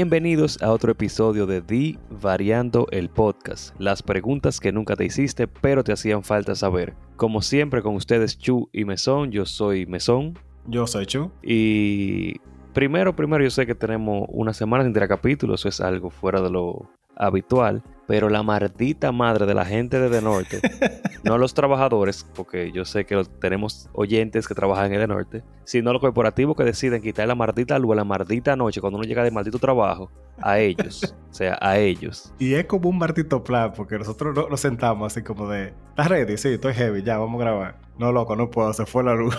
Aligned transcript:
Bienvenidos 0.00 0.62
a 0.62 0.72
otro 0.72 0.92
episodio 0.92 1.44
de 1.44 1.60
The 1.60 1.98
Variando 2.22 2.86
el 2.90 3.10
Podcast. 3.10 3.78
Las 3.78 4.02
preguntas 4.02 4.58
que 4.58 4.72
nunca 4.72 4.96
te 4.96 5.04
hiciste, 5.04 5.46
pero 5.46 5.84
te 5.84 5.92
hacían 5.92 6.22
falta 6.22 6.54
saber. 6.54 6.94
Como 7.16 7.42
siempre, 7.42 7.82
con 7.82 7.96
ustedes 7.96 8.38
Chu 8.38 8.70
y 8.72 8.86
Mesón. 8.86 9.30
Yo 9.30 9.44
soy 9.44 9.84
Mesón. 9.84 10.38
Yo 10.66 10.86
soy 10.86 11.04
Chu. 11.04 11.30
Y 11.42 12.36
primero, 12.72 13.14
primero, 13.14 13.44
yo 13.44 13.50
sé 13.50 13.66
que 13.66 13.74
tenemos 13.74 14.26
una 14.30 14.54
semana 14.54 14.84
sin 14.84 14.94
tirar 14.94 15.10
capítulos. 15.10 15.60
Eso 15.60 15.68
es 15.68 15.80
algo 15.82 16.08
fuera 16.08 16.40
de 16.40 16.48
lo 16.48 16.88
habitual, 17.14 17.82
pero 18.10 18.28
la 18.28 18.42
maldita 18.42 19.12
madre 19.12 19.46
de 19.46 19.54
la 19.54 19.64
gente 19.64 20.00
de 20.00 20.10
The 20.10 20.20
Norte, 20.20 20.60
no 21.22 21.38
los 21.38 21.54
trabajadores, 21.54 22.26
porque 22.34 22.72
yo 22.72 22.84
sé 22.84 23.06
que 23.06 23.22
tenemos 23.40 23.88
oyentes 23.92 24.48
que 24.48 24.54
trabajan 24.56 24.92
en 24.92 25.00
el 25.00 25.06
Norte, 25.06 25.44
sino 25.62 25.92
los 25.92 26.00
corporativos 26.00 26.56
que 26.56 26.64
deciden 26.64 27.02
quitar 27.02 27.28
la 27.28 27.36
maldita 27.36 27.78
luz, 27.78 27.94
la 27.94 28.02
maldita 28.02 28.56
noche, 28.56 28.80
cuando 28.80 28.98
uno 28.98 29.06
llega 29.06 29.22
de 29.22 29.30
maldito 29.30 29.60
trabajo, 29.60 30.10
a 30.42 30.58
ellos, 30.58 31.14
o 31.30 31.32
sea, 31.32 31.56
a 31.60 31.78
ellos. 31.78 32.34
Y 32.40 32.54
es 32.54 32.64
como 32.64 32.88
un 32.88 32.98
maldito 32.98 33.44
plan, 33.44 33.72
porque 33.76 33.96
nosotros 33.96 34.36
nos 34.50 34.60
sentamos 34.60 35.12
así 35.12 35.22
como 35.22 35.48
de, 35.48 35.72
¿estás 35.90 36.08
ready? 36.08 36.36
Sí, 36.36 36.48
estoy 36.48 36.74
heavy, 36.74 37.04
ya, 37.04 37.16
vamos 37.16 37.40
a 37.40 37.44
grabar. 37.44 37.76
No, 37.96 38.10
loco, 38.10 38.34
no 38.34 38.50
puedo, 38.50 38.72
se 38.72 38.86
fue 38.86 39.04
la 39.04 39.14
luz. 39.14 39.36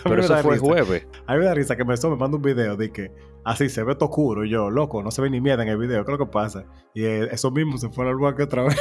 Pero 0.04 0.22
eso 0.22 0.36
fue 0.38 0.58
jueves. 0.58 1.06
A 1.26 1.34
mí 1.34 1.40
me 1.40 1.44
da 1.44 1.54
risa 1.54 1.76
que 1.76 1.84
me, 1.84 1.94
me 1.94 2.16
manda 2.16 2.36
un 2.36 2.42
video 2.42 2.76
de 2.76 2.90
que 2.90 3.10
así 3.44 3.68
se 3.68 3.82
ve 3.82 3.94
todo 3.94 4.08
oscuro 4.08 4.44
y 4.44 4.50
yo, 4.50 4.70
loco, 4.70 5.02
no 5.02 5.10
se 5.10 5.22
ve 5.22 5.30
ni 5.30 5.40
mierda 5.40 5.62
en 5.62 5.68
el 5.68 5.78
video, 5.78 6.04
¿qué 6.04 6.12
es 6.12 6.18
lo 6.18 6.26
que 6.26 6.32
pasa? 6.32 6.64
Y 6.94 7.04
eh, 7.04 7.28
eso 7.30 7.50
mismo 7.50 7.78
se 7.78 7.88
fue 7.90 8.04
a 8.04 8.08
la 8.08 8.12
luz 8.14 8.34
otra 8.40 8.64
vez. 8.64 8.76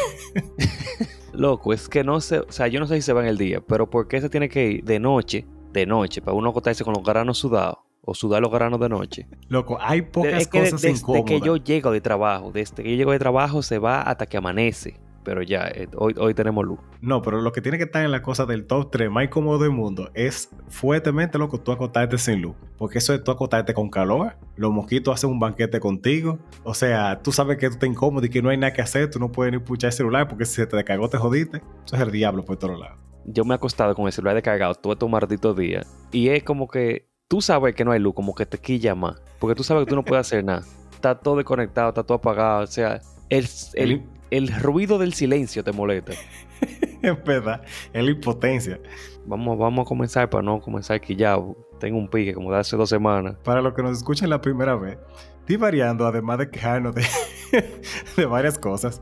loco, 1.34 1.74
es 1.74 1.90
que 1.90 2.04
no 2.04 2.22
sé, 2.22 2.40
o 2.40 2.52
sea, 2.52 2.68
yo 2.68 2.80
no 2.80 2.88
sé 2.88 2.96
si 2.96 3.02
se 3.02 3.14
va 3.14 3.22
en 3.22 3.28
el 3.28 3.38
día, 3.38 3.62
pero 3.62 3.90
¿por 3.90 4.08
qué 4.08 4.22
se 4.22 4.30
tiene 4.30 4.50
que 4.50 4.66
ir 4.66 4.84
de 4.84 5.00
noche, 5.00 5.46
de 5.72 5.86
noche, 5.86 6.22
para 6.22 6.36
uno 6.36 6.50
acotarse 6.50 6.84
con 6.84 6.94
los 6.94 7.04
granos 7.04 7.38
sudados? 7.38 7.80
O 8.06 8.14
sudar 8.14 8.42
los 8.42 8.52
granos 8.52 8.82
de 8.82 8.90
noche. 8.90 9.28
Loco, 9.48 9.78
hay 9.80 10.02
pocas 10.02 10.46
cosas 10.50 10.82
desde 10.82 10.90
incómodas. 10.90 11.24
que 11.24 11.40
yo 11.40 11.56
llego 11.56 11.90
de 11.90 12.02
trabajo, 12.02 12.52
desde 12.52 12.84
que 12.84 12.92
yo 12.92 12.98
llego 12.98 13.14
de 13.14 13.20
trabajo 13.20 13.62
se 13.62 13.80
va 13.80 14.02
hasta 14.02 14.26
que 14.26 14.36
amanece 14.36 15.00
pero 15.24 15.42
ya, 15.42 15.68
eh, 15.68 15.88
hoy, 15.96 16.14
hoy 16.18 16.34
tenemos 16.34 16.66
luz. 16.66 16.80
No, 17.02 17.22
pero 17.22 17.42
lo 17.42 17.52
que 17.52 17.62
tiene 17.62 17.78
que 17.78 17.86
estar 17.86 18.04
en 18.04 18.12
la 18.12 18.22
cosa 18.22 18.46
del 18.46 18.66
top 18.66 18.92
3 18.92 19.10
más 19.10 19.26
incómodo 19.26 19.60
del 19.60 19.72
mundo 19.72 20.10
es 20.14 20.50
fuertemente 20.70 21.38
loco 21.38 21.60
tú 21.60 21.72
acostarte 21.72 22.18
sin 22.18 22.42
luz. 22.42 22.56
Porque 22.78 22.98
eso 22.98 23.14
es 23.14 23.24
tú 23.24 23.32
acostarte 23.32 23.74
con 23.74 23.90
calor, 23.90 24.36
los 24.56 24.72
mosquitos 24.72 25.14
hacen 25.14 25.30
un 25.30 25.40
banquete 25.40 25.80
contigo. 25.80 26.40
O 26.64 26.74
sea, 26.74 27.22
tú 27.22 27.32
sabes 27.32 27.58
que 27.58 27.68
tú 27.68 27.74
estás 27.74 27.90
incómodo 27.90 28.26
y 28.26 28.30
que 28.30 28.42
no 28.42 28.50
hay 28.50 28.58
nada 28.58 28.74
que 28.74 28.82
hacer, 28.82 29.10
tú 29.10 29.20
no 29.20 29.32
puedes 29.32 29.54
ni 29.54 29.60
puchar 29.60 29.90
el 29.90 29.94
celular 29.94 30.28
porque 30.28 30.46
si 30.46 30.56
se 30.56 30.68
te 30.68 30.76
descargó 30.76 31.10
te 31.10 31.18
jodiste. 31.18 31.62
Eso 31.86 31.96
es 31.96 32.02
el 32.02 32.12
diablo 32.12 32.44
por 32.44 32.58
todos 32.58 32.80
lados. 32.80 32.98
Yo 33.26 33.46
me 33.46 33.54
he 33.54 33.56
acostado 33.56 33.96
con 33.96 34.06
el 34.06 34.12
celular 34.12 34.36
descargado 34.36 34.76
todo 34.76 34.94
estos 34.94 35.10
malditos 35.10 35.56
días 35.56 35.88
y 36.12 36.30
es 36.30 36.44
como 36.44 36.68
que 36.68 37.08
tú 37.28 37.42
sabes 37.42 37.74
que 37.74 37.86
no 37.86 37.92
hay 37.92 38.00
luz, 38.00 38.14
como 38.14 38.36
que 38.36 38.46
te 38.46 38.58
quilla 38.58 38.96
más. 38.96 39.22
Porque 39.40 39.56
tú 39.56 39.64
sabes 39.64 39.86
que 39.86 39.90
tú 39.90 39.96
no 39.96 40.04
puedes 40.04 40.28
hacer 40.28 40.44
nada. 40.44 40.64
Está 40.94 41.20
todo 41.20 41.38
desconectado, 41.38 41.90
está 41.90 42.04
todo 42.04 42.18
apagado. 42.18 42.64
O 42.64 42.68
sea, 42.68 43.02
el, 43.30 43.48
el, 43.74 44.04
el 44.38 44.48
ruido 44.48 44.98
del 44.98 45.14
silencio 45.14 45.64
te 45.64 45.72
molesta. 45.72 46.14
es 47.02 47.24
verdad, 47.24 47.62
es 47.94 48.04
la 48.04 48.10
impotencia. 48.10 48.80
Vamos, 49.26 49.60
vamos 49.60 49.86
a 49.86 49.88
comenzar 49.88 50.30
para 50.30 50.42
no 50.42 50.60
comenzar 50.60 50.98
aquí 50.98 51.16
ya. 51.16 51.38
Tengo 51.80 51.98
un 52.00 52.08
pique 52.08 52.34
como 52.34 52.52
de 52.52 52.58
hace 52.58 52.76
dos 52.76 52.90
semanas. 52.90 53.36
Para 53.44 53.62
los 53.62 53.74
que 53.74 53.84
nos 53.84 53.98
escuchan 53.98 54.30
la 54.30 54.42
primera 54.42 54.76
vez, 54.76 54.98
estoy 55.44 55.58
variando, 55.58 56.08
además 56.08 56.38
de 56.38 56.50
quejarnos 56.50 56.96
de, 56.96 57.04
de 58.18 58.26
varias 58.26 58.58
cosas. 58.58 59.02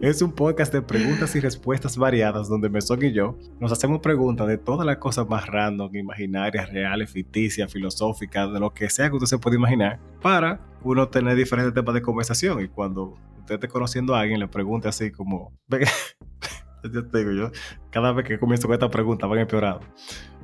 Es 0.00 0.20
un 0.20 0.32
podcast 0.32 0.70
de 0.70 0.82
preguntas 0.82 1.34
y 1.34 1.40
respuestas 1.40 1.96
variadas 1.96 2.46
donde 2.46 2.68
Mesón 2.68 3.02
y 3.02 3.12
yo 3.12 3.38
nos 3.58 3.72
hacemos 3.72 4.00
preguntas 4.00 4.46
de 4.48 4.58
todas 4.58 4.86
las 4.86 4.98
cosas 4.98 5.26
más 5.30 5.46
random, 5.46 5.96
imaginarias, 5.96 6.70
reales, 6.70 7.10
ficticias, 7.10 7.72
filosóficas, 7.72 8.52
de 8.52 8.60
lo 8.60 8.74
que 8.74 8.90
sea 8.90 9.08
que 9.08 9.16
usted 9.16 9.28
se 9.28 9.38
pueda 9.38 9.56
imaginar, 9.56 9.98
para 10.20 10.60
uno 10.82 11.08
tener 11.08 11.34
diferentes 11.36 11.72
temas 11.72 11.94
de 11.94 12.02
conversación. 12.02 12.60
Y 12.62 12.68
cuando 12.68 13.14
usted 13.38 13.54
esté 13.54 13.68
conociendo 13.68 14.14
a 14.14 14.20
alguien, 14.20 14.40
le 14.40 14.48
pregunte 14.48 14.88
así 14.88 15.10
como... 15.10 15.58
yo 16.92 17.08
te 17.08 17.18
digo 17.18 17.32
yo, 17.32 17.50
cada 17.90 18.12
vez 18.12 18.26
que 18.26 18.38
comienzo 18.38 18.68
con 18.68 18.74
esta 18.74 18.90
pregunta 18.90 19.26
van 19.26 19.38
empeorando. 19.38 19.86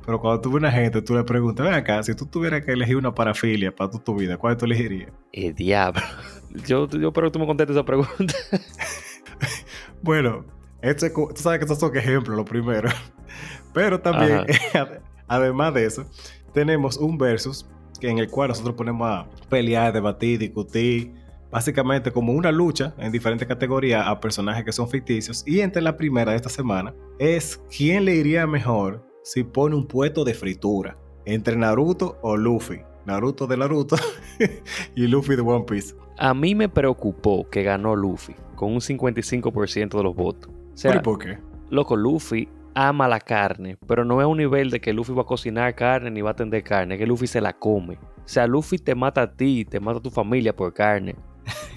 Pero 0.05 0.21
cuando 0.21 0.41
tú 0.41 0.49
ves 0.49 0.57
una 0.57 0.71
gente, 0.71 1.01
tú 1.01 1.15
le 1.15 1.23
preguntas, 1.23 1.65
ven 1.65 1.73
acá, 1.73 2.03
si 2.03 2.13
tú 2.13 2.25
tuvieras 2.25 2.63
que 2.63 2.71
elegir 2.71 2.95
una 2.95 3.13
parafilia 3.13 3.75
para 3.75 3.89
tu, 3.89 3.99
tu 3.99 4.15
vida, 4.15 4.37
¿cuál 4.37 4.55
tú 4.55 4.65
elegirías? 4.65 5.11
El 5.31 5.55
diablo. 5.55 6.01
Yo, 6.65 6.87
yo 6.87 7.09
espero 7.09 7.27
que 7.27 7.31
tú 7.31 7.39
me 7.39 7.47
contestes 7.47 7.75
esa 7.75 7.83
pregunta. 7.83 8.33
bueno, 10.01 10.45
esto 10.81 11.05
tú 11.11 11.41
sabes 11.41 11.59
que 11.59 11.65
estos 11.65 11.79
son 11.79 11.97
ejemplos, 11.97 12.37
lo 12.37 12.45
primero. 12.45 12.87
Pero 13.73 13.99
también, 13.99 14.45
además 15.27 15.73
de 15.73 15.85
eso, 15.85 16.05
tenemos 16.53 16.95
un 16.95 17.17
versus 17.17 17.67
en 17.99 18.19
el 18.19 18.29
cual 18.29 18.49
nosotros 18.49 18.75
ponemos 18.75 19.05
a 19.05 19.27
pelear, 19.49 19.91
debatir, 19.91 20.39
discutir, 20.39 21.13
básicamente 21.51 22.11
como 22.11 22.33
una 22.33 22.51
lucha 22.51 22.93
en 22.97 23.11
diferentes 23.11 23.47
categorías 23.47 24.07
a 24.07 24.19
personajes 24.19 24.63
que 24.63 24.71
son 24.71 24.87
ficticios. 24.87 25.43
Y 25.45 25.59
entre 25.59 25.81
la 25.81 25.97
primera 25.97 26.31
de 26.31 26.37
esta 26.37 26.49
semana 26.49 26.93
es 27.19 27.61
quién 27.75 28.05
le 28.05 28.15
iría 28.15 28.47
mejor 28.47 29.05
si 29.25 29.43
pone 29.43 29.75
un 29.75 29.87
puesto 29.87 30.23
de 30.23 30.35
fritura 30.35 30.95
entre 31.25 31.57
Naruto 31.57 32.19
o 32.21 32.37
Luffy. 32.37 32.81
Naruto 33.05 33.47
de 33.47 33.57
Naruto 33.57 33.95
y 34.95 35.07
Luffy 35.07 35.35
de 35.35 35.41
One 35.41 35.65
Piece. 35.67 35.95
A 36.17 36.33
mí 36.35 36.53
me 36.53 36.69
preocupó 36.69 37.49
que 37.49 37.63
ganó 37.63 37.95
Luffy 37.95 38.35
con 38.55 38.71
un 38.71 38.79
55% 38.79 39.97
de 39.97 40.03
los 40.03 40.15
votos. 40.15 40.51
O 40.73 40.77
sea, 40.77 41.01
por 41.01 41.17
qué? 41.17 41.39
Loco, 41.71 41.95
Luffy 41.95 42.47
ama 42.75 43.07
la 43.07 43.19
carne, 43.19 43.77
pero 43.87 44.05
no 44.05 44.21
es 44.21 44.25
a 44.25 44.27
un 44.27 44.37
nivel 44.37 44.69
de 44.69 44.79
que 44.79 44.93
Luffy 44.93 45.13
va 45.13 45.23
a 45.23 45.25
cocinar 45.25 45.73
carne 45.73 46.11
ni 46.11 46.21
va 46.21 46.31
a 46.31 46.35
tender 46.35 46.63
carne, 46.63 46.93
es 46.93 46.99
que 46.99 47.07
Luffy 47.07 47.25
se 47.25 47.41
la 47.41 47.53
come. 47.53 47.95
O 47.95 48.27
sea, 48.27 48.45
Luffy 48.45 48.77
te 48.77 48.93
mata 48.93 49.23
a 49.23 49.35
ti, 49.35 49.65
te 49.65 49.79
mata 49.79 49.99
a 49.99 50.01
tu 50.03 50.11
familia 50.11 50.55
por 50.55 50.71
carne. 50.71 51.15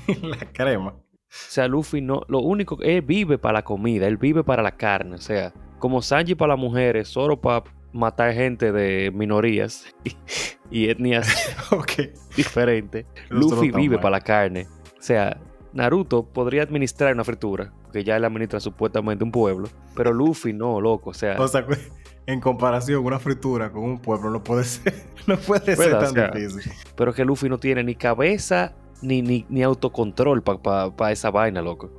la 0.23 0.39
crema. 0.53 0.91
O 0.91 1.01
sea, 1.31 1.67
Luffy 1.67 2.03
no, 2.03 2.23
lo 2.29 2.41
único 2.41 2.77
que 2.77 2.97
él 2.97 3.03
vive 3.03 3.39
para 3.39 3.55
la 3.55 3.65
comida, 3.65 4.07
él 4.07 4.19
vive 4.19 4.45
para 4.45 4.63
la 4.63 4.73
carne, 4.73 5.15
o 5.15 5.19
sea, 5.19 5.53
como 5.79 6.03
Sanji 6.03 6.35
para 6.35 6.55
las 6.55 6.61
mujeres, 6.61 7.09
Zoro 7.09 7.41
para 7.41 7.65
matar 7.93 8.33
gente 8.35 8.73
de 8.73 9.11
minorías 9.13 9.87
y, 10.71 10.89
etnias 10.89 11.29
diferentes. 12.37 13.07
Luffy 13.29 13.71
vive 13.71 13.99
para 13.99 14.11
la 14.11 14.21
carne. 14.21 14.67
O 14.99 15.03
sea, 15.03 15.39
Naruto 15.73 16.25
podría 16.25 16.63
administrar 16.63 17.13
una 17.15 17.25
fritura, 17.25 17.73
porque 17.85 18.05
ya 18.05 18.17
él 18.17 18.25
administra 18.25 18.61
supuestamente 18.61 19.25
un 19.25 19.31
pueblo, 19.31 19.69
pero 19.95 20.13
Luffy 20.13 20.53
no, 20.53 20.81
loco, 20.81 21.11
o 21.11 21.15
sea... 21.15 21.41
O 21.41 21.49
sea, 21.49 21.67
en 22.27 22.41
comparación, 22.41 23.05
una 23.05 23.19
fritura 23.19 23.71
con 23.71 23.85
un 23.85 23.99
pueblo 23.99 24.31
no 24.31 24.43
puede 24.43 24.65
ser, 24.65 24.95
no 25.27 25.37
puede 25.37 25.77
ser 25.77 25.99
tan 25.99 26.33
difícil. 26.33 26.73
Pero 26.97 27.13
que 27.13 27.25
Luffy 27.25 27.49
no 27.49 27.59
tiene 27.59 27.85
ni 27.85 27.95
cabeza 27.95 28.75
ni, 29.03 29.23
ni, 29.23 29.47
ni 29.49 29.63
autocontrol 29.63 30.43
para 30.43 31.13
esa 31.13 31.31
vaina, 31.31 31.63
loco. 31.63 31.91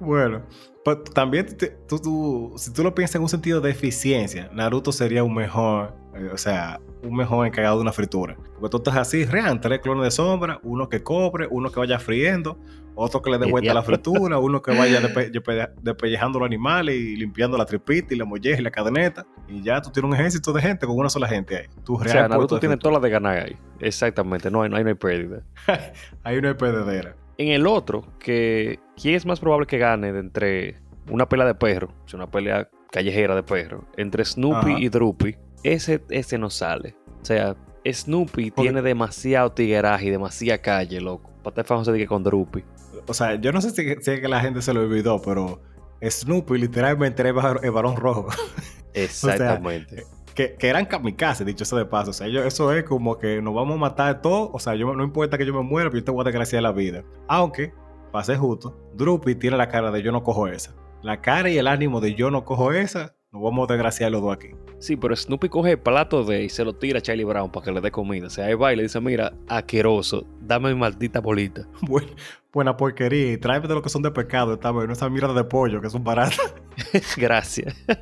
bueno, 0.00 0.42
pero 0.86 1.02
también, 1.02 1.48
tú, 1.88 2.54
si 2.56 2.72
tú 2.72 2.84
lo 2.84 2.94
piensas 2.94 3.16
en 3.16 3.22
un 3.22 3.28
sentido 3.28 3.60
de 3.60 3.72
eficiencia, 3.72 4.48
Naruto 4.52 4.92
sería 4.92 5.24
un 5.24 5.34
mejor, 5.34 5.92
eh, 6.14 6.30
o 6.32 6.38
sea, 6.38 6.80
un 7.02 7.16
mejor 7.16 7.44
encargado 7.44 7.74
de 7.74 7.82
una 7.82 7.92
fritura. 7.92 8.36
Porque 8.60 8.70
tú 8.70 8.76
estás 8.76 8.94
así, 8.94 9.24
real, 9.24 9.60
tres 9.60 9.80
clones 9.80 10.04
de 10.04 10.12
sombra, 10.12 10.60
uno 10.62 10.88
que 10.88 11.02
cobre, 11.02 11.48
uno 11.50 11.72
que 11.72 11.80
vaya 11.80 11.98
friendo, 11.98 12.56
otro 12.94 13.20
que 13.20 13.30
le 13.30 13.38
dé 13.38 13.50
vuelta 13.50 13.72
a 13.72 13.74
la 13.74 13.82
fritura, 13.82 14.38
uno 14.38 14.62
que 14.62 14.70
vaya 14.78 15.00
despellejando 15.82 16.38
los 16.38 16.46
animales 16.46 16.94
y 16.94 17.16
limpiando 17.16 17.58
la 17.58 17.66
tripita 17.66 18.14
y 18.14 18.16
la 18.16 18.24
molleja 18.24 18.60
y 18.60 18.62
la 18.62 18.70
cadeneta. 18.70 19.26
Y 19.48 19.64
ya 19.64 19.82
tú 19.82 19.90
tienes 19.90 20.08
un 20.08 20.14
ejército 20.14 20.52
de 20.52 20.62
gente 20.62 20.86
con 20.86 20.96
una 20.96 21.10
sola 21.10 21.26
gente 21.26 21.56
ahí. 21.56 21.66
o 21.84 22.04
sea, 22.04 22.28
Naruto 22.28 22.60
tiene 22.60 22.76
todas 22.76 22.92
las 22.92 23.02
de 23.02 23.10
ganar 23.10 23.38
ahí. 23.38 23.56
Exactamente, 23.80 24.52
no 24.52 24.62
hay, 24.62 24.70
no 24.70 24.76
hay, 24.76 24.84
no 24.84 24.90
hay 24.90 24.94
pérdida. 24.94 25.42
ahí 26.22 26.40
no 26.40 26.46
hay 26.46 26.54
perdedera. 26.54 27.16
En 27.38 27.48
el 27.48 27.66
otro, 27.66 28.04
que 28.18 28.78
¿quién 29.00 29.14
es 29.14 29.26
más 29.26 29.40
probable 29.40 29.66
que 29.66 29.78
gane 29.78 30.12
de 30.12 30.20
entre 30.20 30.76
una 31.10 31.28
pelea 31.28 31.46
de 31.46 31.54
perro, 31.54 31.92
una 32.14 32.30
pelea 32.30 32.68
callejera 32.90 33.34
de 33.34 33.42
perro, 33.42 33.84
entre 33.96 34.24
Snoopy 34.24 34.84
y 34.84 34.88
Droopy? 34.88 35.36
Ese, 35.62 36.02
ese 36.08 36.38
no 36.38 36.48
sale. 36.50 36.96
O 37.20 37.24
sea, 37.24 37.56
Snoopy 37.84 38.52
tiene 38.52 38.82
demasiado 38.82 39.52
tigueraje 39.52 40.06
y 40.06 40.10
demasiada 40.10 40.58
calle, 40.58 41.00
loco. 41.00 41.30
Para 41.42 41.62
estar 41.62 41.84
se 41.84 41.92
diga 41.92 42.06
con 42.06 42.24
Droopy. 42.24 42.64
O 43.06 43.14
sea, 43.14 43.34
yo 43.36 43.52
no 43.52 43.60
sé 43.60 43.70
si, 43.70 43.82
si, 44.02 44.10
es 44.10 44.20
que 44.20 44.28
la 44.28 44.40
gente 44.40 44.62
se 44.62 44.72
lo 44.72 44.80
olvidó, 44.80 45.20
pero 45.20 45.60
Snoopy 46.02 46.58
literalmente 46.58 47.22
era 47.22 47.58
el 47.62 47.70
varón 47.70 47.96
rojo. 47.96 48.28
Exactamente 48.94 50.04
que, 50.36 50.56
eran 50.60 50.84
kamikaze, 50.84 51.44
dicho 51.44 51.64
eso 51.64 51.76
de 51.76 51.86
paso. 51.86 52.10
O 52.10 52.14
sea, 52.14 52.28
eso 52.28 52.72
es 52.72 52.84
como 52.84 53.18
que 53.18 53.42
nos 53.42 53.54
vamos 53.54 53.76
a 53.76 53.80
matar 53.80 54.22
todos. 54.22 54.50
O 54.52 54.58
sea, 54.58 54.74
yo, 54.74 54.94
no 54.94 55.02
importa 55.02 55.36
que 55.36 55.46
yo 55.46 55.54
me 55.54 55.62
muera, 55.62 55.90
pero 55.90 56.00
yo 56.00 56.04
te 56.04 56.10
voy 56.12 56.20
a 56.20 56.24
desgraciar 56.24 56.62
la 56.62 56.72
vida. 56.72 57.02
Aunque, 57.26 57.72
para 58.12 58.24
ser 58.24 58.36
justo, 58.36 58.78
Droopy 58.94 59.34
tiene 59.34 59.56
la 59.56 59.68
cara 59.68 59.90
de 59.90 60.02
yo 60.02 60.12
no 60.12 60.22
cojo 60.22 60.46
esa. 60.46 60.74
La 61.02 61.20
cara 61.20 61.50
y 61.50 61.58
el 61.58 61.66
ánimo 61.66 62.00
de 62.00 62.14
yo 62.14 62.30
no 62.30 62.44
cojo 62.44 62.72
esa, 62.72 63.14
nos 63.32 63.42
vamos 63.42 63.68
a 63.68 63.72
desgraciar 63.72 64.12
los 64.12 64.22
dos 64.22 64.34
aquí. 64.34 64.48
Sí, 64.78 64.96
pero 64.96 65.16
Snoopy 65.16 65.48
coge 65.48 65.72
el 65.72 65.78
plato 65.78 66.22
de 66.24 66.44
y 66.44 66.48
se 66.50 66.64
lo 66.64 66.74
tira 66.74 66.98
a 66.98 67.02
Charlie 67.02 67.24
Brown 67.24 67.50
para 67.50 67.64
que 67.64 67.72
le 67.72 67.80
dé 67.80 67.90
comida. 67.90 68.26
O 68.26 68.30
sea, 68.30 68.46
ahí 68.46 68.54
va 68.54 68.72
y 68.72 68.76
le 68.76 68.82
dice, 68.82 69.00
mira, 69.00 69.32
asqueroso, 69.48 70.26
dame 70.40 70.74
mi 70.74 70.78
maldita 70.78 71.20
bolita. 71.20 71.66
buena 72.52 72.76
porquería. 72.76 73.32
Y 73.32 73.38
tráeme 73.38 73.68
de 73.68 73.74
lo 73.74 73.82
que 73.82 73.88
son 73.88 74.02
de 74.02 74.10
pecado 74.10 74.54
esta 74.54 74.70
vez, 74.70 74.86
no 74.86 74.92
esa 74.92 75.08
mierda 75.08 75.32
de 75.32 75.44
pollo 75.44 75.80
que 75.80 75.88
son 75.88 76.04
baratas. 76.04 76.54
Gracias. 77.16 77.74
o 77.88 77.94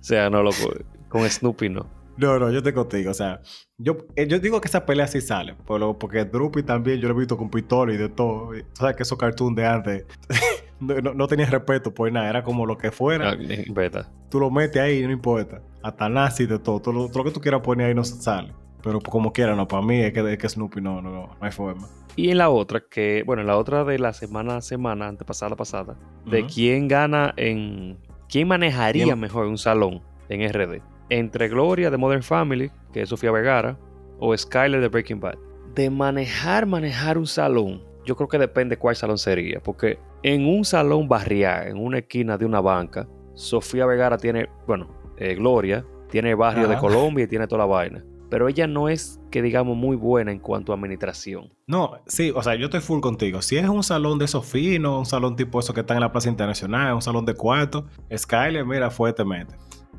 sea, 0.00 0.30
no, 0.30 0.42
loco 0.42 0.72
con 1.14 1.30
Snoopy 1.30 1.68
no. 1.68 1.86
No, 2.16 2.38
no, 2.38 2.50
yo 2.50 2.58
estoy 2.58 2.72
contigo. 2.72 3.10
O 3.10 3.14
sea, 3.14 3.40
yo, 3.78 3.96
eh, 4.16 4.26
yo 4.28 4.38
digo 4.40 4.60
que 4.60 4.68
esa 4.68 4.84
pelea 4.84 5.06
sí 5.06 5.20
sale. 5.20 5.54
Por 5.54 5.78
lo- 5.80 5.98
porque 5.98 6.24
Drupi 6.24 6.62
también 6.64 7.00
yo 7.00 7.08
lo 7.08 7.14
he 7.14 7.18
visto 7.18 7.36
con 7.36 7.50
pistola 7.50 7.92
y 7.92 7.96
de 7.96 8.08
todo. 8.08 8.50
Tú 8.52 8.64
sabes 8.74 8.96
que 8.96 9.02
esos 9.04 9.16
cartoons 9.18 9.56
de 9.56 9.66
antes 9.66 10.04
no, 10.80 10.94
no, 11.00 11.14
no 11.14 11.26
tenían 11.28 11.50
respeto 11.50 11.92
por 11.94 12.10
nada. 12.12 12.28
Era 12.28 12.42
como 12.44 12.66
lo 12.66 12.76
que 12.78 12.90
fuera. 12.90 13.30
Ah, 13.30 13.36
Beta. 13.70 14.10
Tú 14.30 14.38
lo 14.40 14.50
metes 14.50 14.80
ahí 14.82 14.98
y 14.98 15.06
no 15.06 15.12
importa. 15.12 15.60
Hasta 15.82 16.08
nazi 16.08 16.46
de 16.46 16.58
todo. 16.58 16.80
Todo 16.80 16.94
lo, 16.94 17.08
todo 17.08 17.18
lo 17.20 17.24
que 17.24 17.30
tú 17.32 17.40
quieras 17.40 17.60
poner 17.62 17.86
ahí 17.88 17.94
no 17.94 18.04
sale. 18.04 18.52
Pero 18.82 19.00
como 19.00 19.32
quiera, 19.32 19.54
no. 19.56 19.66
Para 19.68 19.82
mí 19.82 20.00
es 20.00 20.12
que, 20.12 20.32
es 20.32 20.38
que 20.38 20.48
Snoopy 20.48 20.80
no, 20.80 21.00
no, 21.02 21.10
no, 21.10 21.20
no 21.28 21.36
hay 21.40 21.50
forma. 21.52 21.88
Y 22.16 22.30
en 22.30 22.38
la 22.38 22.48
otra, 22.50 22.80
que, 22.88 23.24
bueno, 23.26 23.42
en 23.42 23.48
la 23.48 23.56
otra 23.56 23.82
de 23.84 23.98
la 23.98 24.12
semana 24.12 24.56
a 24.58 24.60
semana, 24.60 25.08
antepasada 25.08 25.56
pasada, 25.56 25.96
de 26.26 26.42
Ujú. 26.42 26.50
quién 26.54 26.86
gana 26.86 27.32
en. 27.36 27.98
¿Quién 28.28 28.46
manejaría 28.46 29.04
¿Quién? 29.04 29.18
mejor 29.18 29.46
un 29.46 29.58
salón 29.58 30.00
en 30.28 30.42
RD? 30.48 30.80
Entre 31.08 31.48
Gloria 31.48 31.90
de 31.90 31.96
Modern 31.96 32.22
Family, 32.22 32.70
que 32.92 33.02
es 33.02 33.08
Sofía 33.08 33.30
Vergara, 33.30 33.78
o 34.18 34.36
Skyler 34.36 34.80
de 34.80 34.88
Breaking 34.88 35.20
Bad. 35.20 35.36
De 35.74 35.90
manejar, 35.90 36.66
manejar 36.66 37.18
un 37.18 37.26
salón, 37.26 37.82
yo 38.04 38.16
creo 38.16 38.28
que 38.28 38.38
depende 38.38 38.76
cuál 38.76 38.96
salón 38.96 39.18
sería. 39.18 39.60
Porque 39.60 39.98
en 40.22 40.46
un 40.46 40.64
salón 40.64 41.08
barrial, 41.08 41.68
en 41.68 41.78
una 41.78 41.98
esquina 41.98 42.38
de 42.38 42.46
una 42.46 42.60
banca, 42.60 43.08
Sofía 43.34 43.86
Vergara 43.86 44.16
tiene, 44.16 44.48
bueno, 44.66 44.88
eh, 45.16 45.34
Gloria, 45.34 45.84
tiene 46.10 46.30
el 46.30 46.36
barrio 46.36 46.68
de. 46.68 46.76
Colombia 46.76 47.24
y 47.24 47.28
tiene 47.28 47.46
toda 47.46 47.60
la 47.60 47.66
vaina. 47.66 48.04
Pero 48.30 48.48
ella 48.48 48.66
no 48.66 48.88
es 48.88 49.20
que 49.30 49.42
digamos 49.42 49.76
muy 49.76 49.96
buena 49.96 50.32
en 50.32 50.38
cuanto 50.38 50.72
a 50.72 50.74
administración. 50.76 51.52
No, 51.66 51.98
sí, 52.06 52.32
o 52.34 52.42
sea, 52.42 52.54
yo 52.54 52.66
estoy 52.66 52.80
full 52.80 53.00
contigo. 53.00 53.42
Si 53.42 53.56
es 53.56 53.68
un 53.68 53.82
salón 53.82 54.18
de 54.18 54.24
esos 54.24 54.46
finos, 54.46 54.98
un 54.98 55.06
salón 55.06 55.36
tipo 55.36 55.60
eso 55.60 55.74
que 55.74 55.80
está 55.80 55.94
en 55.94 56.00
la 56.00 56.10
Plaza 56.10 56.28
Internacional, 56.28 56.94
un 56.94 57.02
salón 57.02 57.24
de 57.24 57.34
cuarto, 57.34 57.86
Skyler, 58.14 58.64
mira, 58.64 58.90
fuertemente. 58.90 59.56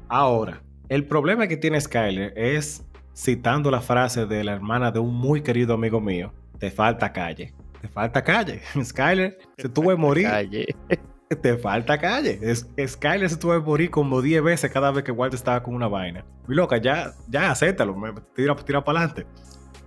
Ahora, 0.09 0.61
el 0.89 1.05
problema 1.05 1.47
que 1.47 1.57
tiene 1.57 1.79
Skyler 1.79 2.33
es, 2.35 2.85
citando 3.15 3.71
la 3.71 3.81
frase 3.81 4.25
de 4.25 4.43
la 4.43 4.53
hermana 4.53 4.91
de 4.91 4.99
un 4.99 5.13
muy 5.15 5.41
querido 5.41 5.73
amigo 5.75 5.99
mío, 6.01 6.33
te 6.59 6.71
falta 6.71 7.11
calle. 7.13 7.53
Te 7.81 7.87
falta 7.87 8.23
calle. 8.23 8.61
Skyler 8.83 9.37
se 9.57 9.69
tuvo 9.69 9.89
que 9.89 9.95
morir. 9.95 10.27
Calle. 10.27 10.65
Te 11.41 11.57
falta 11.57 11.97
calle. 11.97 12.37
Es, 12.41 12.69
Skyler 12.87 13.27
se 13.27 13.35
tuvo 13.37 13.53
que 13.53 13.59
morir 13.65 13.89
como 13.89 14.21
10 14.21 14.43
veces 14.43 14.71
cada 14.71 14.91
vez 14.91 15.03
que 15.03 15.11
Walter 15.11 15.35
estaba 15.35 15.63
con 15.63 15.73
una 15.73 15.87
vaina. 15.87 16.23
Mi 16.47 16.55
loca, 16.55 16.77
ya, 16.77 17.13
ya 17.27 17.49
acéptalo, 17.49 17.95
me- 17.95 18.13
tira, 18.35 18.55
tira 18.57 18.83
para 18.83 18.99
adelante. 18.99 19.25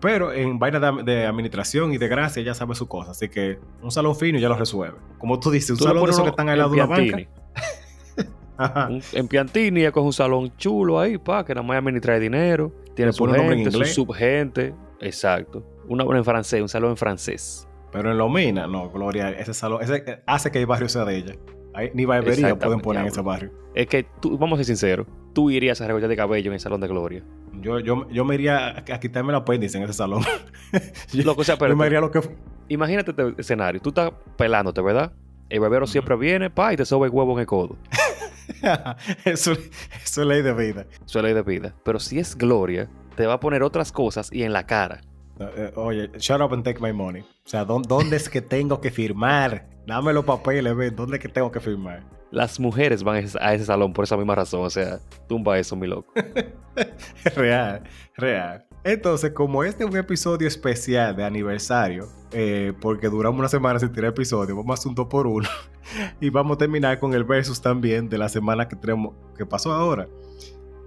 Pero 0.01 0.33
en 0.33 0.59
vaina 0.59 0.81
de, 0.81 1.05
de 1.05 1.27
administración 1.27 1.93
y 1.93 1.97
de 1.99 2.09
gracia 2.09 2.43
ya 2.43 2.55
sabe 2.55 2.75
su 2.75 2.89
cosa. 2.89 3.13
Así 3.13 3.29
que 3.29 3.61
un 3.81 3.93
salón 3.93 4.17
fino 4.17 4.37
ya 4.41 4.49
lo 4.49 4.57
resuelve. 4.57 4.99
Como 5.19 5.39
tú 5.39 5.53
dices, 5.53 5.71
un 5.71 5.79
salón 5.79 6.05
de 6.07 6.11
esos 6.11 6.25
que 6.25 6.31
están 6.31 6.49
al 6.49 6.59
lado 6.59 6.71
de 6.71 6.81
en 6.81 6.87
una 6.87 6.97
banca. 6.97 7.17
Un- 8.91 9.03
en 9.13 9.29
Piantini 9.29 9.81
ella 9.81 9.93
coge 9.93 10.07
un 10.07 10.13
salón 10.13 10.53
chulo 10.57 10.99
ahí, 11.01 11.19
pa, 11.19 11.45
que 11.45 11.55
nada 11.55 11.67
más 11.67 11.79
administra 11.79 12.19
dinero. 12.19 12.73
Tiene 12.95 13.13
su 13.13 13.27
gente, 13.27 13.71
su 13.71 13.85
subgente. 13.85 14.75
Exacto. 15.01 15.65
Una 15.89 16.05
en 16.05 16.25
francés, 16.25 16.61
un 16.61 16.69
salón 16.69 16.91
en 16.91 16.97
francés. 16.97 17.69
Pero 17.93 18.11
en 18.11 18.19
Lomina, 18.19 18.67
no, 18.67 18.91
Gloria, 18.91 19.31
ese 19.31 19.55
salón, 19.55 19.83
ese 19.83 20.23
hace 20.27 20.51
que 20.51 20.59
el 20.59 20.67
barrio 20.67 20.89
sea 20.89 21.05
de 21.05 21.17
ella. 21.17 21.35
Ahí, 21.75 21.91
ni 21.95 22.05
barbería 22.05 22.59
pueden 22.59 22.81
poner 22.81 23.03
en 23.03 23.09
ese 23.09 23.21
barrio. 23.23 23.53
Es 23.75 23.87
que 23.87 24.05
tú, 24.21 24.37
vamos 24.37 24.57
a 24.59 24.65
ser 24.65 24.67
sinceros, 24.67 25.07
tú 25.33 25.51
irías 25.51 25.81
a 25.81 25.87
recortar 25.87 26.09
de 26.09 26.17
cabello 26.17 26.51
en 26.51 26.55
el 26.55 26.61
salón 26.61 26.81
de 26.81 26.89
Gloria. 26.89 27.23
Yo, 27.61 27.79
yo, 27.79 28.09
yo 28.11 28.25
me 28.25 28.35
iría 28.35 28.69
a, 28.69 28.79
a 28.79 29.01
quitarme 29.01 29.31
el 29.31 29.37
apéndice 29.37 29.79
en 29.79 29.85
ese 29.85 29.93
salón. 29.95 30.23
yo, 31.13 31.23
Loco, 31.25 31.43
o 31.43 31.45
sea, 31.45 31.57
pero 31.57 31.71
yo 31.73 31.77
me 31.77 31.87
haría 31.87 32.01
lo 32.01 32.11
que... 32.11 32.21
imagínate 32.69 33.13
este 33.13 33.35
escenario. 33.41 33.81
Tú 33.81 33.91
estás 33.91 34.11
pelándote, 34.37 34.81
¿verdad? 34.83 35.13
El 35.49 35.61
bebero 35.61 35.85
Ujú. 35.85 35.93
siempre 35.93 36.17
viene, 36.17 36.51
pa, 36.51 36.73
y 36.75 36.77
te 36.77 36.85
sobe 36.85 37.07
el 37.07 37.13
huevo 37.15 37.33
en 37.35 37.39
el 37.41 37.47
codo. 37.47 37.77
eso, 39.25 39.53
eso 40.05 40.23
es 40.23 40.27
ley 40.29 40.43
de 40.43 40.53
vida. 40.53 40.87
Suele 41.05 41.31
ir 41.31 41.35
de 41.37 41.43
vida. 41.43 41.75
Pero 41.85 41.99
si 42.01 42.19
es 42.19 42.37
Gloria, 42.37 42.89
te 43.17 43.27
va 43.27 43.35
a 43.35 43.41
poner 43.41 43.63
otras 43.63 43.93
cosas 43.93 44.31
y 44.33 44.43
en 44.43 44.53
la 44.53 44.67
cara. 44.67 45.01
Eh, 45.41 45.73
Oye, 45.77 46.11
shut 46.19 46.41
up 46.41 46.53
and 46.53 46.65
take 46.65 46.81
my 46.81 46.93
money. 46.93 47.23
O 47.23 47.27
sea, 47.49 47.65
¿dó- 47.65 47.83
¿dónde 47.87 48.17
es 48.17 48.29
que 48.29 48.41
tengo 48.41 48.81
que 48.81 48.91
firmar? 48.91 49.67
Dame 49.87 50.13
los 50.13 50.25
papeles, 50.25 50.75
ven, 50.77 50.95
¿dónde 50.97 51.17
es 51.17 51.23
que 51.23 51.29
tengo 51.29 51.51
que 51.51 51.61
firmar? 51.61 52.03
Las 52.31 52.61
mujeres 52.61 53.03
van 53.03 53.17
a 53.17 53.19
ese- 53.21 53.39
a 53.41 53.55
ese 53.55 53.65
salón 53.65 53.93
por 53.93 54.05
esa 54.05 54.17
misma 54.17 54.35
razón. 54.35 54.63
O 54.65 54.71
sea, 54.71 54.99
tumba 55.29 55.59
eso, 55.59 55.77
mi 55.77 55.87
loco. 55.87 56.13
real, 57.37 57.83
real. 58.17 58.65
Entonces, 58.89 59.33
como 59.33 59.65
este 59.65 59.85
es 59.85 59.91
un 59.91 59.99
episodio 59.99 60.49
especial 60.49 61.15
de 61.15 61.23
aniversario, 61.23 62.09
eh, 62.33 62.73
porque 62.81 63.11
duramos 63.11 63.39
una 63.39 63.51
semana 63.51 63.79
sin 63.79 63.93
tirar 63.93 64.13
episodio, 64.13 64.57
vamos 64.57 64.71
a 64.71 64.75
hacer 64.81 64.89
un 64.89 64.95
dos 64.95 65.09
por 65.09 65.27
uno. 65.27 65.47
y 66.23 66.31
vamos 66.31 66.55
a 66.55 66.59
terminar 66.59 66.99
con 66.99 67.13
el 67.13 67.23
versus 67.23 67.61
también 67.61 68.09
de 68.09 68.17
la 68.17 68.31
semana 68.31 68.67
que 68.67 68.77
tenemos, 68.77 69.15
que 69.37 69.45
pasó 69.45 69.75
ahora. 69.75 70.09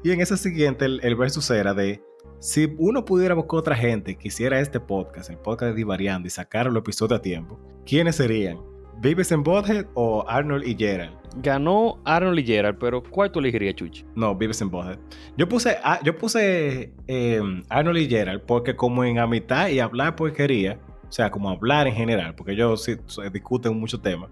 Y 0.03 0.09
en 0.09 0.19
ese 0.19 0.35
siguiente, 0.35 0.85
el, 0.85 0.99
el 1.03 1.15
versus 1.15 1.51
era 1.51 1.75
de 1.75 2.03
si 2.39 2.73
uno 2.79 3.05
pudiera 3.05 3.35
buscar 3.35 3.59
otra 3.59 3.75
gente 3.75 4.15
que 4.15 4.29
hiciera 4.29 4.59
este 4.59 4.79
podcast, 4.79 5.29
el 5.29 5.37
podcast 5.37 5.69
de 5.69 5.75
Divariando, 5.75 6.27
y 6.27 6.31
sacar 6.31 6.65
el 6.65 6.77
episodio 6.77 7.17
a 7.17 7.21
tiempo, 7.21 7.59
¿quiénes 7.85 8.15
serían? 8.15 8.70
¿Vives 9.01 9.31
en 9.31 9.41
Bothead 9.43 9.85
o 9.95 10.23
Arnold 10.27 10.67
y 10.67 10.75
Gerald? 10.75 11.15
Ganó 11.37 11.99
Arnold 12.05 12.39
y 12.39 12.43
Gerald, 12.45 12.77
pero 12.79 13.01
¿cuál 13.01 13.31
tú 13.31 13.39
elegirías, 13.39 13.73
Chuchi? 13.75 14.05
No, 14.15 14.35
Vives 14.35 14.61
en 14.61 14.69
Bothead. 14.69 14.99
Yo 15.37 15.47
puse, 15.49 15.77
yo 16.03 16.15
puse 16.17 16.93
eh, 17.07 17.41
Arnold 17.69 17.97
y 17.97 18.07
Gerald 18.09 18.41
porque 18.45 18.75
como 18.75 19.03
en 19.03 19.17
amistad 19.17 19.69
y 19.69 19.79
hablar 19.79 20.15
porquería, 20.15 20.79
o 21.07 21.11
sea, 21.11 21.31
como 21.31 21.49
hablar 21.49 21.87
en 21.87 21.95
general, 21.95 22.35
porque 22.35 22.51
ellos 22.51 22.83
sí, 22.83 22.95
discuten 23.33 23.79
muchos 23.79 24.01
temas, 24.01 24.29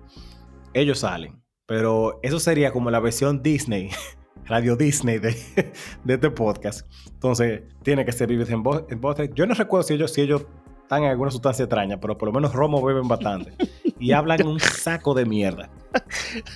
ellos 0.74 1.00
salen. 1.00 1.42
Pero 1.66 2.20
eso 2.22 2.40
sería 2.40 2.72
como 2.72 2.92
la 2.92 3.00
versión 3.00 3.42
Disney, 3.42 3.90
Radio 4.46 4.76
Disney 4.76 5.18
de, 5.20 5.36
de 6.04 6.14
este 6.14 6.30
podcast. 6.32 6.86
Entonces, 7.12 7.64
tiene 7.82 8.06
que 8.06 8.12
ser 8.12 8.30
Bo- 8.58 8.86
en 8.90 9.02
Bothead. 9.02 9.32
Yo 9.34 9.46
no 9.48 9.54
recuerdo 9.56 9.84
si 9.84 9.94
ellos, 9.96 10.14
si 10.14 10.22
ellos 10.22 10.46
están 10.82 11.04
en 11.04 11.10
alguna 11.12 11.30
sustancia 11.32 11.64
extraña, 11.66 12.00
pero 12.00 12.18
por 12.18 12.28
lo 12.30 12.34
menos 12.34 12.54
Romo 12.54 12.84
beben 12.84 13.08
bastante. 13.08 13.54
y 14.00 14.12
hablan 14.14 14.46
un 14.48 14.60
saco 14.60 15.14
de 15.14 15.26
mierda. 15.26 15.70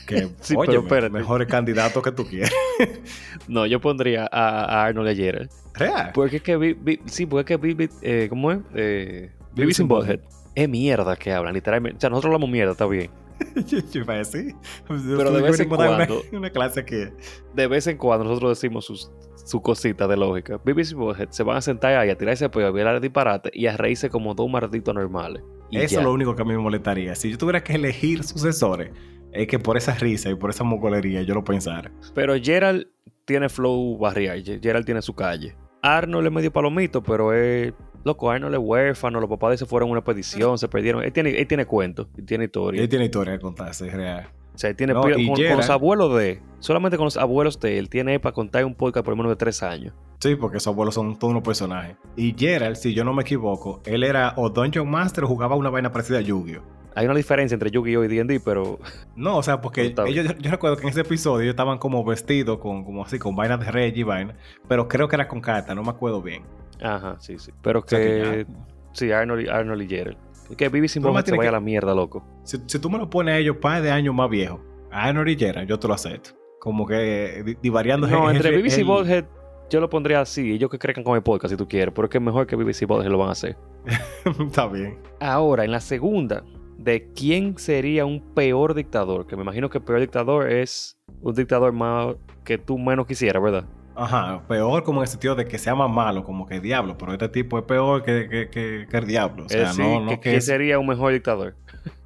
Que, 0.08 0.30
Sí, 0.42 0.56
oye, 0.56 0.68
pero 0.68 0.82
espérate. 0.82 1.10
mejores 1.14 1.48
candidatos 1.48 2.02
que 2.04 2.12
tú 2.12 2.26
quieras. 2.26 2.52
No, 3.48 3.66
yo 3.66 3.80
pondría 3.82 4.28
a, 4.32 4.64
a 4.82 4.86
Arnold 4.86 5.10
y 5.10 5.12
a 5.12 5.16
Gerald. 5.16 5.50
Real. 5.74 6.12
Porque 6.14 6.38
es 6.38 6.42
que, 6.44 6.56
vi- 6.58 6.74
vi- 6.74 7.00
sí, 7.06 7.26
porque 7.26 7.54
es 7.56 7.60
que 7.60 7.90
eh, 8.02 8.28
¿cómo 8.30 8.52
es? 8.52 8.60
Eh, 8.76 9.32
and 9.58 9.72
and 9.80 9.90
Butthead. 9.90 10.20
Es 10.56 10.70
mierda 10.70 11.16
que 11.16 11.32
hablan, 11.34 11.54
literalmente. 11.54 11.98
O 11.98 12.00
sea, 12.02 12.10
nosotros 12.10 12.30
hablamos 12.30 12.50
mierda, 12.50 12.72
está 12.74 12.86
bien. 12.86 13.10
yo, 13.68 13.80
yo 13.92 14.02
iba 14.02 14.14
a 14.14 14.18
decir. 14.18 14.56
Pero 14.88 15.32
de 15.32 15.42
vez 15.42 15.60
en 15.60 15.68
cuando- 15.70 16.22
Una, 16.32 16.38
una 16.40 16.50
clase 16.52 16.86
que. 16.86 17.12
De 17.56 17.68
vez 17.68 17.88
en 17.88 17.98
cuando 17.98 18.24
nosotros 18.26 18.60
decimos 18.62 18.86
sus, 18.86 19.12
su 19.46 19.62
cosita 19.62 20.08
de 20.08 20.16
lógica. 20.16 20.60
Beavis 20.64 20.92
y 20.92 20.96
Butthead 20.96 21.30
se 21.32 21.42
van 21.44 21.58
a 21.58 21.62
sentar 21.62 21.96
ahí 21.96 22.10
a 22.12 22.18
tirarse 22.18 22.48
pedo, 22.50 22.68
a 22.68 22.72
violar 22.72 23.02
disparate 23.02 23.50
y 23.52 23.66
a 23.66 23.76
reírse 23.76 24.10
como 24.12 24.36
dos 24.36 24.48
malditos 24.50 24.94
normales. 24.94 25.42
Y 25.74 25.84
Eso 25.84 25.96
ya. 25.96 26.00
es 26.00 26.06
lo 26.06 26.14
único 26.14 26.36
que 26.36 26.42
a 26.42 26.46
mí 26.46 26.52
me 26.52 26.60
molestaría. 26.60 27.16
Si 27.16 27.32
yo 27.32 27.38
tuviera 27.38 27.64
que 27.64 27.74
elegir 27.74 28.24
sucesores, 28.24 28.92
es 29.32 29.48
que 29.48 29.60
por 29.60 29.78
esa 29.78 29.94
risa 29.96 30.30
y 30.30 30.36
por 30.36 30.50
esa 30.50 30.64
mocolería 30.64 31.22
yo 31.24 31.34
lo 31.34 31.44
pensara. 31.44 31.92
Pero 32.14 32.36
Gerald 32.42 32.88
tiene 33.26 33.50
flow 33.50 33.98
barrial. 33.98 34.44
Ge- 34.44 34.60
Gerald 34.62 34.86
tiene 34.86 35.02
su 35.02 35.14
calle. 35.16 35.56
Arnold 35.82 36.28
es 36.28 36.34
medio 36.34 36.52
palomito, 36.54 37.02
pero 37.04 37.34
es. 37.34 37.74
Loco, 38.06 38.30
Arnold 38.30 38.54
es 38.56 38.60
huérfano. 38.62 39.20
Los 39.22 39.30
papás 39.30 39.52
de 39.52 39.58
se 39.58 39.66
fueron 39.66 39.90
a 39.90 39.92
una 39.94 40.00
expedición, 40.00 40.58
se 40.58 40.68
perdieron. 40.68 41.04
Él 41.04 41.12
tiene, 41.14 41.32
él 41.40 41.48
tiene 41.48 41.66
cuentos, 41.66 42.08
y 42.18 42.22
tiene 42.24 42.46
historia. 42.46 42.82
Él 42.82 42.90
tiene 42.90 43.06
historia 43.06 43.34
que 43.34 43.40
contarse, 43.40 43.88
es 43.88 43.94
real. 43.94 44.28
O 44.54 44.58
sea, 44.58 44.70
él 44.70 44.76
tiene 44.76 44.94
No, 44.94 45.02
con, 45.02 45.12
con 45.14 45.58
los 45.58 45.70
abuelos 45.70 46.16
de. 46.18 46.42
Solamente 46.60 46.98
con 46.98 47.06
los 47.06 47.18
abuelos 47.18 47.60
de 47.60 47.78
él 47.80 47.90
tiene 47.90 48.20
para 48.20 48.34
contar 48.34 48.64
un 48.66 48.76
podcast 48.76 49.04
por 49.06 49.16
menos 49.16 49.32
de 49.32 49.36
tres 49.36 49.64
años. 49.64 49.94
Sí, 50.20 50.36
porque 50.36 50.60
sus 50.60 50.68
abuelos 50.68 50.96
son 50.96 51.18
todos 51.20 51.32
unos 51.32 51.44
personajes. 51.44 51.98
Y 52.16 52.34
Gerald, 52.38 52.78
si 52.78 52.94
yo 52.94 53.04
no 53.04 53.14
me 53.14 53.24
equivoco, 53.24 53.82
él 53.86 54.04
era 54.04 54.34
o 54.38 54.50
Dungeon 54.50 54.90
Master 54.90 55.26
o 55.26 55.28
jugaba 55.28 55.56
una 55.56 55.70
vaina 55.70 55.92
parecida 55.92 56.20
a 56.20 56.22
Yu-Gi-Oh! 56.22 56.62
Hay 56.96 57.06
una 57.06 57.16
diferencia 57.16 57.56
entre 57.56 57.72
Yu-Gi-Oh! 57.72 58.04
y 58.06 58.08
D&D, 58.08 58.40
pero 58.40 58.80
No, 59.16 59.38
o 59.38 59.44
sea, 59.44 59.60
porque 59.60 59.82
ellos, 60.08 60.36
yo, 60.40 60.52
recuerdo 60.52 60.78
que 60.78 60.84
en 60.84 60.90
ese 60.90 61.02
episodio 61.02 61.42
ellos 61.42 61.54
estaban 61.54 61.80
como 61.80 62.06
vestidos 62.06 62.60
con, 62.60 62.86
como 62.86 63.04
así, 63.04 63.20
con 63.20 63.36
vainas 63.36 63.60
de 63.60 63.72
rey 63.72 63.92
y 63.94 64.04
vaina, 64.04 64.36
pero 64.70 64.88
creo 64.88 65.10
que 65.10 65.16
era 65.18 65.28
con 65.28 65.42
carta, 65.42 65.76
no 65.76 65.82
me 65.84 65.90
acuerdo 65.90 66.22
bien. 66.22 66.44
Ajá, 66.82 67.18
sí, 67.20 67.38
sí. 67.40 67.52
Pero 67.62 67.80
O 67.80 67.84
sea 67.86 68.00
que. 68.00 68.46
ya- 68.48 68.54
Sí, 68.94 69.12
Arnold 69.12 69.50
Arnold 69.50 69.82
y 69.82 69.88
Gerald. 69.88 70.18
Que 70.58 70.70
Vivi 70.70 70.88
más 70.88 70.92
se 70.92 71.00
vaya 71.32 71.42
que- 71.42 71.48
a 71.48 71.52
la 71.52 71.60
mierda, 71.60 71.94
loco. 71.96 72.24
Si, 72.44 72.58
si 72.68 72.80
tú 72.80 72.90
me 72.90 72.98
lo 72.98 73.10
pones 73.10 73.34
a 73.36 73.38
ellos 73.38 73.58
par 73.58 73.82
de 73.82 73.92
años 73.92 74.14
más 74.14 74.30
viejos, 74.30 74.60
a 74.92 75.10
y 75.10 75.36
Gerald, 75.36 75.68
yo 75.68 75.80
te 75.80 75.88
lo 75.88 75.94
acepto. 75.94 76.32
Como 76.60 76.86
que 76.86 77.44
di- 77.46 77.58
divariando 77.62 78.08
No, 78.08 78.30
entre 78.30 78.52
BBC 78.58 78.82
y 78.82 78.84
Bothead, 78.84 79.26
yo 79.70 79.80
lo 79.82 79.90
pondría 79.90 80.22
así. 80.22 80.52
Ellos 80.54 80.70
que 80.70 80.78
crezcan 80.78 81.04
con 81.04 81.16
el 81.16 81.24
podcast 81.24 81.52
si 81.52 81.58
tú 81.58 81.68
quieres. 81.68 81.94
Pero 81.96 82.06
es 82.06 82.12
que 82.12 82.20
es 82.20 82.24
mejor 82.24 82.46
que 82.48 82.56
BBC 82.56 82.84
y 82.84 82.86
Bothead 82.86 83.12
lo 83.12 83.18
van 83.18 83.30
a 83.30 83.32
hacer. 83.32 83.58
Está 84.40 84.68
bien. 84.68 84.98
Ahora, 85.20 85.66
en 85.66 85.72
la 85.72 85.80
segunda, 85.82 86.44
de 86.78 87.12
quién 87.14 87.58
sería 87.58 88.06
un 88.06 88.22
peor 88.34 88.76
dictador. 88.76 89.26
Que 89.28 89.36
me 89.36 89.42
imagino 89.42 89.70
que 89.70 89.80
el 89.80 89.84
peor 89.84 90.00
dictador 90.00 90.50
es 90.52 90.98
un 91.22 91.34
dictador 91.34 91.74
más 91.74 92.16
que 92.46 92.58
tú 92.58 92.78
menos 92.78 93.08
quisieras, 93.08 93.42
¿verdad? 93.42 93.66
Ajá, 93.96 94.42
peor 94.48 94.84
como 94.84 95.00
en 95.00 95.04
el 95.04 95.08
sentido 95.08 95.36
de 95.36 95.46
que 95.46 95.58
sea 95.60 95.76
más 95.76 95.90
malo, 95.90 96.24
como 96.24 96.46
que 96.48 96.60
diablo, 96.60 96.98
pero 96.98 97.12
este 97.14 97.30
tipo 97.30 97.60
es 97.60 97.66
peor 97.66 98.02
que, 98.04 98.28
que, 98.30 98.50
que- 98.50 98.88
que 98.90 98.98
el 98.98 99.06
diablo. 99.08 99.46
O 99.46 99.50
sea, 99.50 99.72
no, 99.74 100.00
no 100.02 100.10
que, 100.10 100.16
que 100.16 100.22
¿quién 100.22 100.36
es- 100.38 100.46
sería 100.46 100.80
un 100.80 100.88
mejor 100.88 101.14
dictador? 101.14 101.56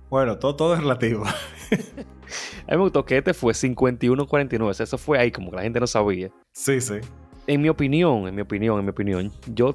Bueno, 0.10 0.38
todo, 0.38 0.56
todo 0.56 0.74
es 0.74 0.80
relativo. 0.82 1.24
A 2.68 2.72
mí 2.72 2.78
me 2.78 2.84
gustó 2.84 3.06
que 3.06 3.18
este 3.18 3.34
fue 3.34 3.54
51-49. 3.54 4.62
O 4.70 4.74
sea, 4.74 4.84
eso 4.84 4.98
fue 4.98 5.18
ahí 5.18 5.32
como 5.32 5.50
que 5.50 5.56
la 5.58 5.62
gente 5.64 5.80
no 5.80 5.88
sabía. 5.88 6.30
sí, 6.52 6.82
sí. 6.82 6.96
en 7.48 7.62
mi 7.62 7.70
opinión, 7.70 8.28
en 8.28 8.36
mi 8.36 8.42
opinión, 8.42 8.80
en 8.80 8.86
mi 8.86 8.92
opinión, 8.92 9.32
yo 9.54 9.74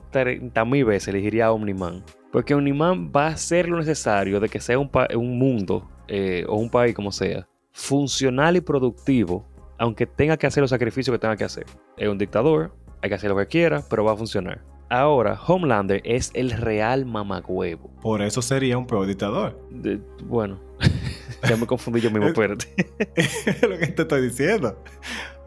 también 0.52 0.86
veces 0.86 1.08
elegiría 1.08 1.46
a 1.46 1.52
Omniman. 1.52 2.04
Porque 2.30 2.54
Omniman 2.54 3.10
va 3.14 3.28
a 3.28 3.30
hacer 3.30 3.68
lo 3.68 3.78
necesario 3.78 4.40
de 4.40 4.48
que 4.50 4.60
sea 4.60 4.78
un, 4.78 4.90
un 5.16 5.38
mundo 5.38 5.88
eh, 6.08 6.44
o 6.48 6.56
un 6.56 6.68
país 6.70 6.94
como 6.94 7.10
sea, 7.12 7.46
funcional 7.72 8.56
y 8.56 8.60
productivo, 8.60 9.48
aunque 9.82 10.06
tenga 10.06 10.36
que 10.36 10.46
hacer 10.46 10.60
los 10.60 10.70
sacrificios 10.70 11.12
que 11.12 11.18
tenga 11.18 11.36
que 11.36 11.42
hacer. 11.42 11.66
Es 11.96 12.08
un 12.08 12.16
dictador, 12.16 12.72
hay 13.02 13.08
que 13.08 13.16
hacer 13.16 13.30
lo 13.30 13.36
que 13.36 13.48
quiera, 13.48 13.82
pero 13.90 14.04
va 14.04 14.12
a 14.12 14.16
funcionar. 14.16 14.62
Ahora, 14.88 15.36
Homelander 15.44 16.00
es 16.04 16.30
el 16.34 16.52
real 16.52 17.04
mamagüevo. 17.04 17.90
Por 18.00 18.22
eso 18.22 18.42
sería 18.42 18.78
un 18.78 18.86
peor 18.86 19.08
dictador. 19.08 19.60
bueno, 20.24 20.60
ya 21.48 21.56
me 21.56 21.66
confundí 21.66 22.00
yo 22.00 22.12
mismo, 22.12 22.28
espérate. 22.28 22.72
es 23.16 23.60
lo 23.68 23.76
que 23.76 23.88
te 23.88 24.02
estoy 24.02 24.22
diciendo. 24.22 24.80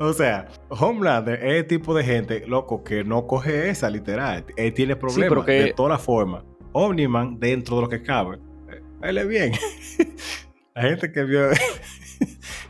O 0.02 0.12
sea, 0.12 0.50
Homelander 0.68 1.42
es 1.42 1.54
el 1.54 1.68
tipo 1.68 1.96
de 1.96 2.04
gente, 2.04 2.46
loco, 2.46 2.84
que 2.84 3.06
no 3.06 3.28
coge 3.28 3.70
esa 3.70 3.90
literal. 3.90 4.44
Él 4.58 4.74
tiene 4.74 4.98
problemas 4.98 5.46
de 5.46 5.74
todas 5.74 6.02
formas. 6.02 6.44
Omniman, 6.74 7.40
dentro 7.40 7.78
de 7.78 7.82
lo 7.84 7.88
que 7.88 8.04
cabe, 8.04 8.36
eh, 8.70 8.82
él 9.04 9.18
es 9.18 9.28
bien. 9.30 9.54
La 10.76 10.82
gente 10.82 11.10
que 11.14 11.24
vio 11.24 11.52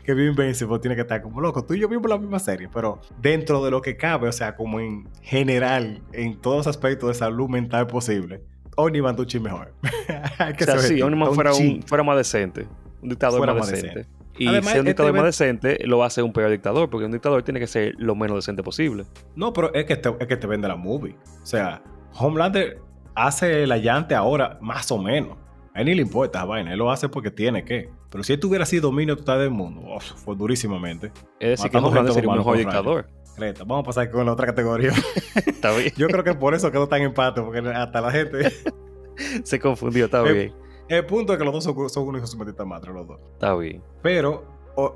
que 0.06 0.14
vio 0.14 0.30
Invincible 0.30 0.78
tiene 0.78 0.94
que 0.94 1.02
estar 1.02 1.20
como 1.20 1.40
loco. 1.40 1.64
Tú 1.64 1.74
y 1.74 1.80
yo 1.80 1.88
vimos 1.88 2.08
la 2.08 2.16
misma 2.16 2.38
serie, 2.38 2.68
pero 2.72 3.00
dentro 3.20 3.62
de 3.64 3.70
lo 3.72 3.82
que 3.82 3.96
cabe, 3.96 4.28
o 4.28 4.32
sea, 4.32 4.54
como 4.54 4.80
en 4.80 5.08
general, 5.20 6.00
en 6.12 6.40
todos 6.40 6.58
los 6.58 6.66
aspectos 6.68 7.08
de 7.08 7.14
salud 7.14 7.48
mental 7.48 7.88
posible, 7.88 8.42
Omniman 8.76 9.16
Tucci 9.16 9.40
mejor. 9.40 9.74
o 9.82 10.64
sea, 10.64 10.78
sí, 10.78 11.02
Omniman 11.02 11.34
fuera, 11.34 11.52
un, 11.52 11.82
fuera 11.82 12.04
más 12.04 12.16
decente. 12.16 12.66
Un 13.02 13.10
dictador 13.10 13.54
más, 13.54 13.70
decente. 13.70 14.06
Y 14.38 14.46
Además, 14.46 14.72
si 14.72 14.78
un 14.78 14.86
dictador 14.86 15.10
este 15.10 15.20
más 15.20 15.26
decente, 15.26 15.78
lo 15.86 16.04
hace 16.04 16.22
un 16.22 16.32
peor 16.32 16.50
dictador, 16.50 16.88
porque 16.88 17.06
un 17.06 17.12
dictador 17.12 17.42
tiene 17.42 17.58
que 17.58 17.66
ser 17.66 17.94
lo 17.98 18.14
menos 18.14 18.36
decente 18.36 18.62
posible. 18.62 19.04
No, 19.34 19.52
pero 19.52 19.74
es 19.74 19.86
que 19.86 19.96
te, 19.96 20.14
es 20.20 20.26
que 20.26 20.36
te 20.36 20.46
vende 20.46 20.68
la 20.68 20.76
movie. 20.76 21.16
O 21.42 21.46
sea, 21.46 21.82
Homelander 22.14 22.78
hace 23.14 23.66
la 23.66 23.78
llante 23.78 24.14
ahora 24.14 24.58
más 24.60 24.90
o 24.92 24.98
menos. 24.98 25.36
A 25.74 25.80
él 25.80 25.86
ni 25.86 25.94
le 25.94 26.02
importa 26.02 26.44
vaina, 26.44 26.72
él 26.72 26.78
lo 26.78 26.90
hace 26.90 27.08
porque 27.08 27.30
tiene 27.30 27.64
que. 27.64 27.90
Pero 28.16 28.24
si 28.24 28.32
él 28.32 28.40
tuviera 28.40 28.64
sido 28.64 28.88
dominio 28.88 29.14
total 29.14 29.40
del 29.40 29.50
mundo, 29.50 29.82
fue 30.00 30.34
durísimamente. 30.34 31.12
Es 31.38 31.50
decir, 31.60 31.70
que 31.70 31.78
no 31.78 31.90
sería 32.10 32.30
un 32.30 32.38
mejor 32.38 32.56
dictador. 32.56 33.10
vamos 33.66 33.80
a 33.80 33.82
pasar 33.82 34.10
con 34.10 34.24
la 34.24 34.32
otra 34.32 34.46
categoría. 34.46 34.90
está 35.46 35.76
bien. 35.76 35.92
Yo 35.98 36.06
creo 36.06 36.24
que 36.24 36.32
por 36.32 36.54
eso 36.54 36.72
quedó 36.72 36.88
tan 36.88 37.02
empate, 37.02 37.42
porque 37.42 37.58
hasta 37.58 38.00
la 38.00 38.10
gente. 38.10 38.50
Se 39.44 39.60
confundió, 39.60 40.06
está 40.06 40.22
bien. 40.22 40.54
El 40.88 41.04
punto 41.04 41.34
es 41.34 41.38
que 41.38 41.44
los 41.44 41.52
dos 41.52 41.64
son, 41.64 41.90
son 41.90 42.08
unos 42.08 42.34
hijos 42.34 42.56
de 42.56 42.64
madre, 42.64 42.90
los 42.90 43.06
dos. 43.06 43.20
Está 43.34 43.54
bien. 43.54 43.82
Pero 44.00 44.46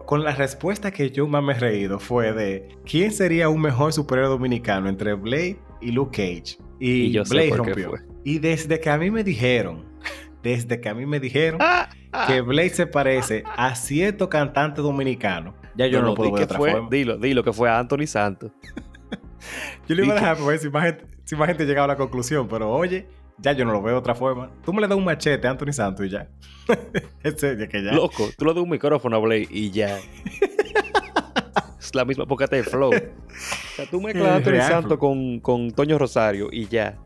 con 0.07 0.25
la 0.25 0.35
respuesta 0.35 0.91
que 0.91 1.11
yo 1.11 1.27
más 1.27 1.43
me 1.43 1.53
he 1.53 1.59
reído 1.59 1.99
fue 1.99 2.33
de 2.33 2.69
quién 2.87 3.13
sería 3.13 3.51
un 3.51 3.61
mejor 3.61 3.93
superhéroe 3.93 4.31
dominicano 4.31 4.89
entre 4.89 5.13
Blade 5.13 5.59
y 5.83 5.93
Luke 5.93 6.17
Cage. 6.17 6.57
Y, 6.79 7.19
Blade 7.29 7.51
rompió. 7.55 7.93
Y 8.25 8.39
desde 8.39 8.81
que 8.81 8.89
a 8.89 8.97
mí 8.97 9.11
me 9.11 9.23
dijeron 9.23 9.90
desde 10.43 10.81
que 10.81 10.89
a 10.89 10.95
mí 10.95 11.07
me 11.07 11.21
dijeron 11.21 11.61
ah, 11.63 11.89
ah. 12.13 12.27
que 12.27 12.41
Blake 12.41 12.71
se 12.71 12.87
parece 12.87 13.45
a 13.57 13.75
cierto 13.75 14.29
cantante 14.29 14.81
dominicano, 14.81 15.55
ya 15.75 15.87
yo 15.87 16.01
no, 16.01 16.09
lo 16.09 16.15
puedo 16.15 16.33
ver 16.33 16.41
de 16.41 16.45
otra 16.45 16.59
fue, 16.59 16.73
forma. 16.73 16.89
Dilo, 16.91 17.19
dilo 17.19 17.45
que 17.45 17.53
fue 17.53 17.69
a 17.69 17.79
Anthony 17.79 18.07
Santos. 18.07 18.53
yo 19.89 19.95
le 19.95 20.05
iba 20.05 20.15
a 20.15 20.17
dejar 20.17 20.43
ver 20.45 20.59
si 20.59 20.71
más, 20.71 20.85
gente, 20.85 21.07
si 21.25 21.37
más 21.37 21.49
gente 21.49 21.65
llegaba 21.65 21.85
a 21.85 21.89
la 21.89 21.97
conclusión, 21.97 22.49
pero 22.49 22.71
oye, 22.71 23.07
ya 23.39 23.53
yo 23.53 23.65
no 23.65 23.73
lo 23.73 23.83
veo 23.83 23.95
de 23.95 23.99
otra 23.99 24.15
forma. 24.15 24.51
Tú 24.65 24.73
me 24.73 24.81
le 24.81 24.89
das 24.89 24.97
un 24.97 25.05
machete 25.05 25.47
a 25.47 25.51
Anthony 25.51 25.73
Santos 25.73 26.07
y 26.07 26.11
ya. 26.11 26.29
que 27.71 27.83
ya. 27.83 27.93
Loco, 27.93 28.29
tú 28.37 28.45
le 28.45 28.55
das 28.55 28.63
un 28.63 28.71
micrófono 28.71 29.17
a 29.17 29.21
Blake 29.21 29.49
y 29.51 29.71
ya. 29.71 29.99
es 31.81 31.95
la 31.95 32.05
misma 32.05 32.27
porque 32.27 32.47
te 32.47 32.63
flow. 32.63 32.91
O 32.91 33.77
sea, 33.77 33.87
tú 33.91 34.01
mezclas 34.01 34.29
a 34.29 34.37
Anthony 34.37 34.61
Santos 34.61 34.99
con, 34.99 35.41
con 35.41 35.71
Toño 35.71 35.99
Rosario 35.99 36.49
y 36.53 36.67
ya. 36.67 36.99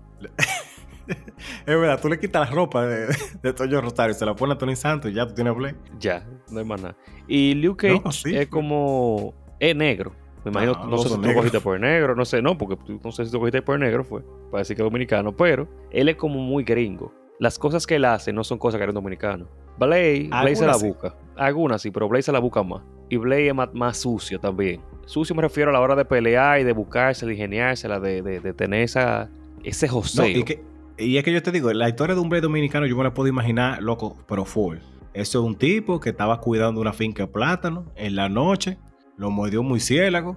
es 1.66 1.66
verdad, 1.66 2.00
tú 2.00 2.08
le 2.08 2.18
quitas 2.18 2.48
la 2.48 2.54
ropa 2.54 2.86
de, 2.86 3.14
de 3.42 3.52
Toño 3.52 3.80
Rosario, 3.80 4.14
se 4.14 4.24
la 4.24 4.34
pone 4.34 4.54
a 4.54 4.58
Tony 4.58 4.76
Santos 4.76 5.10
y 5.10 5.14
ya 5.14 5.26
tú 5.26 5.34
tienes 5.34 5.54
play. 5.54 5.74
Ya, 5.98 6.26
no 6.50 6.58
hay 6.58 6.64
más 6.64 6.80
nada. 6.80 6.96
Y 7.28 7.54
Luke 7.54 8.02
Cage 8.02 8.40
es 8.40 8.48
como. 8.48 9.34
Es 9.58 9.74
negro. 9.74 10.12
Me 10.44 10.50
imagino, 10.50 10.74
ah, 10.76 10.86
no, 10.88 10.98
sé 10.98 11.08
si 11.08 11.14
tú 11.14 11.22
lo 11.22 11.34
cogiste 11.34 11.60
por 11.60 11.80
negro, 11.80 12.14
no 12.14 12.24
sé, 12.26 12.42
no, 12.42 12.58
porque 12.58 12.76
no 13.02 13.12
sé 13.12 13.24
si 13.24 13.32
tú 13.32 13.38
cogiste 13.38 13.62
por 13.62 13.78
negro, 13.78 14.04
fue. 14.04 14.22
Para 14.50 14.60
decir 14.60 14.76
que 14.76 14.82
es 14.82 14.84
dominicano, 14.84 15.34
pero 15.34 15.66
él 15.90 16.08
es 16.08 16.16
como 16.16 16.38
muy 16.38 16.64
gringo. 16.64 17.12
Las 17.38 17.58
cosas 17.58 17.86
que 17.86 17.96
él 17.96 18.04
hace 18.04 18.32
no 18.32 18.44
son 18.44 18.58
cosas 18.58 18.78
que 18.78 18.82
eres 18.82 18.94
dominicano. 18.94 19.48
Blade, 19.78 20.28
Blade 20.28 20.56
se 20.56 20.66
la 20.66 20.76
busca. 20.76 21.16
Algunas 21.34 21.80
sí, 21.82 21.90
pero 21.90 22.08
Blade 22.08 22.22
se 22.22 22.32
la 22.32 22.38
busca 22.40 22.62
más. 22.62 22.82
Y 23.08 23.16
Blade 23.16 23.48
es 23.48 23.54
más, 23.72 23.96
sucio 23.96 24.38
también. 24.38 24.82
Sucio 25.06 25.34
me 25.34 25.42
refiero 25.42 25.70
a 25.70 25.72
la 25.72 25.80
hora 25.80 25.96
de 25.96 26.04
pelear 26.04 26.60
y 26.60 26.64
de 26.64 26.72
buscarse, 26.72 27.26
de 27.26 27.32
ingeniársela, 27.32 27.98
de, 27.98 28.22
de, 28.22 28.40
de 28.40 28.52
tener 28.52 28.82
esa, 28.82 29.30
ese 29.64 29.88
joseo. 29.88 30.26
y 30.26 30.44
que 30.44 30.62
y 30.98 31.16
es 31.16 31.24
que 31.24 31.32
yo 31.32 31.42
te 31.42 31.50
digo, 31.50 31.72
la 31.72 31.88
historia 31.88 32.14
de 32.14 32.20
un 32.20 32.28
Blade 32.28 32.42
dominicano 32.42 32.86
yo 32.86 32.96
me 32.96 33.04
la 33.04 33.14
puedo 33.14 33.28
imaginar, 33.28 33.82
loco, 33.82 34.16
pero 34.28 34.44
full. 34.44 34.78
Eso 35.12 35.40
es 35.40 35.44
un 35.44 35.56
tipo 35.56 36.00
que 36.00 36.10
estaba 36.10 36.40
cuidando 36.40 36.80
una 36.80 36.92
finca 36.92 37.24
de 37.24 37.28
plátano 37.28 37.92
en 37.96 38.16
la 38.16 38.28
noche, 38.28 38.78
lo 39.16 39.30
mordió 39.30 39.62
muy 39.62 39.80
ciélago, 39.80 40.36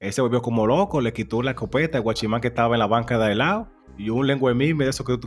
él 0.00 0.12
se 0.12 0.22
volvió 0.22 0.42
como 0.42 0.66
loco, 0.66 1.00
le 1.00 1.12
quitó 1.12 1.42
la 1.42 1.50
escopeta 1.50 1.98
al 1.98 2.04
guachimán 2.04 2.40
que 2.40 2.48
estaba 2.48 2.74
en 2.74 2.80
la 2.80 2.86
banca 2.86 3.18
de 3.18 3.32
al 3.32 3.38
lado 3.38 3.68
y 3.98 4.08
un 4.08 4.26
lengua 4.26 4.54
mime 4.54 4.84
de 4.84 4.90
eso 4.90 5.04
que, 5.04 5.18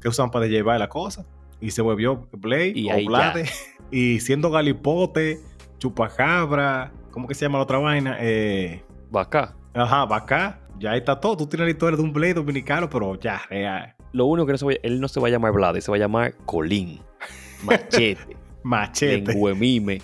que 0.00 0.08
usan 0.08 0.30
para 0.30 0.46
llevar 0.46 0.78
la 0.78 0.88
cosa. 0.88 1.26
Y 1.60 1.70
se 1.70 1.82
volvió 1.82 2.28
Blade 2.32 2.72
y 2.74 2.90
o 2.90 3.06
Blade. 3.06 3.48
Y 3.90 4.20
siendo 4.20 4.50
galipote, 4.50 5.38
chupacabra, 5.78 6.92
¿cómo 7.10 7.28
que 7.28 7.34
se 7.34 7.44
llama 7.44 7.58
la 7.58 7.64
otra 7.64 7.78
vaina? 7.78 8.16
Eh, 8.20 8.82
Bacá. 9.10 9.54
Ajá, 9.74 10.06
Bacá. 10.06 10.60
Ya 10.78 10.96
está 10.96 11.20
todo. 11.20 11.36
Tú 11.36 11.46
tienes 11.46 11.66
la 11.66 11.70
historia 11.72 11.96
de 11.98 12.02
un 12.02 12.12
Blade 12.12 12.34
dominicano, 12.34 12.88
pero 12.88 13.20
ya, 13.20 13.42
real. 13.50 13.94
Lo 14.12 14.26
único 14.26 14.46
que 14.46 14.52
no 14.52 14.58
se 14.58 14.66
va, 14.66 14.72
él 14.82 15.00
no 15.00 15.08
se 15.08 15.20
va 15.20 15.28
a 15.28 15.30
llamar 15.30 15.52
Vlad, 15.52 15.76
se 15.80 15.90
va 15.90 15.96
a 15.96 16.00
llamar 16.00 16.34
Colín. 16.44 17.00
Machete. 17.62 18.36
Machete. 18.62 19.32
Lenguemime. 19.32 20.02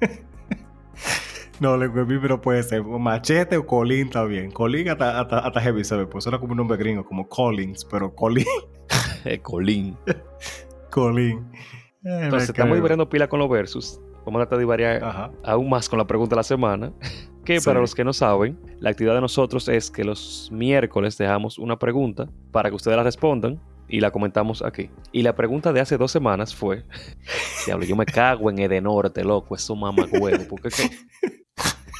no, 1.60 1.76
lenguemime 1.76 2.28
no 2.28 2.40
puede 2.40 2.62
ser. 2.62 2.82
Machete 2.84 3.56
o 3.56 3.66
Colín 3.66 4.06
está 4.06 4.24
bien. 4.24 4.50
Colín 4.50 4.88
hasta, 4.88 5.20
hasta, 5.20 5.60
heavy, 5.60 5.84
¿sabes? 5.84 6.06
Pues 6.10 6.24
suena 6.24 6.38
como 6.38 6.52
un 6.52 6.58
nombre 6.58 6.76
gringo, 6.76 7.04
como 7.04 7.28
Collins, 7.28 7.84
pero 7.84 8.14
Colín. 8.14 8.46
Colín. 9.42 9.96
Colín. 10.90 11.50
Entonces, 12.04 12.50
estamos 12.50 12.76
divertiendo 12.76 13.08
pila 13.08 13.28
con 13.28 13.40
los 13.40 13.48
versus. 13.48 14.00
Vamos 14.24 14.40
a 14.40 14.44
tratar 14.44 14.58
de 14.58 14.64
variar 14.64 15.32
aún 15.44 15.68
más 15.68 15.88
con 15.88 15.98
la 15.98 16.06
pregunta 16.06 16.34
de 16.34 16.36
la 16.36 16.42
semana. 16.44 16.92
Que 17.46 17.60
para 17.60 17.80
los 17.80 17.94
que 17.94 18.02
no 18.02 18.12
saben, 18.12 18.58
la 18.80 18.90
actividad 18.90 19.14
de 19.14 19.20
nosotros 19.20 19.68
es 19.68 19.90
que 19.90 20.02
los 20.02 20.50
miércoles 20.52 21.16
dejamos 21.16 21.58
una 21.58 21.78
pregunta 21.78 22.28
para 22.50 22.70
que 22.70 22.74
ustedes 22.74 22.96
la 22.96 23.04
respondan 23.04 23.60
y 23.88 24.00
la 24.00 24.10
comentamos 24.10 24.62
aquí. 24.62 24.90
Y 25.12 25.22
la 25.22 25.34
pregunta 25.36 25.72
de 25.72 25.80
hace 25.80 25.96
dos 25.96 26.10
semanas 26.10 26.54
fue: 26.54 26.84
Diablo, 27.66 27.86
yo 27.86 27.94
me 27.94 28.04
cago 28.04 28.50
en 28.50 28.58
Edenorte, 28.58 29.22
loco, 29.22 29.54
eso 29.54 29.76
mamá 29.76 30.06
huevo. 30.10 30.44
Porque 30.48 30.70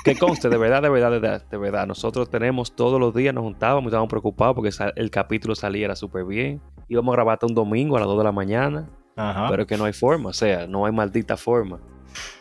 que, 0.05 0.17
conste, 0.17 0.49
de 0.49 0.57
verdad, 0.57 0.83
de 0.83 0.89
verdad, 0.89 1.11
de 1.13 1.19
verdad, 1.21 1.43
de 1.49 1.57
verdad. 1.57 1.87
Nosotros 1.87 2.29
tenemos 2.29 2.75
todos 2.75 3.01
los 3.01 3.15
días, 3.15 3.33
nos 3.35 3.45
juntábamos, 3.45 3.87
estábamos 3.87 4.11
preocupados 4.11 4.55
porque 4.55 4.71
el 4.97 5.11
capítulo 5.11 5.55
saliera 5.55 5.95
súper 5.95 6.25
bien. 6.25 6.61
Íbamos 6.89 7.13
a 7.13 7.17
grabar 7.17 7.35
hasta 7.35 7.47
un 7.47 7.55
domingo 7.55 7.97
a 7.97 8.01
las 8.01 8.09
2 8.09 8.19
de 8.19 8.25
la 8.25 8.33
mañana. 8.33 8.91
Ajá. 9.17 9.49
Pero 9.49 9.67
que 9.67 9.77
no 9.77 9.85
hay 9.85 9.93
forma, 9.93 10.31
o 10.31 10.33
sea, 10.33 10.67
no 10.67 10.87
hay 10.87 10.93
maldita 10.93 11.37
forma. 11.37 11.81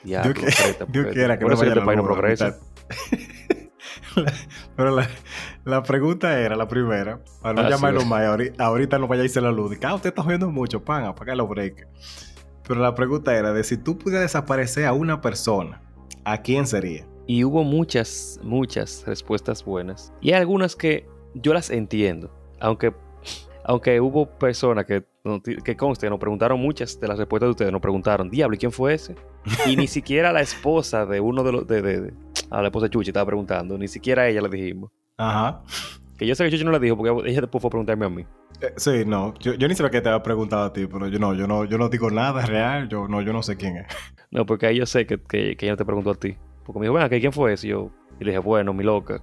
Ya, 0.04 0.22
Dios, 0.22 0.36
que, 0.36 1.10
quiera 1.12 1.38
que 1.38 1.46
no 1.46 1.56
vaya 1.56 1.74
este 1.74 1.82
progresa. 1.82 2.58
Pero 4.76 4.98
la, 5.66 5.84
pregunta 5.84 6.40
era 6.40 6.56
la 6.56 6.68
primera, 6.68 7.20
para 7.42 7.62
no 7.62 7.70
llamarlo 7.70 8.06
más, 8.06 8.26
ahorita, 8.58 8.98
no 8.98 9.08
vaya 9.08 9.24
a 9.24 9.42
la 9.42 9.52
luz. 9.52 9.78
Ah, 9.84 9.96
usted 9.96 10.10
está 10.10 10.24
viendo 10.24 10.50
mucho, 10.50 10.84
pan, 10.84 11.06
apaga 11.06 11.36
los 11.36 11.50
break. 11.50 11.88
Pero 12.68 12.80
la 12.80 12.96
pregunta 12.96 13.36
era 13.36 13.54
de 13.54 13.64
si 13.64 13.78
tú 13.78 13.98
pudieras 13.98 14.24
desaparecer 14.24 14.86
a 14.86 14.94
una 14.94 15.22
persona, 15.22 15.82
¿a 16.24 16.42
quién 16.42 16.66
sería? 16.66 17.06
Y 17.28 17.44
hubo 17.44 17.64
muchas, 17.64 18.40
muchas 18.44 19.04
respuestas 19.06 19.64
buenas. 19.64 20.14
Y 20.22 20.32
hay 20.32 20.40
algunas 20.40 20.76
que 20.76 21.08
yo 21.34 21.54
las 21.54 21.70
entiendo. 21.70 22.32
Aunque, 22.60 22.94
aunque 23.64 24.00
hubo 24.00 24.28
personas 24.38 24.86
que, 24.86 25.04
que 25.64 25.78
conste, 25.78 26.10
nos 26.10 26.20
preguntaron 26.20 26.60
muchas 26.60 27.00
de 27.00 27.08
las 27.08 27.18
respuestas 27.18 27.48
de 27.48 27.52
ustedes. 27.52 27.72
Nos 27.72 27.82
preguntaron, 27.82 28.30
diablo, 28.30 28.56
¿y 28.56 28.60
quién 28.60 28.72
fue 28.72 28.94
ese? 28.94 29.16
Y 29.68 29.76
ni 29.76 29.88
siquiera 29.88 30.32
la 30.32 30.42
esposa 30.42 31.06
de 31.06 31.20
uno 31.20 31.44
de 31.44 31.52
los, 31.52 31.68
de, 31.68 32.14
a 32.56 32.62
la 32.62 32.70
esposa 32.70 32.86
de 32.86 32.92
Chuchi 32.92 33.10
estaba 33.10 33.26
preguntando, 33.26 33.78
ni 33.78 33.88
siquiera 33.88 34.24
a 34.24 34.30
ella 34.30 34.42
le 34.42 34.50
dijimos. 34.50 34.92
Ajá. 35.18 35.62
Que 36.18 36.26
yo 36.26 36.34
sé 36.36 36.46
que 36.46 36.52
Chuchi 36.52 36.64
no 36.64 36.72
le 36.72 36.80
dijo 36.80 36.96
porque 36.96 37.30
ella 37.30 37.42
después 37.42 37.62
fue 37.62 37.68
a 37.68 37.72
preguntarme 37.72 38.06
a 38.06 38.10
mí. 38.10 38.26
Eh, 38.62 38.74
sí, 38.78 39.04
no, 39.06 39.34
yo, 39.40 39.54
yo, 39.56 39.68
ni 39.68 39.76
sabía 39.76 39.92
que 39.92 40.02
te 40.02 40.08
había 40.08 40.24
preguntado 40.24 40.64
a 40.64 40.72
ti, 40.72 40.88
pero 40.88 41.10
yo 41.10 41.20
no, 41.20 41.34
yo 41.34 41.48
no, 41.48 41.66
yo 41.66 41.78
no 41.78 41.90
digo 41.90 42.10
nada 42.10 42.46
real, 42.46 42.88
yo 42.88 43.10
no, 43.10 43.22
yo 43.22 43.34
no 43.34 43.44
sé 43.44 43.58
quién 43.58 43.78
es. 43.78 43.88
No, 44.32 44.46
porque 44.46 44.68
ahí 44.68 44.78
yo 44.78 44.86
sé 44.86 45.06
que, 45.06 45.22
que, 45.22 45.58
ella 45.60 45.76
te 45.76 45.84
preguntó 45.84 46.12
a 46.12 46.16
ti. 46.16 46.38
Porque 46.64 46.80
me 46.80 46.86
dijo, 46.86 46.94
bueno, 46.94 47.10
¿quién 47.10 47.34
fue 47.34 47.54
ese? 47.54 47.68
Y 47.68 47.70
yo 47.72 47.92
y 48.20 48.24
le 48.24 48.32
dije, 48.32 48.40
bueno, 48.40 48.74
mi 48.74 48.84
loca. 48.84 49.22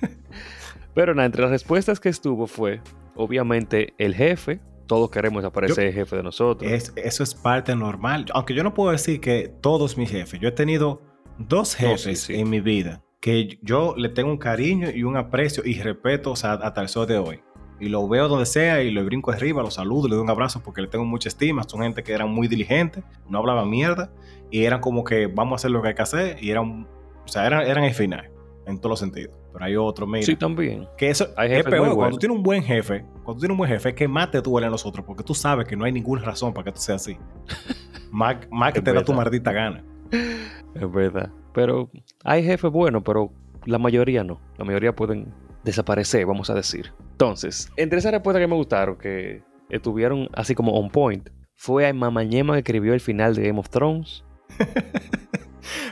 pero 0.94 1.14
nada, 1.14 1.26
entre 1.26 1.42
las 1.42 1.50
respuestas 1.50 1.98
que 1.98 2.10
estuvo 2.10 2.46
fue, 2.46 2.82
obviamente, 3.14 3.94
el 3.96 4.14
jefe. 4.14 4.60
Todos 4.86 5.10
queremos 5.10 5.44
aparecer 5.44 5.86
el 5.86 5.94
jefe 5.94 6.16
de 6.16 6.22
nosotros. 6.24 6.70
eso 6.96 7.22
es 7.22 7.34
parte 7.34 7.76
normal. 7.76 8.26
Aunque 8.34 8.54
yo 8.54 8.64
no 8.64 8.74
puedo 8.74 8.90
decir 8.90 9.20
que 9.20 9.48
todos 9.60 9.96
mis 9.96 10.10
jefes. 10.10 10.40
Yo 10.40 10.48
he 10.48 10.52
tenido 10.52 11.09
dos 11.48 11.74
jefes 11.74 12.30
en 12.30 12.48
mi 12.50 12.60
vida 12.60 13.02
que 13.20 13.58
yo 13.62 13.94
le 13.96 14.08
tengo 14.08 14.30
un 14.30 14.38
cariño 14.38 14.88
y 14.90 15.02
un 15.02 15.16
aprecio 15.16 15.62
y 15.64 15.80
respeto, 15.80 16.32
o 16.32 16.36
sea, 16.36 16.54
hasta 16.54 16.80
el 16.80 16.88
sol 16.88 17.06
de 17.06 17.18
hoy. 17.18 17.40
Y 17.78 17.88
lo 17.88 18.06
veo 18.08 18.28
donde 18.28 18.46
sea 18.46 18.82
y 18.82 18.90
lo 18.90 19.04
brinco 19.04 19.30
arriba, 19.30 19.62
lo 19.62 19.70
saludo, 19.70 20.08
le 20.08 20.14
doy 20.14 20.24
un 20.24 20.30
abrazo 20.30 20.62
porque 20.62 20.82
le 20.82 20.88
tengo 20.88 21.04
mucha 21.04 21.28
estima. 21.28 21.62
Son 21.66 21.80
gente 21.80 22.02
que 22.02 22.12
eran 22.12 22.30
muy 22.30 22.48
diligentes, 22.48 23.04
no 23.28 23.38
hablaban 23.38 23.70
mierda 23.70 24.10
y 24.50 24.64
eran 24.64 24.80
como 24.80 25.04
que 25.04 25.26
vamos 25.26 25.52
a 25.52 25.56
hacer 25.56 25.70
lo 25.70 25.80
que 25.82 25.88
hay 25.88 25.94
que 25.94 26.02
hacer 26.02 26.36
y 26.42 26.50
eran, 26.50 26.86
o 27.24 27.28
sea, 27.28 27.46
eran, 27.46 27.62
eran 27.66 27.84
el 27.84 27.94
final 27.94 28.30
en 28.66 28.78
todos 28.78 28.90
los 28.90 29.00
sentidos. 29.00 29.34
Pero 29.52 29.64
hay 29.64 29.76
otro, 29.76 30.06
mira. 30.06 30.24
Sí, 30.24 30.36
también. 30.36 30.86
Que 30.96 31.10
eso 31.10 31.28
Hay 31.36 31.52
es 31.52 31.64
peor. 31.64 31.78
Cuando 31.78 31.96
buenos. 31.96 32.14
tú 32.14 32.18
tienes 32.18 32.36
un 32.36 32.42
buen 32.42 32.62
jefe, 32.62 33.04
cuando 33.24 33.34
tú 33.34 33.40
tienes 33.40 33.52
un 33.52 33.58
buen 33.58 33.70
jefe, 33.70 33.88
es 33.90 33.94
que 33.94 34.08
más 34.08 34.30
te 34.30 34.40
duele 34.40 34.66
a 34.66 34.70
nosotros 34.70 35.04
porque 35.06 35.24
tú 35.24 35.34
sabes 35.34 35.66
que 35.66 35.76
no 35.76 35.84
hay 35.84 35.92
ninguna 35.92 36.22
razón 36.22 36.52
para 36.52 36.66
que 36.66 36.72
tú 36.72 36.80
seas 36.80 37.02
así. 37.02 37.16
más, 38.10 38.36
más 38.50 38.72
que 38.72 38.80
te 38.80 38.92
da 38.92 39.02
tu 39.02 39.12
maldita 39.12 39.52
gana. 39.52 39.84
Es 40.74 40.92
verdad. 40.92 41.30
Pero 41.52 41.90
hay 42.24 42.44
jefes 42.44 42.70
buenos, 42.70 43.02
pero 43.04 43.32
la 43.66 43.78
mayoría 43.78 44.24
no. 44.24 44.40
La 44.58 44.64
mayoría 44.64 44.94
pueden 44.94 45.32
desaparecer, 45.64 46.26
vamos 46.26 46.48
a 46.50 46.54
decir. 46.54 46.92
Entonces, 47.12 47.70
entre 47.76 47.98
esas 47.98 48.12
respuestas 48.12 48.40
que 48.40 48.46
me 48.46 48.54
gustaron, 48.56 48.96
que 48.96 49.42
estuvieron 49.68 50.28
así 50.32 50.54
como 50.54 50.72
on 50.72 50.90
point, 50.90 51.28
fue 51.56 51.86
a 51.86 51.92
Mamañema 51.92 52.54
que 52.54 52.58
escribió 52.60 52.94
el 52.94 53.00
final 53.00 53.34
de 53.34 53.46
Game 53.48 53.58
of 53.58 53.68
Thrones. 53.68 54.24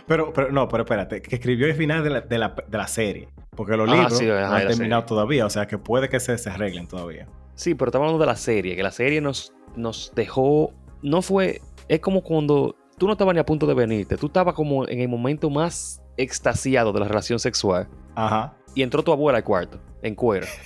Pero, 0.07 0.33
pero 0.33 0.51
no, 0.51 0.67
pero 0.69 0.85
espérate, 0.85 1.21
que 1.21 1.37
escribió 1.37 1.67
el 1.67 1.75
final 1.75 2.03
de 2.03 2.11
la, 2.11 2.21
de 2.23 2.39
la, 2.39 2.55
de 2.67 2.79
la 2.79 2.87
serie. 2.89 3.29
Porque 3.55 3.77
los 3.77 3.89
Ah, 3.89 3.95
libros 3.95 4.19
sí, 4.19 4.25
no 4.27 4.35
han 4.35 4.67
terminado 4.67 5.03
serie. 5.03 5.09
todavía, 5.09 5.47
o 5.47 5.51
sea 5.51 5.67
que 5.67 5.77
puede 5.77 6.09
que 6.09 6.19
se, 6.21 6.37
se 6.39 6.49
arreglen 6.49 6.89
todavía. 6.89 7.29
Sí, 7.55 7.75
pero 7.75 7.91
estamos 7.91 8.07
hablando 8.07 8.21
de 8.25 8.27
la 8.27 8.37
serie, 8.37 8.75
que 8.75 8.83
la 8.83 8.91
serie 8.91 9.21
nos, 9.21 9.53
nos 9.77 10.13
dejó. 10.15 10.73
No 11.03 11.21
fue. 11.21 11.61
Es 11.89 12.01
como 12.01 12.23
cuando 12.23 12.75
tú 12.99 13.07
no 13.07 13.13
estabas 13.13 13.35
ni 13.35 13.41
a 13.41 13.47
punto 13.47 13.67
de 13.67 13.75
venirte, 13.75 14.17
tú 14.17 14.27
estabas 14.27 14.55
como 14.55 14.87
en 14.89 15.01
el 15.01 15.09
momento 15.09 15.49
más 15.49 16.03
extasiado 16.17 16.93
de 16.93 17.01
la 17.01 17.09
relación 17.09 17.39
sexual 17.39 17.89
Ajá. 18.15 18.55
y 18.75 18.83
entró 18.83 19.03
tu 19.03 19.13
abuela 19.13 19.39
al 19.39 19.45
cuarto, 19.45 19.81
en 20.03 20.15
cuero. 20.15 20.47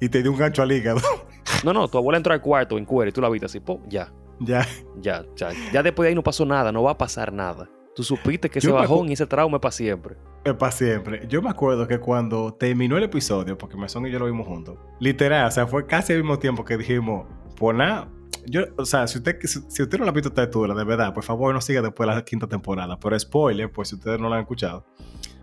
Y 0.00 0.08
te 0.08 0.22
dio 0.22 0.32
un 0.32 0.38
gancho 0.38 0.62
al 0.62 0.72
hígado. 0.72 1.00
No, 1.64 1.72
no, 1.72 1.86
tu 1.86 1.96
abuela 1.96 2.16
entró 2.16 2.34
al 2.34 2.40
cuarto 2.40 2.76
en 2.76 2.84
cuero 2.84 3.08
y 3.08 3.12
tú 3.12 3.20
la 3.20 3.28
viste 3.28 3.46
así, 3.46 3.60
po, 3.60 3.80
ya, 3.88 4.12
ya. 4.40 4.66
ya, 5.00 5.24
ya. 5.36 5.50
Ya 5.72 5.82
después 5.82 6.04
de 6.04 6.08
ahí 6.08 6.14
no 6.14 6.22
pasó 6.22 6.44
nada, 6.44 6.72
no 6.72 6.82
va 6.82 6.90
a 6.90 6.98
pasar 6.98 7.32
nada. 7.32 7.68
Tú 7.94 8.02
supiste 8.02 8.50
que 8.50 8.58
ese 8.58 8.70
bajón 8.70 9.08
y 9.08 9.12
ese 9.12 9.26
trauma 9.26 9.56
es 9.56 9.60
para 9.62 9.72
siempre. 9.72 10.16
Es 10.44 10.54
para 10.54 10.72
siempre. 10.72 11.24
Yo 11.28 11.40
me 11.40 11.48
acuerdo 11.48 11.86
que 11.86 11.98
cuando 11.98 12.52
terminó 12.52 12.98
el 12.98 13.04
episodio, 13.04 13.56
porque 13.56 13.76
Mesón 13.76 14.06
y 14.06 14.10
yo 14.10 14.18
lo 14.18 14.26
vimos 14.26 14.46
juntos, 14.46 14.76
literal, 15.00 15.46
o 15.46 15.50
sea, 15.50 15.66
fue 15.66 15.86
casi 15.86 16.12
al 16.12 16.18
mismo 16.18 16.38
tiempo 16.38 16.64
que 16.64 16.76
dijimos, 16.76 17.26
pues 17.56 17.76
nada, 17.76 18.08
yo, 18.46 18.62
o 18.76 18.84
sea, 18.84 19.06
si 19.06 19.18
usted, 19.18 19.38
si, 19.42 19.60
si 19.68 19.82
usted 19.82 19.98
no 19.98 20.04
la 20.04 20.10
ha 20.10 20.14
visto 20.14 20.28
esta 20.28 20.46
de 20.46 20.84
verdad, 20.84 21.12
por 21.14 21.24
favor 21.24 21.52
no 21.54 21.60
siga 21.60 21.82
después 21.82 22.08
de 22.08 22.14
la 22.14 22.24
quinta 22.24 22.46
temporada. 22.46 22.98
Pero 22.98 23.18
spoiler, 23.18 23.70
pues 23.70 23.88
si 23.88 23.94
ustedes 23.96 24.20
no 24.20 24.28
la 24.28 24.36
han 24.36 24.42
escuchado. 24.42 24.84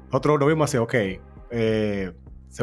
Nosotros 0.07 0.39
lo 0.39 0.45
vimos 0.45 0.69
así, 0.69 0.77
ok, 0.77 0.93
eh, 1.51 2.11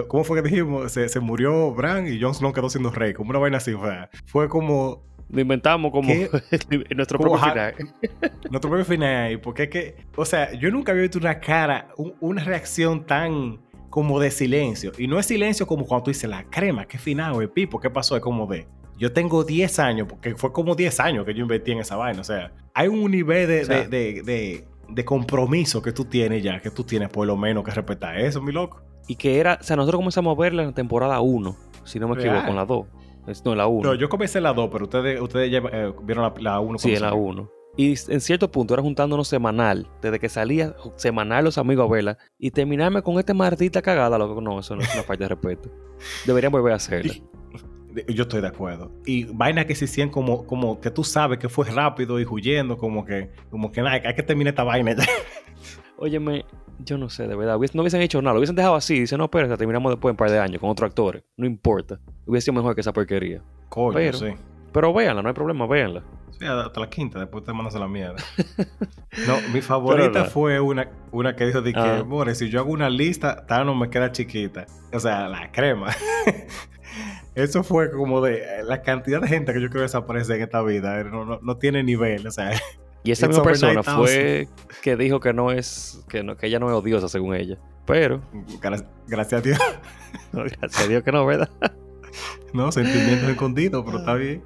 ¿cómo 0.08 0.24
fue 0.24 0.40
que 0.42 0.48
dijimos? 0.48 0.92
Se, 0.92 1.08
se 1.08 1.20
murió 1.20 1.72
Bran 1.74 2.06
y 2.06 2.20
Jon 2.20 2.34
Snow 2.34 2.52
quedó 2.52 2.70
siendo 2.70 2.90
rey, 2.90 3.12
como 3.12 3.30
una 3.30 3.38
vaina 3.38 3.56
así, 3.58 3.72
o 3.72 3.82
sea, 3.84 4.08
fue 4.26 4.48
como 4.48 5.02
Lo 5.28 5.40
inventamos 5.40 5.90
como 5.92 6.08
nuestro 6.94 7.18
Como 7.18 7.32
propio 7.32 7.50
final. 7.50 7.74
nuestro 8.50 8.70
propio 8.70 8.84
final 8.84 9.40
porque 9.40 9.64
es 9.64 9.68
que, 9.70 9.96
o 10.16 10.24
sea, 10.24 10.52
yo 10.52 10.70
nunca 10.70 10.92
había 10.92 11.02
visto 11.02 11.18
una 11.18 11.38
cara, 11.40 11.88
un- 11.96 12.14
una 12.20 12.42
reacción 12.44 13.04
tan 13.04 13.60
como 13.90 14.20
de 14.20 14.30
silencio. 14.30 14.92
Y 14.98 15.08
no 15.08 15.18
es 15.18 15.26
silencio 15.26 15.66
como 15.66 15.84
cuando 15.84 16.04
tú 16.04 16.10
dices 16.12 16.30
la 16.30 16.44
crema, 16.44 16.86
qué 16.86 16.96
final, 16.98 17.40
el 17.42 17.50
pipo, 17.50 17.80
qué 17.80 17.90
pasó, 17.90 18.14
es 18.16 18.22
como 18.22 18.46
de. 18.46 18.68
Yo 19.00 19.12
tengo 19.12 19.42
10 19.44 19.78
años, 19.78 20.06
porque 20.08 20.36
fue 20.36 20.52
como 20.52 20.74
10 20.76 21.00
años 21.00 21.24
que 21.24 21.32
yo 21.34 21.40
invertí 21.40 21.72
en 21.72 21.78
esa 21.78 21.96
vaina. 21.96 22.20
O 22.20 22.24
sea, 22.24 22.52
hay 22.74 22.86
un 22.88 23.10
nivel 23.10 23.48
de, 23.48 23.62
O 23.62 23.64
sea- 23.64 23.88
de, 23.88 24.22
de- 24.22 25.04
compromiso 25.04 25.80
que 25.80 25.90
tú 25.92 26.04
tienes 26.04 26.42
ya, 26.42 26.60
que 26.60 26.70
tú 26.70 26.84
tienes 26.84 27.08
por 27.08 27.26
lo 27.26 27.36
menos 27.36 27.64
que 27.64 27.70
respetar 27.70 28.18
eso, 28.20 28.42
mi 28.42 28.52
loco. 28.52 28.82
Y 29.08 29.16
que 29.16 29.40
era, 29.40 29.56
o 29.58 29.64
sea, 29.64 29.74
nosotros 29.76 29.98
comenzamos 30.00 30.36
a 30.36 30.40
verla 30.40 30.62
en 30.62 30.68
la 30.68 30.74
temporada 30.74 31.18
1, 31.20 31.56
si 31.84 31.98
no 31.98 32.08
me 32.08 32.14
Real. 32.16 32.28
equivoco, 32.28 32.50
en 32.50 32.56
la 32.56 32.64
2. 32.66 32.86
Es- 33.26 33.44
No, 33.44 33.52
en 33.52 33.58
la 33.58 33.66
1. 33.66 33.88
No, 33.88 33.94
yo 33.94 34.08
comencé 34.10 34.38
en 34.38 34.44
la 34.44 34.52
2, 34.52 34.68
pero 34.70 34.84
ustedes, 34.84 35.20
ustedes 35.20 35.50
ya 35.50 35.58
eh, 35.72 35.92
vieron 36.02 36.30
la 36.40 36.60
1. 36.60 36.78
Sí, 36.78 36.94
en 36.94 37.00
la 37.02 37.14
1. 37.14 37.50
Y 37.76 37.94
en 38.08 38.20
cierto 38.20 38.50
punto 38.50 38.74
era 38.74 38.82
juntándonos 38.82 39.28
semanal, 39.28 39.86
desde 40.02 40.18
que 40.18 40.28
salía 40.28 40.74
semanal 40.96 41.44
los 41.44 41.56
amigos 41.56 41.88
a 41.88 41.90
verla, 41.92 42.18
y 42.38 42.50
terminarme 42.50 43.00
con 43.00 43.18
esta 43.18 43.32
maldita 43.32 43.80
cagada, 43.80 44.18
loco. 44.18 44.40
No, 44.42 44.58
eso 44.60 44.76
no 44.76 44.82
es 44.82 44.92
una 44.92 45.04
falta 45.04 45.24
de 45.24 45.28
respeto. 45.28 45.70
Deberían 46.26 46.52
volver 46.52 46.72
a 46.74 46.76
hacerla. 46.76 47.14
Yo 48.08 48.22
estoy 48.22 48.40
de 48.40 48.48
acuerdo. 48.48 48.90
Y 49.04 49.24
vainas 49.24 49.64
que 49.66 49.74
se 49.74 49.84
hicieron 49.86 50.12
como, 50.12 50.46
como 50.46 50.80
que 50.80 50.90
tú 50.90 51.02
sabes 51.04 51.38
que 51.38 51.48
fue 51.48 51.66
rápido 51.70 52.20
y 52.20 52.24
huyendo, 52.24 52.76
como 52.78 53.04
que, 53.04 53.30
como 53.50 53.72
que 53.72 53.82
nada, 53.82 54.00
hay 54.04 54.14
que 54.14 54.22
terminar 54.22 54.52
esta 54.52 54.64
vaina 54.64 54.92
ya. 54.92 55.04
Óyeme, 55.96 56.44
yo 56.78 56.96
no 56.96 57.10
sé, 57.10 57.26
de 57.28 57.36
verdad. 57.36 57.58
no 57.74 57.82
hubiesen 57.82 58.00
hecho 58.00 58.22
nada, 58.22 58.32
lo 58.34 58.38
hubiesen 58.40 58.56
dejado 58.56 58.74
así. 58.74 59.00
Dice, 59.00 59.16
no, 59.18 59.24
espera, 59.24 59.54
terminamos 59.56 59.92
después 59.92 60.10
en 60.10 60.14
un 60.14 60.16
par 60.16 60.30
de 60.30 60.38
años 60.38 60.60
con 60.60 60.70
otros 60.70 60.88
actores. 60.88 61.22
No 61.36 61.46
importa. 61.46 61.98
Hubiese 62.26 62.46
sido 62.46 62.54
mejor 62.54 62.74
que 62.74 62.80
esa 62.80 62.92
porquería. 62.92 63.42
Coño, 63.68 63.94
Pero- 63.94 64.18
sí. 64.18 64.26
Pero 64.72 64.94
véanla, 64.94 65.20
no 65.20 65.28
hay 65.28 65.34
problema, 65.34 65.66
véanla. 65.66 66.02
Sí, 66.38 66.46
hasta 66.46 66.78
la 66.80 66.88
quinta, 66.88 67.18
después 67.18 67.44
te 67.44 67.52
mandas 67.52 67.74
a 67.74 67.80
la 67.80 67.88
mierda. 67.88 68.16
No, 69.26 69.34
mi 69.52 69.60
favorita 69.60 70.12
Pero 70.12 70.24
no. 70.24 70.30
fue 70.30 70.60
una, 70.60 70.88
una 71.10 71.34
que 71.34 71.44
dijo 71.44 71.60
de 71.60 71.72
que, 71.72 71.80
Ah. 71.80 72.04
more, 72.06 72.32
si 72.36 72.48
yo 72.48 72.60
hago 72.60 72.70
una 72.70 72.88
lista, 72.88 73.44
Thanos 73.44 73.76
me 73.76 73.90
queda 73.90 74.12
chiquita. 74.12 74.66
O 74.92 75.00
sea, 75.00 75.28
la 75.28 75.50
crema. 75.50 75.88
Eso 77.42 77.62
fue 77.64 77.90
como 77.90 78.20
de 78.20 78.38
eh, 78.38 78.62
la 78.64 78.82
cantidad 78.82 79.20
de 79.20 79.28
gente 79.28 79.52
que 79.52 79.60
yo 79.60 79.68
creo 79.68 79.80
que 79.80 79.82
desaparece 79.82 80.34
en 80.36 80.42
esta 80.42 80.62
vida. 80.62 81.00
eh, 81.00 81.04
No, 81.04 81.24
no, 81.24 81.38
no 81.42 81.56
tiene 81.56 81.82
nivel, 81.82 82.26
o 82.26 82.30
sea. 82.30 82.52
Y 83.02 83.12
esa 83.12 83.28
misma 83.28 83.42
persona 83.44 83.80
9000. 83.82 83.94
fue 83.96 84.48
que 84.82 84.94
dijo 84.94 85.20
que 85.20 85.32
no 85.32 85.50
es, 85.52 86.04
que, 86.10 86.22
no, 86.22 86.36
que 86.36 86.48
ella 86.48 86.58
no 86.58 86.68
es 86.68 86.74
odiosa 86.74 87.08
según 87.08 87.34
ella. 87.34 87.56
Pero, 87.86 88.20
gra- 88.60 88.86
Gracias 89.08 89.40
a 89.40 89.42
Dios. 89.42 89.58
no, 90.32 90.42
gracias 90.44 90.84
a 90.84 90.86
Dios 90.86 91.02
que 91.02 91.10
no, 91.12 91.24
¿verdad? 91.24 91.48
No, 92.52 92.70
sentimientos 92.72 93.28
escondidos, 93.30 93.84
pero 93.86 93.98
está 94.00 94.14
bien. 94.14 94.42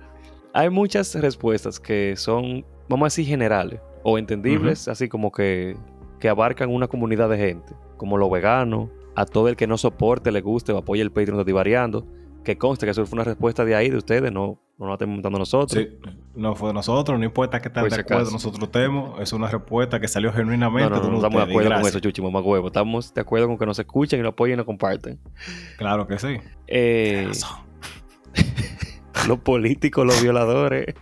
Hay 0.52 0.68
muchas 0.70 1.14
respuestas 1.16 1.80
que 1.80 2.14
son, 2.16 2.64
vamos 2.88 3.06
a 3.06 3.06
decir, 3.06 3.26
generales 3.26 3.80
o 4.02 4.18
entendibles, 4.18 4.86
así 4.88 5.08
como 5.08 5.32
que, 5.32 5.74
que 6.20 6.28
abarcan 6.28 6.70
una 6.70 6.86
comunidad 6.86 7.28
de 7.30 7.38
gente, 7.38 7.72
como 7.96 8.18
los 8.18 8.30
veganos, 8.30 8.90
a 9.16 9.24
todo 9.24 9.48
el 9.48 9.56
que 9.56 9.66
no 9.66 9.78
soporte, 9.78 10.30
le 10.30 10.42
guste 10.42 10.72
o 10.72 10.76
apoye 10.78 11.00
el 11.02 11.10
Patreon 11.10 11.38
de 11.38 11.44
Divariando, 11.44 12.06
que 12.44 12.58
conste 12.58 12.86
que 12.86 12.90
eso 12.90 13.04
fue 13.06 13.16
una 13.16 13.24
respuesta 13.24 13.64
de 13.64 13.74
ahí, 13.74 13.90
de 13.90 13.96
ustedes, 13.96 14.30
no, 14.30 14.60
no 14.78 14.86
la 14.86 14.92
estamos 14.94 15.14
montando 15.14 15.38
nosotros. 15.38 15.82
Sí, 15.82 15.98
no 16.34 16.54
fue 16.54 16.68
de 16.68 16.74
nosotros, 16.74 17.18
no 17.18 17.24
importa 17.24 17.60
que 17.60 17.70
tan 17.70 17.84
Por 17.84 17.92
de 17.92 18.00
acuerdo 18.00 18.30
nosotros 18.30 18.62
estemos, 18.62 19.20
es 19.20 19.32
una 19.32 19.48
respuesta 19.48 19.98
que 20.00 20.08
salió 20.08 20.32
genuinamente 20.32 20.90
no, 20.90 21.16
estamos 21.16 21.46
de 21.46 21.50
acuerdo 21.50 21.70
con 21.70 21.86
eso, 21.86 22.00
Chuchi, 22.00 22.22
mamá 22.22 22.40
huevo. 22.40 22.68
Estamos 22.68 23.12
de 23.14 23.20
acuerdo 23.20 23.48
con 23.48 23.58
que 23.58 23.66
nos 23.66 23.78
escuchen 23.78 24.20
y 24.20 24.22
lo 24.22 24.30
apoyen 24.30 24.54
y 24.54 24.56
lo 24.58 24.66
comparten. 24.66 25.18
Claro 25.78 26.06
que 26.06 26.18
sí. 26.18 26.38
Eh, 26.66 27.30
los 29.28 29.38
políticos, 29.40 30.06
los 30.06 30.22
violadores. 30.22 30.94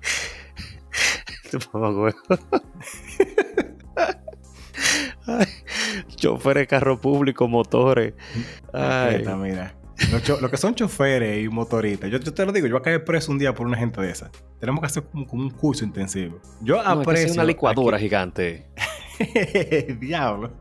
Mamá 1.73 1.91
huevo. 1.91 2.17
Ay, 5.27 5.47
choferes 6.17 6.63
de 6.63 6.67
carro 6.67 7.01
público, 7.01 7.47
motores. 7.47 8.15
Ay, 8.73 9.17
Esta, 9.17 9.37
mira. 9.37 9.75
Los, 10.11 10.41
los 10.41 10.51
que 10.51 10.57
son 10.57 10.75
choferes 10.75 11.45
y 11.45 11.49
motoristas, 11.49 12.11
yo, 12.11 12.19
yo 12.19 12.35
te 12.35 12.45
lo 12.45 12.53
digo, 12.53 12.67
yo 12.67 12.73
voy 12.75 12.81
a 12.81 12.83
caer 12.83 13.05
preso 13.05 13.31
un 13.33 13.39
día 13.39 13.55
por 13.55 13.67
una 13.67 13.77
gente 13.77 14.01
de 14.01 14.11
esa. 14.11 14.31
Tenemos 14.59 14.81
que 14.81 14.87
hacer 14.87 15.05
como, 15.05 15.27
como 15.27 15.43
un 15.43 15.51
curso 15.51 15.85
intensivo. 15.85 16.41
Yo 16.61 16.83
no, 16.83 16.89
aprecio. 17.03 17.27
es 17.29 17.33
una 17.35 17.45
licuadora 17.45 17.97
aquí- 17.97 18.07
gigante. 18.07 18.67
Diablo. 20.01 20.53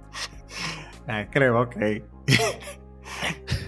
Ah, 1.08 1.26
creo, 1.32 1.62
ok. 1.62 1.76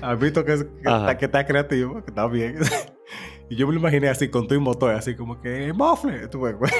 Has 0.01 0.19
visto 0.19 0.43
que, 0.45 0.53
está, 0.53 1.17
que 1.17 1.25
está 1.25 1.45
creativo, 1.45 1.95
que 2.03 2.11
está 2.11 2.27
bien. 2.27 2.57
y 3.49 3.55
yo 3.55 3.67
me 3.67 3.73
lo 3.73 3.79
imaginé 3.79 4.09
así 4.09 4.29
con 4.29 4.47
tu 4.47 4.59
motor, 4.61 4.91
así 4.93 5.15
como 5.15 5.39
que 5.41 5.71
mofle. 5.73 6.27
Tú 6.27 6.41
ves, 6.41 6.55
güey. 6.57 6.71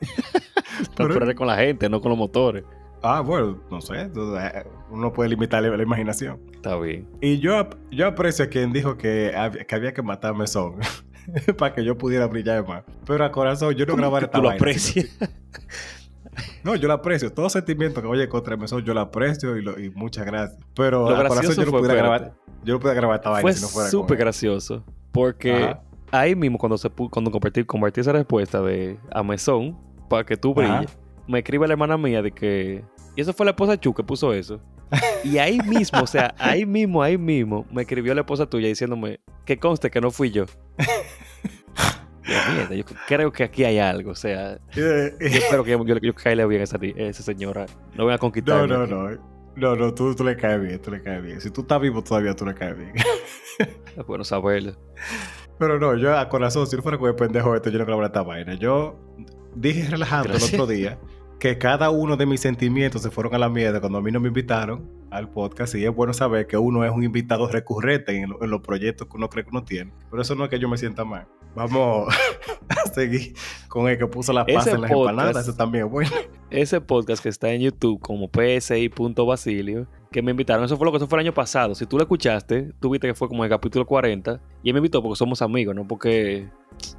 Pero 0.96 1.14
Pero- 1.18 1.34
con 1.34 1.46
la 1.46 1.56
gente, 1.56 1.88
no 1.88 2.00
con 2.00 2.10
los 2.10 2.18
motores. 2.18 2.64
Ah, 3.02 3.20
bueno, 3.20 3.60
no 3.70 3.80
sé. 3.80 3.94
eh, 4.00 4.10
Uno 4.90 5.12
puede 5.12 5.30
limitar 5.30 5.62
la, 5.62 5.76
la 5.76 5.82
imaginación. 5.82 6.40
Está 6.52 6.76
bien. 6.78 7.08
Y 7.20 7.38
yo, 7.40 7.68
yo 7.90 8.06
aprecio 8.06 8.44
a 8.44 8.48
quien 8.48 8.72
dijo 8.72 8.96
que, 8.96 9.32
que 9.68 9.74
había 9.74 9.92
que 9.92 10.02
matar 10.02 10.30
a 10.32 10.34
Mesón 10.34 10.76
para 11.58 11.74
que 11.74 11.84
yo 11.84 11.98
pudiera 11.98 12.26
brillar 12.26 12.66
más. 12.66 12.84
Pero 13.06 13.24
a 13.24 13.32
corazón, 13.32 13.74
yo 13.74 13.84
no 13.86 13.92
¿Cómo 13.92 14.00
grabar 14.02 14.20
que 14.20 14.24
esta 14.26 14.38
tú 14.38 14.42
lo 14.42 14.50
aprecias? 14.50 15.18
No, 16.64 16.74
yo 16.76 16.88
lo 16.88 16.94
aprecio. 16.94 17.30
Todo 17.30 17.50
sentimiento 17.50 18.00
que 18.00 18.08
vaya 18.08 18.26
contra 18.28 18.56
Mesón, 18.56 18.82
yo 18.84 18.94
lo 18.94 19.00
aprecio 19.00 19.56
y, 19.56 19.62
lo- 19.62 19.78
y 19.78 19.90
muchas 19.90 20.24
gracias. 20.24 20.58
Pero 20.74 21.10
Lo 21.10 21.16
a 21.16 21.28
corazón 21.28 21.54
yo 21.56 21.64
no 21.66 21.70
pudiera 21.72 21.94
grabar. 21.94 22.32
Yo 22.64 22.74
no 22.74 22.80
pudiera 22.80 22.94
grabar 22.94 23.16
esta 23.16 23.28
vaina 23.30 23.42
Fue 23.42 23.52
si 23.52 23.60
no 23.62 23.68
fuera 23.68 23.90
súper 23.90 24.16
gracioso. 24.16 24.82
Porque 25.10 25.52
Ajá. 25.52 25.82
ahí 26.10 26.34
mismo, 26.34 26.56
cuando 26.56 26.78
se 26.78 26.88
cuando 26.88 27.30
compartí, 27.30 27.64
compartí 27.64 28.00
esa 28.00 28.12
respuesta 28.12 28.62
de 28.62 28.98
Amazon, 29.10 29.76
para 30.08 30.24
que 30.24 30.36
tú 30.38 30.54
brilles, 30.54 30.96
me 31.26 31.38
escribe 31.40 31.66
la 31.66 31.74
hermana 31.74 31.96
mía 31.98 32.22
de 32.22 32.32
que. 32.32 32.84
Y 33.16 33.20
eso 33.20 33.32
fue 33.32 33.44
la 33.46 33.50
esposa 33.50 33.78
Chu 33.78 33.92
que 33.94 34.02
puso 34.02 34.32
eso. 34.32 34.60
Y 35.24 35.38
ahí 35.38 35.58
mismo, 35.60 36.02
o 36.02 36.06
sea, 36.06 36.34
ahí 36.38 36.66
mismo, 36.66 37.02
ahí 37.02 37.16
mismo, 37.16 37.66
me 37.72 37.82
escribió 37.82 38.14
la 38.14 38.20
esposa 38.22 38.44
tuya 38.46 38.68
diciéndome 38.68 39.20
que 39.46 39.58
conste 39.58 39.90
que 39.90 40.00
no 40.00 40.10
fui 40.10 40.30
yo. 40.30 40.44
Yo, 42.24 42.52
mierda, 42.54 42.74
yo 42.74 42.84
creo 43.08 43.32
que 43.32 43.42
aquí 43.42 43.64
hay 43.64 43.78
algo. 43.78 44.12
O 44.12 44.14
sea, 44.14 44.52
Eh, 44.76 45.16
yo 45.20 45.26
espero 45.26 45.64
que 45.64 45.72
yo, 45.72 45.84
yo, 45.84 45.96
yo 45.98 46.14
caile 46.14 46.46
bien 46.46 46.60
a 46.60 46.64
esa, 46.64 46.78
esa 46.80 47.22
señora. 47.22 47.66
No 47.94 48.04
venga 48.06 48.14
a 48.14 48.16
No, 48.16 48.20
conquistarme. 48.20 48.68
no, 48.68 48.82
aquí. 48.82 48.92
no. 48.92 49.32
No, 49.54 49.76
no, 49.76 49.92
tú, 49.92 50.14
tú 50.14 50.24
le 50.24 50.34
caes 50.36 50.60
bien, 50.62 50.80
tú 50.80 50.90
le 50.90 51.02
caes 51.02 51.22
bien. 51.22 51.38
Si 51.40 51.50
tú 51.50 51.60
estás 51.62 51.78
vivo 51.80 52.02
todavía, 52.02 52.34
tú 52.34 52.46
le 52.46 52.54
caes 52.54 52.76
bien. 52.78 52.92
Es 53.96 54.06
bueno 54.06 54.24
saberlo. 54.24 54.72
Pero 55.58 55.78
no, 55.78 55.94
yo 55.96 56.16
a 56.16 56.26
corazón, 56.30 56.66
si 56.66 56.74
no 56.76 56.82
fuera 56.82 56.96
con 56.96 57.08
el 57.10 57.14
pendejo 57.16 57.54
este, 57.54 57.70
yo 57.70 57.78
no 57.78 57.84
grabara 57.84 58.06
esta 58.06 58.22
vaina. 58.22 58.54
Yo 58.54 58.98
dije 59.54 59.88
relajando 59.90 60.28
Gracias. 60.30 60.52
el 60.54 60.60
otro 60.60 60.72
día 60.74 60.98
que 61.38 61.58
cada 61.58 61.90
uno 61.90 62.16
de 62.16 62.24
mis 62.26 62.40
sentimientos 62.40 63.02
se 63.02 63.10
fueron 63.10 63.34
a 63.34 63.38
la 63.38 63.48
mierda 63.48 63.80
cuando 63.80 63.98
a 63.98 64.02
mí 64.02 64.12
no 64.12 64.20
me 64.20 64.28
invitaron 64.28 64.88
al 65.10 65.28
podcast 65.28 65.74
y 65.74 65.84
es 65.84 65.94
bueno 65.94 66.14
saber 66.14 66.46
que 66.46 66.56
uno 66.56 66.84
es 66.84 66.92
un 66.92 67.02
invitado 67.02 67.48
recurrente 67.48 68.16
en, 68.16 68.30
lo- 68.30 68.42
en 68.44 68.48
los 68.50 68.60
proyectos 68.62 69.08
que 69.08 69.16
uno 69.16 69.28
cree 69.28 69.44
que 69.44 69.50
uno 69.50 69.64
tiene. 69.64 69.92
Pero 70.10 70.22
eso 70.22 70.34
no 70.36 70.44
es 70.44 70.50
que 70.50 70.58
yo 70.60 70.68
me 70.68 70.78
sienta 70.78 71.04
mal. 71.04 71.26
Vamos 71.54 72.14
a 72.68 72.88
seguir 72.94 73.34
con 73.68 73.88
el 73.88 73.98
que 73.98 74.06
puso 74.06 74.32
la 74.32 74.46
paz 74.46 74.66
Ese 74.68 74.76
en 74.76 74.82
las 74.82 74.90
podcast- 74.90 75.10
empanadas. 75.10 75.48
Eso 75.48 75.54
también 75.56 75.84
es 75.86 75.90
bueno. 75.90 76.10
Ese 76.50 76.80
podcast 76.80 77.22
que 77.22 77.28
está 77.28 77.50
en 77.52 77.60
YouTube 77.62 78.00
como 78.00 78.30
psi.basilio, 78.30 79.86
que 80.10 80.22
me 80.22 80.30
invitaron, 80.30 80.64
eso 80.64 80.76
fue 80.76 80.84
lo 80.86 80.92
que 80.92 80.96
eso 80.98 81.06
fue 81.08 81.18
el 81.18 81.26
año 81.26 81.34
pasado. 81.34 81.74
Si 81.74 81.86
tú 81.86 81.96
lo 81.96 82.02
escuchaste, 82.04 82.72
tú 82.80 82.90
viste 82.90 83.08
que 83.08 83.14
fue 83.14 83.28
como 83.28 83.44
el 83.44 83.50
capítulo 83.50 83.84
40 83.86 84.40
y 84.62 84.68
él 84.70 84.74
me 84.74 84.78
invitó 84.78 85.02
porque 85.02 85.16
somos 85.16 85.42
amigos, 85.42 85.74
no 85.74 85.86
porque 85.86 86.48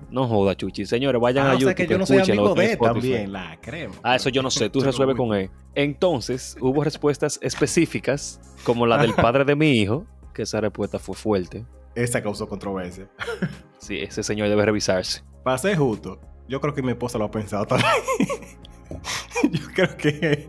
no 0.10 0.28
joda, 0.28 0.56
Chuchi. 0.56 0.86
Señores, 0.86 1.22
vayan 1.22 1.48
Ah, 1.48 1.52
a 1.52 1.54
o 1.56 1.58
YouTube. 1.60 1.68
sea 1.70 1.76
que 1.76 1.88
yo 1.88 1.98
no 1.98 2.06
soy 2.06 2.20
amigo 2.20 2.54
de 2.56 2.78
también, 2.78 3.32
la 3.32 3.60
crema. 3.62 3.94
Ah, 4.04 4.16
eso 4.16 4.30
yo 4.30 4.42
no 4.42 4.50
sé, 4.52 4.70
tú 4.70 4.82
resuelves 4.82 5.16
con 5.18 5.34
él. 5.34 5.50
Entonces, 5.76 6.56
hubo 6.62 6.84
respuestas 6.84 7.40
específicas, 7.42 8.40
como 8.64 8.86
la 8.86 8.98
del 8.98 9.14
padre 9.14 9.46
de 9.46 9.56
mi 9.56 9.72
hijo, 9.72 10.06
que 10.34 10.44
esa 10.44 10.62
respuesta 10.62 11.00
fue 11.00 11.16
fuerte. 11.16 11.66
Esa 11.96 12.22
causó 12.24 12.48
controversia. 12.50 13.08
Sí, 13.78 14.00
ese 14.00 14.24
señor 14.24 14.50
debe 14.50 14.66
revisarse. 14.66 15.24
Para 15.44 15.58
ser 15.58 15.78
justo, 15.78 16.20
yo 16.48 16.60
creo 16.62 16.74
que 16.74 16.82
mi 16.82 16.90
esposa 16.92 17.18
lo 17.18 17.26
ha 17.26 17.32
pensado 17.32 17.66
también. 17.66 17.92
yo 19.52 19.62
creo 19.74 19.98
que 19.98 20.48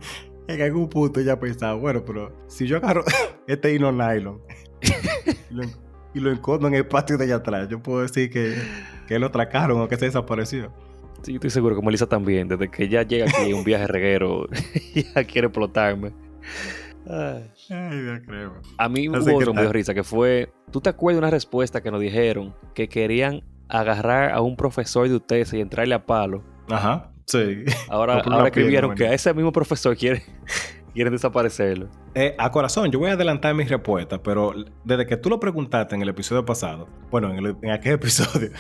en 0.49 0.63
algún 0.63 0.89
punto 0.89 1.21
ella 1.21 1.33
ha 1.35 1.41
pensado, 1.41 1.79
bueno, 1.79 2.05
pero 2.05 2.35
si 2.49 2.67
yo 2.67 2.77
agarro 2.79 3.05
este 3.47 3.75
hino 3.75 3.91
nylon 3.93 4.41
y, 6.15 6.21
lo, 6.21 6.31
encondo 6.31 6.69
en 6.69 6.75
el 6.75 6.87
patio 6.87 7.19
de 7.19 7.25
allá 7.25 7.37
atrás, 7.37 7.69
yo 7.69 7.83
puedo 7.83 8.03
decir 8.03 8.31
que, 8.31 8.57
que 9.07 9.19
lo 9.19 9.27
atracaron 9.27 9.81
o 9.81 9.89
que 9.89 9.97
se 9.97 10.07
desapareció. 10.07 10.73
Sí, 11.23 11.33
yo 11.33 11.37
estoy 11.37 11.51
seguro 11.51 11.77
que 11.77 11.83
Melissa 11.83 12.07
también, 12.07 12.49
desde 12.49 12.71
que 12.71 12.85
ella 12.85 13.03
llega 13.03 13.27
aquí 13.27 13.53
un 13.53 13.65
viaje 13.65 13.87
reguero, 13.87 14.47
ya 14.95 15.25
quiere 15.25 15.47
explotarme. 15.47 16.13
Ay. 17.09 17.51
Ay, 17.71 18.01
Dios 18.01 18.21
creo. 18.27 18.53
A 18.79 18.89
mí 18.89 19.09
hubo 19.09 19.37
otro 19.37 19.53
que 19.53 19.57
me 19.57 19.63
dio 19.63 19.73
risa, 19.73 19.95
que 19.95 20.05
fue, 20.05 20.53
¿tú 20.71 20.81
te 20.81 20.91
acuerdas 20.91 21.17
de 21.17 21.27
una 21.27 21.31
respuesta 21.31 21.83
que 21.83 21.91
nos 21.91 22.01
dijeron 22.01 22.55
que 22.75 22.89
querían 22.89 23.43
agarrar 23.69 24.33
a 24.33 24.41
un 24.41 24.57
profesor 24.57 25.09
de 25.09 25.17
ustedes 25.17 25.53
y 25.53 25.61
entrarle 25.61 25.95
a 25.95 26.05
palo? 26.05 26.43
Ajá, 26.69 27.11
sí. 27.27 27.65
Ahora, 27.89 28.19
ahora 28.27 28.49
escribieron 28.49 28.95
que 28.95 29.07
a 29.07 29.15
ese 29.15 29.33
mismo 29.35 29.53
profesor 29.53 29.97
quiere, 29.97 30.25
quieren 30.95 31.13
desaparecerlo. 31.13 31.89
Eh, 32.15 32.35
a 32.39 32.51
corazón, 32.51 32.91
yo 32.91 32.99
voy 32.99 33.11
a 33.11 33.15
adelantar 33.15 33.55
mis 33.55 33.69
respuestas, 33.69 34.21
pero 34.23 34.55
desde 34.85 35.07
que 35.07 35.17
tú 35.17 35.29
lo 35.29 35.39
preguntaste 35.41 35.95
en 35.95 36.03
el 36.03 36.09
episodio 36.09 36.45
pasado, 36.45 36.89
bueno, 37.11 37.31
en, 37.31 37.45
el- 37.45 37.57
en 37.63 37.71
aquel 37.71 37.93
episodio, 38.01 38.51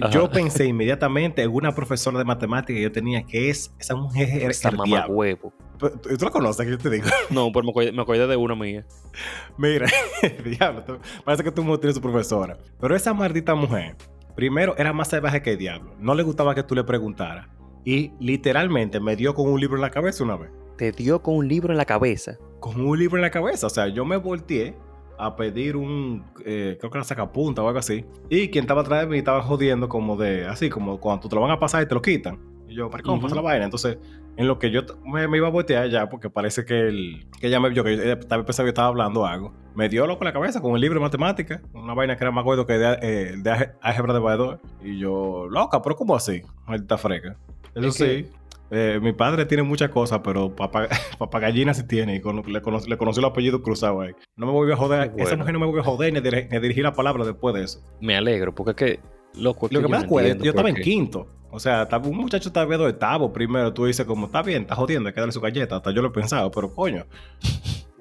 Ajá. 0.00 0.10
yo 0.10 0.28
pensé 0.30 0.66
inmediatamente 0.66 1.42
en 1.42 1.50
una 1.54 1.72
profesora 1.74 2.18
de 2.18 2.24
matemáticas 2.24 2.76
que 2.76 2.82
yo 2.82 2.92
tenía, 2.92 3.22
que 3.22 3.48
es 3.48 3.72
esa 3.78 3.94
mujer 3.94 4.28
era 4.30 4.50
Esa 4.50 4.68
el 4.70 4.76
mamá 4.76 5.06
huevo. 5.06 5.52
¿Tú, 5.78 5.90
tú 6.18 6.24
la 6.24 6.30
conoces, 6.30 6.64
que 6.64 6.72
yo 6.72 6.78
te 6.78 6.90
digo? 6.90 7.06
No, 7.30 7.50
pero 7.52 7.64
me 7.92 8.02
acordé 8.02 8.26
de 8.26 8.36
una 8.36 8.54
mía. 8.54 8.84
Mira, 9.58 9.86
diablo, 10.44 10.82
tú- 10.84 10.98
parece 11.24 11.44
que 11.44 11.52
tú 11.52 11.62
me 11.64 11.76
tienes 11.78 11.94
su 11.96 12.02
profesora. 12.02 12.58
Pero 12.80 12.96
esa 12.96 13.14
maldita 13.14 13.54
mujer, 13.54 13.94
primero, 14.34 14.74
era 14.78 14.92
más 14.92 15.08
salvaje 15.08 15.40
que 15.42 15.52
el 15.52 15.58
diablo. 15.58 15.94
No 15.98 16.14
le 16.14 16.22
gustaba 16.22 16.54
que 16.54 16.62
tú 16.62 16.74
le 16.74 16.82
preguntaras. 16.84 17.46
Y 17.84 18.12
literalmente 18.18 18.98
me 18.98 19.14
dio 19.14 19.32
con 19.34 19.48
un 19.48 19.60
libro 19.60 19.76
en 19.76 19.82
la 19.82 19.90
cabeza 19.90 20.24
una 20.24 20.36
vez. 20.36 20.50
Te 20.76 20.92
dio 20.92 21.22
con 21.22 21.36
un 21.36 21.48
libro 21.48 21.72
en 21.72 21.78
la 21.78 21.84
cabeza. 21.84 22.36
Con 22.60 22.80
un 22.80 22.98
libro 22.98 23.16
en 23.16 23.22
la 23.22 23.30
cabeza. 23.30 23.66
O 23.66 23.70
sea, 23.70 23.88
yo 23.88 24.04
me 24.04 24.16
volteé 24.16 24.74
a 25.18 25.34
pedir 25.36 25.76
un, 25.76 26.24
eh, 26.44 26.76
creo 26.78 26.90
que 26.90 26.98
era 26.98 27.04
sacapunta 27.04 27.62
o 27.62 27.66
algo 27.68 27.78
así. 27.78 28.04
Y 28.28 28.48
quien 28.50 28.64
estaba 28.64 28.82
atrás 28.82 29.00
de 29.02 29.06
mí 29.06 29.18
estaba 29.18 29.40
jodiendo 29.42 29.88
como 29.88 30.16
de, 30.16 30.46
así 30.46 30.68
como 30.68 31.00
cuando 31.00 31.28
te 31.28 31.34
lo 31.34 31.40
van 31.40 31.50
a 31.52 31.58
pasar 31.58 31.82
y 31.82 31.86
te 31.88 31.94
lo 31.94 32.02
quitan. 32.02 32.38
Y 32.68 32.74
yo, 32.74 32.90
¿para 32.90 33.02
cómo 33.02 33.14
Ujú. 33.16 33.22
pasa 33.22 33.36
la 33.36 33.40
vaina? 33.42 33.64
Entonces, 33.64 33.96
en 34.36 34.46
lo 34.46 34.58
que 34.58 34.70
yo 34.70 34.82
me, 35.06 35.26
me 35.28 35.38
iba 35.38 35.46
a 35.46 35.50
voltear 35.50 35.88
ya, 35.88 36.08
porque 36.10 36.28
parece 36.28 36.66
que, 36.66 36.78
el, 36.88 37.26
que 37.40 37.46
ella 37.46 37.60
me 37.60 37.70
vio, 37.70 37.82
que 37.84 37.96
tal 38.28 38.40
vez 38.40 38.46
pensaba 38.46 38.66
que 38.66 38.70
estaba 38.70 38.88
hablando 38.88 39.24
algo, 39.24 39.54
me 39.74 39.88
dio 39.88 40.06
loco 40.06 40.22
en 40.24 40.26
la 40.26 40.32
cabeza 40.34 40.60
con 40.60 40.74
el 40.74 40.80
libro 40.82 40.98
de 40.98 41.04
matemáticas, 41.04 41.62
una 41.72 41.94
vaina 41.94 42.16
que 42.16 42.24
era 42.24 42.30
más 42.32 42.44
gordo 42.44 42.66
que 42.66 42.74
de, 42.74 42.98
eh, 43.00 43.34
de 43.38 43.50
álge- 43.50 43.72
álgebra 43.80 44.12
de 44.12 44.18
Badajoz. 44.20 44.58
Y 44.82 44.98
yo, 44.98 45.46
loca, 45.48 45.80
pero 45.80 45.96
¿cómo 45.96 46.14
así? 46.16 46.42
Maldita 46.66 46.98
freca. 46.98 47.36
Eso 47.74 47.88
Es 47.88 47.96
que- 47.96 48.24
sí. 48.24 48.30
Eh, 48.70 48.98
mi 49.02 49.12
padre 49.12 49.46
tiene 49.46 49.62
muchas 49.62 49.90
cosas, 49.90 50.20
pero 50.24 50.54
papá, 50.54 50.88
papá 51.18 51.38
gallina 51.40 51.72
sí 51.74 51.86
tiene. 51.86 52.14
Y 52.16 52.18
le, 52.50 52.60
cono- 52.62 52.80
le 52.86 52.96
conoció 52.96 53.20
el 53.20 53.24
apellido 53.26 53.62
cruzado 53.62 54.00
ahí. 54.00 54.12
No 54.36 54.46
me 54.46 54.52
volvió 54.52 54.74
a 54.74 54.76
joder. 54.76 55.12
Esa 55.16 55.36
mujer 55.36 55.52
no 55.52 55.60
me 55.60 55.66
volvió 55.66 55.82
a 55.82 55.84
joder 55.84 56.12
ni 56.12 56.20
dir- 56.20 56.48
ni 56.50 56.58
dirigir 56.58 56.84
la 56.84 56.92
palabra 56.92 57.24
después 57.24 57.54
de 57.54 57.64
eso. 57.64 57.80
Me 58.00 58.16
alegro, 58.16 58.54
porque 58.54 58.70
es 58.70 58.76
que, 58.76 59.00
loco, 59.40 59.66
es 59.66 59.72
Lo 59.72 59.80
que 59.80 59.82
yo 59.84 59.88
me 59.88 60.06
cuenta, 60.06 60.30
entiendo 60.32 60.44
yo 60.44 60.50
estaba 60.50 60.68
en 60.68 60.76
quinto. 60.76 61.26
O 61.50 61.60
sea, 61.60 61.88
un 62.04 62.16
muchacho 62.16 62.48
estaba 62.48 62.66
viendo 62.66 62.86
octavo 62.86 63.32
primero. 63.32 63.72
Tú 63.72 63.86
dices, 63.86 64.04
como, 64.04 64.26
está 64.26 64.42
bien, 64.42 64.62
está 64.62 64.74
jodiendo, 64.74 65.08
hay 65.08 65.14
que 65.14 65.20
darle 65.20 65.32
su 65.32 65.40
galleta. 65.40 65.76
Hasta 65.76 65.90
yo 65.92 66.02
lo 66.02 66.08
he 66.08 66.12
pensado, 66.12 66.50
pero 66.50 66.74
coño. 66.74 67.06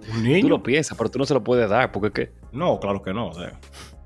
Un 0.01 0.13
Tú 0.15 0.19
niño. 0.21 0.49
lo 0.49 0.63
piensas, 0.63 0.97
pero 0.97 1.09
tú 1.09 1.19
no 1.19 1.25
se 1.25 1.33
lo 1.33 1.43
puedes 1.43 1.69
dar, 1.69 1.91
porque 1.91 2.07
es 2.07 2.13
que, 2.13 2.33
No, 2.51 2.79
claro 2.79 3.01
que 3.01 3.13
no. 3.13 3.27
O 3.29 3.33
sea, 3.33 3.59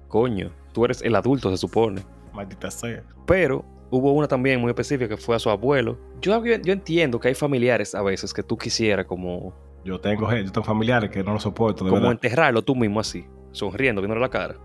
coño, 0.07 0.51
tú 0.73 0.85
eres 0.85 1.01
el 1.01 1.15
adulto, 1.15 1.49
se 1.49 1.57
supone. 1.57 2.03
maldita 2.33 2.69
sea. 2.69 3.01
Pero 3.25 3.65
hubo 3.89 4.13
una 4.13 4.27
también 4.27 4.59
muy 4.59 4.69
específica 4.69 5.07
que 5.07 5.17
fue 5.17 5.35
a 5.35 5.39
su 5.39 5.49
abuelo. 5.49 5.97
Yo, 6.21 6.43
yo 6.45 6.73
entiendo 6.73 7.19
que 7.19 7.29
hay 7.29 7.35
familiares 7.35 7.95
a 7.95 8.01
veces 8.01 8.33
que 8.33 8.43
tú 8.43 8.57
quisieras 8.57 9.05
como, 9.05 9.53
Yo 9.83 9.99
tengo 9.99 10.27
gente, 10.27 10.45
yo 10.45 10.51
tengo 10.51 10.65
familiares 10.65 11.09
que 11.09 11.23
no 11.23 11.33
lo 11.33 11.39
soporto, 11.39 11.83
de 11.83 11.89
como 11.89 12.01
verdad. 12.01 12.11
enterrarlo 12.11 12.61
tú 12.63 12.75
mismo 12.75 12.99
así, 12.99 13.25
sonriendo, 13.51 14.01
viéndole 14.01 14.21
la 14.21 14.29
cara. 14.29 14.55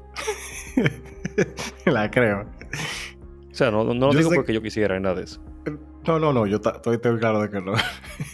la 1.87 2.11
creo. 2.11 2.43
O 3.51 3.55
sea, 3.55 3.71
no, 3.71 3.85
no, 3.85 3.95
no 3.95 4.07
lo 4.07 4.13
Yo 4.13 4.19
digo 4.19 4.31
porque 4.35 4.53
yo 4.53 4.63
quisiera 4.63 4.99
nada 4.99 5.15
de 5.17 5.25
eso. 5.25 5.41
No, 6.07 6.19
no, 6.19 6.33
no, 6.33 6.47
yo 6.47 6.57
estoy, 6.57 6.99
claro 6.99 7.41
de 7.41 7.51
que 7.51 7.61
no. 7.61 7.73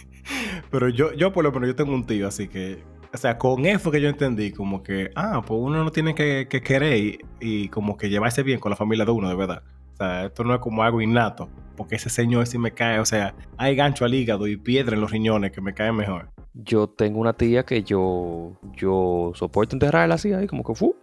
Pero 0.71 0.89
yo, 0.89 1.13
yo 1.13 1.31
por 1.31 1.43
lo 1.43 1.51
menos, 1.51 1.67
yo 1.69 1.75
tengo 1.75 1.93
un 1.93 2.05
tío, 2.05 2.27
así 2.27 2.47
que, 2.47 2.83
o 3.13 3.17
sea, 3.17 3.37
con 3.37 3.65
eso 3.65 3.91
que 3.91 4.01
yo 4.01 4.09
entendí, 4.09 4.51
como 4.51 4.83
que, 4.83 5.11
ah, 5.15 5.41
pues 5.45 5.59
uno 5.61 5.83
no 5.83 5.91
tiene 5.91 6.15
que, 6.15 6.47
que 6.49 6.61
querer 6.61 7.19
y 7.39 7.69
como 7.69 7.97
que 7.97 8.09
llevarse 8.09 8.43
bien 8.43 8.59
con 8.59 8.71
la 8.71 8.75
familia 8.75 9.05
de 9.05 9.11
uno, 9.11 9.29
de 9.29 9.35
verdad. 9.35 9.63
Sea, 10.01 10.25
esto 10.25 10.43
no 10.43 10.55
es 10.55 10.59
como 10.59 10.81
algo 10.81 10.99
innato, 10.99 11.47
porque 11.77 11.95
ese 11.95 12.09
señor 12.09 12.47
sí 12.47 12.57
me 12.57 12.71
cae, 12.71 12.97
o 12.97 13.05
sea, 13.05 13.35
hay 13.55 13.75
gancho 13.75 14.03
al 14.03 14.15
hígado 14.15 14.47
y 14.47 14.57
piedra 14.57 14.95
en 14.95 15.01
los 15.01 15.11
riñones 15.11 15.51
que 15.51 15.61
me 15.61 15.75
caen 15.75 15.95
mejor. 15.95 16.29
Yo 16.55 16.89
tengo 16.89 17.19
una 17.19 17.33
tía 17.33 17.63
que 17.63 17.83
yo, 17.83 18.59
yo 18.75 19.31
soporto 19.35 19.75
enterrarla 19.75 20.15
así, 20.15 20.33
ahí 20.33 20.47
como 20.47 20.63
que 20.63 20.73
fu, 20.73 20.95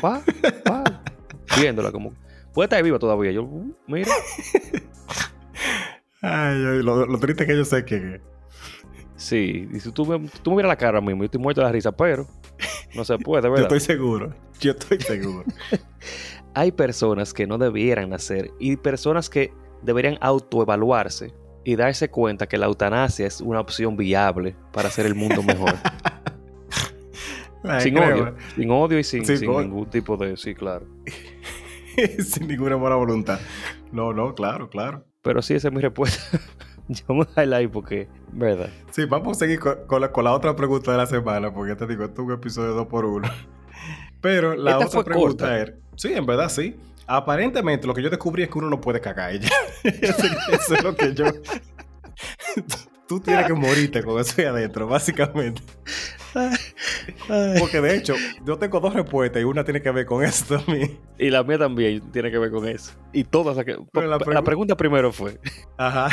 pa, 0.00 0.22
pa, 0.64 1.02
viéndola 1.60 1.90
como, 1.90 2.12
puede 2.54 2.66
estar 2.66 2.80
viva 2.84 3.00
todavía. 3.00 3.32
Yo, 3.32 3.42
uh, 3.42 3.74
mira, 3.88 4.12
Ay, 6.22 6.64
ay, 6.64 6.82
lo, 6.82 7.04
lo 7.04 7.18
triste 7.18 7.44
que 7.44 7.56
yo 7.56 7.64
sé 7.64 7.84
que... 7.84 8.20
sí, 9.16 9.68
y 9.72 9.80
si 9.80 9.90
tú 9.90 10.06
me, 10.06 10.28
tú 10.42 10.50
me 10.50 10.58
miras 10.58 10.68
la 10.68 10.76
cara 10.76 11.00
mismo, 11.00 11.22
yo 11.22 11.24
estoy 11.24 11.40
muerto 11.40 11.60
de 11.60 11.66
la 11.66 11.72
risa, 11.72 11.90
pero 11.90 12.28
no 12.94 13.04
se 13.04 13.18
puede, 13.18 13.42
Yo 13.48 13.50
¿verdad? 13.50 13.72
estoy 13.72 13.80
seguro, 13.80 14.32
yo 14.60 14.70
estoy 14.70 15.00
seguro. 15.00 15.44
Hay 16.54 16.72
personas 16.72 17.32
que 17.32 17.46
no 17.46 17.58
debieran 17.58 18.10
nacer 18.10 18.50
y 18.58 18.76
personas 18.76 19.30
que 19.30 19.52
deberían 19.82 20.18
autoevaluarse 20.20 21.34
y 21.64 21.76
darse 21.76 22.10
cuenta 22.10 22.46
que 22.46 22.58
la 22.58 22.66
eutanasia 22.66 23.26
es 23.26 23.40
una 23.40 23.60
opción 23.60 23.96
viable 23.96 24.56
para 24.72 24.88
hacer 24.88 25.06
el 25.06 25.14
mundo 25.14 25.42
mejor. 25.42 25.74
Ay, 27.64 27.80
sin 27.82 27.94
creo, 27.94 28.14
odio, 28.14 28.34
sin 28.56 28.70
odio 28.70 28.98
y 28.98 29.04
sin, 29.04 29.22
ningún 29.22 29.88
tipo 29.88 30.16
de... 30.16 30.36
Sí, 30.36 30.52
claro. 30.54 30.86
sin 32.18 32.48
ninguna 32.48 32.74
buena 32.74 32.96
voluntad. 32.96 33.38
No, 33.92 34.12
no, 34.12 34.34
claro, 34.34 34.68
claro. 34.68 35.04
Pero 35.22 35.42
sí, 35.42 35.54
esa 35.54 35.68
es 35.68 35.74
mi 35.74 35.80
respuesta. 35.80 36.40
Yo 36.88 37.14
me 37.14 37.24
highlight 37.36 37.70
porque, 37.70 38.08
verdad. 38.32 38.70
Sí, 38.90 39.04
vamos 39.04 39.36
a 39.36 39.40
seguir 39.40 39.60
con, 39.60 39.86
con 39.86 40.00
la, 40.00 40.10
con 40.10 40.24
la 40.24 40.32
otra 40.32 40.56
pregunta 40.56 40.90
de 40.90 40.98
la 40.98 41.06
semana, 41.06 41.54
porque 41.54 41.76
te 41.76 41.86
digo, 41.86 42.04
esto 42.04 42.22
es 42.22 42.28
un 42.28 42.34
episodio 42.34 42.72
2 42.74 42.86
por 42.88 43.04
1 43.04 43.28
Pero 44.20 44.56
la 44.56 44.72
Esta 44.72 44.86
otra 44.86 45.04
pregunta 45.04 45.44
corta. 45.44 45.58
era, 45.58 45.74
sí, 45.96 46.12
en 46.12 46.26
verdad 46.26 46.48
sí. 46.48 46.76
Aparentemente 47.06 47.86
lo 47.86 47.94
que 47.94 48.02
yo 48.02 48.10
descubrí 48.10 48.42
es 48.44 48.48
que 48.48 48.58
uno 48.58 48.70
no 48.70 48.80
puede 48.80 49.00
cagar 49.00 49.32
ella. 49.32 49.48
eso, 49.84 50.26
eso 50.52 50.74
es 50.74 50.82
lo 50.82 50.94
que 50.96 51.14
yo... 51.14 51.24
Tú 53.08 53.20
tienes 53.20 53.46
que 53.46 53.52
morirte 53.52 54.02
con 54.02 54.18
eso 54.20 54.34
ahí 54.38 54.46
adentro, 54.46 54.86
básicamente. 54.86 55.60
Porque 57.58 57.80
de 57.82 57.96
hecho, 57.96 58.14
yo 58.46 58.56
tengo 58.56 58.80
dos 58.80 58.94
respuestas 58.94 59.42
y 59.42 59.44
una 59.44 59.64
tiene 59.64 59.82
que 59.82 59.90
ver 59.90 60.06
con 60.06 60.24
eso 60.24 60.56
también. 60.56 60.98
Y 61.18 61.28
la 61.28 61.42
mía 61.42 61.58
también 61.58 62.00
tiene 62.10 62.30
que 62.30 62.38
ver 62.38 62.50
con 62.50 62.66
eso. 62.66 62.92
Y 63.12 63.24
todas. 63.24 63.56
la 63.56 63.64
que- 63.64 63.76
Pero 63.92 64.06
la 64.06 64.16
la, 64.16 64.24
pregu- 64.24 64.44
pregunta 64.44 64.76
primero 64.76 65.12
fue: 65.12 65.38
Ajá. 65.76 66.08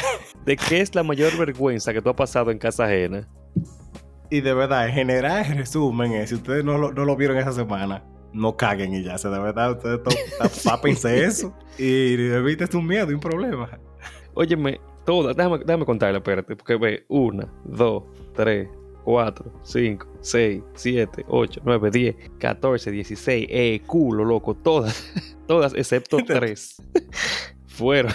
¿de 0.45 0.57
qué 0.57 0.81
es 0.81 0.93
la 0.93 1.03
mayor 1.03 1.37
vergüenza 1.37 1.93
que 1.93 2.01
tú 2.01 2.09
has 2.09 2.15
pasado 2.15 2.51
en 2.51 2.57
casa 2.57 2.83
ajena? 2.85 3.29
Y 4.29 4.41
de 4.41 4.53
verdad, 4.53 4.87
en 4.89 4.93
general, 4.93 5.45
en 5.45 5.57
resumen, 5.57 6.11
es, 6.13 6.29
si 6.29 6.35
ustedes 6.35 6.65
no 6.65 6.77
lo, 6.77 6.91
no 6.91 7.05
lo 7.05 7.15
vieron 7.15 7.37
esa 7.37 7.53
semana, 7.53 8.03
no 8.33 8.55
caguen 8.55 8.93
y 8.93 9.03
ya. 9.03 9.15
O 9.15 9.17
sea, 9.17 9.31
de 9.31 9.39
verdad, 9.39 9.71
ustedes 9.71 10.01
tápense 10.63 11.23
eso 11.23 11.53
y 11.77 12.13
evítense 12.31 12.77
un 12.77 12.87
miedo 12.87 13.11
y 13.11 13.13
un 13.13 13.19
problema. 13.19 13.79
Óyeme, 14.33 14.79
todas. 15.05 15.35
Déjame, 15.35 15.59
déjame 15.59 15.85
contarle, 15.85 16.17
espérate. 16.17 16.55
Porque 16.55 16.75
ve: 16.77 17.05
una, 17.07 17.51
dos, 17.65 18.03
tres, 18.33 18.69
4, 19.03 19.51
5, 19.63 20.07
6, 20.21 20.63
7, 20.75 21.25
8, 21.27 21.61
9, 21.63 21.91
10, 21.91 22.15
14, 22.37 22.91
16. 22.91 23.47
Eh, 23.49 23.81
culo, 23.85 24.23
loco. 24.23 24.53
Todas, 24.53 25.11
todas 25.47 25.73
excepto 25.73 26.17
3 26.17 26.81
fueron, 27.65 28.11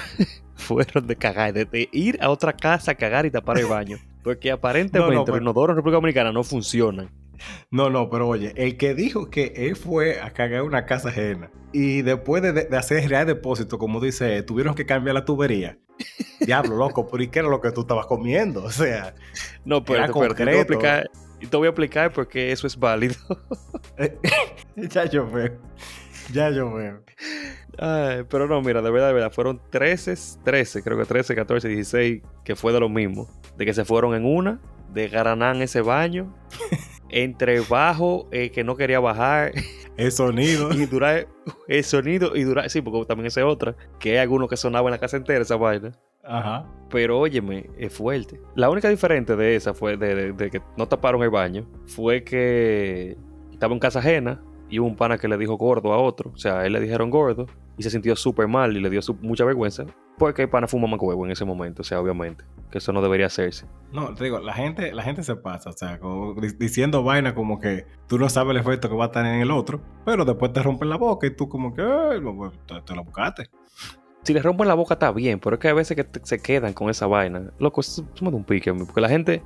fueron 0.55 1.07
de 1.07 1.17
cagar, 1.17 1.53
de, 1.53 1.89
ir 1.93 2.19
a 2.21 2.31
otra 2.31 2.53
casa 2.53 2.93
a 2.93 2.95
cagar 2.95 3.27
y 3.27 3.31
tapar 3.31 3.59
el 3.59 3.67
baño. 3.67 3.99
Porque 4.23 4.51
aparentemente 4.51 5.33
los 5.33 5.41
inodoros 5.41 5.73
en 5.75 5.77
República 5.77 5.97
Dominicana 5.97 6.33
no 6.33 6.45
funcionan. 6.45 7.11
No, 7.71 7.91
no, 7.91 8.11
pero 8.11 8.29
oye, 8.29 8.53
el 8.57 8.77
que 8.77 8.95
dijo 8.95 9.31
que 9.31 9.53
él 9.57 9.77
fue 9.77 10.21
a 10.21 10.31
cagar 10.31 10.63
una 10.63 10.87
casa 10.87 11.09
ajena 11.09 11.51
y 11.73 12.03
después 12.03 12.43
de, 12.43 12.69
hacer 12.77 13.09
real 13.09 13.27
depósito, 13.27 13.79
como 13.79 14.01
dice, 14.01 14.43
tuvieron 14.43 14.75
que 14.75 14.87
cambiar 14.87 15.15
la 15.15 15.25
tubería. 15.25 15.79
Diablo, 16.41 16.77
loco, 16.77 17.07
¿por 17.09 17.29
qué 17.29 17.39
era 17.41 17.49
lo 17.49 17.61
que 17.61 17.73
tú 17.73 17.83
estabas 17.83 18.07
comiendo? 18.07 18.63
O 18.65 18.71
sea, 18.71 19.15
no, 19.65 19.85
pero, 19.85 20.13
pero 20.13 20.35
te, 20.35 20.45
voy 20.45 20.55
a 20.55 20.61
explicar, 20.61 21.11
te 21.39 21.57
voy 21.57 21.67
a 21.67 21.71
explicar 21.71 22.13
porque 22.13 22.53
eso 22.53 22.67
es 22.67 22.79
válido. 22.79 23.17
ya 24.77 25.05
yo 25.07 25.29
veo. 25.29 25.59
Ya 26.33 26.51
yo 26.51 26.73
veo. 26.73 27.03
Ay, 27.79 28.25
pero 28.29 28.47
no, 28.47 28.63
mira, 28.63 28.81
de 28.81 28.91
verdad, 28.91 29.09
de 29.09 29.15
verdad, 29.15 29.33
fueron 29.33 29.61
13, 29.71 30.15
13, 30.45 30.83
creo 30.83 30.99
que 30.99 31.05
13, 31.05 31.35
14, 31.35 31.69
16, 31.69 32.23
que 32.45 32.57
fue 32.57 32.73
de 32.73 32.81
lo 32.81 32.89
mismo. 32.89 33.29
De 33.57 33.65
que 33.65 33.75
se 33.75 33.85
fueron 33.85 34.15
en 34.15 34.25
una, 34.25 34.61
de 34.93 35.09
Garanán 35.09 35.61
ese 35.61 35.81
baño, 35.81 36.33
entre 37.15 37.61
bajo, 37.61 38.27
eh, 38.33 38.51
que 38.51 38.65
no 38.65 38.77
quería 38.77 38.99
bajar. 38.99 39.53
El 39.97 40.11
sonido. 40.11 40.71
y 40.75 40.87
durar, 40.87 41.29
el 41.69 41.85
sonido 41.85 42.35
y 42.35 42.43
durar, 42.43 42.69
sí, 42.69 42.83
porque 42.83 43.07
también 43.07 43.29
ese 43.29 43.45
otra, 43.45 43.77
que 44.01 44.13
hay 44.13 44.17
alguno 44.17 44.49
que 44.49 44.57
sonaba 44.57 44.89
en 44.89 44.93
la 44.93 44.99
casa 44.99 45.17
entera 45.17 45.43
esa 45.43 45.55
vaina. 45.55 45.93
Ajá. 46.25 46.67
Pero 46.91 47.21
óyeme, 47.21 47.71
es 47.79 47.93
fuerte. 47.93 48.41
La 48.57 48.69
única 48.69 48.89
diferente 48.89 49.37
de 49.37 49.55
esa 49.55 49.75
fue 49.75 49.97
de, 49.97 50.33
de 50.33 50.51
que 50.51 50.61
no 50.77 50.89
taparon 50.89 51.23
el 51.23 51.31
baño, 51.31 51.65
fue 51.87 52.25
que 52.25 53.17
estaba 53.53 53.73
en 53.73 53.79
casa 53.79 54.01
ajena 54.01 54.43
y 54.69 54.81
hubo 54.81 54.89
un 54.89 54.97
pana 54.97 55.17
que 55.17 55.29
le 55.29 55.39
dijo 55.39 55.57
gordo 55.57 55.93
a 55.93 55.99
otro. 55.99 56.33
O 56.35 56.37
sea, 56.37 56.61
a 56.61 56.67
él 56.67 56.73
le 56.73 56.81
dijeron 56.81 57.11
gordo 57.11 57.47
y 57.79 57.85
se 57.85 57.91
sintió 57.91 58.17
súper 58.17 58.49
mal 58.49 58.77
y 58.77 58.81
le 58.81 58.91
dio 58.91 59.01
mucha 59.21 59.45
vergüenza. 59.45 59.87
Porque 60.19 60.43
el 60.43 60.49
pana 60.49 60.69
fue 60.69 60.81
un 60.81 60.97
huevo 60.99 61.25
en 61.25 61.33
ese 61.33 61.45
momento, 61.45 61.83
o 61.83 61.85
sea, 61.85 62.01
obviamente. 62.01 62.45
Que 62.71 62.79
eso 62.79 62.93
no 62.93 63.03
debería 63.03 63.27
hacerse. 63.27 63.67
No, 63.93 64.15
te 64.15 64.25
digo, 64.25 64.41
la 64.41 64.53
gente, 64.53 64.93
la 64.93 65.03
gente 65.03 65.23
se 65.23 65.37
pasa, 65.37 65.71
o 65.71 65.73
sea, 65.73 65.99
diciendo 66.59 67.03
vaina 67.03 67.35
como 67.35 67.61
que 67.61 67.87
tú 68.09 68.19
no 68.19 68.29
sabes 68.29 68.51
el 68.51 68.57
efecto 68.57 68.89
que 68.89 68.97
va 68.97 69.07
a 69.07 69.13
tener 69.13 69.35
en 69.35 69.41
el 69.43 69.51
otro, 69.51 69.81
pero 70.05 70.25
después 70.25 70.53
te 70.53 70.63
rompen 70.63 70.89
la 70.89 70.97
boca 70.97 71.27
y 71.27 71.31
tú 71.31 71.49
como 71.49 71.73
que, 71.75 71.83
te, 72.67 72.81
te 72.83 72.95
lo 72.95 73.05
buscaste 73.05 73.51
si 74.25 74.33
le 74.33 74.41
rompen 74.41 74.67
la 74.67 74.75
boca 74.75 74.95
está 74.95 75.13
bien, 75.13 75.39
pero 75.39 75.55
es 75.55 75.61
que 75.61 75.69
hay 75.69 75.75
veces 75.75 75.97
que 75.97 76.07
se 76.23 76.41
quedan 76.41 76.73
con 76.73 76.89
esa 76.89 77.07
vaina. 77.07 77.53
Loco, 77.59 77.83
es 77.83 78.03
de 78.21 78.27
un 78.27 78.45
pique, 78.45 78.73
porque 78.73 79.01
la 79.01 79.09
gente 79.09 79.43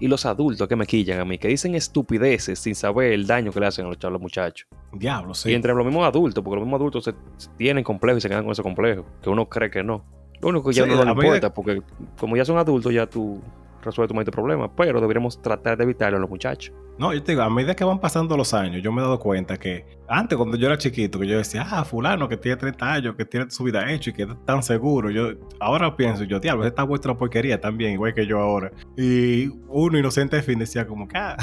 y 0.00 0.08
los 0.08 0.26
adultos 0.26 0.68
que 0.68 0.76
me 0.76 0.86
quillan 0.86 1.20
a 1.20 1.24
mí, 1.24 1.38
que 1.38 1.48
dicen 1.48 1.74
estupideces 1.74 2.58
sin 2.58 2.74
saber 2.74 3.12
el 3.12 3.26
daño 3.26 3.52
que 3.52 3.60
le 3.60 3.66
hacen 3.66 3.86
a 3.86 4.10
los, 4.10 4.20
muchachos. 4.20 4.68
Diablo, 4.92 5.34
sí. 5.34 5.50
Y 5.50 5.54
entre 5.54 5.74
los 5.74 5.84
mismos 5.84 6.06
adultos, 6.06 6.42
porque 6.44 6.56
los 6.56 6.64
mismos 6.64 6.80
adultos 6.80 7.04
se, 7.04 7.14
tienen 7.56 7.84
complejos 7.84 8.18
y 8.18 8.20
se 8.22 8.28
quedan 8.28 8.44
con 8.44 8.52
ese 8.52 8.62
complejo, 8.62 9.04
que 9.22 9.30
uno 9.30 9.48
cree 9.48 9.70
que 9.70 9.82
no. 9.82 10.04
Lo 10.40 10.48
único 10.48 10.70
que 10.70 10.76
ya 10.76 10.86
no 10.86 11.04
le 11.04 11.10
importa, 11.10 11.52
porque 11.52 11.82
como 12.18 12.36
ya 12.36 12.44
son 12.44 12.58
adultos, 12.58 12.92
ya 12.92 13.06
tú 13.06 13.40
resuelve 13.82 14.08
tu 14.08 14.14
mente 14.14 14.30
problema, 14.30 14.74
pero 14.74 15.00
deberíamos 15.00 15.40
tratar 15.40 15.76
de 15.76 15.84
evitarlo 15.84 16.16
a 16.16 16.20
los 16.20 16.30
muchachos. 16.30 16.74
No, 16.98 17.14
yo 17.14 17.22
te 17.22 17.32
digo, 17.32 17.42
a 17.42 17.50
medida 17.50 17.76
que 17.76 17.84
van 17.84 18.00
pasando 18.00 18.36
los 18.36 18.52
años, 18.54 18.82
yo 18.82 18.90
me 18.90 19.00
he 19.00 19.04
dado 19.04 19.20
cuenta 19.20 19.56
que 19.56 19.84
antes, 20.08 20.36
cuando 20.36 20.56
yo 20.56 20.66
era 20.66 20.76
chiquito, 20.76 21.20
que 21.20 21.28
yo 21.28 21.38
decía, 21.38 21.64
ah, 21.70 21.84
fulano 21.84 22.28
que 22.28 22.36
tiene 22.36 22.56
30 22.56 22.92
años, 22.92 23.14
que 23.14 23.24
tiene 23.24 23.50
su 23.50 23.62
vida 23.62 23.90
hecho 23.90 24.10
y 24.10 24.12
que 24.12 24.22
es 24.24 24.28
tan 24.44 24.62
seguro, 24.62 25.10
yo 25.10 25.32
ahora 25.60 25.94
pienso, 25.96 26.24
yo, 26.24 26.40
diablo, 26.40 26.66
esta 26.66 26.82
vuestra 26.82 27.16
porquería 27.16 27.60
también, 27.60 27.92
igual 27.92 28.14
que 28.14 28.26
yo 28.26 28.40
ahora. 28.40 28.72
Y 28.96 29.48
uno 29.68 29.96
inocente 29.96 30.36
de 30.36 30.42
fin 30.42 30.58
decía 30.58 30.86
como, 30.86 31.06
ah, 31.14 31.36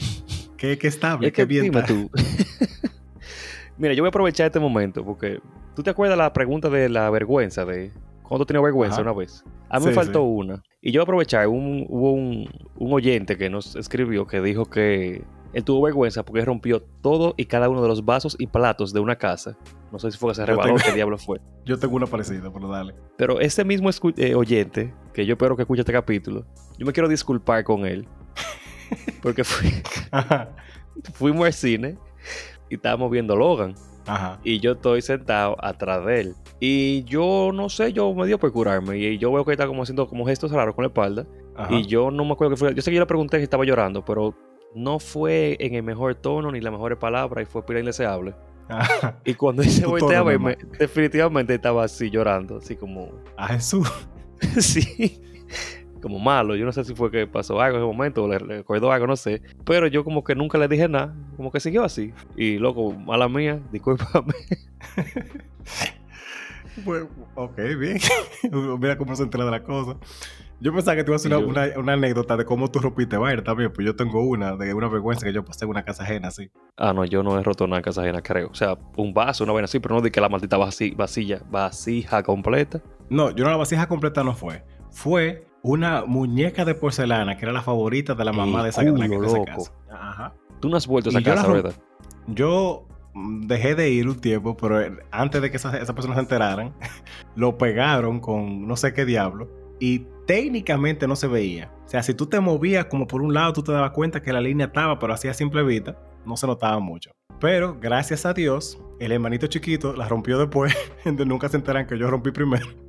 qué, 0.58 0.76
qué 0.76 0.88
estable, 0.88 1.32
qué 1.32 1.44
bien. 1.46 1.72
tú. 1.86 2.10
Mira, 3.78 3.94
yo 3.94 4.02
voy 4.02 4.08
a 4.08 4.10
aprovechar 4.10 4.46
este 4.46 4.60
momento 4.60 5.04
porque 5.04 5.40
tú 5.74 5.82
te 5.82 5.90
acuerdas 5.90 6.18
la 6.18 6.32
pregunta 6.32 6.68
de 6.68 6.88
la 6.88 7.08
vergüenza 7.10 7.64
de 7.64 7.92
cuando 8.24 8.44
tenía 8.44 8.60
vergüenza 8.60 9.00
una 9.00 9.12
vez. 9.12 9.44
A 9.70 9.78
mí 9.78 9.86
me 9.86 9.92
faltó 9.92 10.22
una. 10.22 10.62
Y 10.80 10.92
yo 10.92 11.02
aprovechar, 11.02 11.48
un, 11.48 11.86
hubo 11.88 12.12
un, 12.12 12.48
oyente 12.92 13.36
que 13.36 13.50
nos 13.50 13.74
escribió 13.74 14.28
que 14.28 14.40
dijo 14.40 14.66
que 14.66 15.24
él 15.52 15.64
tuvo 15.64 15.82
vergüenza 15.82 16.24
porque 16.24 16.44
rompió 16.44 16.80
todo 16.80 17.34
y 17.36 17.46
cada 17.46 17.68
uno 17.68 17.82
de 17.82 17.88
los 17.88 18.04
vasos 18.04 18.36
y 18.38 18.46
platos 18.46 18.92
de 18.92 19.00
una 19.00 19.16
casa. 19.16 19.56
No 19.90 19.98
sé 19.98 20.12
si 20.12 20.18
fue 20.18 20.30
que 20.30 20.36
se 20.36 20.46
rebaló 20.46 20.76
qué 20.76 20.92
diablo 20.92 21.18
fue. 21.18 21.40
Yo 21.64 21.78
tengo 21.78 21.96
una 21.96 22.06
parecida, 22.06 22.52
pero 22.52 22.68
dale. 22.68 22.94
Pero 23.16 23.40
ese 23.40 23.64
mismo 23.64 23.90
eh, 24.16 24.34
oyente, 24.34 24.94
que 25.12 25.26
yo 25.26 25.32
espero 25.32 25.56
que 25.56 25.62
escuche 25.62 25.80
este 25.80 25.92
capítulo, 25.92 26.46
yo 26.78 26.86
me 26.86 26.92
quiero 26.92 27.08
disculpar 27.08 27.64
con 27.64 27.84
él. 27.84 28.06
Porque 29.20 29.44
fui, 29.44 29.70
fuimos 31.12 31.44
al 31.44 31.52
cine 31.52 31.98
y 32.70 32.76
estábamos 32.76 33.10
viendo 33.10 33.36
Logan. 33.36 33.74
Y 34.44 34.60
yo 34.60 34.72
estoy 34.72 35.02
sentado 35.02 35.56
atrás 35.58 36.04
de 36.04 36.20
él. 36.20 36.34
Y 36.60 37.04
yo 37.04 37.50
no 37.52 37.68
sé, 37.68 37.92
yo 37.92 38.12
me 38.14 38.26
dio 38.26 38.38
por 38.38 38.52
curarme. 38.52 38.98
Y 38.98 39.18
yo 39.18 39.32
veo 39.32 39.44
que 39.44 39.52
está 39.52 39.66
como 39.66 39.82
haciendo 39.82 40.08
como 40.08 40.26
gestos 40.26 40.50
raros 40.50 40.74
con 40.74 40.84
la 40.84 40.88
espalda. 40.88 41.26
Y 41.70 41.86
yo 41.86 42.10
no 42.10 42.24
me 42.24 42.32
acuerdo 42.32 42.54
que 42.54 42.56
fue. 42.56 42.74
Yo 42.74 42.82
sé 42.82 42.90
que 42.90 42.96
yo 42.96 43.02
le 43.02 43.06
pregunté 43.06 43.38
si 43.38 43.44
estaba 43.44 43.64
llorando, 43.64 44.04
pero 44.04 44.34
no 44.74 44.98
fue 44.98 45.56
en 45.60 45.74
el 45.74 45.82
mejor 45.82 46.14
tono 46.14 46.52
ni 46.52 46.60
la 46.60 46.70
mejor 46.70 46.98
palabra 46.98 47.42
y 47.42 47.46
fue 47.46 47.64
pila 47.64 47.80
indeseable. 47.80 48.34
Y 49.24 49.34
cuando 49.34 49.62
él 49.62 49.70
se 49.70 49.86
voltea 49.86 50.22
verme, 50.22 50.58
definitivamente 50.78 51.54
estaba 51.54 51.84
así 51.84 52.10
llorando, 52.10 52.58
así 52.58 52.76
como. 52.76 53.10
A 53.36 53.48
Jesús. 53.48 53.90
sí 54.60 55.20
como 56.08 56.18
malo. 56.18 56.56
Yo 56.56 56.64
no 56.64 56.72
sé 56.72 56.84
si 56.84 56.94
fue 56.94 57.10
que 57.10 57.26
pasó 57.26 57.60
algo 57.60 57.76
en 57.76 57.84
ese 57.84 57.92
momento 57.92 58.24
o 58.24 58.28
le 58.28 58.38
recordó 58.38 58.90
algo, 58.90 59.06
no 59.06 59.16
sé. 59.16 59.42
Pero 59.64 59.86
yo 59.86 60.04
como 60.04 60.24
que 60.24 60.34
nunca 60.34 60.56
le 60.56 60.66
dije 60.66 60.88
nada, 60.88 61.14
como 61.36 61.52
que 61.52 61.60
siguió 61.60 61.84
así. 61.84 62.12
Y 62.36 62.58
loco, 62.58 62.92
mala 62.92 63.28
mía, 63.28 63.60
discúlpame. 63.70 64.32
bueno, 66.84 67.08
ok, 67.34 67.56
bien. 67.78 67.98
Mira 68.80 68.96
cómo 68.96 69.14
se 69.14 69.22
entera 69.22 69.44
de 69.44 69.50
la 69.50 69.62
cosa. 69.62 69.96
Yo 70.60 70.72
pensaba 70.74 70.96
que 70.96 71.04
tú 71.04 71.12
ibas 71.12 71.24
a 71.24 71.28
hacer 71.28 71.44
una, 71.44 71.68
una, 71.76 71.92
anécdota 71.92 72.36
de 72.36 72.44
cómo 72.44 72.68
tú 72.68 72.80
rompiste 72.80 73.16
vaina 73.16 73.44
también, 73.44 73.72
pues 73.72 73.86
yo 73.86 73.94
tengo 73.94 74.22
una, 74.22 74.56
de 74.56 74.74
una 74.74 74.88
vergüenza 74.88 75.24
que 75.24 75.32
yo 75.32 75.44
pasé 75.44 75.66
en 75.66 75.70
una 75.70 75.84
casa 75.84 76.02
ajena 76.02 76.28
así. 76.28 76.50
Ah, 76.76 76.92
no, 76.92 77.04
yo 77.04 77.22
no 77.22 77.38
he 77.38 77.44
roto 77.44 77.64
una 77.64 77.80
casa 77.80 78.00
ajena, 78.00 78.22
creo. 78.22 78.48
O 78.48 78.54
sea, 78.56 78.76
un 78.96 79.14
vaso, 79.14 79.44
una 79.44 79.52
vaina 79.52 79.66
así, 79.66 79.78
pero 79.78 79.94
no 79.94 80.00
de 80.00 80.10
que 80.10 80.20
la 80.20 80.28
maldita 80.28 80.56
vasilla, 80.56 81.42
vasija 81.48 82.24
completa. 82.24 82.80
No, 83.08 83.30
yo 83.30 83.44
no 83.44 83.50
la 83.50 83.56
vasija 83.56 83.86
completa 83.86 84.24
no 84.24 84.34
fue. 84.34 84.64
Fue 84.90 85.46
una 85.62 86.04
muñeca 86.04 86.64
de 86.64 86.74
porcelana 86.74 87.36
que 87.36 87.44
era 87.44 87.52
la 87.52 87.62
favorita 87.62 88.14
de 88.14 88.24
la 88.24 88.32
mamá 88.32 88.62
de 88.62 88.70
esa, 88.70 88.84
casa. 89.44 89.72
Ajá. 89.90 90.34
Tú 90.60 90.68
no 90.68 90.76
has 90.76 90.86
vuelto 90.86 91.10
a 91.10 91.12
esa 91.12 91.22
casa, 91.22 91.48
¿verdad? 91.48 91.74
Yo 92.26 92.86
mm, 93.14 93.46
dejé 93.46 93.74
de 93.74 93.90
ir 93.90 94.08
un 94.08 94.20
tiempo, 94.20 94.56
pero 94.56 94.80
antes 95.10 95.42
de 95.42 95.50
que 95.50 95.56
esas, 95.56 95.72
personas 95.92 96.16
se 96.16 96.22
enteraran, 96.22 96.74
lo 97.36 97.58
pegaron 97.58 98.20
con 98.20 98.66
no 98.66 98.76
sé 98.76 98.92
qué 98.94 99.04
diablo 99.04 99.48
y 99.80 100.06
técnicamente 100.26 101.06
no 101.06 101.16
se 101.16 101.26
veía. 101.26 101.70
O 101.84 101.88
sea, 101.88 102.02
si 102.02 102.14
tú 102.14 102.26
te 102.26 102.40
movías 102.40 102.86
como 102.86 103.06
por 103.06 103.22
un 103.22 103.32
lado, 103.32 103.52
tú 103.52 103.62
te 103.62 103.72
dabas 103.72 103.92
cuenta 103.92 104.22
que 104.22 104.32
la 104.32 104.40
línea 104.40 104.66
estaba, 104.66 104.98
pero 104.98 105.14
así 105.14 105.28
a 105.28 105.34
simple 105.34 105.62
vista, 105.62 105.96
no 106.24 106.36
se 106.36 106.46
notaba 106.46 106.78
mucho. 106.80 107.10
Pero 107.40 107.78
gracias 107.80 108.26
a 108.26 108.34
Dios, 108.34 108.80
el 108.98 109.12
hermanito 109.12 109.46
chiquito 109.46 109.94
la 109.94 110.08
rompió 110.08 110.38
después, 110.38 110.76
nunca 111.04 111.48
se 111.48 111.56
enteran 111.56 111.86
que 111.86 111.96
yo 111.96 112.10
rompí 112.10 112.30
primero. 112.30 112.87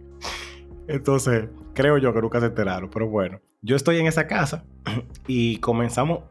Entonces, 0.90 1.48
creo 1.76 2.00
yo 2.00 2.12
que 2.14 2.20
nunca 2.20 2.40
se 2.40 2.48
enteraron, 2.48 2.90
pero 2.90 3.08
bueno. 3.08 3.40
Yo 3.62 3.76
estoy 3.76 4.00
en 4.00 4.08
esa 4.08 4.26
casa 4.26 4.66
y 5.28 5.58
comenzamos 5.58 6.22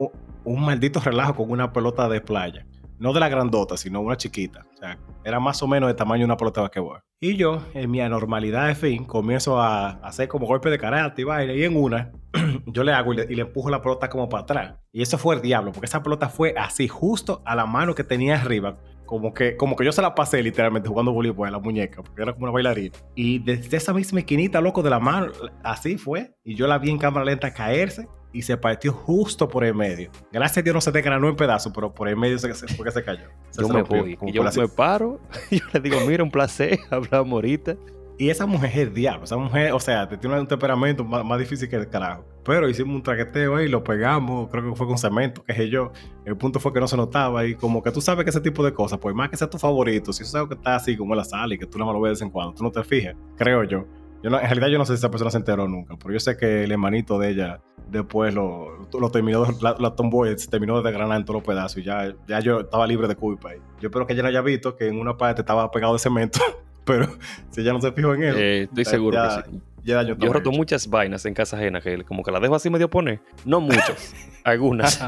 un 0.45 0.65
maldito 0.65 0.99
relajo 0.99 1.37
con 1.37 1.51
una 1.51 1.73
pelota 1.73 2.09
de 2.09 2.21
playa. 2.21 2.67
No 2.99 3.13
de 3.13 3.21
la 3.21 3.29
grandota, 3.29 3.77
sino 3.77 4.01
una 4.01 4.17
chiquita. 4.17 4.67
O 4.75 4.77
sea, 4.77 4.99
era 5.25 5.39
más 5.39 5.63
o 5.63 5.69
menos 5.69 5.87
de 5.87 5.95
tamaño 5.95 6.23
de 6.23 6.25
una 6.25 6.37
pelota 6.37 6.61
de 6.61 6.63
basquetbol. 6.63 7.01
Y 7.21 7.37
yo, 7.37 7.63
en 7.73 7.89
mi 7.89 8.01
anormalidad 8.01 8.67
de 8.67 8.75
fin, 8.75 9.05
comienzo 9.05 9.61
a 9.61 9.91
hacer 10.03 10.27
como 10.27 10.47
golpe 10.47 10.71
de 10.71 10.79
karate 10.79 11.23
y 11.23 11.25
baile. 11.25 11.57
Y 11.57 11.63
en 11.63 11.77
una, 11.77 12.11
yo 12.67 12.83
le 12.83 12.93
hago 12.93 13.15
y 13.15 13.17
le, 13.17 13.43
empujo 13.43 13.71
la 13.71 13.81
pelota 13.81 14.11
como 14.11 14.29
para 14.29 14.43
atrás. 14.43 14.75
Y 14.91 15.03
eso 15.03 15.19
fue 15.19 15.37
el 15.37 15.41
diablo, 15.41 15.71
porque 15.71 15.87
esa 15.87 16.03
pelota 16.03 16.29
fue 16.29 16.55
así, 16.59 16.89
justo 16.89 17.43
a 17.45 17.55
la 17.55 17.67
mano 17.67 17.95
que 17.95 18.03
tenía 18.03 18.35
arriba 18.35 18.79
como 19.09 19.33
que, 19.33 19.57
como 19.57 19.75
que 19.75 19.87
yo 19.87 19.91
se 19.91 20.03
la 20.03 20.15
pasé 20.15 20.43
literalmente 20.43 20.87
jugando 20.87 21.13
voleibol 21.13 21.49
a 21.49 21.51
la 21.51 21.59
muñeca, 21.59 22.03
porque 22.03 22.21
era 22.21 22.35
como 22.35 22.45
una 22.45 22.53
bailarina. 22.53 22.95
Y 23.15 23.39
desde 23.39 23.79
esa 23.79 23.95
misma 23.95 24.21
esquinita, 24.21 24.61
loco, 24.61 24.83
de 24.83 24.91
la 24.91 25.01
mano, 25.01 25.33
así 25.65 25.97
fue. 25.97 26.35
Y 26.45 26.55
yo 26.55 26.67
la 26.67 26.77
vi 26.77 26.91
en 26.91 26.99
cámara 26.99 27.25
lenta 27.25 27.55
caerse 27.55 28.07
y 28.35 28.43
se 28.43 28.59
partió 28.59 28.93
justo 28.93 29.49
por 29.49 29.65
el 29.65 29.75
medio. 29.75 30.11
Gracias 30.31 30.59
a 30.59 30.63
Dios 30.63 30.75
no 30.75 30.83
se 30.83 30.93
desgranó 30.93 31.27
en 31.27 31.37
pedazos, 31.37 31.73
pero 31.75 31.95
por 31.95 32.07
el 32.07 32.19
medio 32.19 32.39
se, 32.39 32.53
fue 32.53 32.85
que 32.85 32.93
se 32.93 33.03
cayó. 33.03 33.31
yo 33.59 33.69
me 33.71 33.83
voy. 33.83 34.19
Y 34.27 34.33
yo 34.33 34.43
me 34.43 34.69
paro, 34.69 35.19
yo 35.51 35.65
le 35.73 35.81
digo, 35.81 35.97
mira, 36.07 36.23
un 36.23 36.31
placer, 36.31 36.79
hablamos 36.91 37.33
ahorita. 37.33 37.77
Y 38.21 38.31
esa 38.31 38.47
mujer 38.47 38.71
es 38.71 38.77
el 38.79 38.95
diablo. 38.95 39.25
Esa 39.25 39.37
mujer, 39.37 39.73
o 39.73 39.79
sea, 39.79 40.09
tiene 40.09 40.41
un 40.41 40.47
temperamento 40.49 41.05
más, 41.05 41.39
difícil 41.39 41.69
que 41.69 41.77
el 41.77 41.89
carajo. 41.89 42.25
Pero 42.45 42.69
hicimos 42.69 42.97
un 42.97 43.03
traqueteo 43.03 43.55
ahí, 43.55 43.69
lo 43.69 43.85
pegamos, 43.85 44.51
creo 44.51 44.71
que 44.71 44.77
fue 44.77 44.89
con 44.89 44.99
cemento, 44.99 45.45
que 45.45 45.55
sé 45.55 45.69
yo. 45.69 45.93
El 46.25 46.37
punto 46.37 46.59
fue 46.59 46.73
que 46.73 46.81
no 46.81 46.89
se 46.89 46.97
notaba 46.97 47.47
y 47.47 47.55
como 47.55 47.81
que 47.81 47.93
tú 47.93 48.01
sabes 48.01 48.25
que 48.25 48.31
ese 48.31 48.41
tipo 48.41 48.65
de 48.65 48.75
cosas, 48.75 48.99
pues 48.99 49.15
más 49.15 49.29
que 49.29 49.37
sea 49.37 49.49
tu 49.49 49.57
favorito, 49.57 50.13
si 50.13 50.25
eso 50.25 50.31
es 50.31 50.35
algo 50.35 50.49
que 50.49 50.55
está 50.57 50.75
así 50.75 50.97
como 50.97 51.15
en 51.15 51.19
la 51.19 51.25
sala 51.25 51.55
y 51.55 51.59
que 51.59 51.67
tú 51.67 51.79
no 51.79 51.87
me 51.87 51.93
lo 51.93 52.01
ves 52.01 52.09
de 52.09 52.13
vez 52.15 52.23
en 52.23 52.31
cuando, 52.31 52.55
tú 52.55 52.65
no 52.65 52.73
te 52.73 52.83
fijas, 52.83 53.15
creo 53.37 53.63
yo. 53.63 53.87
yo 54.23 54.31
en 54.31 54.33
realidad 54.33 54.69
yo 54.69 54.79
no 54.79 54.85
sé 54.85 54.95
si 54.95 54.99
esa 54.99 55.11
persona 55.11 55.31
se 55.31 55.37
enteró 55.37 55.69
nunca, 55.69 55.97
pero 55.97 56.13
yo 56.13 56.21
sé 56.21 56.37
que 56.37 56.65
el 56.65 56.73
hermanito 56.73 57.19
de 57.19 57.31
ella 57.31 57.61
después 57.91 58.35
lo, 58.35 58.89
lo 58.99 59.11
terminó, 59.11 59.45
la, 59.61 59.77
la 59.79 59.95
Tomboy 59.95 60.37
se 60.39 60.49
terminó 60.49 60.81
de 60.83 60.93
granar 60.93 61.19
en 61.19 61.25
todos 61.25 61.41
los 61.41 61.47
pedazos 61.47 61.79
y 61.79 61.85
ya, 61.85 62.15
ya 62.27 62.41
yo 62.41 62.61
estaba 62.61 62.87
libre 62.87 63.09
de 63.09 63.17
culpa. 63.17 63.51
ahí. 63.51 63.59
Yo 63.81 63.89
espero 63.89 64.07
que 64.07 64.13
ella 64.13 64.23
no 64.23 64.29
haya 64.29 64.41
visto 64.41 64.77
que 64.77 64.89
en 64.89 64.99
una 64.99 65.17
parte 65.17 65.43
estaba 65.43 65.71
pegado 65.71 65.93
de 65.93 65.99
cemento, 65.99 66.41
pero 66.89 67.07
si 67.51 67.61
ella 67.61 67.73
no 67.73 67.81
se 67.81 67.93
fijó 67.93 68.15
en 68.15 68.23
él, 68.25 68.37
Eh, 68.37 68.63
estoy 68.65 68.85
ya- 68.85 68.91
seguro 68.91 69.17
ya- 69.17 69.43
que 69.45 69.51
sí. 69.51 69.61
ya 69.85 69.95
daño 69.97 70.17
Yo 70.19 70.27
he 70.31 70.33
roto 70.33 70.51
hecho. 70.51 70.59
muchas 70.59 70.89
vainas 70.91 71.25
en 71.27 71.35
casa 71.35 71.57
ajena 71.57 71.81
que 71.81 72.03
como 72.05 72.25
que 72.25 72.33
las 72.33 72.43
dejo 72.43 72.57
así 72.57 72.69
medio 72.71 72.91
poner. 72.91 73.21
No 73.45 73.61
muchas, 73.61 74.15
algunas. 74.45 74.99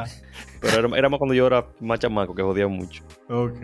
Pero 0.60 0.86
era, 0.88 0.98
era 0.98 1.08
más 1.08 1.18
cuando 1.18 1.34
yo 1.34 1.46
era 1.46 1.66
más 1.80 1.98
chamaco 1.98 2.34
que 2.34 2.42
jodía 2.42 2.68
mucho. 2.68 3.02
ok. 3.28 3.56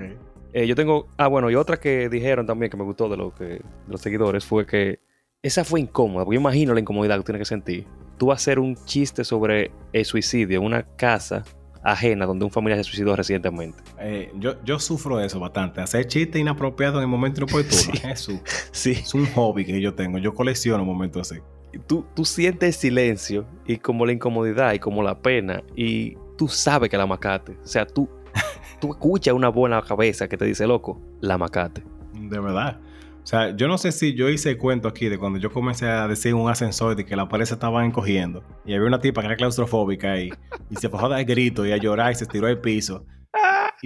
Eh, 0.53 0.67
yo 0.67 0.75
tengo. 0.75 1.09
Ah, 1.19 1.27
bueno, 1.27 1.51
y 1.51 1.55
otra 1.55 1.77
que 1.77 2.09
dijeron 2.09 2.47
también 2.47 2.71
que 2.71 2.79
me 2.79 2.85
gustó 2.85 3.11
de, 3.11 3.17
lo 3.19 3.35
que, 3.35 3.45
de 3.45 3.61
los 3.89 4.01
seguidores 4.01 4.43
fue 4.47 4.65
que 4.65 5.01
esa 5.43 5.65
fue 5.65 5.81
incómoda. 5.81 6.25
Porque 6.25 6.37
yo 6.37 6.41
imagino 6.41 6.73
la 6.73 6.81
incomodidad 6.81 7.19
que 7.19 7.25
tienes 7.25 7.41
que 7.41 7.45
sentir. 7.45 7.85
Tú 8.17 8.27
vas 8.29 8.37
a 8.39 8.41
hacer 8.43 8.59
un 8.59 8.75
chiste 8.87 9.23
sobre 9.23 9.71
el 9.93 10.05
suicidio 10.07 10.61
en 10.61 10.65
una 10.65 10.83
casa 10.97 11.45
ajena 11.87 12.27
donde 12.27 12.45
un 12.45 12.51
familiar 12.51 12.79
se 12.79 12.85
suicidó 12.85 13.15
recientemente. 13.15 13.79
Eh, 14.01 14.33
yo, 14.39 14.63
yo 14.65 14.79
sufro 14.79 15.19
de 15.19 15.27
eso 15.27 15.39
bastante. 15.39 15.81
Hacer 15.81 16.07
chistes 16.07 16.41
inapropiados 16.41 16.97
en 16.97 17.03
el 17.03 17.09
momento 17.09 17.41
inoportuno. 17.41 17.71
Sí. 17.71 17.97
Jesús. 17.97 18.41
Sí. 18.73 18.93
Es 18.93 19.15
un 19.15 19.27
hobby 19.27 19.65
que 19.65 19.81
yo 19.81 19.95
tengo. 19.95 20.19
Yo 20.19 20.35
colecciono 20.35 20.85
momentos 20.85 21.31
así. 21.31 21.41
Tú, 21.87 22.05
tú 22.15 22.25
sientes 22.25 22.69
el 22.69 22.75
silencio 22.75 23.47
y 23.67 23.77
como 23.79 24.05
la 24.07 24.13
incomodidad 24.13 24.73
y 24.75 24.79
como 24.79 25.03
la 25.03 25.19
pena. 25.19 25.63
Y 25.75 26.17
tú 26.37 26.49
sabes 26.49 26.91
que 26.91 26.97
la 26.97 27.07
macate. 27.07 27.53
O 27.63 27.67
sea, 27.67 27.87
tú, 27.87 28.09
tú 28.81 28.93
escuchas 28.93 29.35
una 29.35 29.49
buena 29.49 29.81
cabeza 29.83 30.29
que 30.29 30.37
te 30.37 30.45
dice, 30.45 30.67
loco, 30.67 31.01
la 31.21 31.39
macate. 31.39 31.83
De 32.15 32.41
verdad. 32.41 32.81
O 33.27 33.29
sea, 33.29 33.57
yo 33.57 33.67
no 33.67 33.77
sé 33.77 33.91
si 33.91 34.15
yo 34.15 34.29
hice 34.29 34.51
el 34.51 34.57
cuento 34.57 34.87
aquí 34.87 35.09
de 35.09 35.19
cuando 35.19 35.41
yo 35.41 35.51
comencé 35.51 35.89
a 35.89 36.07
decir 36.07 36.33
un 36.33 36.49
ascensor 36.49 36.95
de 36.95 37.05
que 37.05 37.17
la 37.17 37.29
pared 37.29 37.45
se 37.45 37.55
estaba 37.55 37.85
encogiendo 37.85 38.45
y 38.65 38.73
había 38.73 38.87
una 38.87 39.01
tipa 39.01 39.21
que 39.21 39.27
era 39.27 39.35
claustrofóbica 39.35 40.13
ahí 40.13 40.31
y 40.71 40.77
se 40.77 40.87
bajó 40.87 41.07
a 41.07 41.09
dar 41.09 41.25
grito 41.25 41.67
y 41.67 41.73
a 41.73 41.77
llorar 41.77 42.13
y 42.13 42.15
se 42.15 42.25
tiró 42.27 42.47
al 42.47 42.61
piso. 42.61 43.05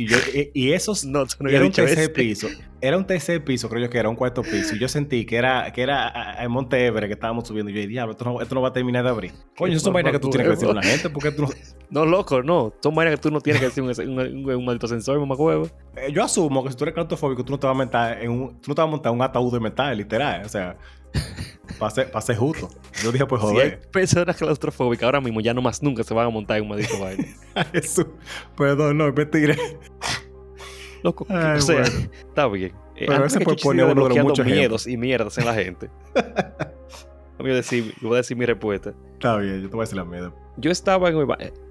Y, 0.02 0.06
yo, 0.06 0.16
y, 0.34 0.50
y 0.54 0.72
esos 0.72 1.04
No, 1.10 1.24
no 1.24 1.48
era 1.48 1.58
habías 1.58 1.62
un 1.64 1.72
tercer 1.72 1.98
ese. 1.98 2.08
piso. 2.10 2.48
Era 2.82 2.96
un 2.96 3.06
tercer 3.06 3.44
piso, 3.44 3.68
creo 3.68 3.82
yo 3.84 3.90
que 3.90 3.98
era 3.98 4.08
un 4.08 4.16
cuarto 4.16 4.40
piso. 4.42 4.74
Y 4.74 4.78
yo 4.78 4.88
sentí 4.88 5.26
que 5.26 5.36
era, 5.36 5.70
que 5.72 5.82
era 5.82 6.36
el 6.40 6.48
Monte 6.48 6.86
Everest 6.86 7.08
que 7.08 7.12
estábamos 7.12 7.46
subiendo. 7.46 7.70
Y 7.70 7.74
yo 7.74 7.78
dije, 7.80 7.88
diablo, 7.88 8.12
esto 8.12 8.24
no, 8.24 8.40
esto 8.40 8.54
no 8.54 8.62
va 8.62 8.68
a 8.68 8.72
terminar 8.72 9.04
de 9.04 9.10
abrir. 9.10 9.32
Coño, 9.58 9.74
eso 9.74 9.84
son 9.84 9.92
vainas 9.92 10.12
que 10.12 10.18
tú 10.18 10.30
tienes 10.30 10.46
que 10.46 10.50
decirle 10.52 10.72
a 10.72 10.76
la 10.76 10.82
gente. 10.82 11.10
Porque 11.10 11.30
tú 11.32 11.42
no- 11.42 11.48
No, 11.90 12.06
loco, 12.06 12.42
no. 12.42 12.72
Son 12.82 12.94
vainas 12.94 13.16
que 13.16 13.20
tú 13.20 13.30
no 13.30 13.40
tienes 13.40 13.60
que 13.60 13.66
decir 13.68 13.82
un, 13.82 14.18
un, 14.18 14.36
un, 14.46 14.54
un 14.54 14.64
maldito 14.64 14.86
ascensor, 14.86 15.18
mamá 15.20 15.34
huevo. 15.34 15.68
Eh, 15.96 16.10
yo 16.12 16.24
asumo 16.24 16.64
que 16.64 16.70
si 16.70 16.76
tú 16.76 16.84
eres 16.84 16.94
claustrofóbico, 16.94 17.44
tú 17.44 17.52
no 17.52 17.58
te 17.58 17.66
vas 17.66 17.74
a 17.74 17.76
montar 17.78 18.22
en 18.22 18.30
un, 18.30 18.60
tú 18.62 18.70
no 18.70 18.74
te 18.74 18.80
vas 18.80 18.88
a 18.88 18.90
montar 18.90 19.10
en 19.12 19.16
un 19.18 19.22
ataúd 19.22 19.52
de 19.52 19.60
metal, 19.60 19.96
literal. 19.98 20.42
O 20.46 20.48
sea, 20.48 20.76
para 21.78 21.90
ser, 21.90 22.10
pa' 22.10 22.20
ser 22.20 22.36
justo. 22.36 22.68
Yo 23.02 23.10
dije, 23.10 23.26
pues 23.26 23.40
Si 23.40 23.48
hay 23.48 23.54
joder. 23.54 23.80
personas 23.90 24.36
claustrofóbicas 24.36 25.04
ahora 25.04 25.20
mismo 25.20 25.40
ya 25.40 25.54
no 25.54 25.62
más 25.62 25.82
nunca 25.82 26.04
se 26.04 26.12
van 26.14 26.26
a 26.26 26.30
montar 26.30 26.58
en 26.58 26.64
un 26.64 26.68
maldito 26.70 26.98
baile. 27.00 27.34
Jesús. 27.72 28.06
Perdón, 28.56 28.98
no, 28.98 29.12
me 29.12 29.26
tiré. 29.26 29.56
Loco, 31.02 31.26
Ay, 31.30 31.58
o 31.58 31.60
sea, 31.60 31.80
bueno. 31.80 32.10
está 32.12 32.46
bien. 32.48 32.72
Eh, 32.96 33.06
Pero 33.06 33.24
ese 33.24 33.40
puede 33.40 33.56
poner 33.56 33.86
uno 33.86 34.08
de 34.08 34.22
muchos 34.22 34.44
miedos 34.44 34.86
y 34.86 34.98
mierdas 34.98 35.38
en 35.38 35.46
la 35.46 35.54
gente. 35.54 35.88
voy, 37.38 37.50
a 37.50 37.54
decir, 37.54 37.94
voy 38.02 38.14
a 38.14 38.16
decir 38.18 38.36
mi 38.36 38.44
respuesta. 38.44 38.92
Está 39.14 39.38
bien, 39.38 39.62
yo 39.62 39.70
te 39.70 39.74
voy 39.74 39.80
a 39.80 39.84
decir 39.84 39.96
la 39.96 40.04
mierda. 40.04 40.34
Yo 40.58 40.70
estaba 40.70 41.08
en 41.08 41.16
mi 41.16 41.24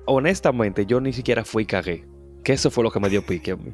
Honestamente, 0.05 0.87
yo 0.87 0.99
ni 0.99 1.13
siquiera 1.13 1.45
fui 1.45 1.63
y 1.63 1.65
cagué. 1.67 2.05
Que 2.43 2.53
eso 2.53 2.71
fue 2.71 2.83
lo 2.83 2.91
que 2.91 2.99
me 2.99 3.09
dio 3.09 3.21
pique 3.21 3.51
a 3.51 3.55
mí. 3.55 3.73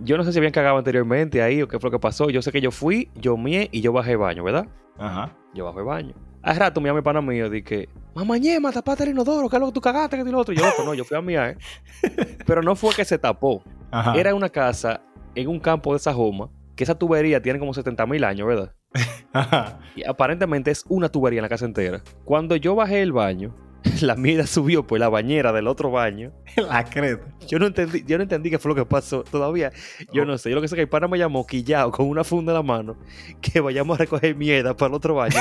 Yo 0.00 0.16
no 0.16 0.24
sé 0.24 0.32
si 0.32 0.38
habían 0.38 0.52
cagado 0.52 0.78
anteriormente 0.78 1.42
ahí 1.42 1.62
o 1.62 1.68
qué 1.68 1.78
fue 1.78 1.90
lo 1.90 1.98
que 1.98 2.00
pasó. 2.00 2.30
Yo 2.30 2.42
sé 2.42 2.50
que 2.50 2.60
yo 2.60 2.70
fui, 2.70 3.10
yo 3.14 3.36
mié 3.36 3.68
y 3.72 3.80
yo 3.80 3.92
bajé 3.92 4.12
el 4.12 4.18
baño, 4.18 4.42
¿verdad? 4.42 4.66
Ajá. 4.98 5.36
Yo 5.54 5.64
bajo 5.64 5.78
el 5.80 5.84
baño. 5.84 6.14
Al 6.42 6.56
rato 6.56 6.80
me 6.80 6.88
llama 6.88 7.00
mi 7.00 7.04
pana 7.04 7.20
mío 7.20 7.52
y 7.52 7.62
que, 7.62 7.88
mamá 8.14 8.38
ñema, 8.38 8.72
tapate 8.72 9.04
el 9.04 9.10
inodoro, 9.10 9.48
que 9.48 9.56
es 9.56 9.60
lo 9.60 9.66
que 9.66 9.72
tú 9.72 9.80
cagaste, 9.80 10.16
que 10.16 10.24
tú 10.24 10.32
lo 10.32 10.38
otro. 10.38 10.54
Y 10.54 10.56
yo, 10.56 10.64
no, 10.84 10.94
yo 10.94 11.04
fui 11.04 11.16
a 11.16 11.20
miar. 11.20 11.56
Pero 12.46 12.62
no 12.62 12.74
fue 12.76 12.94
que 12.94 13.04
se 13.04 13.18
tapó. 13.18 13.62
Ajá. 13.90 14.14
Era 14.14 14.34
una 14.34 14.48
casa 14.48 15.02
en 15.34 15.48
un 15.48 15.60
campo 15.60 15.92
de 15.92 15.98
Sajoma, 15.98 16.48
que 16.74 16.84
esa 16.84 16.96
tubería 16.96 17.42
tiene 17.42 17.58
como 17.58 17.74
70 17.74 18.06
mil 18.06 18.24
años, 18.24 18.46
¿verdad? 18.46 18.72
Ajá. 19.32 19.78
Y 19.94 20.04
aparentemente 20.08 20.70
es 20.70 20.84
una 20.88 21.08
tubería 21.08 21.38
en 21.38 21.42
la 21.42 21.48
casa 21.48 21.66
entera. 21.66 22.02
Cuando 22.24 22.56
yo 22.56 22.74
bajé 22.74 23.02
el 23.02 23.12
baño, 23.12 23.54
la 24.02 24.14
mierda 24.16 24.46
subió 24.46 24.86
por 24.86 24.98
la 25.00 25.08
bañera 25.08 25.52
del 25.52 25.66
otro 25.68 25.90
baño. 25.90 26.32
La 26.56 26.84
creta. 26.84 27.26
Yo 27.46 27.58
no 27.58 27.66
entendí, 27.66 28.04
yo 28.06 28.16
no 28.18 28.22
entendí 28.24 28.50
qué 28.50 28.58
fue 28.58 28.70
lo 28.70 28.74
que 28.74 28.84
pasó 28.84 29.22
todavía. 29.24 29.72
Yo 30.12 30.22
Oh. 30.22 30.26
no 30.26 30.38
sé. 30.38 30.50
Yo 30.50 30.56
lo 30.56 30.62
que 30.62 30.68
sé 30.68 30.74
es 30.74 30.76
que 30.76 30.82
el 30.82 30.88
pana 30.88 31.08
me 31.08 31.18
llamó 31.18 31.46
quillado 31.46 31.90
con 31.90 32.06
una 32.08 32.24
funda 32.24 32.52
en 32.52 32.56
la 32.56 32.62
mano 32.62 32.96
que 33.40 33.60
vayamos 33.60 33.96
a 33.96 33.98
recoger 33.98 34.34
mierda 34.36 34.76
para 34.76 34.88
el 34.88 34.94
otro 34.94 35.14
baño 35.14 35.36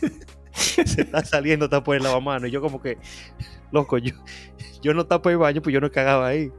porque 0.00 0.14
se 0.86 1.02
está 1.02 1.24
saliendo 1.24 1.68
tapó 1.68 1.94
el 1.94 2.02
lavamano. 2.02 2.46
Y 2.46 2.50
yo 2.50 2.60
como 2.60 2.80
que, 2.82 2.98
loco, 3.70 3.98
yo, 3.98 4.14
yo 4.82 4.94
no 4.94 5.06
tapo 5.06 5.30
el 5.30 5.36
baño, 5.38 5.60
pues 5.62 5.72
yo 5.74 5.80
no 5.80 5.90
cagaba 5.90 6.26
ahí. 6.28 6.50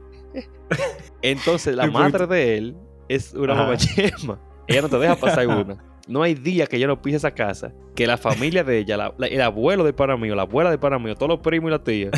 Entonces 1.22 1.74
la 1.76 1.82
pues- 1.84 1.92
madre 1.94 2.26
de 2.26 2.56
él 2.56 2.76
es 3.08 3.34
una 3.34 3.54
mamachema. 3.54 4.38
Ella 4.66 4.82
no 4.82 4.88
te 4.88 4.98
deja 4.98 5.16
pasar 5.16 5.46
una. 5.46 5.76
No 6.08 6.22
hay 6.22 6.34
día 6.34 6.66
que 6.66 6.78
yo 6.80 6.86
no 6.88 7.00
pise 7.00 7.16
esa 7.18 7.30
casa, 7.30 7.72
que 7.94 8.06
la 8.06 8.16
familia 8.16 8.64
de 8.64 8.78
ella, 8.78 8.96
la- 8.96 9.14
la- 9.18 9.26
el 9.28 9.40
abuelo 9.40 9.84
del 9.84 9.94
pana 9.94 10.16
mío, 10.16 10.34
la 10.34 10.42
abuela 10.42 10.70
del 10.70 10.78
pana 10.80 10.98
mío, 10.98 11.14
todos 11.14 11.28
los 11.28 11.38
primos 11.40 11.68
y 11.68 11.70
la 11.72 11.82
tía, 11.84 12.10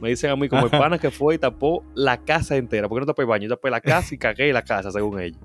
me 0.00 0.10
dicen 0.10 0.30
a 0.30 0.36
mí 0.36 0.48
como 0.48 0.64
el 0.64 0.70
pana 0.70 0.98
que 0.98 1.10
fue 1.10 1.34
y 1.36 1.38
tapó 1.38 1.84
la 1.94 2.18
casa 2.22 2.56
entera. 2.56 2.88
porque 2.88 3.00
no 3.00 3.06
tapé 3.06 3.22
el 3.22 3.28
baño? 3.28 3.44
Yo 3.48 3.54
tapé 3.56 3.70
la 3.70 3.80
casa 3.80 4.14
y 4.14 4.18
cagué 4.18 4.52
la 4.52 4.62
casa, 4.62 4.90
según 4.92 5.20
ella. 5.20 5.38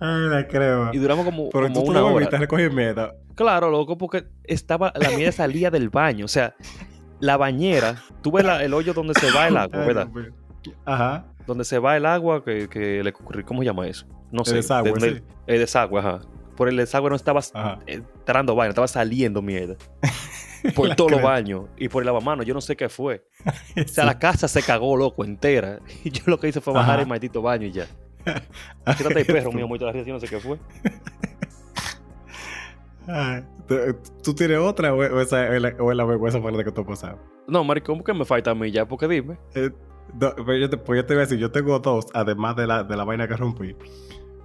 Ay, 0.00 0.28
la 0.30 0.46
crema. 0.46 0.90
Y 0.92 0.98
duramos 0.98 1.24
como, 1.24 1.50
Pero 1.50 1.68
como 1.68 1.82
tú 1.84 1.90
una 1.90 2.04
hora. 2.04 2.28
recoger 2.38 2.72
mierda. 2.72 3.14
Claro, 3.34 3.70
loco, 3.70 3.98
porque 3.98 4.26
estaba, 4.44 4.92
la 4.96 5.10
mierda 5.10 5.32
salía 5.32 5.70
del 5.70 5.90
baño. 5.90 6.24
O 6.24 6.28
sea, 6.28 6.54
la 7.20 7.36
bañera, 7.36 7.96
tú 8.22 8.30
ves 8.32 8.44
la- 8.44 8.62
el 8.64 8.74
hoyo 8.74 8.94
donde 8.94 9.14
se 9.14 9.30
va 9.32 9.48
el 9.48 9.56
agua, 9.56 9.78
¿verdad? 9.84 10.08
Ajá. 10.84 11.26
Donde 11.48 11.64
se 11.64 11.78
va 11.78 11.96
el 11.96 12.04
agua 12.06 12.44
que, 12.44 12.68
que 12.68 13.02
le 13.02 13.10
ocurrió, 13.10 13.44
¿cómo 13.46 13.60
se 13.62 13.66
llama 13.66 13.88
eso? 13.88 14.06
No 14.30 14.44
sé. 14.44 14.50
El 14.50 14.56
desagüe, 14.58 15.00
sí. 15.00 15.22
El 15.46 15.58
desagüe, 15.58 15.98
ajá. 15.98 16.20
Por 16.56 16.68
el 16.68 16.76
desagüe 16.76 17.08
no 17.08 17.16
estaba 17.16 17.40
Ajá. 17.54 17.78
entrando 17.86 18.54
vaina, 18.54 18.68
estaba 18.70 18.86
saliendo 18.86 19.40
mierda. 19.42 19.76
Por 20.74 20.94
todos 20.96 21.12
los 21.12 21.22
baños 21.22 21.66
y 21.76 21.88
por 21.88 22.02
el 22.02 22.06
lavamanos, 22.06 22.44
yo 22.44 22.52
no 22.52 22.60
sé 22.60 22.76
qué 22.76 22.88
fue. 22.88 23.24
O 23.76 23.88
sea, 23.88 24.04
la 24.04 24.18
casa 24.18 24.48
se 24.48 24.60
cagó, 24.62 24.96
loco, 24.96 25.24
entera. 25.24 25.78
Y 26.04 26.10
yo 26.10 26.24
lo 26.26 26.38
que 26.38 26.48
hice 26.48 26.60
fue 26.60 26.74
bajar 26.74 26.94
Ajá. 26.94 27.02
el 27.02 27.08
maldito 27.08 27.40
baño 27.40 27.66
y 27.66 27.72
ya. 27.72 27.86
Quítate 28.96 29.20
el 29.20 29.26
perro 29.26 29.52
mío, 29.52 29.66
muy 29.68 29.78
yo 29.78 29.86
no 29.92 30.20
sé 30.20 30.26
qué 30.28 30.38
fue. 30.40 30.58
¿tú- 33.66 33.76
¿Tú 34.22 34.34
tienes 34.34 34.58
otra 34.58 34.92
o 34.92 34.98
o 34.98 35.20
esa 35.20 35.54
es 35.54 35.62
la, 35.62 35.74
o 35.78 35.92
la 35.94 36.04
vergüenza 36.04 36.40
por 36.42 36.52
la 36.52 36.62
que 36.64 36.72
tú 36.72 36.82
has 36.82 36.86
pasado? 36.86 37.18
No, 37.46 37.64
marico, 37.64 37.86
¿cómo 37.92 38.04
que 38.04 38.12
me 38.12 38.24
falta 38.26 38.50
a 38.50 38.54
mí 38.54 38.70
ya? 38.70 38.86
Porque 38.86 39.08
dime. 39.08 39.38
Eh, 39.54 39.70
no, 40.14 40.34
pero 40.36 40.56
yo 40.56 40.70
te, 40.70 40.76
pues 40.76 40.98
yo 40.98 41.06
te 41.06 41.14
voy 41.14 41.22
a 41.22 41.26
decir, 41.26 41.38
yo 41.38 41.50
tengo 41.50 41.78
dos, 41.78 42.06
además 42.14 42.56
de 42.56 42.66
la, 42.66 42.84
de 42.84 42.96
la 42.96 43.04
vaina 43.04 43.28
que 43.28 43.36
rompí. 43.36 43.76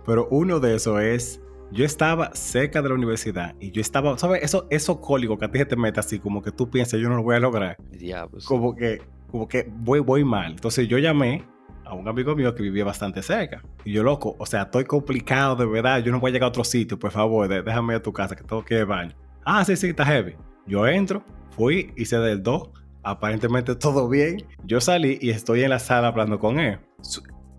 Pero 0.06 0.28
uno 0.32 0.60
de 0.60 0.76
esos 0.76 1.02
es, 1.02 1.41
yo 1.71 1.86
estaba 1.86 2.32
cerca 2.34 2.82
de 2.82 2.89
la 2.89 2.95
universidad 2.95 3.56
y 3.60 3.71
yo 3.71 3.82
estaba, 3.82 4.17
¿sabes? 4.17 4.43
Eso, 4.43 4.67
esos 4.69 4.99
códigos 4.99 5.39
que 5.39 5.45
a 5.45 5.52
ti 5.52 5.63
te 5.65 5.76
mete 5.76 5.99
así, 5.99 6.19
como 6.19 6.41
que 6.41 6.52
tú 6.52 6.69
piensas, 6.69 6.99
yo 6.99 7.10
no 7.10 7.15
lo 7.15 7.23
voy 7.23 7.36
a 7.36 7.39
lograr. 7.39 7.78
Diablos. 7.91 8.45
Como 8.45 8.76
que, 8.76 9.02
como 9.32 9.47
que 9.47 9.69
voy, 9.69 9.99
voy 9.99 10.23
mal. 10.23 10.52
Entonces 10.52 10.88
yo 10.88 10.97
llamé 10.97 11.45
a 11.86 11.93
un 11.93 12.08
amigo 12.08 12.36
mío 12.36 12.54
que 12.54 12.63
vivía 12.63 12.86
bastante 12.86 13.22
cerca. 13.22 13.64
Y 13.84 13.93
yo, 13.93 14.03
loco, 14.03 14.36
o 14.38 14.45
sea, 14.45 14.64
estoy 14.64 14.86
complicado 14.86 15.55
de 15.55 15.66
verdad, 15.66 16.03
yo 16.03 16.11
no 16.11 16.20
voy 16.20 16.30
a 16.30 16.34
llegar 16.34 16.47
a 16.47 16.49
otro 16.49 16.64
sitio, 16.64 16.99
por 16.99 17.11
favor, 17.11 17.47
déjame 17.47 17.93
ir 17.93 17.97
a 17.97 18.03
tu 18.03 18.14
casa, 18.14 18.36
que 18.36 18.43
tengo 18.43 18.64
que 18.64 18.76
ir 18.76 18.82
al 18.82 18.86
baño. 18.88 19.16
Ah, 19.45 19.66
sí, 19.66 19.76
sí, 19.76 19.89
está 19.89 20.05
heavy. 20.05 20.36
Yo 20.66 20.88
entro, 20.88 21.24
fui, 21.51 21.91
hice 21.97 22.18
del 22.18 22.41
2, 22.41 22.70
aparentemente 23.04 23.76
todo 23.76 24.08
bien. 24.10 24.38
Yo 24.66 24.82
salí 24.82 25.18
y 25.22 25.30
estoy 25.30 25.64
en 25.64 25.70
la 25.70 25.80
sala 25.80 26.08
hablando 26.08 26.39
con 26.39 26.60
él. 26.60 26.80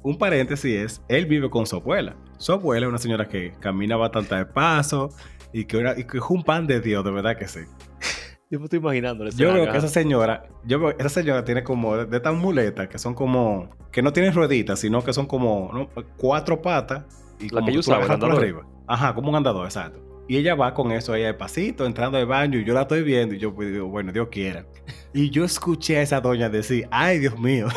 Un 0.02 0.18
paréntesis 0.18 0.74
es, 0.74 1.02
él 1.08 1.26
vive 1.26 1.48
con 1.50 1.66
su 1.66 1.76
abuela. 1.76 2.16
Su 2.38 2.52
abuela 2.52 2.86
es 2.86 2.88
una 2.90 2.98
señora 2.98 3.26
que 3.28 3.52
camina 3.60 3.96
bastante 3.96 4.34
de 4.34 4.44
paso 4.46 5.10
y 5.52 5.64
que, 5.64 5.78
era- 5.78 5.98
y 5.98 6.04
que 6.04 6.18
es 6.18 6.24
un 6.28 6.42
pan 6.42 6.66
de 6.66 6.80
Dios, 6.80 7.04
de 7.04 7.10
verdad 7.10 7.36
que 7.38 7.48
sí. 7.48 7.60
Yo 8.50 8.58
me 8.60 8.64
estoy 8.66 8.78
imaginando. 8.78 9.24
Yo 9.30 9.52
veo 9.52 9.70
que 9.70 9.78
esa 9.78 9.88
señora, 9.88 10.46
yo 10.64 10.78
veo, 10.78 10.90
esa 10.98 11.08
señora 11.08 11.44
tiene 11.44 11.64
como 11.64 11.96
de, 11.96 12.04
de 12.06 12.18
estas 12.18 12.34
muletas 12.34 12.86
que 12.88 12.98
son 12.98 13.14
como, 13.14 13.70
que 13.90 14.02
no 14.02 14.12
tienen 14.12 14.32
rueditas, 14.34 14.78
sino 14.78 15.02
que 15.02 15.12
son 15.12 15.26
como 15.26 15.70
¿no? 15.72 15.88
cuatro 16.18 16.60
patas 16.60 17.04
y 17.40 17.44
La 17.48 17.54
como 17.60 17.66
que 17.66 17.72
yo 17.72 17.80
usaba, 17.80 18.06
por 18.18 18.30
arriba. 18.30 18.64
Ajá, 18.86 19.14
como 19.14 19.30
un 19.30 19.34
andador, 19.36 19.64
exacto. 19.64 19.98
Y 20.26 20.38
ella 20.38 20.54
va 20.54 20.72
con 20.72 20.90
eso 20.92 21.12
ahí 21.12 21.24
al 21.24 21.36
pasito, 21.36 21.84
entrando 21.84 22.16
al 22.16 22.26
baño, 22.26 22.58
y 22.58 22.64
yo 22.64 22.72
la 22.72 22.82
estoy 22.82 23.02
viendo, 23.02 23.34
y 23.34 23.38
yo 23.38 23.54
pues, 23.54 23.70
digo, 23.70 23.86
bueno, 23.88 24.10
Dios 24.12 24.28
quiera. 24.30 24.66
Y 25.12 25.28
yo 25.30 25.44
escuché 25.44 25.98
a 25.98 26.02
esa 26.02 26.20
doña 26.20 26.48
decir, 26.48 26.88
ay, 26.90 27.18
Dios 27.18 27.38
mío. 27.38 27.68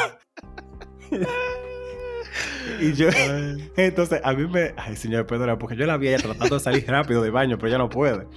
y 2.79 2.93
yo, 2.93 3.09
entonces, 3.75 4.21
a 4.23 4.33
mí 4.33 4.47
me, 4.47 4.73
ay, 4.77 4.95
señor, 4.95 5.25
perdona, 5.25 5.57
porque 5.57 5.75
yo 5.75 5.85
la 5.85 5.97
vi 5.97 6.07
ella 6.09 6.19
tratando 6.19 6.55
de 6.55 6.61
salir 6.61 6.85
rápido 6.87 7.21
del 7.21 7.31
baño, 7.31 7.57
pero 7.57 7.67
ella 7.69 7.77
no 7.79 7.89
puede. 7.89 8.27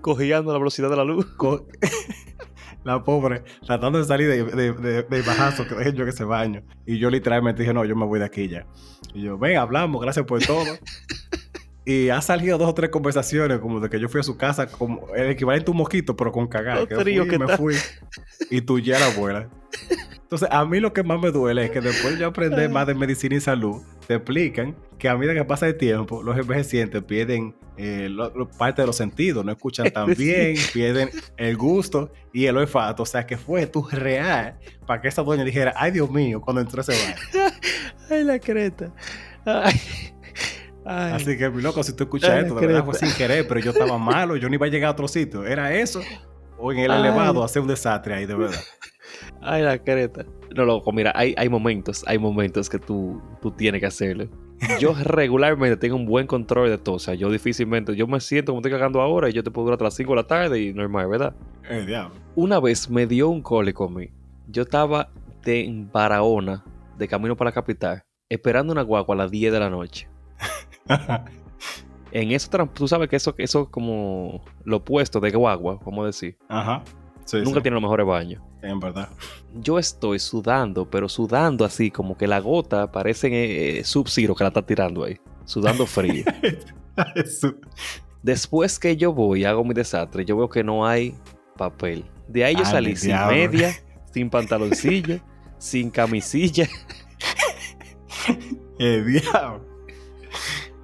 Cogiendo 0.00 0.52
la 0.52 0.58
velocidad 0.58 0.90
de 0.90 0.96
la 0.96 1.04
luz. 1.04 1.26
Co- 1.36 1.66
la 2.84 3.04
pobre, 3.04 3.44
tratando 3.64 3.98
de 3.98 4.04
salir 4.04 4.28
de, 4.28 4.42
de, 4.44 4.72
de, 4.72 5.02
de 5.04 5.22
bajazo 5.22 5.66
que 5.68 5.76
dejé 5.76 5.92
yo 5.92 6.04
que 6.04 6.10
se 6.12 6.24
baño. 6.24 6.64
Y 6.84 6.98
yo 6.98 7.10
literalmente 7.10 7.62
dije, 7.62 7.72
no, 7.72 7.84
yo 7.84 7.94
me 7.94 8.06
voy 8.06 8.18
de 8.18 8.24
aquí 8.24 8.48
ya. 8.48 8.66
Y 9.14 9.22
yo, 9.22 9.38
ven, 9.38 9.56
hablamos, 9.56 10.02
gracias 10.02 10.26
por 10.26 10.40
todo. 10.42 10.64
Y 11.84 12.10
ha 12.10 12.20
salido 12.20 12.58
dos 12.58 12.68
o 12.68 12.74
tres 12.74 12.90
conversaciones 12.90 13.58
como 13.58 13.80
de 13.80 13.90
que 13.90 13.98
yo 13.98 14.08
fui 14.08 14.20
a 14.20 14.22
su 14.22 14.36
casa 14.36 14.66
como 14.68 15.08
el 15.16 15.30
equivalente 15.30 15.68
a 15.68 15.72
un 15.72 15.78
mosquito, 15.78 16.14
pero 16.16 16.30
con 16.30 16.46
cagar. 16.46 16.86
Que 16.86 16.94
fui, 16.94 17.28
que 17.28 17.38
me 17.38 17.56
fui 17.56 17.74
y 18.50 18.60
tú 18.60 18.78
ya 18.78 18.98
la 19.00 19.06
abuela. 19.06 19.48
Entonces, 20.14 20.48
a 20.50 20.64
mí 20.64 20.80
lo 20.80 20.92
que 20.92 21.02
más 21.02 21.20
me 21.20 21.30
duele 21.30 21.64
es 21.64 21.70
que 21.72 21.80
después 21.80 22.14
de 22.14 22.20
yo 22.20 22.28
aprender 22.28 22.70
más 22.70 22.86
de 22.86 22.94
medicina 22.94 23.34
y 23.34 23.40
salud, 23.40 23.82
te 24.06 24.14
explican 24.14 24.76
que 24.98 25.08
a 25.08 25.16
medida 25.16 25.34
que 25.34 25.44
pasa 25.44 25.66
el 25.66 25.76
tiempo, 25.76 26.22
los 26.22 26.38
envejecientes 26.38 27.02
pierden 27.02 27.54
eh, 27.76 28.08
lo- 28.08 28.30
lo- 28.34 28.48
parte 28.48 28.82
de 28.82 28.86
los 28.86 28.96
sentidos, 28.96 29.44
no 29.44 29.50
escuchan 29.52 29.90
tan 29.90 30.06
bien, 30.16 30.54
pierden 30.72 31.10
el 31.36 31.56
gusto 31.56 32.12
y 32.32 32.46
el 32.46 32.56
olfato. 32.56 33.02
O 33.02 33.06
sea, 33.06 33.26
que 33.26 33.36
fue 33.36 33.66
tu 33.66 33.82
real 33.88 34.56
para 34.86 35.02
que 35.02 35.08
esa 35.08 35.22
doña 35.22 35.42
dijera, 35.44 35.74
ay 35.76 35.90
Dios 35.90 36.10
mío, 36.10 36.40
cuando 36.40 36.60
entró 36.62 36.80
ese 36.80 36.92
baño. 36.92 37.50
Ay, 38.10 38.24
la 38.24 38.38
creta. 38.38 38.92
Ay. 39.44 40.11
Ay. 40.84 41.12
Así 41.12 41.36
que, 41.36 41.48
mi 41.50 41.62
loco, 41.62 41.82
si 41.82 41.94
tú 41.94 42.04
escuchas 42.04 42.30
Ay, 42.30 42.42
esto, 42.42 42.54
de 42.54 42.66
verdad 42.66 42.84
fue 42.84 42.94
sin 42.94 43.12
querer, 43.12 43.46
pero 43.46 43.60
yo 43.60 43.70
estaba 43.70 43.98
malo, 43.98 44.36
yo 44.36 44.48
no 44.48 44.54
iba 44.54 44.66
a 44.66 44.68
llegar 44.68 44.88
a 44.88 44.92
otro 44.92 45.08
sitio. 45.08 45.44
Era 45.44 45.72
eso. 45.74 46.00
O 46.58 46.72
en 46.72 46.80
el 46.80 46.90
Ay. 46.90 47.00
elevado 47.00 47.42
hacer 47.44 47.62
un 47.62 47.68
desastre 47.68 48.14
ahí, 48.14 48.26
de 48.26 48.34
verdad. 48.34 48.60
Ay, 49.40 49.62
la 49.62 49.78
creta. 49.78 50.24
No, 50.54 50.64
loco, 50.64 50.92
mira, 50.92 51.12
hay, 51.14 51.34
hay 51.36 51.48
momentos, 51.48 52.04
hay 52.06 52.18
momentos 52.18 52.68
que 52.68 52.78
tú, 52.78 53.20
tú 53.40 53.50
tienes 53.50 53.80
que 53.80 53.86
hacerlo. 53.86 54.28
Yo 54.78 54.94
regularmente 55.04 55.76
tengo 55.76 55.96
un 55.96 56.06
buen 56.06 56.26
control 56.26 56.70
de 56.70 56.78
todo. 56.78 56.96
O 56.96 56.98
sea, 56.98 57.14
yo 57.14 57.30
difícilmente, 57.30 57.94
yo 57.96 58.06
me 58.06 58.20
siento 58.20 58.52
como 58.52 58.60
estoy 58.60 58.72
cagando 58.72 59.00
ahora 59.00 59.28
y 59.28 59.32
yo 59.32 59.42
te 59.42 59.50
puedo 59.50 59.66
durar 59.66 59.74
hasta 59.74 59.84
las 59.84 59.94
5 59.94 60.10
de 60.10 60.16
la 60.16 60.26
tarde 60.26 60.60
y 60.60 60.72
normal, 60.72 61.08
¿verdad? 61.08 61.34
Diablo. 61.86 62.14
Una 62.34 62.60
vez 62.60 62.88
me 62.90 63.06
dio 63.06 63.28
un 63.28 63.42
cólico 63.42 63.84
a 63.84 63.90
mí. 63.90 64.10
Yo 64.48 64.62
estaba 64.62 65.10
de, 65.44 65.64
en 65.64 65.90
Barahona, 65.90 66.64
de 66.96 67.08
camino 67.08 67.36
para 67.36 67.50
la 67.50 67.54
capital, 67.54 68.04
esperando 68.28 68.72
una 68.72 68.82
guagua 68.82 69.14
a 69.14 69.18
las 69.18 69.30
10 69.30 69.52
de 69.52 69.60
la 69.60 69.70
noche. 69.70 70.08
En 72.14 72.30
eso, 72.30 72.50
tú 72.74 72.86
sabes 72.86 73.08
que 73.08 73.16
eso 73.16 73.34
es 73.38 73.56
como 73.70 74.44
lo 74.64 74.76
opuesto 74.76 75.18
de 75.18 75.30
guagua, 75.30 75.80
a 75.82 76.04
decir. 76.04 76.36
Ajá. 76.46 76.82
Sí, 77.24 77.38
Nunca 77.38 77.60
sí, 77.60 77.62
tiene 77.62 77.76
los 77.76 77.82
mejores 77.82 78.06
baños. 78.06 78.42
En 78.60 78.78
verdad. 78.80 79.08
Yo 79.54 79.78
estoy 79.78 80.18
sudando, 80.18 80.88
pero 80.90 81.08
sudando 81.08 81.64
así, 81.64 81.90
como 81.90 82.18
que 82.18 82.26
la 82.26 82.40
gota 82.40 82.92
parece 82.92 83.78
eh, 83.78 83.84
Sub-Zero 83.84 84.34
que 84.34 84.44
la 84.44 84.48
está 84.48 84.60
tirando 84.60 85.04
ahí. 85.04 85.18
Sudando 85.46 85.86
frío. 85.86 86.24
Después 88.22 88.78
que 88.78 88.96
yo 88.96 89.12
voy 89.12 89.40
y 89.40 89.44
hago 89.44 89.64
mi 89.64 89.72
desastre, 89.74 90.24
yo 90.24 90.36
veo 90.36 90.48
que 90.48 90.62
no 90.62 90.86
hay 90.86 91.14
papel. 91.56 92.04
De 92.28 92.44
ahí 92.44 92.54
yo 92.54 92.62
Ay, 92.64 92.70
salí 92.70 92.96
sin 92.96 93.08
diablo. 93.10 93.36
media, 93.36 93.72
sin 94.12 94.30
pantaloncillo, 94.30 95.18
sin 95.58 95.90
camisilla. 95.90 96.68
El 98.78 99.06
diablo. 99.06 99.71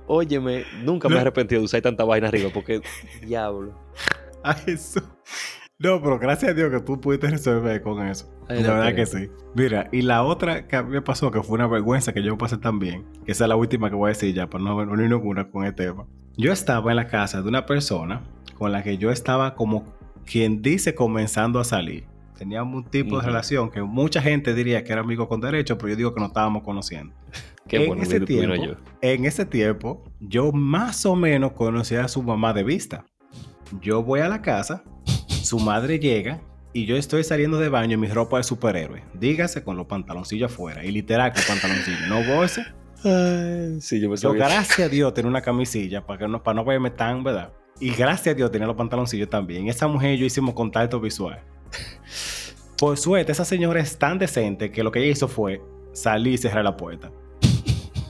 Óyeme, 0.09 0.65
nunca 0.83 1.09
me 1.09 1.15
he 1.15 1.19
No. 1.19 1.21
arrepentido 1.23 1.61
de 1.61 1.65
usar 1.67 1.83
tanta 1.83 2.03
vaina 2.05 2.29
arriba 2.29 2.51
porque, 2.53 2.81
diablo. 3.25 3.75
Ay, 4.43 4.57
eso. 4.67 5.01
No, 5.79 6.03
pero 6.03 6.19
gracias 6.19 6.51
a 6.51 6.55
Dios 6.55 6.71
que 6.73 6.81
tú 6.81 7.01
pudiste 7.01 7.29
resolver 7.31 7.81
con 7.83 8.05
eso. 8.05 8.29
Ay, 8.49 8.63
la 8.65 8.75
verdad 8.75 8.95
que 8.97 9.07
sí. 9.07 9.29
Mira, 9.55 9.89
y 9.93 10.03
la 10.03 10.25
otra 10.25 10.67
que 10.67 10.75
a 10.75 10.83
mí 10.83 10.91
me 10.91 11.03
pasó, 11.03 11.31
que 11.31 11.41
fue 11.43 11.55
una 11.55 11.69
vergüenza 11.69 12.13
que 12.13 12.23
yo 12.23 12.37
pasé 12.37 12.57
también, 12.59 13.05
que 13.25 13.31
esa 13.33 13.45
es 13.45 13.49
la 13.49 13.55
última 13.57 13.89
que 13.89 13.95
voy 13.95 14.09
a 14.09 14.15
decir 14.15 14.35
ya, 14.35 14.49
para 14.49 14.65
no 14.65 14.77
venir 14.77 15.09
ninguna 15.09 15.49
con 15.51 15.65
el 15.65 15.75
tema. 15.75 16.07
Yo 16.37 16.53
estaba 16.53 16.91
en 16.91 16.97
la 16.97 17.07
casa 17.07 17.43
de 17.43 17.49
una 17.49 17.65
persona 17.67 18.23
con 18.57 18.73
la 18.73 18.83
que 18.83 18.99
yo 18.99 19.11
estaba 19.13 19.55
como 19.55 19.95
quien 20.25 20.63
dice 20.63 20.95
comenzando 20.97 21.61
a 21.61 21.65
salir. 21.65 22.07
Teníamos 22.37 22.85
un 22.85 22.91
tipo 22.91 23.19
de 23.21 23.27
relación 23.27 23.71
que 23.71 23.83
mucha 23.83 24.21
gente 24.23 24.55
diría 24.55 24.83
que 24.85 24.93
era 24.93 25.01
amigo 25.03 25.29
con 25.29 25.41
derecho, 25.41 25.77
pero 25.79 25.91
yo 25.91 25.97
digo 25.97 26.15
que 26.15 26.21
nos 26.21 26.29
estábamos 26.31 26.63
conociendo. 26.63 27.15
Qué 27.69 27.77
En 27.77 27.87
bueno 27.87 28.03
ese 28.03 28.21
tiempo, 28.21 28.55
yo. 28.55 28.75
En 29.03 29.25
ese 29.25 29.45
tiempo, 29.45 30.03
yo 30.21 30.53
más 30.53 31.05
o 31.07 31.15
menos 31.15 31.53
conocía 31.53 32.05
a 32.05 32.09
su 32.09 32.23
mamá 32.23 32.53
de 32.53 32.65
vista. 32.65 33.05
Yo 33.81 34.03
voy 34.03 34.21
a 34.21 34.29
la 34.29 34.41
casa, 34.41 34.83
su 35.29 35.61
madre 35.61 35.99
llega 35.99 36.41
y 36.73 36.87
yo 36.87 36.97
estoy 36.97 37.25
saliendo 37.25 37.59
de 37.59 37.69
baño 37.69 37.95
en 37.95 38.01
mi 38.01 38.09
ropa 38.09 38.39
de 38.39 38.43
superhéroe. 38.43 39.05
Dígase 39.15 39.63
con 39.63 39.77
los 39.77 39.87
pantaloncillos 39.87 40.51
afuera. 40.51 40.85
Y 40.85 40.91
literal 40.91 41.33
con 41.33 41.43
pantaloncillos. 41.47 42.09
No. 42.09 42.19
Ay, 43.05 43.81
sí, 43.81 44.01
yo 44.01 44.11
me 44.11 44.17
Yo, 44.17 44.33
gracias 44.33 44.81
a 44.81 44.89
Dios, 44.89 45.15
tenía 45.15 45.29
una 45.29 45.43
camisilla 45.43 46.05
para, 46.05 46.19
que 46.19 46.29
no, 46.29 46.43
para 46.43 46.55
no 46.55 46.65
verme 46.65 46.91
tan, 46.91 47.23
¿verdad? 47.23 47.53
Y 47.81 47.91
gracias 47.91 48.33
a 48.33 48.35
Dios 48.35 48.51
tenía 48.51 48.67
los 48.67 48.77
pantaloncillos 48.77 49.29
también. 49.29 49.69
Esa 49.69 49.87
mujer 49.87 50.15
y 50.15 50.19
yo 50.19 50.27
hicimos 50.27 50.55
contacto 50.55 51.01
visual. 51.01 51.41
Por 52.79 52.97
suerte, 52.97 53.33
esa 53.33 53.45
señora 53.45 53.81
es 53.81 53.99
tan 53.99 54.19
decente 54.19 54.71
que 54.71 54.83
lo 54.83 54.91
que 54.91 55.01
ella 55.01 55.13
hizo 55.13 55.29
fue 55.29 55.61
salir 55.93 56.35
y 56.35 56.39
cerrar 56.39 56.65
la 56.65 56.77
puerta. 56.77 57.11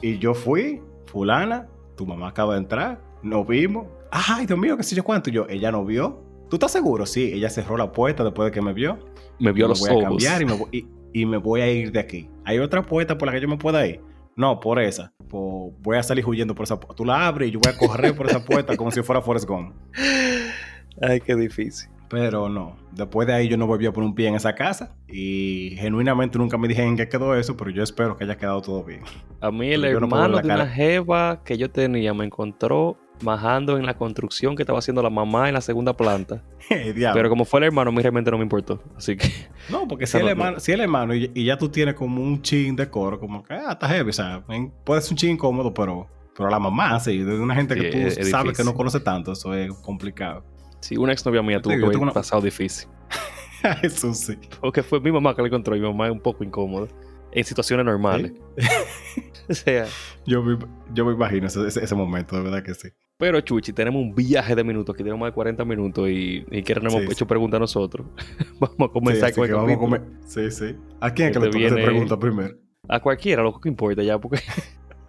Y 0.02 0.18
yo 0.18 0.34
fui, 0.34 0.80
fulana, 1.06 1.68
tu 1.96 2.06
mamá 2.06 2.28
acaba 2.28 2.54
de 2.54 2.60
entrar, 2.60 3.00
nos 3.22 3.46
vimos. 3.46 3.86
Ay, 4.10 4.46
Dios 4.46 4.58
mío, 4.58 4.76
qué 4.76 4.82
sé 4.82 4.94
yo 4.94 5.04
cuánto. 5.04 5.30
Y 5.30 5.32
yo, 5.34 5.46
ella 5.48 5.70
no 5.72 5.84
vio. 5.84 6.22
¿Tú 6.48 6.56
estás 6.56 6.72
seguro? 6.72 7.04
Sí, 7.04 7.32
ella 7.34 7.50
cerró 7.50 7.76
la 7.76 7.92
puerta 7.92 8.24
después 8.24 8.46
de 8.46 8.52
que 8.52 8.62
me 8.62 8.72
vio. 8.72 8.98
Me 9.38 9.52
vio 9.52 9.66
me 9.66 9.70
los 9.70 9.80
voy 9.80 9.90
a 9.90 9.92
ojos. 9.94 10.04
cambiar 10.04 10.40
y 10.42 10.44
me, 10.46 10.52
voy, 10.54 10.68
y- 10.72 10.86
y 11.20 11.26
me 11.26 11.36
voy 11.36 11.60
a 11.60 11.70
ir 11.70 11.92
de 11.92 12.00
aquí. 12.00 12.28
¿Hay 12.44 12.58
otra 12.58 12.82
puerta 12.82 13.18
por 13.18 13.26
la 13.26 13.32
que 13.32 13.40
yo 13.40 13.48
me 13.48 13.56
pueda 13.58 13.86
ir? 13.86 14.00
No, 14.36 14.60
por 14.60 14.78
esa. 14.80 15.12
Pues 15.28 15.72
voy 15.82 15.96
a 15.96 16.02
salir 16.02 16.24
huyendo 16.26 16.54
por 16.54 16.64
esa 16.64 16.78
puerta. 16.78 16.94
Tú 16.94 17.04
la 17.04 17.26
abres 17.26 17.48
y 17.48 17.52
yo 17.52 17.60
voy 17.60 17.72
a 17.72 17.76
correr 17.76 18.14
por 18.16 18.26
esa 18.26 18.44
puerta 18.44 18.76
como 18.76 18.90
si 18.90 19.02
fuera 19.02 19.20
Forrest 19.20 19.46
Gump. 19.48 19.74
Ay, 21.02 21.20
qué 21.20 21.34
difícil. 21.34 21.90
Pero 22.08 22.48
no. 22.48 22.76
Después 22.92 23.26
de 23.28 23.34
ahí 23.34 23.48
yo 23.48 23.56
no 23.56 23.66
volví 23.66 23.84
a 23.86 23.92
poner 23.92 24.08
un 24.08 24.14
pie 24.14 24.28
en 24.28 24.34
esa 24.34 24.54
casa. 24.54 24.96
Y 25.08 25.74
genuinamente 25.78 26.38
nunca 26.38 26.56
me 26.56 26.66
dije 26.68 26.82
en 26.82 26.96
qué 26.96 27.08
quedó 27.08 27.34
eso, 27.36 27.56
pero 27.56 27.70
yo 27.70 27.82
espero 27.82 28.16
que 28.16 28.24
haya 28.24 28.36
quedado 28.36 28.62
todo 28.62 28.82
bien. 28.84 29.02
A 29.40 29.50
mí 29.50 29.70
el 29.72 29.82
Pero 29.82 30.00
no 30.00 30.06
hermano 30.06 30.36
de 30.38 30.42
cara. 30.48 30.62
una 30.64 30.72
jeva 30.72 31.42
que 31.44 31.58
yo 31.58 31.70
tenía 31.70 32.14
me 32.14 32.24
encontró 32.24 32.96
majando 33.22 33.76
en 33.78 33.84
la 33.84 33.94
construcción 33.96 34.54
que 34.54 34.62
estaba 34.62 34.78
haciendo 34.78 35.02
la 35.02 35.10
mamá 35.10 35.48
en 35.48 35.54
la 35.54 35.60
segunda 35.60 35.92
planta. 35.96 36.42
Pero 36.68 37.28
como 37.28 37.44
fue 37.44 37.60
el 37.60 37.64
hermano, 37.64 37.90
a 37.90 37.92
mí 37.92 38.00
realmente 38.00 38.30
no 38.30 38.38
me 38.38 38.44
importó. 38.44 38.80
Así 38.96 39.16
que 39.16 39.28
no, 39.70 39.86
porque 39.88 40.06
si 40.06 40.16
el 40.18 40.24
no- 40.24 40.30
hermano, 40.30 40.60
si 40.60 40.72
el 40.72 40.80
hermano 40.80 41.14
y, 41.14 41.30
y 41.34 41.44
ya 41.44 41.58
tú 41.58 41.68
tienes 41.68 41.94
como 41.94 42.22
un 42.22 42.40
chin 42.42 42.74
de 42.76 42.88
coro, 42.88 43.18
como 43.20 43.42
que 43.42 43.54
ah, 43.54 43.72
está 43.72 43.88
heavy. 43.88 44.10
O 44.10 44.12
sea, 44.12 44.42
puede 44.84 45.00
ser 45.02 45.12
un 45.12 45.16
chin 45.18 45.30
incómodo, 45.32 45.74
pero, 45.74 46.06
pero 46.36 46.48
la 46.48 46.58
mamá, 46.58 46.98
sí, 47.00 47.18
de 47.18 47.38
una 47.38 47.54
gente 47.54 47.74
que 47.74 47.90
Sí, 47.90 47.90
tú 47.90 47.98
es- 47.98 48.18
es 48.18 48.30
sabes 48.30 48.44
difícil. 48.46 48.64
que 48.64 48.70
no 48.70 48.76
conoce 48.76 49.00
tanto, 49.00 49.32
eso 49.32 49.52
es 49.52 49.72
complicado. 49.74 50.44
Si 50.80 50.96
una 50.96 51.12
exnovia 51.12 51.42
mía 51.42 51.60
tuvo 51.60 51.72
te 51.74 51.78
que 51.80 51.84
haber 51.84 51.98
una- 51.98 52.12
pasado 52.12 52.42
difícil. 52.42 52.88
Eso 53.82 54.14
sí. 54.14 54.38
Porque 54.60 54.82
fue 54.82 55.00
mi 55.00 55.10
mamá 55.12 55.34
que 55.34 55.42
la 55.42 55.48
encontró 55.48 55.74
y 55.76 55.80
mi 55.80 55.86
mamá 55.88 56.06
es 56.06 56.12
un 56.12 56.20
poco 56.20 56.44
incómoda. 56.44 56.86
En 57.32 57.44
situaciones 57.44 57.84
normales. 57.84 58.32
o 59.48 59.54
sea, 59.54 59.86
Yo 60.26 60.42
me, 60.42 60.58
yo 60.94 61.04
me 61.04 61.12
imagino 61.12 61.46
ese, 61.46 61.66
ese- 61.66 61.84
ese 61.84 61.94
momento, 61.94 62.36
de 62.36 62.42
verdad 62.42 62.62
que 62.62 62.72
sí. 62.74 62.88
pero 63.18 63.40
Chuchi, 63.40 63.72
tenemos 63.72 64.00
un 64.00 64.14
viaje 64.14 64.54
de 64.54 64.64
minutos, 64.64 64.96
que 64.96 65.02
tenemos 65.02 65.20
más 65.20 65.28
de 65.30 65.34
40 65.34 65.64
minutos 65.66 66.08
y, 66.08 66.44
y 66.50 66.62
que 66.62 66.74
no 66.76 66.80
hemos 66.88 67.00
Sí, 67.00 67.06
sí. 67.08 67.12
hecho 67.12 67.26
preguntas 67.26 67.60
nosotros. 67.60 68.06
Vamos 68.60 68.88
a 68.88 68.92
comenzar 68.92 69.28
Sí, 69.30 69.34
con 69.36 69.44
el 69.48 69.54
vamos 69.54 69.70
a 69.70 69.74
capítulo. 69.74 69.98
comer. 70.00 70.20
Sí, 70.26 70.50
sí. 70.50 70.76
¿A 71.00 71.10
quién 71.12 71.28
es 71.28 71.34
que 71.34 71.40
Que 71.40 71.46
le 71.46 71.50
toca 71.52 71.58
hacer 71.66 71.74
viene- 71.76 71.84
pregunta 71.84 72.18
primero? 72.18 72.54
A 72.88 73.00
cualquiera, 73.00 73.42
lo 73.42 73.60
que 73.60 73.68
importa 73.68 74.02
ya, 74.02 74.18
porque 74.18 74.40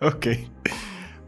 Ok. 0.02 0.28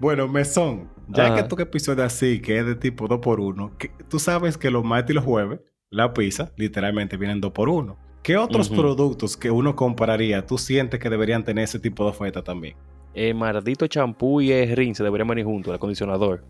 Bueno, 0.01 0.27
Mesón, 0.27 0.89
ya 1.09 1.27
Ajá. 1.27 1.35
que 1.35 1.43
tu 1.43 1.61
episodio 1.61 2.03
así, 2.03 2.41
que 2.41 2.57
es 2.57 2.65
de 2.65 2.73
tipo 2.75 3.07
2x1, 3.07 3.77
que 3.77 3.91
tú 4.09 4.17
sabes 4.17 4.57
que 4.57 4.71
los 4.71 4.83
martes 4.83 5.11
y 5.11 5.13
los 5.13 5.23
jueves, 5.23 5.59
la 5.91 6.11
pizza, 6.11 6.51
literalmente 6.57 7.17
vienen 7.17 7.39
2x1. 7.39 7.95
¿Qué 8.23 8.35
otros 8.35 8.67
productos 8.69 9.37
que 9.37 9.51
uno 9.51 9.75
compraría 9.75 10.43
tú 10.47 10.57
sientes 10.57 10.99
que 10.99 11.07
deberían 11.07 11.43
tener 11.43 11.65
ese 11.65 11.77
tipo 11.79 12.03
de 12.03 12.09
oferta 12.09 12.43
también? 12.43 12.75
el 13.13 13.35
maldito 13.35 13.85
champú 13.87 14.39
y 14.41 14.51
el 14.53 14.73
rin 14.75 14.95
se 14.95 15.03
deberían 15.03 15.27
venir 15.27 15.43
juntos, 15.45 15.69
el 15.69 15.75
acondicionador. 15.75 16.43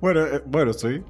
Bueno, 0.00 0.20
eh, 0.26 0.42
bueno, 0.44 0.72
sí. 0.74 1.00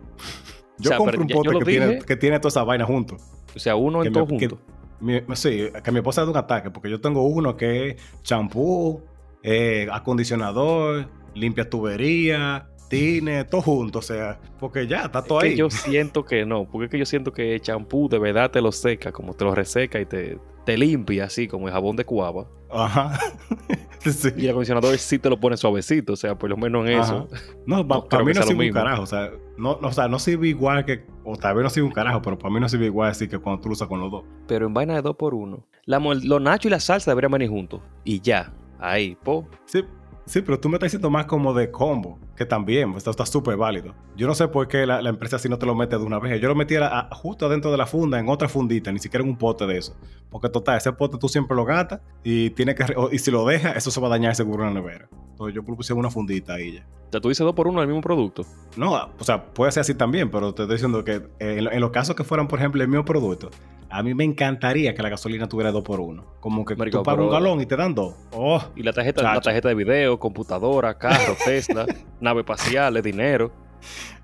Yo 0.78 0.89
sea, 0.91 0.99
compro 0.99 1.18
un 1.20 1.28
pote 1.28 1.59
que 1.59 1.64
tiene, 1.64 1.99
que 2.01 2.14
tiene 2.16 2.39
toda 2.39 2.51
esa 2.51 2.62
vaina 2.62 2.85
juntos. 2.85 3.20
O 3.57 3.59
sea, 3.59 3.74
uno 3.74 4.03
Que 4.03 4.09
en 4.09 4.12
todo 4.12 4.26
que- 4.28 4.39
junto. 4.49 4.61
Mi- 5.01 5.20
sí, 5.35 5.68
que 5.83 5.91
mi 5.91 5.99
esposa 5.99 6.24
de 6.26 6.30
un 6.30 6.37
ataque, 6.37 6.70
porque 6.70 6.91
yo 6.91 7.01
tengo 7.01 7.22
uno 7.22 7.57
que 7.57 7.89
es 7.89 7.97
champú, 8.22 9.03
eh, 9.43 9.88
acondicionador, 9.93 11.09
limpia 11.34 11.68
tubería, 11.68 12.68
tine, 12.88 13.45
todo 13.45 13.62
junto, 13.62 14.01
o 14.01 14.03
sea, 14.03 14.38
porque 14.61 14.86
ya 14.86 15.05
está 15.05 15.22
todo 15.22 15.40
ahí. 15.40 15.57
yo 15.57 15.70
siento 15.70 16.24
que 16.24 16.45
no, 16.45 16.66
porque 16.70 16.84
es 16.84 16.90
que 16.90 16.99
yo 16.99 17.07
siento 17.07 17.32
que 17.32 17.55
el 17.55 17.61
champú 17.61 18.09
de 18.09 18.18
verdad 18.18 18.51
te 18.51 18.61
lo 18.61 18.70
seca, 18.70 19.12
como 19.12 19.34
te 19.34 19.45
lo 19.45 19.55
reseca 19.55 19.99
y 19.99 20.05
te, 20.05 20.38
te 20.66 20.76
limpia 20.76 21.24
así, 21.24 21.49
como 21.49 21.68
el 21.68 21.72
jabón 21.72 21.97
de 21.97 22.05
cuava. 22.05 22.47
Ajá. 22.70 23.18
sí. 24.01 24.28
Y 24.36 24.45
el 24.45 24.51
acondicionador 24.51 24.97
sí 24.99 25.18
te 25.18 25.30
lo 25.30 25.40
pone 25.40 25.57
suavecito, 25.57 26.12
o 26.12 26.16
sea, 26.16 26.38
por 26.38 26.51
lo 26.51 26.57
menos 26.57 26.86
en 26.86 26.99
Ajá. 26.99 27.03
eso. 27.03 27.28
No, 27.66 27.82
No 27.84 28.05
para 28.09 28.24
mí 28.24 28.32
no 28.34 28.43
sirve 28.43 28.66
un 28.68 28.72
carajo, 28.74 29.03
o 29.03 29.07
sea, 29.07 29.30
no, 29.57 29.78
no, 29.80 29.88
o 29.88 29.93
sea, 29.93 30.09
no 30.09 30.18
sirve 30.18 30.49
igual 30.49 30.84
que, 30.84 31.07
o 31.24 31.36
tal 31.36 31.55
vez 31.55 31.64
no 31.64 31.70
sirve 31.70 31.86
un 31.86 31.95
carajo, 31.95 32.20
pero 32.20 32.38
para 32.38 32.53
mí 32.53 32.61
no 32.61 32.68
sirve 32.68 32.86
igual 32.86 33.11
así 33.11 33.26
que 33.26 33.38
cuando 33.38 33.62
tú 33.62 33.68
lo 33.70 33.72
usas 33.72 33.88
con 33.88 34.01
los 34.01 34.11
dos. 34.11 34.24
Pero 34.47 34.66
en 34.66 34.74
vaina 34.74 34.95
de 34.95 35.03
dos 35.03 35.16
por 35.16 35.34
uno. 35.34 35.66
La, 35.86 35.99
los 35.99 36.43
nachos 36.43 36.66
y 36.66 36.70
la 36.70 36.80
salsa 36.80 37.11
deberían 37.11 37.32
venir 37.32 37.49
juntos. 37.49 37.80
Y 38.05 38.20
ya, 38.20 38.53
ahí, 38.83 39.16
po. 39.22 39.47
Sí, 39.64 39.85
Sí, 40.24 40.41
pero 40.41 40.59
tú 40.59 40.68
me 40.68 40.76
estás 40.76 40.87
diciendo 40.87 41.11
más 41.11 41.26
como 41.26 41.53
de 41.53 41.70
combo, 41.70 42.18
que 42.37 42.47
también 42.47 42.95
esto 42.95 43.11
está 43.11 43.26
súper 43.26 43.57
válido. 43.57 43.93
Yo 44.16 44.28
no 44.28 44.35
sé 44.35 44.47
por 44.47 44.68
qué 44.68 44.87
la, 44.87 45.01
empresa 45.01 45.37
así 45.37 45.49
no 45.49 45.59
te 45.59 45.66
lo 45.66 45.74
mete 45.74 45.99
de 45.99 46.05
una 46.05 46.20
vez. 46.20 46.41
Yo 46.41 46.49
lo 46.49 46.55
metiera 46.55 47.09
justo 47.12 47.47
adentro 47.47 47.72
de 47.72 47.76
la 47.76 47.87
funda, 47.87 48.20
en 48.20 48.28
otra 48.28 48.49
fundita, 48.49 48.93
ni 48.93 49.01
siquiera 49.01 49.24
en 49.24 49.30
un 49.30 49.37
pote 49.37 49.66
de 49.66 49.78
eso. 49.78 49.97
Porque 50.30 50.49
total, 50.49 50.78
ese 50.78 50.93
pote 50.93 51.18
tú 51.18 51.28
siempre 51.28 51.57
lo 51.57 51.64
gastas 51.64 52.01
y 52.22 52.51
tiene 52.51 52.74
que 52.74 52.85
y 53.11 53.18
si 53.18 53.30
lo 53.30 53.45
dejas, 53.45 53.76
eso 53.76 53.91
se 53.91 54.01
va 54.01 54.07
a 54.07 54.11
dañar 54.11 54.37
seguro 54.37 54.66
en 54.66 54.74
la 54.74 54.80
nevera. 54.80 55.09
Entonces 55.30 55.55
yo 55.55 55.64
puse 55.64 55.93
una 55.93 56.11
fundita 56.11 56.55
ahí 56.55 56.74
ya. 56.74 56.87
O 57.09 57.11
sea, 57.12 57.20
tú 57.20 57.28
dices 57.28 57.45
dos 57.45 57.55
por 57.55 57.66
uno 57.66 57.80
del 57.80 57.89
mismo 57.89 58.01
producto. 58.01 58.47
No, 58.76 58.95
o 58.95 59.24
sea, 59.24 59.45
puede 59.53 59.72
ser 59.72 59.83
así 59.83 59.95
también, 59.95 60.30
pero 60.30 60.55
te 60.55 60.62
estoy 60.62 60.76
diciendo 60.76 61.05
que 61.05 61.16
eh, 61.41 61.66
en, 61.70 61.80
los 61.80 61.91
casos 61.91 62.14
que 62.14 62.24
fueran, 62.24 62.49
por 62.49 62.59
ejemplo, 62.59 62.80
el 62.80 62.89
mismo 62.89 63.05
producto, 63.05 63.51
a 63.93 64.03
mí 64.03 64.14
me 64.14 64.24
encantaría 64.24 64.95
que 64.95 65.03
la 65.03 65.11
gasolina 65.11 65.47
tuviera 65.49 65.70
dos 65.70 65.82
por 65.82 66.01
uno. 66.01 66.24
Como 66.40 66.64
que 66.64 66.74
tú 66.74 67.03
pagas 67.03 67.24
un 67.24 67.30
galón 67.30 67.61
y 67.61 67.66
te 67.66 67.76
dan 67.76 67.95
dos. 67.95 68.14
Oh, 68.32 68.62
y 68.74 68.82
la 68.82 68.93
tarjeta, 68.93 69.22
la 69.22 69.40
tarjeta 69.40 69.68
de 69.68 69.74
video, 69.74 70.18
computadora, 70.18 70.97
carro, 70.97 71.36
Tesla, 71.45 71.86
nave 72.18 72.40
espacial, 72.40 73.01
dinero. 73.03 73.53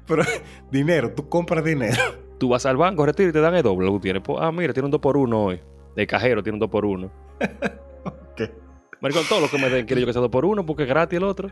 Pero 0.07 0.23
dinero, 0.71 1.13
tú 1.13 1.29
compras 1.29 1.63
dinero. 1.63 1.97
Tú 2.39 2.49
vas 2.49 2.65
al 2.65 2.79
banco, 2.79 3.05
retiras 3.05 3.31
y 3.31 3.33
te 3.35 3.41
dan 3.41 3.55
el 3.55 3.63
doble. 3.63 3.99
Tienes, 4.01 4.23
ah, 4.39 4.51
mira, 4.53 4.73
tiene 4.73 4.87
un 4.87 4.91
2 4.91 5.01
por 5.01 5.17
1 5.17 5.45
hoy. 5.45 5.61
De 5.95 6.07
cajero 6.07 6.43
tiene 6.43 6.55
un 6.55 6.61
2 6.61 6.71
por 6.71 6.85
1 6.85 7.11
¿Qué? 8.37 8.53
Maricón, 9.01 9.25
todo 9.29 9.41
lo 9.41 9.49
que 9.49 9.59
me 9.59 9.69
den 9.69 9.85
quiero 9.85 10.01
yo 10.01 10.07
que 10.07 10.13
sea 10.13 10.23
2 10.23 10.31
por 10.31 10.45
1 10.45 10.65
porque 10.65 10.85
es 10.85 10.89
gratis 10.89 11.19
el 11.19 11.25
otro. 11.25 11.51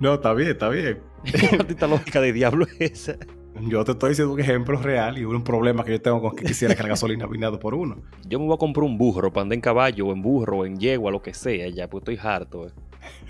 No, 0.00 0.14
está 0.14 0.32
bien, 0.32 0.50
está 0.50 0.68
bien. 0.68 1.02
Lógica 1.90 2.20
de 2.20 2.32
diablo 2.32 2.66
esa. 2.78 3.16
Yo 3.62 3.84
te 3.84 3.92
estoy 3.92 4.10
diciendo 4.10 4.34
un 4.34 4.40
ejemplo 4.40 4.80
real 4.80 5.18
y 5.18 5.24
un 5.24 5.42
problema 5.42 5.84
que 5.84 5.92
yo 5.92 6.00
tengo 6.00 6.20
con 6.20 6.36
que 6.36 6.44
quisiera 6.44 6.74
que 6.74 6.82
la 6.82 6.90
gasolina 6.90 7.26
viniera 7.30 7.58
por 7.58 7.74
uno. 7.74 7.96
Yo 8.26 8.38
me 8.38 8.46
voy 8.46 8.54
a 8.54 8.58
comprar 8.58 8.84
un 8.84 8.98
burro 8.98 9.32
para 9.32 9.42
andar 9.42 9.54
en 9.54 9.60
caballo 9.60 10.06
o 10.06 10.12
en 10.12 10.22
burro 10.22 10.58
o 10.58 10.66
en 10.66 10.78
yegua, 10.78 11.10
lo 11.10 11.22
que 11.22 11.34
sea, 11.34 11.68
ya, 11.68 11.88
pues 11.88 12.02
estoy 12.02 12.18
harto. 12.22 12.66
Eh. 12.66 12.72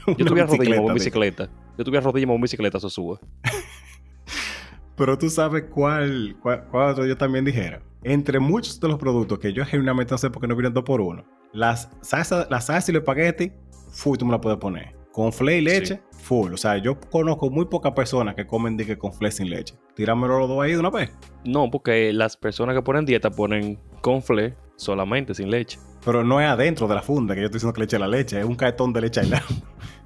Yo 0.18 0.26
tuviera 0.26 0.46
rodillas 0.46 0.78
en 0.78 0.94
bicicleta. 0.94 1.48
Yo 1.76 1.84
tuviera 1.84 2.04
rodillas 2.04 2.30
en 2.30 2.40
bicicleta, 2.40 2.78
eso 2.78 2.90
sube. 2.90 3.18
Pero 4.96 5.16
tú 5.16 5.30
sabes 5.30 5.64
cuál, 5.70 6.36
cuál, 6.42 7.06
yo 7.06 7.16
también 7.16 7.44
dijera. 7.44 7.80
Entre 8.02 8.40
muchos 8.40 8.80
de 8.80 8.88
los 8.88 8.98
productos 8.98 9.38
que 9.38 9.52
yo 9.52 9.64
genuinamente 9.64 10.10
no 10.10 10.18
sé 10.18 10.28
por 10.28 10.42
qué 10.42 10.48
no 10.48 10.56
vienen 10.56 10.74
dos 10.74 10.82
por 10.82 11.00
uno, 11.00 11.24
las 11.52 11.88
salsa, 12.00 12.48
la 12.50 12.60
salsa 12.60 12.90
y 12.90 12.94
los 12.94 13.02
espagueti, 13.02 13.52
fui, 13.92 14.18
tú 14.18 14.26
me 14.26 14.32
la 14.32 14.40
puedes 14.40 14.58
poner. 14.58 14.97
Con 15.18 15.32
fle 15.32 15.58
y 15.58 15.60
leche, 15.62 16.00
full. 16.12 16.52
O 16.52 16.56
sea, 16.56 16.78
yo 16.78 16.96
conozco 17.10 17.50
muy 17.50 17.64
pocas 17.64 17.90
personas 17.90 18.36
que 18.36 18.46
comen 18.46 18.76
dique 18.76 18.96
con 18.96 19.12
fle 19.12 19.32
sin 19.32 19.50
leche. 19.50 19.74
Tíramelo 19.96 20.38
los 20.38 20.48
dos 20.48 20.62
ahí 20.62 20.74
de 20.74 20.78
una 20.78 20.90
vez. 20.90 21.10
No, 21.44 21.68
porque 21.72 22.12
las 22.12 22.36
personas 22.36 22.76
que 22.76 22.82
ponen 22.82 23.04
dieta 23.04 23.28
ponen 23.28 23.80
con 24.00 24.22
fle 24.22 24.54
solamente 24.76 25.34
sin 25.34 25.50
leche. 25.50 25.80
Pero 26.04 26.22
no 26.22 26.40
es 26.40 26.46
adentro 26.46 26.86
de 26.86 26.94
la 26.94 27.02
funda 27.02 27.34
que 27.34 27.40
yo 27.40 27.46
estoy 27.46 27.56
diciendo 27.56 27.72
que 27.72 27.80
le 27.80 27.84
eche 27.86 27.98
la 27.98 28.06
leche, 28.06 28.38
es 28.38 28.44
un 28.44 28.54
caetón 28.54 28.92
de 28.92 29.00
leche 29.00 29.24
lado. 29.24 29.44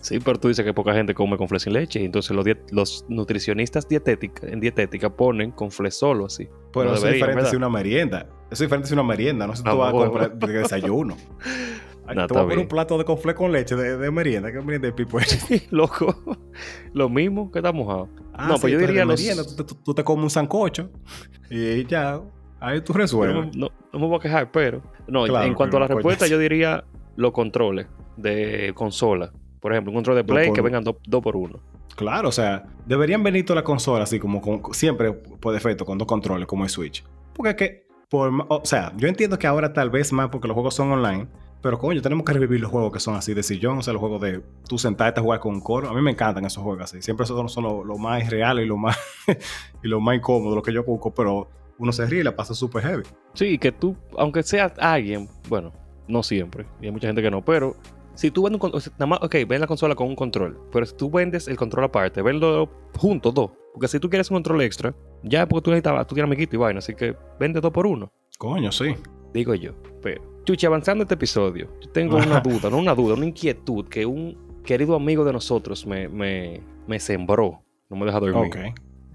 Sí, 0.00 0.20
pero 0.20 0.38
tú 0.38 0.46
dices 0.46 0.64
que 0.64 0.72
poca 0.72 0.94
gente 0.94 1.14
come 1.14 1.36
con 1.36 1.48
fle 1.48 1.58
sin 1.58 1.72
leche. 1.72 2.02
Entonces 2.02 2.30
los, 2.30 2.46
los 2.70 3.04
nutricionistas 3.08 3.88
dietética, 3.88 4.46
en 4.46 4.60
dietética 4.60 5.10
ponen 5.10 5.50
con 5.50 5.72
fle 5.72 5.90
solo 5.90 6.26
así. 6.26 6.48
Pero 6.72 6.94
eso 6.94 7.08
es 7.08 7.14
diferente 7.14 7.50
si 7.50 7.56
una 7.56 7.68
merienda. 7.68 8.20
Eso 8.44 8.52
es 8.52 8.60
diferente 8.60 8.86
si 8.86 8.94
una 8.94 9.02
merienda. 9.02 9.48
No 9.48 9.54
sé 9.54 9.64
si 9.64 9.68
tú 9.68 9.76
vas 9.76 9.88
a 9.88 9.92
comprar 9.92 10.32
de 10.38 10.46
desayuno. 12.14 12.26
te 12.26 12.34
voy 12.34 12.42
a 12.42 12.44
poner 12.44 12.58
un 12.58 12.68
plato 12.68 12.98
de 12.98 13.04
confle 13.04 13.34
con 13.34 13.52
leche 13.52 13.76
de, 13.76 14.10
merienda. 14.10 14.52
¿Qué 14.52 14.60
merienda 14.60 14.88
de 14.88 14.92
pipo 14.92 15.18
es? 15.18 15.66
loco. 15.72 16.14
Lo 16.92 17.08
mismo 17.08 17.50
que 17.50 17.58
está 17.58 17.72
mojado. 17.72 18.08
Ah, 18.32 18.48
no, 18.48 18.58
pues 18.58 18.72
yo 18.72 18.78
diría 18.78 19.04
los... 19.04 19.20
merienda. 19.20 19.44
Tú, 19.84 19.94
te 19.94 20.04
comes 20.04 20.24
un 20.24 20.30
sancocho 20.30 20.90
y 21.50 21.84
ya. 21.86 22.20
Ahí 22.60 22.80
tú 22.80 22.92
resuelves. 22.92 23.54
No, 23.56 23.70
no, 23.92 23.98
me 23.98 24.06
voy 24.06 24.16
a 24.16 24.20
quejar, 24.20 24.50
pero... 24.50 24.82
No, 25.06 25.26
en 25.26 25.54
cuanto 25.54 25.76
a 25.76 25.80
la 25.80 25.88
respuesta, 25.88 26.26
yo 26.26 26.38
diría 26.38 26.84
los 27.16 27.32
controles 27.32 27.86
de 28.16 28.72
consola. 28.74 29.32
Por 29.60 29.72
ejemplo, 29.72 29.90
un 29.90 29.96
control 29.96 30.16
de 30.16 30.24
Play 30.24 30.52
que 30.52 30.60
vengan 30.60 30.84
dos 30.84 31.22
por 31.22 31.36
uno. 31.36 31.60
Claro, 31.96 32.28
o 32.28 32.32
sea, 32.32 32.66
deberían 32.84 33.22
venir 33.22 33.44
todas 33.44 33.56
las 33.56 33.64
consolas 33.64 34.10
así 34.10 34.20
como 34.20 34.62
siempre 34.72 35.12
por 35.12 35.54
defecto 35.54 35.86
con 35.86 35.96
dos 35.96 36.06
controles 36.06 36.46
como 36.46 36.64
el 36.64 36.70
Switch. 36.70 37.02
Porque 37.32 37.50
es 37.50 37.56
que, 37.56 37.86
por, 38.10 38.30
o 38.48 38.60
sea, 38.64 38.92
yo 38.96 39.08
entiendo 39.08 39.38
que 39.38 39.46
ahora 39.46 39.72
tal 39.72 39.88
vez 39.88 40.12
más 40.12 40.28
porque 40.28 40.46
los 40.46 40.54
juegos 40.54 40.74
son 40.74 40.92
online, 40.92 41.26
pero 41.66 41.80
coño, 41.80 42.00
tenemos 42.00 42.24
que 42.24 42.32
revivir 42.32 42.60
los 42.60 42.70
juegos 42.70 42.92
que 42.92 43.00
son 43.00 43.16
así 43.16 43.34
de 43.34 43.42
sillón, 43.42 43.78
o 43.78 43.82
sea, 43.82 43.92
los 43.92 43.98
juegos 43.98 44.20
de 44.20 44.40
tú 44.68 44.78
sentarte 44.78 45.18
a 45.18 45.22
jugar 45.24 45.40
con 45.40 45.52
un 45.52 45.60
coro. 45.60 45.88
A 45.88 45.92
mí 45.92 46.00
me 46.00 46.12
encantan 46.12 46.44
esos 46.44 46.62
juegos 46.62 46.84
así. 46.84 47.02
Siempre 47.02 47.26
son, 47.26 47.48
son 47.48 47.64
lo, 47.64 47.98
más 47.98 48.30
reales 48.30 48.66
y 48.66 48.68
lo 48.68 48.76
más, 48.76 48.96
y 49.82 49.88
lo 49.88 49.98
más 49.98 50.14
incómodo, 50.14 50.54
lo 50.54 50.62
que 50.62 50.72
yo 50.72 50.84
busco, 50.84 51.12
pero 51.12 51.48
uno 51.76 51.90
se 51.90 52.06
ríe 52.06 52.20
y 52.20 52.22
la 52.22 52.36
pasa 52.36 52.54
súper 52.54 52.84
heavy. 52.84 53.02
Sí, 53.34 53.58
que 53.58 53.72
tú, 53.72 53.96
aunque 54.16 54.44
seas 54.44 54.74
alguien, 54.78 55.28
bueno, 55.48 55.72
no 56.06 56.22
siempre, 56.22 56.66
y 56.80 56.86
hay 56.86 56.92
mucha 56.92 57.08
gente 57.08 57.20
que 57.20 57.32
no, 57.32 57.44
pero 57.44 57.74
si 58.14 58.30
tú 58.30 58.44
vendes 58.44 58.62
un 58.62 58.70
control, 58.70 58.82
nada 58.92 59.06
más, 59.06 59.18
ok, 59.24 59.34
ven 59.48 59.60
la 59.60 59.66
consola 59.66 59.96
con 59.96 60.06
un 60.06 60.14
control, 60.14 60.56
pero 60.70 60.86
si 60.86 60.94
tú 60.94 61.10
vendes 61.10 61.48
el 61.48 61.56
control 61.56 61.86
aparte, 61.86 62.22
venlo 62.22 62.70
juntos 62.96 63.34
dos. 63.34 63.50
Porque 63.72 63.88
si 63.88 63.98
tú 63.98 64.08
quieres 64.08 64.30
un 64.30 64.36
control 64.36 64.62
extra, 64.62 64.94
ya 65.24 65.48
porque 65.48 65.64
tú 65.64 65.70
necesitas, 65.70 66.06
tú 66.06 66.14
tienes 66.14 66.28
amiguito 66.28 66.54
y 66.54 66.60
vaina, 66.60 66.78
así 66.78 66.94
que 66.94 67.16
vende 67.40 67.60
dos 67.60 67.72
por 67.72 67.88
uno. 67.88 68.12
Coño, 68.38 68.70
sí. 68.70 68.94
Digo 69.34 69.52
yo. 69.56 69.72
Pero, 70.00 70.35
Chuchi, 70.46 70.64
avanzando 70.64 71.02
este 71.02 71.14
episodio, 71.14 71.68
yo 71.80 71.90
tengo 71.90 72.18
una 72.18 72.38
duda, 72.38 72.70
no 72.70 72.78
una 72.78 72.94
duda, 72.94 73.14
una 73.14 73.26
inquietud 73.26 73.88
que 73.88 74.06
un 74.06 74.62
querido 74.64 74.94
amigo 74.94 75.24
de 75.24 75.32
nosotros 75.32 75.84
me, 75.84 76.08
me, 76.08 76.60
me 76.86 77.00
sembró. 77.00 77.64
No 77.90 77.96
me 77.96 78.06
deja 78.06 78.20
dormir. 78.20 78.46
Ok. 78.46 78.56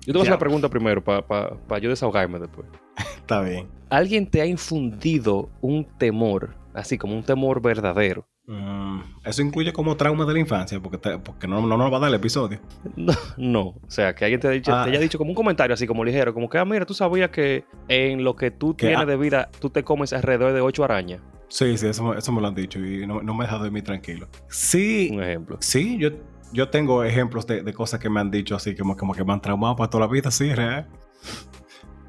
Yo 0.02 0.08
te 0.08 0.12
voy 0.12 0.20
a 0.20 0.22
hacer 0.24 0.32
la 0.34 0.40
pregunta 0.40 0.68
primero 0.68 1.02
para 1.02 1.80
yo 1.80 1.90
desahogarme 1.90 2.38
después. 2.38 2.68
Está 3.16 3.42
bien. 3.44 3.70
¿Alguien 3.90 4.30
te 4.30 4.42
ha 4.42 4.46
infundido 4.46 5.50
un 5.62 5.86
temor, 5.98 6.54
así 6.74 6.98
como 6.98 7.16
un 7.16 7.24
temor 7.24 7.62
verdadero, 7.62 8.28
Mm, 8.48 9.02
eso 9.24 9.42
incluye 9.42 9.72
como 9.72 9.96
trauma 9.96 10.26
de 10.26 10.34
la 10.34 10.40
infancia, 10.40 10.80
porque, 10.80 10.98
porque 10.98 11.48
no, 11.48 11.66
no, 11.66 11.78
nos 11.78 11.94
va 11.94 11.98
a 11.98 12.00
dar 12.00 12.10
el 12.10 12.16
episodio. 12.16 12.60
No, 13.38 13.62
o 13.62 13.82
sea, 13.88 14.14
que 14.14 14.26
alguien 14.26 14.42
te, 14.42 14.50
dicho, 14.50 14.72
te 14.72 14.90
haya 14.90 14.98
ah. 14.98 15.02
dicho 15.02 15.18
como 15.18 15.32
un 15.32 15.36
comentario 15.36 15.74
así 15.74 15.88
como 15.88 16.04
ligero, 16.04 16.34
como 16.34 16.50
que, 16.50 16.58
ah, 16.58 16.66
mira, 16.66 16.86
tú 16.86 16.94
sabías 16.94 17.30
que 17.30 17.66
en 17.88 18.24
lo 18.24 18.36
que 18.36 18.52
tú 18.52 18.74
tienes 18.74 19.06
de 19.08 19.18
vida, 19.18 19.50
tú 19.60 19.70
te 19.70 19.84
comes 19.84 20.14
alrededor 20.14 20.54
de 20.54 20.62
ocho 20.62 20.84
arañas. 20.84 21.22
Sí, 21.48 21.78
sí, 21.78 21.88
eso, 21.88 22.14
eso 22.14 22.32
me 22.32 22.42
lo 22.42 22.48
han 22.48 22.56
dicho 22.56 22.80
y 22.80 23.06
no, 23.06 23.22
me 23.22 23.44
he 23.44 23.46
dejado 23.46 23.64
dormir 23.64 23.84
tranquilo. 23.84 24.28
Sí. 24.50 25.10
Un 25.12 25.22
ejemplo. 25.22 25.58
Sí, 25.60 25.98
yo, 25.98 26.10
yo 26.54 26.70
tengo 26.70 27.04
ejemplos 27.04 27.46
de, 27.46 27.74
cosas 27.74 28.00
que 28.00 28.10
me 28.10 28.20
han 28.20 28.32
dicho 28.32 28.56
así, 28.56 28.76
como, 28.76 28.96
como 28.96 29.14
que 29.14 29.24
me 29.24 29.34
han 29.34 29.42
traumado 29.42 29.76
para 29.76 29.90
toda 29.90 30.08
la 30.08 30.12
vida, 30.12 30.32
sí, 30.32 30.54
real. 30.54 30.88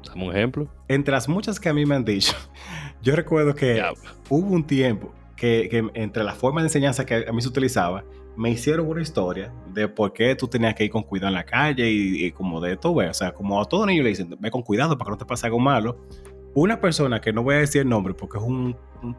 Dame 0.07 0.27
un 0.27 0.35
ejemplo. 0.35 0.69
Entre 0.87 1.11
las 1.11 1.27
muchas 1.27 1.59
que 1.59 1.69
a 1.69 1.73
mí 1.73 1.85
me 1.85 1.95
han 1.95 2.05
dicho, 2.05 2.33
yo 3.01 3.15
recuerdo 3.15 3.53
que 3.53 3.83
hubo 4.29 4.53
un 4.53 4.65
tiempo 4.65 5.13
que, 5.35 5.89
entre 5.93 6.23
las 6.23 6.37
formas 6.37 6.63
de 6.63 6.67
enseñanza 6.67 7.05
que 7.05 7.25
a 7.27 7.31
mí 7.31 7.41
se 7.41 7.47
utilizaba, 7.47 8.03
me 8.35 8.49
hicieron 8.49 8.87
una 8.87 9.01
historia 9.01 9.53
de 9.73 9.87
por 9.87 10.13
qué 10.13 10.35
tú 10.35 10.47
tenías 10.47 10.73
que 10.73 10.85
ir 10.85 10.91
con 10.91 11.03
cuidado 11.03 11.29
en 11.29 11.35
la 11.35 11.45
calle 11.45 11.89
y, 11.89 12.31
como 12.31 12.61
de 12.61 12.77
todo, 12.77 12.95
o 12.95 13.13
sea, 13.13 13.33
como 13.33 13.61
a 13.61 13.65
todo 13.65 13.85
niño 13.85 14.03
le 14.03 14.09
dicen, 14.09 14.35
ve 14.39 14.51
con 14.51 14.61
cuidado 14.61 14.97
para 14.97 15.05
que 15.05 15.11
no 15.11 15.17
te 15.17 15.25
pase 15.25 15.45
algo 15.45 15.59
malo. 15.59 15.97
Una 16.55 16.79
persona 16.79 17.19
que 17.19 17.33
no 17.33 17.41
voy 17.41 17.55
a 17.55 17.59
decir 17.59 17.81
el 17.81 17.89
nombre 17.89 18.13
porque 18.13 18.37
es 18.37 18.43
un, 18.43 18.75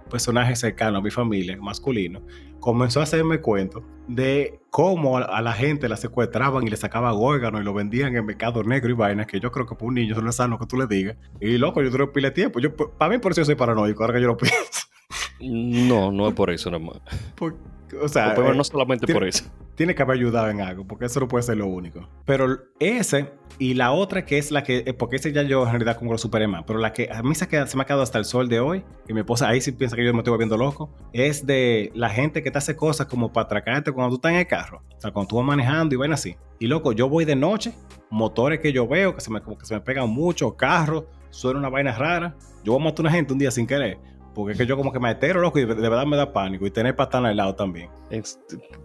personaje 0.09 0.57
cercano 0.57 0.97
a 0.97 1.03
mi 1.03 1.11
familia, 1.11 1.59
masculino, 1.61 2.23
comenzó 2.59 3.01
a 3.01 3.03
hacerme 3.03 3.43
cuento 3.43 3.85
de 4.09 4.61
cómo 4.71 5.19
a, 5.19 5.43
la 5.43 5.53
gente 5.53 5.91
la 5.91 5.99
secuestraban 5.99 6.67
y 6.67 6.71
le 6.71 6.77
sacaban 6.79 7.13
órganos 7.15 7.61
y 7.61 7.65
lo 7.65 7.75
vendían 7.75 8.17
en 8.17 8.25
mercado 8.25 8.63
negro 8.63 8.89
y 8.89 8.95
vainas, 8.95 9.27
que 9.27 9.41
yo 9.41 9.53
creo 9.53 9.67
que 9.67 9.75
para 9.75 9.87
un 9.87 9.95
niño 9.95 10.13
eso 10.13 10.23
no 10.23 10.31
es 10.31 10.37
sano 10.37 10.59
que 10.59 10.65
tú 10.65 10.79
le 10.79 10.87
digas. 10.87 11.19
Y 11.39 11.59
loco, 11.59 11.83
yo 11.83 11.91
tuve 11.91 12.07
pile 12.07 12.31
tiempo. 12.31 12.61
Yo, 12.61 12.75
para 12.75 13.13
mí 13.13 13.19
por 13.19 13.33
eso 13.33 13.43
yo 13.43 13.45
soy 13.45 13.57
paranoico, 13.57 14.03
ahora 14.03 14.15
que 14.15 14.23
yo 14.23 14.29
lo 14.29 14.37
pienso. 14.39 14.84
No, 15.41 16.13
no 16.13 16.29
es 16.29 16.35
por 16.35 16.51
eso 16.51 16.71
nada 16.71 16.85
más. 16.85 16.97
o 18.01 18.09
sea, 18.09 18.35
no 18.35 18.53
eh, 18.53 18.65
solamente 18.65 19.13
por 19.13 19.25
eso. 19.25 19.45
Tiene 19.75 19.95
que 19.95 20.03
haber 20.03 20.19
ayudado 20.19 20.49
en 20.51 20.61
algo, 20.61 20.87
porque 20.87 21.07
eso 21.07 21.19
no 21.19 21.27
puede 21.27 21.43
ser 21.43 21.57
lo 21.57 21.67
único. 21.67 22.09
Pero 22.25 22.61
ese 22.79 23.33
y 23.59 23.75
la 23.75 23.93
otra 23.93 24.25
que 24.25 24.39
es 24.39 24.51
la 24.51 24.63
que, 24.63 24.85
eh, 24.87 24.95
porque 24.95 25.17
ese 25.17 25.33
ya 25.33 25.43
yo 25.43 25.65
en 25.65 25.71
realidad 25.71 25.97
como 25.97 26.13
lo 26.13 26.19
superé 26.19 26.47
más, 26.47 26.65
pero 26.67 26.79
la 26.79 26.93
que 26.93 27.11
a 27.13 27.23
mí 27.23 27.35
se, 27.35 27.47
se 27.47 27.77
me 27.77 27.83
ha 27.83 27.87
quedado 27.87 28.03
hasta 28.03 28.19
el 28.19 28.25
sol 28.25 28.49
de 28.49 28.61
hoy, 28.61 28.85
y 29.09 29.13
mi 29.13 29.21
esposa 29.21 29.49
ahí 29.49 29.61
sí 29.61 29.73
piensa 29.73 29.97
que 29.97 30.05
yo 30.05 30.13
me 30.13 30.21
estoy 30.21 30.31
volviendo 30.31 30.57
loco, 30.57 30.91
es 31.13 31.45
de 31.45 31.91
la 31.95 32.09
gente 32.09 32.43
que 32.43 32.51
te 32.51 32.59
hace 32.59 32.77
cosas 32.77 33.07
como 33.07 33.33
para 33.33 33.47
atracarte 33.47 33.93
cuando 33.93 34.11
tú 34.11 34.17
estás 34.17 34.33
en 34.33 34.39
el 34.39 34.47
carro. 34.47 34.83
O 34.97 35.01
sea, 35.01 35.11
cuando 35.13 35.29
tú 35.29 35.37
vas 35.37 35.45
manejando 35.45 35.95
y 35.95 35.99
ven 35.99 36.13
así. 36.13 36.37
Y 36.59 36.67
loco, 36.67 36.93
yo 36.93 37.09
voy 37.09 37.25
de 37.25 37.37
noche, 37.37 37.75
motores 38.11 38.61
que 38.61 38.73
yo 38.73 38.87
veo 38.87 39.15
que 39.15 39.21
se 39.21 39.31
me, 39.31 39.41
como 39.41 39.59
que 39.59 39.67
se 39.67 39.75
me 39.75 39.81
pegan 39.81 40.09
mucho, 40.09 40.57
carros, 40.57 41.05
suena 41.31 41.59
una 41.59 41.69
vaina 41.69 41.93
rara. 41.93 42.37
Yo 42.65 42.73
voy 42.73 42.81
a 42.81 42.85
matar 42.85 43.01
a 43.01 43.03
una 43.09 43.11
gente 43.11 43.33
un 43.33 43.39
día 43.39 43.51
sin 43.51 43.67
querer 43.67 43.99
porque 44.35 44.53
es 44.53 44.59
que 44.59 44.67
yo 44.67 44.77
como 44.77 44.93
que 44.93 45.01
me 45.01 45.11
entero, 45.11 45.41
loco, 45.41 45.59
y 45.59 45.65
de 45.65 45.75
verdad 45.75 46.07
me 46.07 46.17
da 46.17 46.33
pánico. 46.33 46.67
Y 46.67 46.71
tener 46.71 46.97
patana 46.97 47.29
al 47.29 47.37
lado 47.37 47.55
también. 47.55 47.89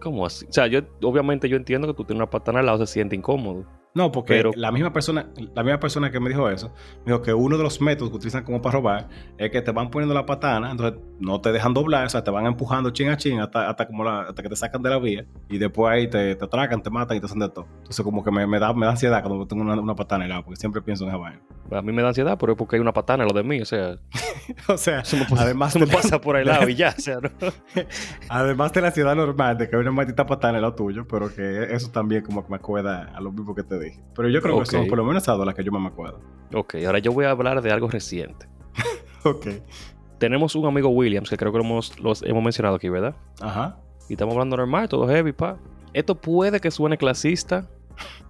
¿Cómo 0.00 0.24
así? 0.24 0.46
O 0.48 0.52
sea, 0.52 0.66
yo, 0.66 0.80
obviamente 1.02 1.48
yo 1.48 1.56
entiendo 1.56 1.88
que 1.88 1.94
tú 1.94 2.04
tienes 2.04 2.20
una 2.20 2.30
patana 2.30 2.60
al 2.60 2.66
lado, 2.66 2.86
se 2.86 2.92
siente 2.92 3.16
incómodo. 3.16 3.66
No, 3.94 4.12
porque 4.12 4.34
Pero- 4.34 4.52
la 4.54 4.70
misma 4.70 4.92
persona, 4.92 5.26
la 5.54 5.64
misma 5.64 5.80
persona 5.80 6.10
que 6.12 6.20
me 6.20 6.28
dijo 6.30 6.48
eso, 6.48 6.72
me 7.04 7.12
dijo 7.12 7.22
que 7.22 7.34
uno 7.34 7.56
de 7.56 7.64
los 7.64 7.80
métodos 7.80 8.10
que 8.10 8.16
utilizan 8.18 8.44
como 8.44 8.62
para 8.62 8.74
robar 8.74 9.08
es 9.36 9.50
que 9.50 9.60
te 9.62 9.72
van 9.72 9.90
poniendo 9.90 10.14
la 10.14 10.24
patana, 10.26 10.70
entonces 10.70 11.00
no 11.18 11.40
te 11.40 11.50
dejan 11.50 11.74
doblar, 11.74 12.06
o 12.06 12.08
sea, 12.08 12.22
te 12.22 12.30
van 12.30 12.46
empujando 12.46 12.90
chin 12.90 13.08
a 13.08 13.16
chin 13.16 13.40
hasta, 13.40 13.68
hasta, 13.68 13.86
como 13.88 14.04
la- 14.04 14.22
hasta 14.22 14.42
que 14.42 14.48
te 14.48 14.54
sacan 14.56 14.80
de 14.82 14.90
la 14.90 14.98
vía 14.98 15.24
y 15.48 15.58
después 15.58 15.90
ahí 15.92 16.06
te, 16.08 16.36
te 16.36 16.44
atracan, 16.44 16.82
te 16.82 16.88
matan 16.90 17.16
y 17.16 17.20
te 17.20 17.26
hacen 17.26 17.40
de 17.40 17.48
todo. 17.48 17.66
Entonces 17.78 18.04
como 18.04 18.22
que 18.22 18.30
me, 18.30 18.46
me 18.46 18.60
da, 18.60 18.72
me 18.72 18.86
da 18.86 18.92
ansiedad 18.92 19.22
cuando 19.24 19.44
tengo 19.46 19.62
una, 19.62 19.74
una 19.80 19.94
patana 19.96 20.24
en 20.24 20.30
el 20.30 20.36
lado, 20.36 20.44
porque 20.44 20.60
siempre 20.60 20.80
pienso 20.82 21.02
en 21.04 21.10
esa 21.10 21.18
vaina. 21.18 21.40
A 21.72 21.82
mí 21.82 21.92
me 21.92 22.02
da 22.02 22.08
ansiedad, 22.08 22.36
pero 22.38 22.52
es 22.52 22.58
porque 22.58 22.76
hay 22.76 22.80
una 22.80 22.92
patana 22.92 23.24
en 23.24 23.28
lo 23.28 23.34
de 23.34 23.42
mí. 23.42 23.60
O 23.60 23.64
sea, 23.64 23.96
o 24.68 24.76
sea, 24.78 25.02
me, 25.12 25.24
pasa- 25.24 25.42
además, 25.42 25.76
me 25.76 25.86
pasa 25.88 26.20
por 26.20 26.36
el 26.36 26.46
lado 26.46 26.68
y 26.68 26.74
ya. 26.76 26.94
O 26.96 27.00
sea, 27.00 27.18
¿no? 27.20 27.30
además 28.28 28.72
de 28.72 28.80
la 28.80 28.86
ansiedad 28.88 29.14
normal 29.16 29.58
de 29.58 29.68
que 29.68 29.76
hay 29.76 29.82
una 29.82 29.90
maldita 29.90 30.26
patana 30.26 30.58
en 30.58 30.62
lo 30.62 30.74
tuyo, 30.74 31.06
pero 31.08 31.32
que 31.34 31.64
eso 31.74 31.90
también 31.90 32.22
como 32.24 32.44
que 32.44 32.50
me 32.50 32.56
acuerda 32.56 33.10
a 33.14 33.20
lo 33.20 33.32
mismo 33.32 33.54
que 33.54 33.62
te 33.62 33.79
dije. 33.80 34.00
Pero 34.14 34.28
yo 34.28 34.40
creo 34.40 34.58
que 34.60 34.66
son 34.66 34.86
por 34.86 34.98
lo 34.98 35.04
menos 35.04 35.22
esas 35.22 35.36
dos 35.36 35.46
las 35.46 35.54
que 35.54 35.64
yo 35.64 35.72
me 35.72 35.86
acuerdo. 35.88 36.20
Ok, 36.54 36.76
ahora 36.86 36.98
yo 36.98 37.12
voy 37.12 37.24
a 37.24 37.30
hablar 37.30 37.60
de 37.62 37.70
algo 37.70 37.88
reciente. 37.88 38.46
Ok. 39.24 39.48
Tenemos 40.18 40.54
un 40.54 40.66
amigo 40.66 40.88
Williams, 40.88 41.28
que 41.28 41.36
creo 41.36 41.52
que 41.52 41.58
lo 41.58 41.64
hemos, 41.64 41.98
los 42.00 42.22
hemos 42.22 42.42
mencionado 42.42 42.76
aquí, 42.76 42.88
¿verdad? 42.88 43.14
Ajá. 43.40 43.78
Y 44.08 44.14
estamos 44.14 44.32
hablando 44.34 44.56
normal, 44.56 44.88
todo 44.88 45.06
heavy, 45.08 45.32
pa. 45.32 45.58
Esto 45.92 46.14
puede 46.14 46.58
que 46.60 46.70
suene 46.70 46.96
clasista 46.96 47.68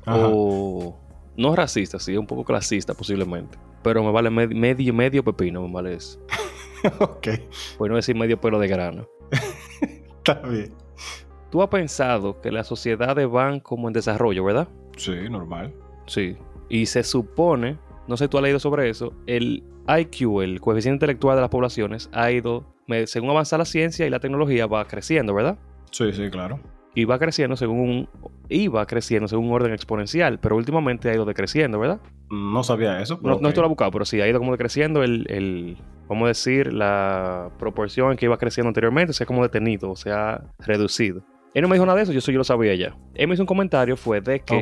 Ajá. 0.04 0.26
o 0.28 0.96
no 1.36 1.54
racista, 1.54 1.98
sí, 2.00 2.16
un 2.16 2.26
poco 2.26 2.44
clasista 2.44 2.94
posiblemente. 2.94 3.56
Pero 3.82 4.02
me 4.02 4.10
vale 4.10 4.30
med- 4.30 4.54
medio 4.54 4.92
medio 4.92 5.22
pepino, 5.24 5.62
me 5.66 5.72
vale 5.72 5.94
eso. 5.94 6.18
ok. 7.00 7.28
Por 7.78 7.88
no 7.90 7.96
decir 7.96 8.16
medio 8.16 8.40
pelo 8.40 8.58
de 8.58 8.66
grano. 8.68 9.06
Está 10.18 10.34
bien. 10.42 10.72
Tú 11.50 11.62
has 11.62 11.68
pensado 11.68 12.40
que 12.40 12.50
las 12.52 12.66
sociedades 12.66 13.28
van 13.30 13.60
como 13.60 13.88
en 13.88 13.92
desarrollo, 13.94 14.44
¿verdad? 14.44 14.68
Sí, 15.00 15.16
normal. 15.30 15.72
Sí. 16.06 16.36
Y 16.68 16.86
se 16.86 17.02
supone, 17.02 17.78
no 18.06 18.16
sé 18.16 18.24
si 18.24 18.28
tú 18.28 18.36
has 18.36 18.42
leído 18.42 18.58
sobre 18.58 18.90
eso, 18.90 19.14
el 19.26 19.64
IQ, 19.88 20.42
el 20.42 20.60
coeficiente 20.60 20.96
intelectual 20.96 21.36
de 21.36 21.40
las 21.40 21.50
poblaciones, 21.50 22.10
ha 22.12 22.30
ido, 22.30 22.66
según 23.06 23.30
avanza 23.30 23.56
la 23.56 23.64
ciencia 23.64 24.06
y 24.06 24.10
la 24.10 24.20
tecnología, 24.20 24.66
va 24.66 24.84
creciendo, 24.84 25.34
¿verdad? 25.34 25.58
Sí, 25.90 26.12
sí, 26.12 26.28
claro. 26.30 26.60
Y 26.94 27.04
va 27.06 27.18
creciendo 27.18 27.56
según 27.56 27.80
un, 27.80 28.08
iba 28.48 28.84
creciendo 28.84 29.26
según 29.26 29.46
un 29.46 29.52
orden 29.52 29.72
exponencial, 29.72 30.38
pero 30.38 30.56
últimamente 30.56 31.08
ha 31.08 31.14
ido 31.14 31.24
decreciendo, 31.24 31.78
¿verdad? 31.78 32.00
No 32.30 32.62
sabía 32.62 33.00
eso. 33.00 33.14
No, 33.14 33.22
pero 33.22 33.34
no 33.36 33.40
ok. 33.40 33.48
esto 33.48 33.60
lo 33.62 33.66
he 33.66 33.68
buscado, 33.70 33.90
pero 33.92 34.04
sí 34.04 34.20
ha 34.20 34.28
ido 34.28 34.38
como 34.38 34.52
decreciendo 34.52 35.02
el, 35.02 35.24
el, 35.30 35.76
vamos 36.08 36.24
a 36.24 36.28
decir, 36.28 36.72
la 36.72 37.50
proporción 37.58 38.16
que 38.16 38.26
iba 38.26 38.36
creciendo 38.36 38.68
anteriormente 38.68 39.14
se 39.14 39.22
ha 39.22 39.26
como 39.26 39.42
detenido, 39.42 39.96
se 39.96 40.10
ha 40.10 40.42
reducido. 40.58 41.22
Él 41.52 41.62
no 41.62 41.68
me 41.68 41.74
dijo 41.74 41.84
nada 41.86 41.96
de 41.96 42.04
eso, 42.04 42.12
yo 42.12 42.18
eso 42.20 42.30
yo 42.30 42.38
lo 42.38 42.44
sabía 42.44 42.74
ya. 42.76 42.96
Él 43.14 43.26
me 43.26 43.34
hizo 43.34 43.42
un 43.42 43.46
comentario, 43.46 43.96
fue 43.96 44.20
de 44.20 44.38
que 44.40 44.54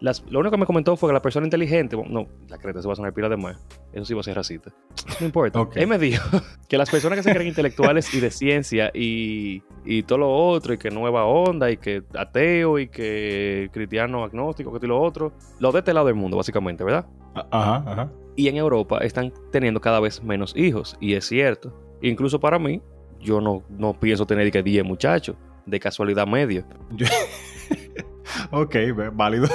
las- 0.00 0.22
lo 0.28 0.40
único 0.40 0.50
que 0.52 0.58
me 0.60 0.66
comentó 0.66 0.94
fue 0.96 1.08
que 1.08 1.14
la 1.14 1.22
persona 1.22 1.46
inteligente, 1.46 1.96
no, 2.10 2.26
la 2.48 2.58
creta 2.58 2.82
se 2.82 2.86
va 2.88 2.92
a 2.92 2.96
sonar 2.96 3.14
pila 3.14 3.30
de 3.30 3.38
más, 3.38 3.56
eso 3.94 4.04
sí 4.04 4.12
va 4.12 4.20
a 4.20 4.24
ser 4.24 4.34
racista. 4.36 4.70
No 5.18 5.24
importa. 5.26 5.58
Él 5.80 5.86
me 5.88 5.98
dijo 5.98 6.22
que 6.68 6.76
las 6.76 6.90
personas 6.90 7.16
que 7.16 7.22
se 7.22 7.32
creen 7.32 7.48
intelectuales 7.48 8.12
y 8.12 8.20
de 8.20 8.30
ciencia 8.30 8.90
y, 8.92 9.62
y 9.86 10.02
todo 10.02 10.18
lo 10.18 10.30
otro, 10.30 10.74
y 10.74 10.78
que 10.78 10.90
nueva 10.90 11.24
onda, 11.24 11.70
y 11.70 11.78
que 11.78 12.02
ateo, 12.14 12.78
y 12.78 12.88
que 12.88 13.70
cristiano 13.72 14.22
agnóstico, 14.22 14.70
que 14.74 14.78
todo 14.78 14.88
lo 14.88 15.00
otro, 15.00 15.32
lo 15.58 15.72
de 15.72 15.78
este 15.78 15.94
lado 15.94 16.06
del 16.06 16.16
mundo, 16.16 16.36
básicamente, 16.36 16.84
¿verdad? 16.84 17.06
A- 17.34 17.46
Ajá, 17.50 17.90
ajá. 17.90 18.12
Y 18.36 18.48
en 18.48 18.56
Europa 18.58 18.98
están 18.98 19.32
teniendo 19.50 19.80
cada 19.80 20.00
vez 20.00 20.22
menos 20.22 20.54
hijos, 20.54 20.98
y 21.00 21.14
es 21.14 21.24
cierto. 21.26 21.72
Incluso 22.02 22.38
para 22.38 22.58
mí, 22.58 22.82
yo 23.20 23.40
no, 23.40 23.62
no 23.70 23.98
pienso 23.98 24.26
tener 24.26 24.50
que 24.52 24.62
10 24.62 24.84
muchachos, 24.84 25.34
de 25.66 25.80
casualidad 25.80 26.26
medio. 26.26 26.64
Ok, 28.50 28.76
válido. 29.12 29.48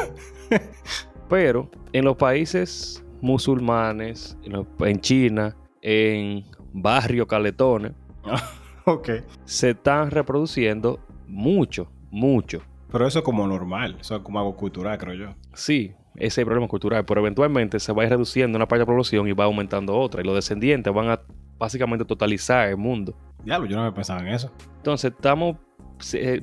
Pero 1.29 1.69
en 1.93 2.05
los 2.05 2.17
países 2.17 3.03
musulmanes, 3.21 4.37
en, 4.43 4.99
China, 4.99 5.55
en 5.81 6.45
barrio 6.73 7.27
caletones, 7.27 7.93
ok. 8.85 9.09
se 9.45 9.71
están 9.71 10.11
reproduciendo 10.11 10.99
mucho, 11.27 11.89
mucho. 12.09 12.61
Pero 12.91 13.07
eso 13.07 13.19
es 13.19 13.25
como 13.25 13.47
normal. 13.47 13.97
Eso 13.99 14.17
es 14.17 14.21
como 14.21 14.39
algo 14.39 14.57
cultural, 14.57 14.97
creo 14.97 15.13
yo. 15.13 15.35
Sí, 15.53 15.93
ese 16.15 16.25
es 16.25 16.37
el 16.39 16.45
problema 16.45 16.67
cultural, 16.67 17.05
pero 17.05 17.21
eventualmente 17.21 17.79
se 17.79 17.93
va 17.93 18.03
a 18.03 18.05
ir 18.05 18.11
reduciendo 18.11 18.57
una 18.57 18.67
parte 18.67 18.79
de 18.79 18.85
la 18.85 18.87
población 18.87 19.27
y 19.29 19.31
va 19.31 19.45
aumentando 19.45 19.97
otra, 19.97 20.21
y 20.21 20.25
los 20.25 20.35
descendientes 20.35 20.93
van 20.93 21.09
a 21.09 21.21
básicamente 21.57 22.03
totalizar 22.03 22.67
el 22.67 22.77
mundo. 22.77 23.15
Diablo, 23.45 23.67
yo 23.67 23.77
no 23.77 23.83
me 23.83 23.91
pensaba 23.93 24.19
en 24.21 24.27
eso. 24.27 24.51
Entonces, 24.77 25.13
estamos, 25.13 25.55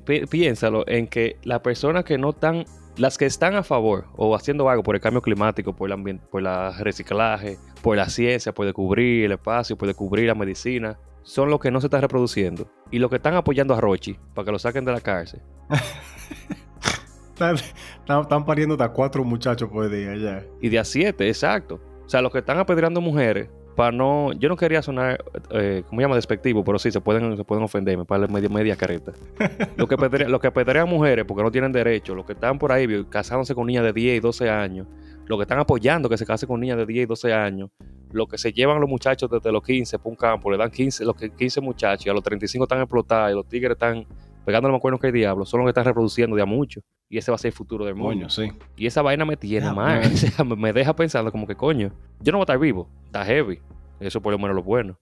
pi- 0.04 0.26
piénsalo 0.26 0.84
en 0.88 1.06
que 1.08 1.36
las 1.42 1.60
personas 1.60 2.04
que 2.04 2.18
no 2.18 2.30
están, 2.30 2.64
las 2.96 3.18
que 3.18 3.26
están 3.26 3.54
a 3.56 3.62
favor 3.62 4.06
o 4.16 4.34
haciendo 4.34 4.68
algo 4.68 4.82
por 4.82 4.94
el 4.94 5.00
cambio 5.00 5.22
climático, 5.22 5.74
por 5.74 5.88
el 5.88 5.92
ambiente, 5.92 6.24
por 6.30 6.40
el 6.40 6.74
reciclaje, 6.80 7.58
por 7.82 7.96
la 7.96 8.08
ciencia, 8.08 8.52
por 8.52 8.64
descubrir 8.66 9.24
el 9.26 9.32
espacio, 9.32 9.76
por 9.76 9.88
descubrir 9.88 10.26
la 10.26 10.34
medicina, 10.34 10.98
son 11.22 11.50
los 11.50 11.60
que 11.60 11.70
no 11.70 11.80
se 11.80 11.86
están 11.88 12.00
reproduciendo. 12.02 12.70
Y 12.90 12.98
los 12.98 13.10
que 13.10 13.16
están 13.16 13.34
apoyando 13.34 13.74
a 13.74 13.80
Rochi 13.80 14.18
para 14.34 14.46
que 14.46 14.52
lo 14.52 14.58
saquen 14.58 14.84
de 14.84 14.92
la 14.92 15.00
cárcel. 15.00 15.40
Están, 17.38 17.54
están- 18.20 18.44
pariendo 18.44 18.74
hasta 18.74 18.88
cuatro 18.92 19.22
muchachos 19.22 19.68
por 19.70 19.88
día 19.88 20.16
ya. 20.16 20.44
Y 20.60 20.68
de 20.70 20.78
a 20.80 20.84
siete, 20.84 21.28
exacto. 21.28 21.80
O 22.04 22.08
sea, 22.08 22.20
los 22.20 22.32
que 22.32 22.38
están 22.38 22.58
apedreando 22.58 23.00
mujeres 23.00 23.48
para 23.78 23.92
no... 23.92 24.32
Yo 24.32 24.48
no 24.48 24.56
quería 24.56 24.82
sonar, 24.82 25.24
eh, 25.52 25.84
¿cómo 25.86 26.00
se 26.00 26.04
llama? 26.04 26.16
Despectivo, 26.16 26.64
pero 26.64 26.80
sí, 26.80 26.90
se 26.90 27.00
pueden, 27.00 27.36
se 27.36 27.44
pueden 27.44 27.62
ofenderme 27.62 28.04
para 28.04 28.26
media, 28.26 28.48
media 28.48 28.74
careta. 28.74 29.12
Los 29.76 29.88
que, 29.88 29.94
apedrean, 29.94 30.32
los 30.32 30.40
que 30.40 30.48
apedrean 30.48 30.88
mujeres 30.88 31.24
porque 31.24 31.44
no 31.44 31.52
tienen 31.52 31.70
derecho, 31.70 32.16
los 32.16 32.26
que 32.26 32.32
están 32.32 32.58
por 32.58 32.72
ahí 32.72 33.04
casándose 33.08 33.54
con 33.54 33.68
niñas 33.68 33.84
de 33.84 33.92
10 33.92 34.16
y 34.16 34.20
12 34.20 34.50
años, 34.50 34.88
los 35.26 35.38
que 35.38 35.42
están 35.42 35.60
apoyando 35.60 36.08
que 36.08 36.18
se 36.18 36.26
case 36.26 36.44
con 36.44 36.58
niñas 36.58 36.76
de 36.76 36.86
10 36.86 37.04
y 37.04 37.06
12 37.06 37.32
años, 37.32 37.70
los 38.10 38.26
que 38.26 38.36
se 38.36 38.52
llevan 38.52 38.80
los 38.80 38.90
muchachos 38.90 39.30
desde 39.30 39.52
los 39.52 39.62
15 39.62 39.96
para 39.98 40.10
un 40.10 40.16
campo, 40.16 40.50
le 40.50 40.56
dan 40.56 40.72
15, 40.72 41.04
los 41.04 41.14
que 41.14 41.30
15 41.30 41.60
muchachos 41.60 42.04
y 42.04 42.08
a 42.08 42.12
los 42.12 42.24
35 42.24 42.64
están 42.64 42.80
explotados 42.80 43.30
y 43.30 43.34
los 43.34 43.46
tigres 43.46 43.74
están 43.74 44.04
pegándole 44.48 44.72
más 44.72 44.80
cuernos 44.80 44.98
que 44.98 45.08
el 45.08 45.12
diablo, 45.12 45.44
son 45.44 45.60
los 45.60 45.66
que 45.66 45.72
están 45.72 45.84
reproduciendo 45.84 46.34
de 46.34 46.40
a 46.40 46.46
mucho. 46.46 46.80
Y 47.10 47.18
ese 47.18 47.30
va 47.30 47.34
a 47.34 47.38
ser 47.38 47.50
el 47.50 47.52
futuro 47.52 47.84
del 47.84 47.94
mundo. 47.94 48.08
Coño, 48.14 48.30
sí. 48.30 48.50
Y 48.78 48.86
esa 48.86 49.02
vaina 49.02 49.26
me 49.26 49.36
tiene 49.36 49.66
Ya, 49.66 49.74
mal. 49.74 50.00
man. 50.00 50.10
O 50.14 50.16
sea, 50.16 50.42
me- 50.42 50.72
deja 50.72 50.96
pensando 50.96 51.30
como 51.30 51.46
que 51.46 51.54
coño, 51.54 51.92
yo 52.20 52.32
no 52.32 52.38
voy 52.38 52.42
a 52.42 52.44
estar 52.44 52.58
vivo. 52.58 52.88
Está 53.04 53.26
heavy. 53.26 53.60
Eso 54.00 54.22
por 54.22 54.32
lo 54.32 54.38
menos 54.38 54.56
lo 54.56 54.62
bueno. 54.62 54.98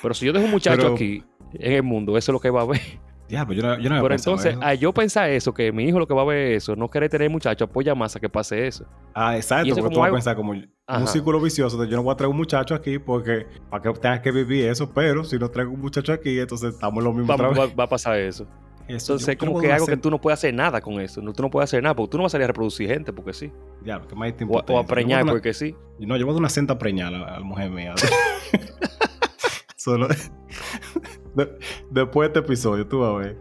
Pero 0.00 0.14
si 0.14 0.24
yo 0.24 0.32
dejo 0.32 0.46
un 0.46 0.52
muchacho 0.52 0.78
Pero- 0.80 0.94
aquí 0.94 1.22
en 1.52 1.72
el 1.74 1.82
mundo, 1.82 2.16
eso 2.16 2.30
es 2.30 2.32
lo 2.32 2.40
que 2.40 2.48
va 2.48 2.62
a 2.62 2.64
ver. 2.64 2.80
Diablo, 3.28 3.52
yo 3.54 3.62
no, 3.62 3.78
yo 3.78 3.90
no 3.90 4.00
Pero 4.02 4.14
entonces, 4.14 4.52
eso. 4.54 4.62
a 4.64 4.72
yo 4.72 4.90
pensar 4.94 5.28
eso, 5.28 5.52
que 5.52 5.70
mi 5.70 5.84
hijo 5.84 5.98
lo 5.98 6.06
que 6.08 6.14
va 6.14 6.22
a 6.22 6.24
ver 6.24 6.52
es 6.52 6.62
eso, 6.62 6.74
no 6.76 6.88
querer 6.88 7.10
tener 7.10 7.28
muchacho, 7.28 7.66
apoya 7.66 7.94
más 7.94 8.16
a 8.16 8.20
que 8.20 8.28
pase 8.30 8.66
eso. 8.66 8.86
Ah, 9.12 9.36
exacto, 9.36 9.74
porque 9.76 9.94
tú 9.94 10.00
vas 10.00 10.08
a 10.08 10.12
pensar 10.14 10.34
como 10.34 10.54
Ajá. 10.86 11.00
un 11.02 11.06
círculo 11.06 11.38
vicioso 11.38 11.76
de 11.76 11.86
yo 11.90 11.98
no 11.98 12.04
voy 12.04 12.14
a 12.14 12.16
traer 12.16 12.30
un 12.30 12.38
muchacho 12.38 12.74
aquí 12.74 12.98
porque 12.98 13.46
para 13.68 13.82
que 13.82 13.92
tengas 14.00 14.20
que 14.20 14.32
vivir 14.32 14.64
eso, 14.70 14.90
pero 14.94 15.24
si 15.24 15.36
no 15.38 15.50
traigo 15.50 15.72
un 15.72 15.80
muchacho 15.82 16.10
aquí, 16.14 16.38
entonces 16.40 16.72
estamos 16.72 17.00
en 17.00 17.04
lo 17.04 17.12
mismo 17.12 17.28
Va, 17.28 17.34
otra 17.34 17.48
vez. 17.48 17.58
va- 17.58 17.74
va 17.74 17.84
a 17.84 17.88
pasar 17.90 18.18
eso. 18.18 18.46
Eso, 18.88 19.12
Entonces, 19.12 19.28
es 19.28 19.36
como 19.36 19.60
que 19.60 19.70
algo 19.70 19.84
hacer- 19.84 19.96
que 19.96 20.00
tú 20.00 20.10
no 20.10 20.18
puedes 20.20 20.38
hacer 20.38 20.54
nada 20.54 20.80
con 20.80 20.98
eso. 21.00 21.20
No, 21.20 21.32
tú 21.34 21.42
no 21.42 21.50
puedes 21.50 21.68
hacer 21.68 21.82
nada 21.82 21.94
porque 21.94 22.10
tú 22.12 22.16
no 22.16 22.22
vas 22.24 22.30
a 22.30 22.32
salir 22.32 22.44
a 22.44 22.48
reproducir 22.48 22.88
gente 22.88 23.12
porque 23.12 23.34
sí. 23.34 23.52
Diablo, 23.82 24.08
que 24.08 24.14
más 24.14 24.30
O, 24.32 24.34
tiempo 24.34 24.58
a- 24.58 24.64
o 24.66 24.78
a 24.78 24.86
preñar 24.86 25.26
porque 25.26 25.52
sí. 25.52 25.74
No, 25.98 26.16
yo 26.16 26.24
voy 26.24 26.32
a 26.32 26.34
dar 26.34 26.40
una 26.40 26.48
senta 26.48 26.72
a, 26.74 27.06
a 27.06 27.10
la 27.10 27.40
mujer 27.40 27.70
mía. 27.70 27.94
Solo... 29.76 30.08
de- 30.08 31.58
después 31.90 32.28
de 32.32 32.38
este 32.40 32.46
episodio, 32.46 32.86
tú 32.86 33.00
vas 33.00 33.10
a 33.10 33.18
ver. 33.18 33.36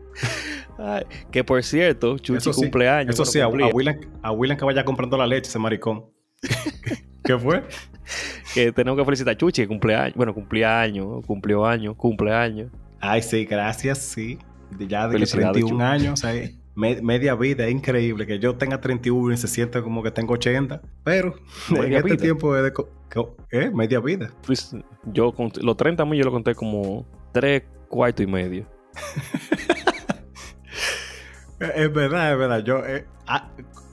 Ay, 0.78 1.04
que 1.32 1.44
por 1.44 1.64
cierto, 1.64 2.18
Chuchi 2.20 2.54
sí, 2.54 2.60
cumpleaños. 2.62 3.16
Eso 3.16 3.26
sí, 3.26 3.40
a, 3.40 3.48
William, 3.48 4.00
a 4.22 4.32
William 4.32 4.58
que 4.58 4.66
vaya 4.66 4.86
comprando 4.86 5.18
la 5.18 5.26
leche, 5.26 5.50
ese 5.50 5.58
maricón. 5.60 6.06
¿Qué 7.24 7.38
fue? 7.38 7.64
que 8.54 8.72
tenemos 8.72 8.98
que 9.00 9.04
felicitar 9.06 9.34
a 9.34 9.38
Chuchi, 9.38 9.64
que 9.64 9.68
cumpleaños. 9.68 10.16
Bueno, 10.16 10.34
cumpleaños, 10.34 11.26
cumplió 11.26 11.66
años, 11.66 11.96
cumpleaños. 11.96 12.72
Ay, 13.00 13.22
sí, 13.22 13.46
gracias, 13.46 13.98
sí. 14.00 14.38
De- 14.72 14.88
Ya 14.88 15.08
de 15.08 15.14
que 15.18 15.26
Felicidades, 15.26 15.54
31 15.54 15.78
Chu. 15.78 15.84
años, 15.84 16.24
media 16.76 17.36
vida, 17.36 17.66
es 17.66 17.72
increíble 17.72 18.28
que 18.28 18.38
yo 18.40 18.56
tenga 18.56 18.80
31 18.80 19.34
y 19.34 19.38
se 19.38 19.48
sienta 19.48 19.82
como 19.82 20.04
que 20.04 20.12
tengo 20.12 20.34
80. 20.34 20.82
Pero 21.04 21.36
en 21.72 21.94
este 21.94 22.04
vida. 22.12 22.18
tiempo 22.18 22.56
es 22.56 22.64
de... 22.64 22.74
¿Eh? 23.52 23.72
Media 23.74 24.00
vida. 24.00 24.30
Pues, 24.46 24.76
yo 25.06 25.32
conté- 25.34 25.62
los 25.62 25.76
30 25.78 26.06
mil 26.06 26.20
yo 26.20 26.26
lo 26.26 26.32
conté 26.32 26.54
como 26.54 27.06
3 27.34 27.64
cuartos 27.90 28.24
y 28.24 28.28
medio. 28.28 28.66
Es 31.60 31.92
verdad, 31.92 32.34
es 32.34 32.38
verdad. 32.38 32.64
Yo... 32.64 32.86
eh, 32.86 33.06
a- 33.26 33.50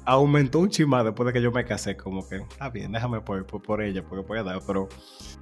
aumentó 0.06 0.58
un 0.60 0.68
chima 0.68 1.02
después 1.04 1.26
de 1.26 1.32
que 1.32 1.40
yo 1.42 1.50
me 1.52 1.64
casé. 1.64 1.96
Como 1.96 2.26
que, 2.28 2.36
está 2.36 2.68
bien, 2.70 2.92
déjame 2.92 3.20
por, 3.20 3.46
por, 3.46 3.62
por 3.62 3.82
ella, 3.82 4.02
porque 4.06 4.24
puede 4.24 4.42
dar. 4.44 4.60
Pero 4.66 4.88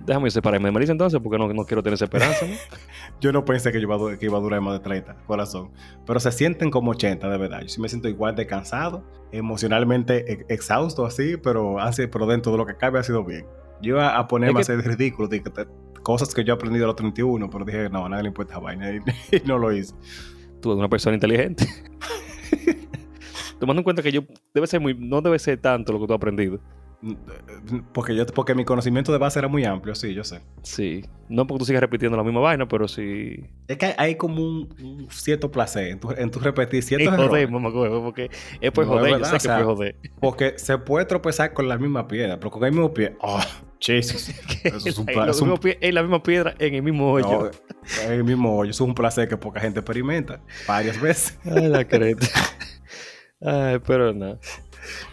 Déjame 0.04 0.30
separarme 0.30 0.68
de 0.68 0.72
Melissa 0.72 0.92
entonces 0.92 1.20
porque 1.22 1.38
no, 1.38 1.52
no 1.52 1.64
quiero 1.64 1.82
tener 1.82 1.94
esa 1.94 2.04
esperanza. 2.06 2.46
¿no? 2.46 2.54
yo 3.20 3.32
no 3.32 3.44
pensé 3.44 3.70
que, 3.72 3.80
yo 3.80 3.86
iba, 3.88 4.18
que 4.18 4.26
iba 4.26 4.38
a 4.38 4.40
durar 4.40 4.60
más 4.60 4.74
de 4.74 4.80
30, 4.80 5.16
corazón. 5.26 5.70
Pero 6.06 6.18
se 6.20 6.32
sienten 6.32 6.70
como 6.70 6.90
80, 6.92 7.28
de 7.28 7.38
verdad. 7.38 7.60
Yo 7.62 7.68
sí 7.68 7.80
me 7.80 7.88
siento 7.88 8.08
igual 8.08 8.34
de 8.34 8.46
cansado, 8.46 9.04
emocionalmente 9.32 10.32
ex- 10.32 10.44
exhausto 10.48 11.04
así, 11.06 11.36
pero, 11.36 11.78
así, 11.80 12.06
pero 12.06 12.26
dentro 12.26 12.52
de 12.52 12.58
lo 12.58 12.66
que 12.66 12.76
cabe 12.76 12.98
ha 12.98 13.02
sido 13.02 13.24
bien. 13.24 13.46
Yo 13.80 13.94
iba 13.96 14.16
a 14.16 14.26
ponerme 14.28 14.60
Es 14.60 14.66
que- 14.66 14.72
a 14.72 14.78
hacer 14.78 14.88
ridículo, 14.90 15.28
de 15.28 15.42
cosas 16.02 16.34
que 16.34 16.42
yo 16.44 16.52
he 16.52 16.56
aprendido 16.56 16.84
a 16.84 16.88
los 16.88 16.96
31, 16.96 17.48
pero 17.50 17.64
dije, 17.64 17.88
no, 17.90 18.06
a 18.06 18.08
nadie 18.08 18.24
le 18.24 18.28
importa 18.28 18.54
esa 18.54 18.60
vaina 18.60 18.90
y, 18.90 18.96
y 19.36 19.42
no 19.46 19.58
lo 19.58 19.72
hice. 19.72 19.94
Tú 20.60 20.70
eres 20.70 20.78
una 20.78 20.88
persona 20.88 21.14
inteligente. 21.14 21.66
Tomando 23.62 23.78
en 23.78 23.84
cuenta 23.84 24.02
que 24.02 24.10
yo 24.10 24.22
debe 24.52 24.66
ser 24.66 24.80
muy, 24.80 24.92
no 24.92 25.20
debe 25.20 25.38
ser 25.38 25.56
tanto 25.56 25.92
lo 25.92 26.00
que 26.00 26.08
tú 26.08 26.12
has 26.14 26.16
aprendido. 26.16 26.58
Porque 27.92 28.16
yo, 28.16 28.26
porque 28.26 28.56
mi 28.56 28.64
conocimiento 28.64 29.12
de 29.12 29.18
base 29.18 29.38
era 29.38 29.46
muy 29.46 29.64
amplio, 29.64 29.94
sí, 29.94 30.12
yo 30.14 30.24
sé. 30.24 30.40
Sí. 30.64 31.04
No 31.28 31.46
porque 31.46 31.60
tú 31.60 31.64
sigas 31.66 31.80
repitiendo 31.80 32.16
la 32.16 32.24
misma 32.24 32.40
vaina, 32.40 32.66
pero 32.66 32.88
sí. 32.88 33.44
Es 33.68 33.76
que 33.76 33.94
hay, 33.96 34.16
como 34.16 34.42
un, 34.42 34.68
un 34.82 35.08
cierto 35.12 35.48
placer 35.52 35.88
en 35.92 36.00
tu, 36.00 36.10
en 36.10 36.28
tu 36.32 36.40
repetir 36.40 36.82
ciertos 36.82 37.12
Es 37.14 37.20
joder, 37.20 37.48
mamá, 37.48 37.70
porque 37.72 38.30
es 38.60 38.72
por 38.72 38.84
No, 38.84 38.94
es 38.94 38.98
joder, 38.98 39.10
yo 39.12 39.18
verdad, 39.18 39.28
sé 39.30 39.34
o 39.34 39.38
que 39.38 39.40
sea, 39.40 39.58
es 39.60 39.64
joder. 39.64 39.96
Porque 40.20 40.58
se 40.58 40.76
puede 40.78 41.06
tropezar 41.06 41.52
con 41.52 41.68
la 41.68 41.78
misma 41.78 42.08
piedra, 42.08 42.40
pero 42.40 42.50
con 42.50 42.64
el 42.64 42.72
mismo 42.72 42.92
pie. 42.92 43.14
¡Oh! 43.20 43.40
Jesus. 43.78 44.28
Eso 44.64 44.88
es 44.88 44.98
un 44.98 45.08
en, 45.08 45.14
pla- 45.14 45.26
los 45.26 45.36
es 45.36 45.42
un- 45.42 45.58
en 45.62 45.94
la 45.94 46.02
misma 46.02 46.20
piedra, 46.24 46.54
en 46.58 46.74
el 46.74 46.82
mismo 46.82 47.12
hoyo. 47.12 47.50
No, 47.96 48.02
en 48.04 48.12
el 48.12 48.24
mismo 48.24 48.56
hoyo. 48.58 48.70
Eso 48.72 48.84
es 48.84 48.88
un 48.88 48.94
placer 48.94 49.28
que 49.28 49.36
poca 49.36 49.60
gente 49.60 49.80
experimenta 49.80 50.40
varias 50.68 51.00
veces. 51.00 51.38
Ay, 51.44 51.68
la 51.68 51.86
creta. 51.86 52.26
Ay, 53.44 53.78
pero 53.86 54.12
nada. 54.12 54.38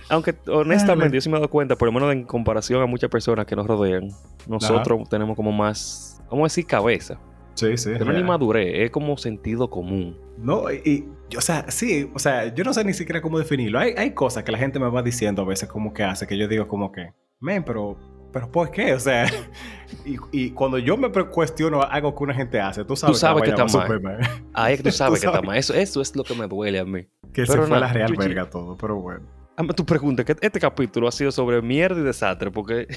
Aunque 0.09 0.35
honestamente 0.47 1.15
yo 1.15 1.21
sí 1.21 1.29
me 1.29 1.37
he 1.37 1.39
dado 1.39 1.49
cuenta, 1.49 1.75
por 1.75 1.87
lo 1.87 1.91
menos 1.91 2.11
en 2.11 2.23
comparación 2.23 2.81
a 2.81 2.85
muchas 2.85 3.09
personas 3.09 3.45
que 3.45 3.55
nos 3.55 3.67
rodean, 3.67 4.09
nosotros 4.47 5.07
tenemos 5.09 5.35
como 5.35 5.51
más, 5.51 6.21
¿cómo 6.27 6.45
decir 6.45 6.65
cabeza? 6.65 7.19
Sí, 7.53 7.77
sí. 7.77 7.89
Pero 7.93 8.05
no 8.05 8.13
ni 8.13 8.23
madurez, 8.23 8.71
es 8.73 8.89
como 8.89 9.17
sentido 9.17 9.69
común. 9.69 10.17
No, 10.37 10.71
y, 10.71 11.05
y, 11.29 11.35
o 11.35 11.41
sea, 11.41 11.69
sí, 11.69 12.09
o 12.13 12.19
sea, 12.19 12.53
yo 12.53 12.63
no 12.63 12.73
sé 12.73 12.85
ni 12.85 12.93
siquiera 12.93 13.21
cómo 13.21 13.37
definirlo. 13.37 13.79
Hay, 13.79 13.93
hay 13.97 14.11
cosas 14.11 14.43
que 14.43 14.51
la 14.51 14.57
gente 14.57 14.79
me 14.79 14.89
va 14.89 15.03
diciendo 15.03 15.41
a 15.41 15.45
veces 15.45 15.67
como 15.67 15.93
que 15.93 16.03
hace, 16.03 16.25
que 16.25 16.37
yo 16.37 16.47
digo 16.47 16.67
como 16.67 16.91
que, 16.91 17.11
men, 17.41 17.63
pero, 17.63 17.97
pero 18.31 18.49
¿por 18.49 18.71
qué? 18.71 18.93
O 18.93 18.99
sea, 18.99 19.25
y, 20.05 20.15
y 20.31 20.51
cuando 20.51 20.77
yo 20.77 20.95
me 20.95 21.11
cuestiono 21.11 21.81
algo 21.83 22.15
que 22.15 22.23
una 22.23 22.33
gente 22.33 22.61
hace, 22.61 22.85
tú 22.85 22.95
sabes, 22.95 23.19
sabes 23.19 23.43
que 23.43 23.51
vaina 23.51 23.65
está 23.65 23.99
mal. 23.99 24.19
Ahí 24.53 24.73
es 24.75 24.79
que 24.79 24.89
tú 24.89 24.95
sabes 24.95 25.19
que 25.19 25.25
sabes. 25.25 25.39
está 25.39 25.45
mal. 25.45 25.57
Eso, 25.57 25.73
eso 25.73 26.01
es 26.01 26.15
lo 26.15 26.23
que 26.23 26.35
me 26.35 26.47
duele 26.47 26.79
a 26.79 26.85
mí. 26.85 27.05
Que 27.33 27.43
Pero 27.43 27.53
se 27.53 27.57
fue 27.59 27.69
nada, 27.69 27.79
la 27.87 27.93
real 27.93 28.15
verga 28.17 28.49
todo, 28.49 28.75
pero 28.77 28.95
bueno. 28.95 29.25
Hazme 29.55 29.73
tu 29.73 29.85
pregunta, 29.85 30.23
que 30.23 30.35
este 30.39 30.59
capítulo 30.59 31.07
ha 31.07 31.11
sido 31.11 31.31
sobre 31.31 31.61
mierda 31.61 31.99
y 31.99 32.03
desastre, 32.03 32.49
porque 32.49 32.87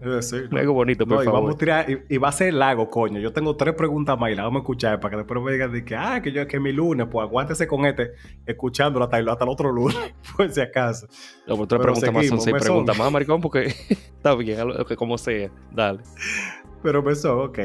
Eh, 0.00 0.22
sí, 0.22 0.36
hago 0.58 0.72
bonito, 0.72 1.04
por 1.04 1.16
No, 1.16 1.22
y 1.22 1.26
favor. 1.26 1.40
vamos 1.42 1.54
a 1.56 1.58
tirar, 1.58 1.90
y, 1.90 1.98
y 2.08 2.16
va 2.18 2.28
a 2.28 2.32
ser 2.32 2.54
lago, 2.54 2.88
coño. 2.88 3.18
Yo 3.20 3.32
tengo 3.32 3.56
tres 3.56 3.74
preguntas 3.74 4.18
más 4.18 4.30
y 4.30 4.34
las 4.36 4.44
vamos 4.46 4.60
a 4.60 4.62
escuchar 4.62 4.98
para 5.00 5.10
que 5.10 5.16
después 5.18 5.42
me 5.42 5.52
digan 5.52 5.72
de 5.72 5.84
que, 5.84 5.96
ah, 5.96 6.22
que 6.22 6.30
yo 6.32 6.46
que 6.46 6.56
es 6.56 6.62
mi 6.62 6.72
lunes, 6.72 7.06
pues 7.10 7.26
aguántese 7.26 7.66
con 7.66 7.84
este, 7.84 8.12
escuchándolo 8.46 9.04
hasta, 9.04 9.18
el- 9.18 9.28
hasta 9.28 9.44
el 9.44 9.50
otro 9.50 9.72
lunes, 9.72 9.96
por 10.36 10.48
si 10.50 10.60
acaso. 10.60 11.06
No, 11.46 11.56
pues 11.56 11.68
tres 11.68 11.80
Pero 11.80 11.82
preguntas 11.82 12.14
más 12.14 12.26
son 12.28 12.40
seis 12.40 12.56
preguntas 12.58 12.96
más, 12.96 13.12
maricón, 13.12 13.40
porque 13.40 13.66
está 13.90 14.34
bien, 14.36 14.58
que 14.88 14.96
como 14.96 15.18
sea. 15.18 15.50
Dale. 15.72 16.00
Pero 16.82 17.00
empezó, 17.00 17.42
ok. 17.42 17.58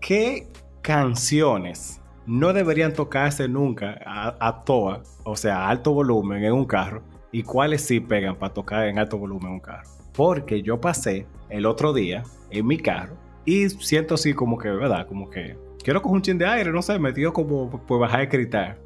¿Qué 0.00 0.48
canciones 0.82 1.99
no 2.30 2.52
deberían 2.52 2.92
tocarse 2.92 3.48
nunca 3.48 4.00
a, 4.06 4.36
a 4.38 4.62
toa, 4.62 5.02
o 5.24 5.34
sea, 5.34 5.64
a 5.64 5.68
alto 5.68 5.92
volumen 5.92 6.44
en 6.44 6.52
un 6.52 6.64
carro? 6.64 7.02
¿Y 7.32 7.42
cuáles 7.42 7.82
sí 7.82 7.98
pegan 7.98 8.36
para 8.36 8.54
tocar 8.54 8.86
en 8.86 9.00
alto 9.00 9.18
volumen 9.18 9.48
en 9.48 9.52
un 9.54 9.60
carro? 9.60 9.88
Porque 10.14 10.62
yo 10.62 10.80
pasé 10.80 11.26
el 11.48 11.66
otro 11.66 11.92
día 11.92 12.22
en 12.50 12.68
mi 12.68 12.78
carro 12.78 13.16
y 13.44 13.68
siento 13.68 14.14
así 14.14 14.32
como 14.32 14.58
que, 14.58 14.70
¿verdad? 14.70 15.08
Como 15.08 15.28
que 15.28 15.56
quiero 15.82 16.00
coger 16.00 16.14
un 16.14 16.22
chin 16.22 16.38
de 16.38 16.46
aire, 16.46 16.70
no 16.70 16.82
sé, 16.82 17.00
me 17.00 17.12
dio 17.12 17.32
como 17.32 17.68
por 17.84 17.98
bajar 17.98 18.20
de 18.20 18.26
gritar. 18.26 18.78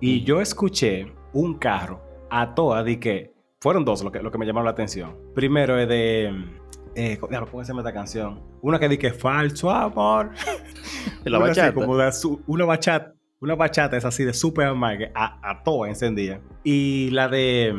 Y 0.00 0.24
yo 0.24 0.40
escuché 0.40 1.06
un 1.32 1.54
carro 1.54 2.02
a 2.30 2.52
toa 2.52 2.82
de 2.82 2.98
que 2.98 3.32
fueron 3.60 3.84
dos 3.84 4.02
lo 4.02 4.10
que, 4.10 4.20
lo 4.20 4.32
que 4.32 4.38
me 4.38 4.46
llamaron 4.46 4.64
la 4.64 4.72
atención. 4.72 5.16
Primero 5.36 5.78
es 5.78 5.86
de. 5.88 6.34
Eh, 6.96 7.16
¿cómo 7.18 7.62
se 7.62 7.68
llama 7.68 7.82
esta 7.82 7.92
canción? 7.92 8.42
Una 8.60 8.80
que 8.80 8.88
dice 8.88 9.12
falso 9.12 9.70
amor. 9.70 10.32
La 11.24 11.38
Una 11.38 11.50
así 11.50 11.60
bachata. 11.60 11.74
como 11.74 11.96
de 11.96 12.12
su- 12.12 12.42
una 12.46 12.64
bachata. 12.64 13.14
Una 13.40 13.54
bachata 13.56 13.96
es 13.96 14.04
así 14.04 14.24
de 14.24 14.32
super 14.32 14.66
amarga, 14.68 15.10
a, 15.14 15.50
a 15.50 15.62
toa 15.64 15.88
encendida. 15.88 16.40
Y 16.62 17.10
la 17.10 17.28
de. 17.28 17.74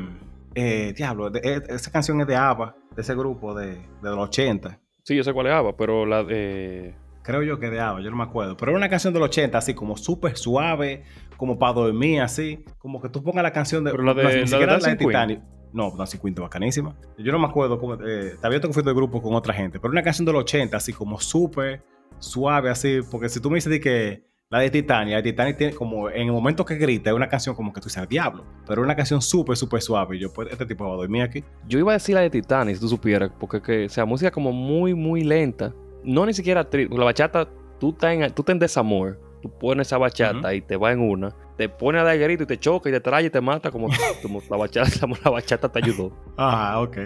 Eh, 0.55 0.93
diablo, 0.95 1.29
de- 1.29 1.39
eh, 1.43 1.61
esa 1.69 1.89
canción 1.91 2.19
es 2.21 2.27
de 2.27 2.35
ABBA, 2.35 2.75
de 2.95 3.01
ese 3.01 3.15
grupo 3.15 3.55
de, 3.55 3.71
de 3.75 4.09
los 4.09 4.19
80. 4.19 4.79
Sí, 5.03 5.15
yo 5.15 5.23
sé 5.23 5.33
cuál 5.33 5.47
es 5.47 5.53
Ava, 5.53 5.75
pero 5.75 6.05
la 6.05 6.23
de... 6.23 6.95
Creo 7.23 7.41
yo 7.43 7.59
que 7.59 7.69
de 7.69 7.79
ABBA, 7.79 8.01
yo 8.01 8.09
no 8.11 8.17
me 8.17 8.23
acuerdo. 8.23 8.55
Pero 8.57 8.71
era 8.71 8.77
una 8.77 8.89
canción 8.89 9.13
del 9.13 9.23
80, 9.23 9.57
así 9.57 9.73
como 9.73 9.97
súper 9.97 10.37
suave, 10.37 11.03
como 11.37 11.57
para 11.57 11.73
dormir, 11.73 12.21
así. 12.21 12.63
Como 12.77 13.01
que 13.01 13.09
tú 13.09 13.23
pongas 13.23 13.43
la 13.43 13.51
canción 13.51 13.83
de. 13.83 13.91
Pero 13.91 14.03
la 14.03 14.13
de- 14.13 14.23
no, 14.23 14.29
la 14.29 14.35
ni 14.35 14.41
de 14.41 14.47
siquiera 14.47 14.73
Dancing 14.73 14.97
Queen. 14.97 15.09
Titanic. 15.09 15.41
No, 15.71 15.91
Dancing 15.97 16.19
Queen 16.19 16.33
está 16.33 16.41
bacanísima. 16.43 16.95
Yo 17.17 17.31
no 17.31 17.39
me 17.39 17.47
acuerdo 17.47 17.79
cómo. 17.79 17.95
Eh, 17.95 18.35
te 18.39 18.45
había 18.47 18.59
que 18.61 18.71
fui 18.73 18.83
de 18.83 18.93
grupo 18.93 19.21
con 19.21 19.33
otra 19.35 19.53
gente. 19.53 19.79
Pero 19.79 19.91
una 19.91 20.03
canción 20.03 20.25
del 20.25 20.35
80, 20.35 20.75
así 20.77 20.91
como 20.93 21.19
súper 21.19 21.81
suave, 22.23 22.69
así. 22.69 22.99
Porque 23.09 23.29
si 23.29 23.39
tú 23.39 23.49
me 23.49 23.55
dices 23.55 23.71
de 23.71 23.79
que. 23.79 24.33
La 24.49 24.59
de 24.59 24.69
Titanic, 24.69 25.13
la 25.13 25.21
de 25.21 25.31
Titanic 25.31 25.57
tiene 25.57 25.73
como. 25.73 26.09
En 26.09 26.27
el 26.27 26.31
momento 26.31 26.63
que 26.63 26.75
grita, 26.75 27.09
es 27.09 27.15
una 27.15 27.27
canción 27.27 27.55
como 27.55 27.73
que 27.73 27.81
tú 27.81 27.85
dices 27.87 27.97
al 27.97 28.07
diablo. 28.07 28.45
Pero 28.67 28.81
es 28.81 28.85
una 28.85 28.95
canción 28.95 29.21
súper, 29.21 29.57
súper 29.57 29.81
suave. 29.81 30.17
Y 30.17 30.19
yo, 30.19 30.31
pues, 30.31 30.51
este 30.51 30.65
tipo 30.65 30.85
va 30.85 30.93
a 30.93 30.97
dormir 30.97 31.23
aquí. 31.23 31.43
Yo 31.67 31.79
iba 31.79 31.91
a 31.91 31.93
decir 31.93 32.13
la 32.15 32.21
de 32.21 32.29
Titanic, 32.29 32.75
si 32.75 32.81
tú 32.81 32.87
supieras, 32.87 33.31
porque 33.39 33.61
que, 33.61 33.85
o 33.85 33.89
sea, 33.89 34.05
música 34.05 34.29
como 34.31 34.51
muy, 34.51 34.93
muy 34.93 35.23
lenta. 35.23 35.73
No 36.03 36.25
ni 36.25 36.33
siquiera 36.33 36.69
triste. 36.69 36.95
La 36.95 37.05
bachata, 37.05 37.47
tú 37.79 37.89
estás 37.89 38.13
en, 38.13 38.19
tú 38.33 38.41
estás 38.41 38.53
en 38.53 38.59
desamor. 38.59 39.19
Tú 39.41 39.49
pones 39.59 39.87
esa 39.87 39.97
bachata 39.97 40.53
y 40.53 40.61
te 40.61 40.77
va 40.77 40.91
en 40.91 41.01
una. 41.01 41.35
Te 41.57 41.67
pone 41.67 41.99
a 41.99 42.03
dar 42.03 42.17
grito 42.17 42.43
y 42.43 42.45
te 42.45 42.57
choca 42.57 42.89
y 42.89 42.93
te 42.93 43.01
trae 43.01 43.25
y 43.25 43.29
te 43.29 43.41
mata 43.41 43.71
como, 43.71 43.89
como 44.21 44.41
la, 44.49 44.57
bachata, 44.57 45.05
la 45.25 45.31
bachata 45.31 45.69
te 45.69 45.79
ayudó. 45.79 46.15
Ajá, 46.37 46.79
ok. 46.79 46.97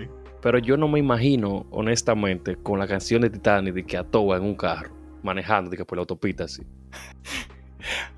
Pero 0.41 0.59
yo 0.59 0.77
no 0.77 0.87
me 0.87 0.99
imagino, 0.99 1.65
honestamente, 1.71 2.57
con 2.57 2.77
la 2.77 2.87
canción 2.87 3.21
de 3.21 3.29
Titanic 3.29 3.73
de 3.73 3.85
que 3.85 3.97
a 3.97 4.03
toa 4.03 4.37
en 4.37 4.43
un 4.43 4.55
carro, 4.55 4.91
manejando, 5.27 5.69
que 5.71 5.85
por 5.85 5.97
la 5.97 6.01
autopista 6.01 6.45
así. 6.45 6.63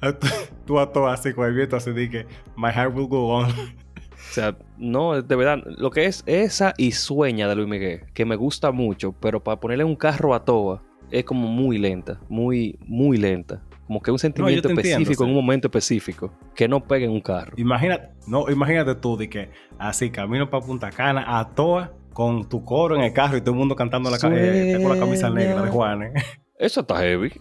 tú 0.66 0.80
a 0.80 0.92
todo 0.92 1.08
así 1.08 1.34
con 1.34 1.46
el 1.48 1.54
viento 1.54 1.76
así 1.76 1.92
que 2.10 2.26
My 2.56 2.72
heart 2.72 2.96
will 2.96 3.08
go 3.08 3.28
on. 3.30 3.52
O 4.30 4.32
sea, 4.32 4.56
no, 4.78 5.20
de 5.24 5.36
verdad, 5.36 5.64
lo 5.66 5.90
que 5.90 6.06
es 6.06 6.24
esa 6.28 6.76
y 6.78 6.92
Sueña 6.92 7.48
de 7.48 7.56
Luis 7.56 7.68
Miguel, 7.68 8.02
que 8.14 8.26
me 8.26 8.36
gusta 8.36 8.72
mucho, 8.72 9.12
pero 9.12 9.44
para 9.44 9.60
ponerle 9.60 9.84
un 9.84 9.96
carro 9.96 10.36
a 10.36 10.46
toa 10.46 10.84
es 11.10 11.24
como 11.24 11.48
muy 11.48 11.80
lenta, 11.80 12.20
muy, 12.30 12.78
muy 12.86 13.18
lenta. 13.18 13.64
Como 13.88 14.00
que 14.02 14.12
un 14.12 14.20
sentimiento 14.20 14.70
entiendo, 14.70 14.82
específico 14.82 15.24
en 15.24 15.30
un 15.32 15.36
momento 15.36 15.68
específico, 15.68 16.32
que 16.54 16.68
no 16.68 16.80
pegue 16.80 17.06
en 17.06 17.12
un 17.12 17.22
carro. 17.22 17.54
Imagínate, 17.58 18.10
no, 18.28 18.48
imagínate 18.52 18.94
tú 18.94 19.18
de 19.18 19.28
que 19.28 19.50
así 19.80 20.12
camino 20.12 20.48
para 20.48 20.64
Punta 20.64 20.92
Cana 20.92 21.40
a 21.40 21.56
toa 21.56 21.92
con 22.14 22.48
tu 22.48 22.64
coro 22.64 22.96
en 22.96 23.02
el 23.02 23.14
carro 23.14 23.36
y 23.38 23.42
todo 23.42 23.54
el 23.54 23.58
mundo 23.58 23.76
cantando 23.76 24.12
la, 24.12 24.18
eh, 24.18 24.78
con 24.80 24.92
la 24.92 25.00
camisa 25.00 25.32
negra 25.32 25.64
de 25.64 25.70
Juan. 25.70 26.04
¿eh? 26.04 26.14
Eso 26.60 26.82
está 26.82 26.98
heavy. 27.00 27.32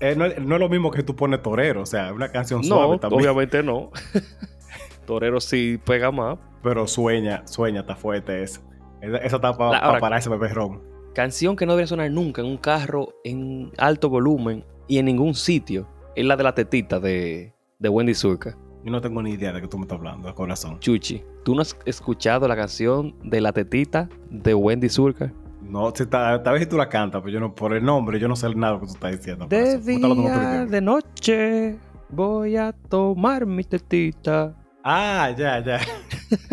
Eh, 0.00 0.14
no, 0.16 0.26
es- 0.26 0.38
no 0.40 0.56
es 0.56 0.60
lo 0.60 0.68
mismo 0.68 0.90
que 0.90 1.02
tú 1.02 1.16
pones 1.16 1.40
torero, 1.42 1.80
o 1.82 1.86
sea, 1.86 2.08
es 2.08 2.12
una 2.12 2.30
canción 2.30 2.62
suave 2.62 2.98
también. 2.98 3.22
obviamente 3.22 3.62
no. 3.62 3.90
Torero 5.06 5.40
sí 5.40 5.78
pega 5.84 6.10
más. 6.10 6.38
Pero 6.62 6.86
sueña, 6.86 7.46
sueña, 7.46 7.80
está 7.80 7.96
fuerte 7.96 8.42
esa. 8.42 8.60
Esa 9.00 9.36
está 9.36 9.56
para 9.56 9.98
parar 10.00 10.18
ese 10.18 10.28
bebé 10.28 10.48
ron. 10.48 10.82
Canción 11.14 11.56
que 11.56 11.66
no 11.66 11.72
debería 11.72 11.86
sonar 11.86 12.10
nunca 12.10 12.42
en 12.42 12.48
un 12.48 12.56
carro 12.58 13.14
en 13.24 13.70
alto 13.78 14.08
volumen 14.10 14.64
y 14.86 14.98
en 14.98 15.06
ningún 15.06 15.34
sitio. 15.34 15.88
Es 16.16 16.24
la 16.26 16.36
de 16.36 16.42
la 16.42 16.54
tetita 16.54 16.98
de, 17.00 17.54
de 17.78 17.88
Wendy 17.88 18.14
Zulka. 18.14 18.56
Yo 18.84 18.90
no 18.90 19.00
tengo 19.00 19.22
ni 19.22 19.32
idea 19.32 19.52
de 19.52 19.60
qué 19.60 19.68
tú 19.68 19.78
me 19.78 19.82
estás 19.84 19.98
hablando, 19.98 20.28
de 20.28 20.34
corazón. 20.34 20.78
Chuchi, 20.80 21.22
¿tú 21.44 21.54
no 21.54 21.62
has 21.62 21.76
escuchado 21.86 22.46
la 22.48 22.56
canción 22.56 23.14
de 23.22 23.40
la 23.40 23.52
tetita 23.52 24.08
de 24.30 24.54
Wendy 24.54 24.88
Zulka? 24.88 25.32
No, 25.68 25.92
si 25.94 26.06
tal, 26.06 26.42
tal 26.42 26.54
vez 26.54 26.62
si 26.62 26.68
tú 26.68 26.78
la 26.78 26.88
cantas, 26.88 27.20
pero 27.20 27.30
yo 27.32 27.40
no, 27.40 27.54
por 27.54 27.74
el 27.74 27.84
nombre, 27.84 28.18
yo 28.18 28.26
no 28.26 28.34
sé 28.36 28.48
nada 28.54 28.72
de 28.72 28.78
lo 28.78 28.80
que 28.80 28.86
tú 28.86 28.94
estás 28.94 29.12
diciendo. 29.12 29.46
De 29.46 29.76
día, 29.78 30.64
de 30.64 30.80
noche, 30.80 31.76
voy 32.08 32.56
a 32.56 32.72
tomar 32.72 33.44
mi 33.44 33.62
tetita. 33.64 34.54
Ah, 34.82 35.30
ya, 35.36 35.62
ya. 35.62 35.78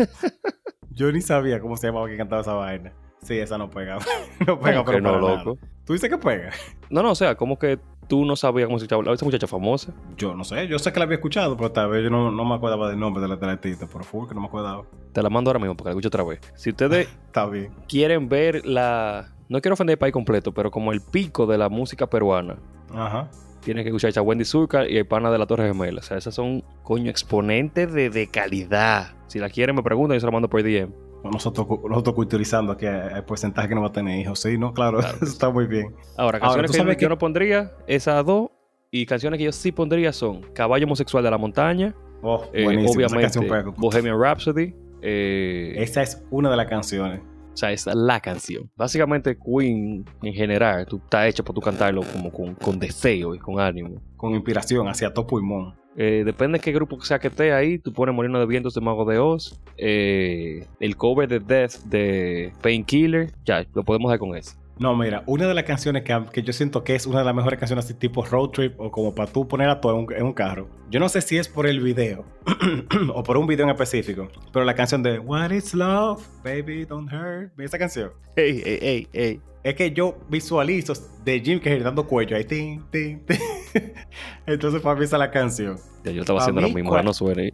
yo 0.90 1.10
ni 1.12 1.22
sabía 1.22 1.60
cómo 1.60 1.76
se 1.78 1.86
llamaba 1.86 2.08
que 2.08 2.16
cantaba 2.18 2.42
esa 2.42 2.52
vaina. 2.52 2.92
Sí, 3.22 3.38
esa 3.38 3.56
no 3.56 3.70
pega. 3.70 3.96
no 4.46 4.60
pega, 4.60 4.84
¿Cómo 4.84 4.84
pero 4.84 4.98
que 4.98 5.00
no, 5.00 5.20
nada. 5.20 5.36
loco? 5.44 5.58
¿Tú 5.86 5.94
dices 5.94 6.10
que 6.10 6.18
pega? 6.18 6.50
No, 6.90 7.02
no, 7.02 7.12
o 7.12 7.14
sea, 7.14 7.34
como 7.36 7.58
que 7.58 7.78
tú 8.08 8.24
no 8.24 8.36
sabías 8.36 8.66
cómo 8.66 8.78
se 8.78 8.84
escuchaba 8.86 9.12
esa 9.14 9.24
muchacha 9.24 9.46
famosa. 9.46 9.92
Yo 10.16 10.34
no 10.34 10.44
sé, 10.44 10.68
yo 10.68 10.78
sé 10.78 10.92
que 10.92 10.98
la 10.98 11.04
había 11.04 11.16
escuchado, 11.16 11.56
pero 11.56 11.72
tal 11.72 11.88
vez 11.90 12.04
yo 12.04 12.10
no, 12.10 12.30
no 12.30 12.44
me 12.44 12.54
acordaba 12.54 12.88
del 12.88 12.98
nombre 12.98 13.20
de 13.22 13.28
la, 13.28 13.36
de 13.36 13.46
la 13.46 13.52
artista, 13.52 13.86
por 13.86 14.04
full 14.04 14.28
que 14.28 14.34
no 14.34 14.40
me 14.40 14.46
acordaba. 14.46 14.84
Te 15.12 15.22
la 15.22 15.30
mando 15.30 15.50
ahora 15.50 15.58
mismo 15.58 15.76
porque 15.76 15.88
la 15.88 15.92
escucho 15.92 16.08
otra 16.08 16.24
vez. 16.24 16.40
Si 16.54 16.70
ustedes 16.70 17.08
Está 17.26 17.46
bien. 17.46 17.70
quieren 17.88 18.28
ver 18.28 18.64
la... 18.66 19.32
No 19.48 19.60
quiero 19.60 19.74
ofender 19.74 19.94
el 19.94 19.98
país 19.98 20.12
completo, 20.12 20.52
pero 20.52 20.70
como 20.70 20.92
el 20.92 21.00
pico 21.00 21.46
de 21.46 21.56
la 21.58 21.68
música 21.68 22.08
peruana, 22.08 22.56
Ajá. 22.92 23.30
tienen 23.62 23.84
que 23.84 23.90
escuchar 23.90 24.12
a 24.16 24.22
Wendy 24.22 24.44
Zulka 24.44 24.88
y 24.88 24.96
el 24.96 25.06
pana 25.06 25.30
de 25.30 25.38
la 25.38 25.46
Torre 25.46 25.68
Gemela. 25.68 26.00
O 26.00 26.02
sea, 26.02 26.16
esas 26.16 26.34
son, 26.34 26.64
coño, 26.82 27.10
exponentes 27.10 27.92
de, 27.92 28.10
de 28.10 28.26
calidad. 28.28 29.14
Si 29.28 29.38
la 29.38 29.48
quieren, 29.48 29.76
me 29.76 29.82
preguntan 29.84 30.16
y 30.16 30.20
se 30.20 30.26
la 30.26 30.32
mando 30.32 30.48
por 30.48 30.62
DM. 30.62 30.92
Nosotros, 31.24 31.66
nosotros 31.88 32.14
culturizando 32.14 32.72
aquí 32.72 32.86
el 32.86 33.24
porcentaje 33.24 33.68
que 33.68 33.74
no 33.74 33.80
va 33.82 33.88
a 33.88 33.92
tener 33.92 34.18
hijos. 34.20 34.40
Sí, 34.40 34.56
no, 34.58 34.72
claro, 34.72 34.98
Claro 34.98 35.18
que 35.18 35.24
eso 35.24 35.32
está 35.32 35.50
muy 35.50 35.66
bien. 35.66 35.94
Ahora, 36.16 36.38
Ahora, 36.38 36.62
canciones 36.62 36.70
¿tú 36.70 36.98
que 36.98 37.02
yo 37.02 37.08
que- 37.08 37.08
no 37.08 37.18
pondría, 37.18 37.72
esas 37.86 38.24
dos. 38.24 38.50
Y 38.92 39.04
canciones 39.04 39.38
que 39.38 39.44
yo 39.44 39.52
sí 39.52 39.72
pondría 39.72 40.12
son 40.12 40.42
Caballo 40.54 40.86
Homosexual 40.86 41.22
de 41.24 41.30
la 41.30 41.36
Montaña, 41.38 41.94
Oh, 42.22 42.44
eh, 42.52 42.64
obviamente. 42.88 43.40
Bohemian 43.76 44.18
Rhapsody. 44.18 44.74
eh, 45.02 45.74
Esa 45.76 46.02
es 46.02 46.24
una 46.30 46.50
de 46.50 46.56
las 46.56 46.66
canciones. 46.66 47.20
O 47.52 47.56
sea, 47.56 47.72
es 47.72 47.86
la 47.86 48.20
canción. 48.20 48.70
Básicamente, 48.76 49.36
Queen 49.38 50.04
en 50.22 50.32
general, 50.34 50.86
tú 50.86 50.96
está 51.02 51.26
hecho 51.26 51.42
para 51.44 51.54
tú 51.54 51.60
cantarlo 51.60 52.02
como 52.12 52.30
con, 52.30 52.54
con 52.54 52.78
deseo 52.78 53.34
y 53.34 53.38
con 53.38 53.58
ánimo. 53.58 54.00
Con 54.16 54.32
inspiración, 54.34 54.86
hacia 54.88 55.12
todo 55.12 55.26
pulmón. 55.26 55.74
Eh, 55.96 56.22
depende 56.24 56.58
de 56.58 56.62
qué 56.62 56.72
grupo 56.72 57.00
sea 57.00 57.18
que 57.18 57.28
esté 57.28 57.52
ahí. 57.52 57.78
Tú 57.78 57.92
pones 57.92 58.14
Molino 58.14 58.38
de 58.38 58.46
Vientos 58.46 58.74
de 58.74 58.80
Mago 58.80 59.04
de 59.04 59.18
Oz. 59.18 59.58
eh, 59.78 60.66
el 60.80 60.96
cover 60.96 61.28
de 61.28 61.40
Death 61.40 61.76
de 61.84 62.52
Painkiller. 62.62 63.30
Ya, 63.44 63.64
lo 63.74 63.82
podemos 63.82 64.10
dar 64.10 64.18
con 64.18 64.36
eso. 64.36 64.52
No, 64.78 64.94
mira, 64.94 65.22
una 65.24 65.48
de 65.48 65.54
las 65.54 65.64
canciones 65.64 66.02
que, 66.02 66.22
que 66.30 66.42
yo 66.42 66.52
siento 66.52 66.84
que 66.84 66.94
es 66.94 67.06
una 67.06 67.20
de 67.20 67.24
las 67.24 67.34
mejores 67.34 67.58
canciones 67.58 67.86
así 67.86 67.94
tipo 67.94 68.22
road 68.26 68.50
trip 68.50 68.78
o 68.78 68.90
como 68.90 69.14
para 69.14 69.32
tú 69.32 69.48
poner 69.48 69.70
a 69.70 69.80
todo 69.80 69.92
en 69.98 70.04
un, 70.04 70.12
en 70.12 70.22
un 70.26 70.34
carro. 70.34 70.68
Yo 70.90 71.00
no 71.00 71.08
sé 71.08 71.22
si 71.22 71.38
es 71.38 71.48
por 71.48 71.66
el 71.66 71.80
video 71.80 72.26
o 73.14 73.22
por 73.22 73.38
un 73.38 73.46
video 73.46 73.64
en 73.64 73.70
específico, 73.70 74.28
pero 74.52 74.66
la 74.66 74.74
canción 74.74 75.02
de 75.02 75.18
What 75.18 75.50
is 75.52 75.72
love, 75.72 76.22
baby, 76.44 76.84
don't 76.84 77.10
hurt 77.10 77.58
esa 77.58 77.78
canción. 77.78 78.10
Ey, 78.36 78.62
ey, 78.66 78.78
ey, 78.82 79.08
ey. 79.14 79.40
Es 79.64 79.74
que 79.76 79.90
yo 79.92 80.18
visualizo 80.28 80.92
de 81.24 81.40
Jim 81.40 81.58
Carrey 81.58 81.80
dando 81.80 82.06
cuello 82.06 82.36
ahí, 82.36 82.44
tin, 82.44 82.84
tin, 82.90 83.24
tin. 83.24 83.38
Entonces 84.46 84.80
para 84.82 84.98
mí 84.98 85.04
esa 85.04 85.16
es 85.16 85.20
la 85.20 85.30
canción. 85.30 85.76
Ya, 86.04 86.12
yo 86.12 86.20
estaba 86.22 86.38
Pa' 86.38 86.44
haciendo 86.44 86.60
lo 86.62 86.68
mismo, 86.68 86.90
cual- 86.90 87.04
no 87.04 87.12
suene. 87.12 87.52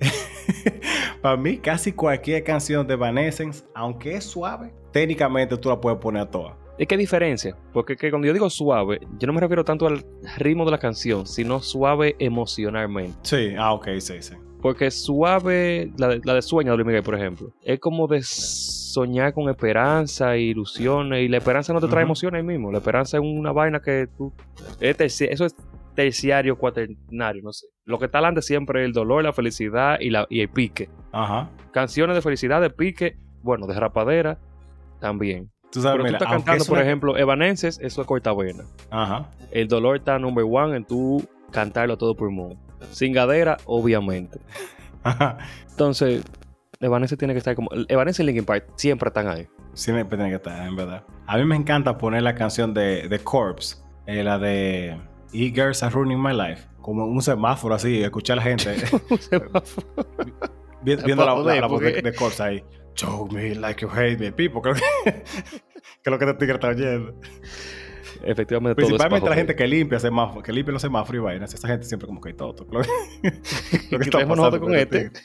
para 1.22 1.36
mí 1.36 1.58
casi 1.58 1.92
cualquier 1.92 2.44
canción 2.44 2.86
de 2.86 2.94
Evanescence, 2.94 3.64
aunque 3.74 4.16
es 4.16 4.24
suave, 4.24 4.72
técnicamente 4.92 5.56
tú 5.56 5.68
la 5.68 5.80
puedes 5.80 5.98
poner 5.98 6.22
a 6.22 6.30
toda. 6.30 6.56
Es 6.76 6.88
que 6.88 6.94
hay 6.96 6.98
diferencia, 7.00 7.56
porque 7.72 7.96
que 7.96 8.10
cuando 8.10 8.26
yo 8.26 8.32
digo 8.32 8.50
suave, 8.50 8.98
yo 9.18 9.26
no 9.28 9.32
me 9.32 9.40
refiero 9.40 9.64
tanto 9.64 9.86
al 9.86 10.04
ritmo 10.38 10.64
de 10.64 10.72
la 10.72 10.78
canción, 10.78 11.24
sino 11.24 11.60
suave 11.60 12.16
emocionalmente. 12.18 13.16
Sí, 13.22 13.54
ah, 13.56 13.72
ok, 13.74 13.88
sí, 14.00 14.14
sí. 14.20 14.34
Porque 14.64 14.90
suave, 14.90 15.92
la 15.98 16.08
de, 16.08 16.22
la 16.24 16.32
de 16.32 16.40
sueño 16.40 16.70
de 16.70 16.78
Luis 16.78 16.86
Miguel, 16.86 17.02
por 17.02 17.14
ejemplo, 17.14 17.50
es 17.62 17.78
como 17.78 18.06
de 18.06 18.22
soñar 18.22 19.34
con 19.34 19.50
esperanza 19.50 20.34
e 20.36 20.40
ilusiones, 20.40 21.22
y 21.22 21.28
la 21.28 21.36
esperanza 21.36 21.74
no 21.74 21.82
te 21.82 21.86
trae 21.88 22.02
emociones 22.02 22.38
ahí 22.40 22.46
mismo, 22.46 22.72
la 22.72 22.78
esperanza 22.78 23.18
es 23.18 23.22
una 23.22 23.52
vaina 23.52 23.80
que 23.80 24.08
tú... 24.16 24.32
es 24.80 24.96
terci- 24.98 25.28
eso 25.30 25.44
es 25.44 25.54
terciario, 25.94 26.56
cuaternario, 26.56 27.42
no 27.42 27.52
sé. 27.52 27.66
Lo 27.84 27.98
que 27.98 28.06
está 28.06 28.16
adelante 28.18 28.40
siempre 28.40 28.80
es 28.80 28.86
el 28.86 28.94
dolor, 28.94 29.22
la 29.22 29.34
felicidad 29.34 29.98
y, 30.00 30.08
la, 30.08 30.26
y 30.30 30.40
el 30.40 30.48
pique. 30.48 30.88
Ajá. 31.12 31.50
Canciones 31.70 32.16
de 32.16 32.22
felicidad, 32.22 32.62
de 32.62 32.70
pique, 32.70 33.18
bueno, 33.42 33.66
de 33.66 33.78
rapadera, 33.78 34.38
también. 34.98 35.50
Tú 35.70 35.82
sabes, 35.82 35.96
Pero 35.96 36.04
tú 36.04 36.06
mira, 36.06 36.18
estás 36.18 36.32
cantando, 36.32 36.64
por 36.64 36.78
una- 36.78 36.86
ejemplo, 36.86 37.18
Evanescence, 37.18 37.84
eso 37.86 38.00
es 38.00 38.06
cortavena. 38.06 38.64
Ajá. 38.90 39.28
El 39.50 39.68
dolor 39.68 39.96
está 39.96 40.18
number 40.18 40.46
one 40.48 40.74
en 40.74 40.84
tú 40.86 41.22
cantarlo 41.50 41.92
a 41.94 41.96
todo 41.98 42.14
pulmón. 42.16 42.56
Sin 42.92 43.12
gadera, 43.12 43.56
obviamente. 43.66 44.38
Entonces, 45.70 46.22
Evanescence 46.80 47.18
tiene 47.18 47.34
que 47.34 47.38
estar 47.38 47.54
como. 47.54 47.70
Evanescence 47.88 48.22
y 48.22 48.26
Linkin 48.26 48.44
Park 48.44 48.66
siempre 48.76 49.08
están 49.08 49.28
ahí. 49.28 49.46
Siempre 49.74 50.16
tiene 50.16 50.30
que 50.30 50.36
estar, 50.36 50.66
en 50.66 50.76
verdad. 50.76 51.04
A 51.26 51.36
mí 51.36 51.44
me 51.44 51.56
encanta 51.56 51.98
poner 51.98 52.22
la 52.22 52.34
canción 52.34 52.74
de, 52.74 53.08
de 53.08 53.18
Corpse, 53.18 53.76
eh, 54.06 54.22
la 54.22 54.38
de 54.38 54.96
E-Girls 55.32 55.82
Are 55.82 55.92
Ruining 55.92 56.22
My 56.22 56.32
Life, 56.32 56.68
como 56.80 57.04
un 57.06 57.22
semáforo 57.22 57.74
así, 57.74 58.02
escuchar 58.02 58.34
a 58.34 58.36
la 58.36 58.42
gente 58.42 58.74
vi- 60.82 60.96
viendo 60.96 61.24
la, 61.26 61.34
voz 61.34 61.80
de, 61.80 62.14
Corpse 62.16 62.42
ahí. 62.42 62.64
Show 62.94 63.28
me 63.32 63.54
like 63.56 63.82
you 63.82 63.88
hate 63.90 64.18
me, 64.18 64.30
people. 64.30 64.60
Creo 64.60 64.74
que, 64.74 65.12
que 65.12 65.22
es 66.04 66.10
lo 66.10 66.18
que 66.18 66.34
te 66.34 66.52
está 66.52 66.68
oyendo. 66.68 67.20
Efectivamente, 68.26 68.74
todo 68.74 68.86
es 68.86 68.92
Principalmente 68.92 69.28
la 69.28 69.36
gente 69.36 69.54
que 69.54 69.66
limpia 69.66 69.98
semáforo, 69.98 70.42
que 70.42 70.52
limpia 70.52 70.72
los 70.72 70.82
semáforos 70.82 71.20
y 71.20 71.24
vainas. 71.24 71.54
Esa 71.54 71.68
gente 71.68 71.84
siempre 71.84 72.06
como 72.06 72.20
que 72.20 72.32
todo. 72.32 72.66
Lo, 72.70 72.80
lo 73.90 73.98
que 73.98 74.04
está 74.04 74.18
Déjame 74.18 74.36
pasando 74.36 74.60
con 74.60 74.74
este. 74.74 75.10
tigre. 75.10 75.22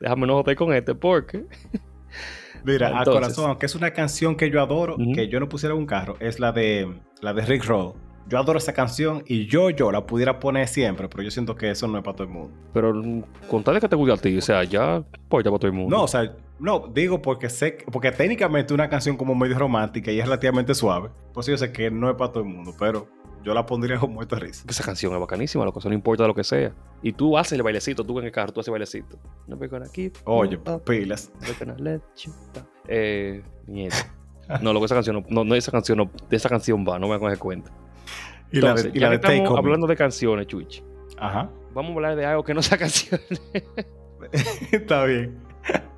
Déjame 0.00 0.26
no 0.26 0.34
joder 0.34 0.56
con 0.56 0.72
este, 0.72 0.94
porque. 0.94 1.44
Mira, 2.64 3.00
a 3.00 3.04
corazón, 3.04 3.50
aunque 3.50 3.66
es 3.66 3.74
una 3.74 3.92
canción 3.92 4.36
que 4.36 4.50
yo 4.50 4.60
adoro, 4.60 4.96
que 5.14 5.28
yo 5.28 5.40
no 5.40 5.48
pusiera 5.48 5.74
en 5.74 5.80
un 5.80 5.86
carro, 5.86 6.16
es 6.20 6.40
la 6.40 6.52
de 6.52 6.92
la 7.20 7.32
de 7.32 7.42
Rick 7.42 7.64
Roll. 7.64 7.94
Yo 8.28 8.38
adoro 8.38 8.58
esa 8.58 8.72
canción 8.72 9.22
y 9.26 9.46
yo, 9.46 9.70
yo 9.70 9.92
la 9.92 10.04
pudiera 10.04 10.40
poner 10.40 10.66
siempre, 10.66 11.08
pero 11.08 11.22
yo 11.22 11.30
siento 11.30 11.54
que 11.54 11.70
eso 11.70 11.86
no 11.86 11.98
es 11.98 12.04
para 12.04 12.16
todo 12.16 12.26
el 12.26 12.32
mundo. 12.32 12.50
Pero 12.72 12.92
con 13.48 13.62
tal 13.62 13.74
de 13.74 13.80
que 13.80 13.88
te 13.88 13.94
guste 13.94 14.12
a 14.12 14.16
ti, 14.16 14.36
o 14.36 14.40
sea, 14.40 14.64
ya. 14.64 15.04
Pues 15.28 15.44
ya 15.44 15.50
para 15.50 15.60
todo 15.60 15.68
el 15.68 15.76
mundo. 15.76 15.96
No, 15.96 16.02
o 16.02 16.08
sea, 16.08 16.34
no, 16.58 16.88
digo 16.88 17.20
porque 17.22 17.48
sé, 17.48 17.76
que- 17.76 17.84
porque 17.86 18.10
técnicamente 18.12 18.72
una 18.74 18.88
canción 18.88 19.16
como 19.16 19.34
medio 19.34 19.58
romántica 19.58 20.10
y 20.10 20.18
es 20.20 20.24
relativamente 20.24 20.74
suave. 20.74 21.10
Pues 21.34 21.46
yo 21.46 21.56
sé 21.56 21.72
que 21.72 21.90
no 21.90 22.08
es 22.10 22.16
para 22.16 22.32
todo 22.32 22.42
el 22.44 22.48
mundo, 22.48 22.74
pero 22.78 23.06
yo 23.42 23.54
la 23.54 23.64
pondría 23.66 23.98
con 23.98 24.12
muerto 24.12 24.34
de 24.36 24.42
risa. 24.42 24.64
Esa 24.68 24.82
canción 24.82 25.12
es 25.14 25.20
bacanísima, 25.20 25.64
lo 25.64 25.72
que 25.72 25.88
no 25.88 25.94
importa 25.94 26.26
lo 26.26 26.34
que 26.34 26.42
sea. 26.44 26.72
Y 27.02 27.12
tú 27.12 27.36
haces 27.38 27.52
el 27.52 27.62
bailecito, 27.62 28.04
tú 28.04 28.18
en 28.18 28.24
el 28.26 28.32
carro, 28.32 28.52
tú 28.52 28.60
haces 28.60 28.68
el 28.68 28.72
bailecito. 28.72 29.18
No 29.46 29.56
we're 29.56 29.68
gonna 29.68 29.88
keep 29.92 30.14
Oye, 30.24 30.58
pilas. 30.84 31.30
Eh, 32.88 33.42
mierda. 33.66 33.96
No, 34.62 34.72
lo 34.72 34.78
que 34.80 34.86
esa 34.86 34.94
canción 34.94 35.16
no, 35.16 35.24
no, 35.28 35.44
no, 35.44 35.54
esa 35.54 35.70
canción 35.72 35.98
no, 35.98 36.10
de 36.28 36.36
esa 36.36 36.48
canción 36.48 36.84
va, 36.88 36.98
no 36.98 37.06
me 37.08 37.08
voy 37.08 37.16
a 37.16 37.20
coger 37.20 37.38
cuenta. 37.38 37.70
Y 38.50 38.60
la 38.60 38.74
de, 38.74 38.90
y 38.94 39.00
ya 39.00 39.06
la 39.06 39.10
de 39.12 39.18
Take 39.18 39.36
estamos 39.38 39.54
Me. 39.54 39.58
hablando 39.66 39.86
de 39.88 39.96
canciones, 39.96 40.46
Chuich. 40.46 40.82
Ajá. 41.18 41.50
Vamos 41.74 41.90
a 41.90 41.94
hablar 41.94 42.16
de 42.16 42.24
algo 42.24 42.44
que 42.44 42.54
no 42.54 42.62
sea 42.62 42.78
canciones. 42.78 43.28
Está 44.72 45.04
bien. 45.04 45.36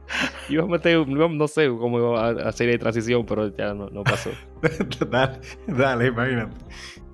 Iba 0.49 0.65
a 0.65 0.67
meter, 0.67 1.07
no 1.07 1.49
sé 1.49 1.69
cómo 1.69 1.99
iba 1.99 2.29
a 2.29 2.49
hacer 2.49 2.71
la 2.71 2.79
transición, 2.79 3.25
pero 3.27 3.55
ya 3.57 3.75
no, 3.75 3.89
no 3.91 4.03
pasó. 4.03 4.31
dale, 5.11 5.41
dale, 5.67 6.07
imagínate. 6.07 6.57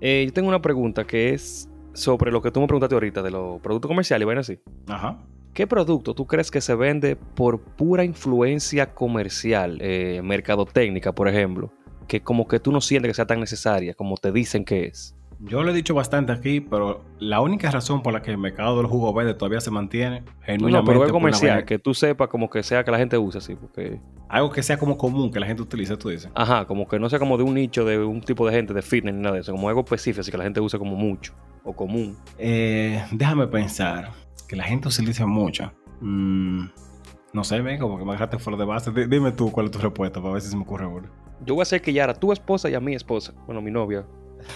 Eh, 0.01 0.25
yo 0.27 0.33
tengo 0.33 0.49
una 0.49 0.63
pregunta 0.63 1.05
que 1.05 1.35
es 1.35 1.69
sobre 1.93 2.31
lo 2.31 2.43
que 2.43 2.51
tú 2.51 2.61
me 2.61 2.67
preguntaste 2.67 2.95
ahorita 2.95 3.23
de 3.23 3.31
los 3.31 3.61
productos 3.61 3.89
comerciales 3.89 4.27
vainas 4.27 4.49
así. 4.49 4.61
Ajá. 4.89 5.19
¿Qué 5.55 5.69
producto 5.69 6.15
tú 6.15 6.27
crees 6.27 6.51
que 6.51 6.61
se 6.61 6.75
vende 6.75 7.15
por 7.15 7.61
pura 7.61 8.03
influencia 8.05 8.93
comercial, 8.93 9.79
eh, 9.81 10.21
mercadotecnia, 10.23 11.13
por 11.13 11.29
ejemplo? 11.29 11.73
Que 12.09 12.21
como 12.21 12.49
que 12.49 12.59
tú 12.59 12.73
no 12.73 12.81
sientes 12.81 13.11
que 13.11 13.15
sea 13.15 13.27
tan 13.27 13.39
necesaria 13.39 13.95
como 13.95 14.17
te 14.17 14.33
dicen 14.33 14.65
que 14.65 14.87
es. 14.87 15.17
Yo 15.47 15.63
lo 15.63 15.71
he 15.71 15.75
dicho 15.75 15.95
bastante 15.95 16.33
aquí, 16.33 16.61
pero 16.61 17.05
la 17.19 17.41
única 17.41 17.71
razón 17.71 18.03
por 18.03 18.13
la 18.15 18.23
que 18.23 18.31
el 18.31 18.39
mercado 18.39 18.79
del 18.79 18.87
jugo 18.87 19.13
verde 19.13 19.35
todavía 19.35 19.61
se 19.61 19.71
mantiene, 19.71 20.23
genuinamente, 20.43 20.71
no, 20.79 20.85
pero 20.85 21.05
es 21.05 21.13
comercial, 21.13 21.65
que 21.67 21.79
tú 21.79 21.93
sepas 21.93 22.29
como 22.29 22.49
que 22.49 22.63
sea 22.63 22.83
que 22.83 22.91
la 22.91 22.99
gente 22.99 23.19
use 23.19 23.39
así, 23.39 23.55
porque... 23.55 24.01
algo 24.29 24.51
que 24.51 24.63
sea 24.63 24.79
como 24.79 24.97
común 24.97 25.31
que 25.31 25.39
la 25.39 25.47
gente 25.47 25.61
utilice, 25.63 25.97
tú 25.99 26.09
dices. 26.09 26.31
Ajá, 26.35 26.65
como 26.67 26.89
que 26.89 26.99
no 26.99 27.11
sea 27.11 27.19
como 27.19 27.37
de 27.37 27.43
un 27.45 27.55
nicho, 27.55 27.85
de 27.85 27.99
un 28.03 28.21
tipo 28.23 28.47
de 28.47 28.53
gente, 28.55 28.73
de 28.73 28.81
fitness 28.83 29.15
ni 29.15 29.21
nada 29.21 29.35
de 29.35 29.41
eso, 29.43 29.53
como 29.53 29.69
algo 29.69 29.81
específico, 29.83 30.23
así 30.23 30.31
que 30.31 30.39
la 30.39 30.45
gente 30.45 30.61
use 30.61 30.79
como 30.79 30.97
mucho 30.97 31.35
o 31.63 31.75
común. 31.75 32.17
Eh, 32.39 33.05
déjame 33.13 33.47
pensar 33.47 34.13
que 34.49 34.57
la 34.57 34.65
gente 34.65 34.89
utiliza 34.89 35.27
mucho. 35.27 35.71
Mm, 36.01 36.67
no 37.35 37.45
sé, 37.45 37.61
ven, 37.61 37.79
como 37.79 37.99
que 37.99 38.05
me 38.05 38.13
dejaste 38.13 38.39
fuera 38.39 38.59
de 38.59 38.65
base. 38.65 38.91
Di- 38.93 39.07
dime 39.07 39.33
tú 39.33 39.51
cuál 39.53 39.67
es 39.67 39.73
tu 39.73 39.79
respuesta 39.79 40.21
para 40.21 40.33
ver 40.35 40.43
si 40.43 40.49
se 40.49 40.57
me 40.57 40.63
ocurre 40.63 40.87
uno. 40.87 41.09
Yo 41.45 41.55
voy 41.55 41.61
a 41.61 41.65
hacer 41.65 41.83
que 41.83 41.93
ya 41.93 42.05
era 42.05 42.15
tu 42.15 42.33
esposa 42.33 42.71
y 42.71 42.75
a 42.75 42.81
mi 42.81 42.95
esposa, 42.95 43.35
bueno, 43.47 43.61
mi 43.61 43.71
novia, 43.71 44.07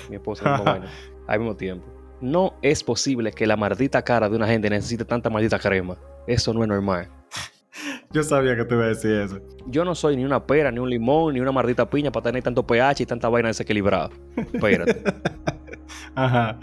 mi 0.09 0.16
esposa, 0.16 0.45
la 0.45 0.57
misma 0.57 0.72
vaina, 0.72 0.91
al 1.26 1.39
mismo 1.39 1.57
tiempo. 1.57 1.86
No 2.20 2.55
es 2.62 2.82
posible 2.82 3.32
que 3.32 3.47
la 3.47 3.57
maldita 3.57 4.03
cara 4.03 4.28
de 4.28 4.36
una 4.36 4.47
gente 4.47 4.68
necesite 4.68 5.05
tanta 5.05 5.30
maldita 5.30 5.59
crema. 5.59 5.97
Eso 6.26 6.53
no 6.53 6.62
es 6.62 6.68
normal. 6.68 7.09
Yo 8.11 8.22
sabía 8.22 8.57
que 8.57 8.64
te 8.64 8.74
iba 8.74 8.84
a 8.84 8.89
decir 8.89 9.12
eso. 9.12 9.41
Yo 9.66 9.84
no 9.84 9.95
soy 9.95 10.16
ni 10.16 10.24
una 10.24 10.45
pera, 10.45 10.70
ni 10.70 10.78
un 10.78 10.91
limón, 10.91 11.34
ni 11.34 11.41
una 11.41 11.53
maldita 11.53 11.89
piña 11.89 12.11
para 12.11 12.24
tener 12.24 12.43
tanto 12.43 12.66
pH 12.66 13.03
y 13.03 13.07
tanta 13.07 13.28
vaina 13.28 13.49
desequilibrada. 13.49 14.11
Espérate. 14.36 15.03
Ajá. 16.14 16.59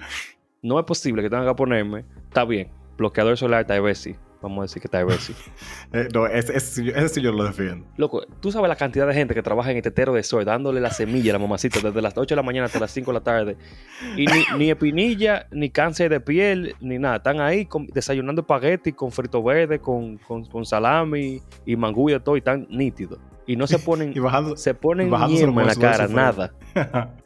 no 0.62 0.80
es 0.80 0.86
posible 0.86 1.22
que 1.22 1.30
tenga 1.30 1.46
que 1.48 1.56
ponerme. 1.56 2.04
Está 2.28 2.44
bien. 2.44 2.70
Bloqueador 2.98 3.38
solar 3.38 3.66
Tyvesi. 3.66 4.16
Vamos 4.48 4.60
a 4.60 4.62
decir 4.64 4.82
que 4.82 4.88
Tyvesi. 4.88 5.34
Eh, 5.94 6.08
no, 6.14 6.26
ese, 6.28 6.56
ese, 6.58 6.68
sí 6.68 6.84
yo- 6.86 6.94
ese 6.94 7.10
sí 7.10 7.22
yo 7.22 7.32
lo 7.32 7.44
defiendo. 7.46 7.86
Loco, 7.98 8.24
tú 8.42 8.52
sabes 8.52 8.68
la 8.68 8.76
cantidad 8.76 9.08
de 9.08 9.14
gente 9.14 9.34
que 9.34 9.42
trabaja 9.42 9.72
en 9.72 9.78
el 9.78 9.84
tetero 9.84 10.14
de 10.14 10.24
sol, 10.24 10.44
dándole 10.46 10.82
la 10.82 10.90
semilla 10.92 11.32
a 11.32 11.34
la 11.34 11.40
mamacita 11.40 11.80
desde 11.80 12.02
las 12.02 12.18
8 12.18 12.34
de 12.34 12.36
la 12.36 12.44
mañana 12.44 12.66
hasta 12.66 12.80
las 12.80 12.92
5 12.92 13.12
de 13.12 13.14
la 13.14 13.24
tarde. 13.24 13.58
Y 14.18 14.26
ni, 14.26 14.44
ni 14.58 14.70
espinilla, 14.72 15.48
ni 15.52 15.70
cáncer 15.70 16.10
de 16.12 16.20
piel, 16.20 16.76
ni 16.82 17.00
nada. 17.00 17.18
Están 17.18 17.40
ahí 17.40 17.66
con- 17.66 17.88
desayunando 17.88 18.42
espagueti 18.42 18.92
con 18.94 19.12
frito 19.12 19.42
verde, 19.42 19.80
con, 19.80 20.18
con, 20.18 20.46
con 20.46 20.66
salami 20.66 21.42
y 21.66 21.76
mangú 21.76 22.10
y 22.10 22.20
todo, 22.20 22.36
y 22.36 22.40
están 22.40 22.68
nítidos. 22.70 23.20
Y 23.48 23.56
no 23.56 23.68
se 23.68 23.80
ponen, 23.80 24.12
Y 24.16 24.20
bajando. 24.20 24.58
se 24.58 24.74
ponen 24.74 25.08
yema 25.28 25.62
en 25.62 25.68
la 25.68 25.76
cara, 25.76 26.08
nada. 26.08 26.54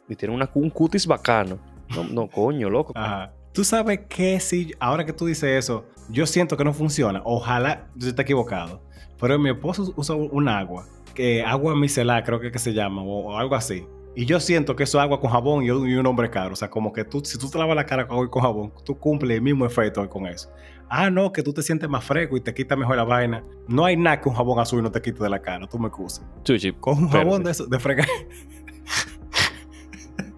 Y 0.08 0.14
tienen 0.16 0.36
una, 0.36 0.48
un 0.54 0.70
cutis 0.70 1.06
bacano. 1.06 1.58
No, 1.94 2.04
no, 2.04 2.28
coño, 2.28 2.70
loco. 2.70 2.92
Ajá. 2.94 3.32
Tú 3.52 3.64
sabes 3.64 4.00
que 4.08 4.38
si, 4.40 4.72
ahora 4.78 5.04
que 5.04 5.12
tú 5.12 5.26
dices 5.26 5.64
eso, 5.64 5.84
yo 6.08 6.26
siento 6.26 6.56
que 6.56 6.64
no 6.64 6.72
funciona. 6.72 7.20
Ojalá 7.24 7.88
yo 7.96 8.08
esté 8.08 8.22
equivocado. 8.22 8.82
Pero 9.20 9.38
mi 9.38 9.50
esposo 9.50 9.92
usa 9.96 10.14
un 10.14 10.48
agua, 10.48 10.86
que 11.14 11.42
agua 11.42 11.76
micelar 11.76 12.24
creo 12.24 12.40
que, 12.40 12.50
que 12.50 12.58
se 12.58 12.72
llama, 12.72 13.02
o, 13.02 13.32
o 13.32 13.36
algo 13.36 13.54
así. 13.54 13.86
Y 14.16 14.24
yo 14.24 14.40
siento 14.40 14.74
que 14.74 14.82
eso 14.82 14.98
es 14.98 15.02
agua 15.04 15.20
con 15.20 15.30
jabón 15.30 15.62
y 15.64 15.70
un, 15.70 16.06
hombre 16.06 16.30
caro. 16.30 16.52
O 16.52 16.56
sea, 16.56 16.68
como 16.68 16.92
que 16.92 17.04
tú, 17.04 17.22
si 17.24 17.38
tú 17.38 17.48
te 17.48 17.58
lavas 17.58 17.76
la 17.76 17.86
cara 17.86 18.08
con, 18.08 18.28
con 18.28 18.42
jabón, 18.42 18.72
tú 18.84 18.98
cumples 18.98 19.36
el 19.36 19.42
mismo 19.42 19.64
efecto 19.66 20.08
con 20.08 20.26
eso. 20.26 20.50
Ah, 20.88 21.08
no, 21.10 21.32
que 21.32 21.42
tú 21.42 21.52
te 21.52 21.62
sientes 21.62 21.88
más 21.88 22.04
fresco 22.04 22.36
y 22.36 22.40
te 22.40 22.52
quita 22.52 22.74
mejor 22.74 22.96
la 22.96 23.04
vaina. 23.04 23.44
No 23.68 23.84
hay 23.84 23.96
nada 23.96 24.20
que 24.20 24.28
un 24.28 24.34
jabón 24.34 24.58
azul 24.58 24.82
no 24.82 24.90
te 24.90 25.00
quite 25.00 25.22
de 25.22 25.30
la 25.30 25.40
cara, 25.40 25.66
tú 25.68 25.78
me 25.78 25.86
excusas. 25.88 26.24
Chuchi, 26.42 26.72
Con 26.72 26.98
un 26.98 27.04
Espérate. 27.04 27.24
jabón 27.28 27.44
de, 27.44 27.50
eso, 27.52 27.66
de 27.66 27.78
fregar. 27.78 28.08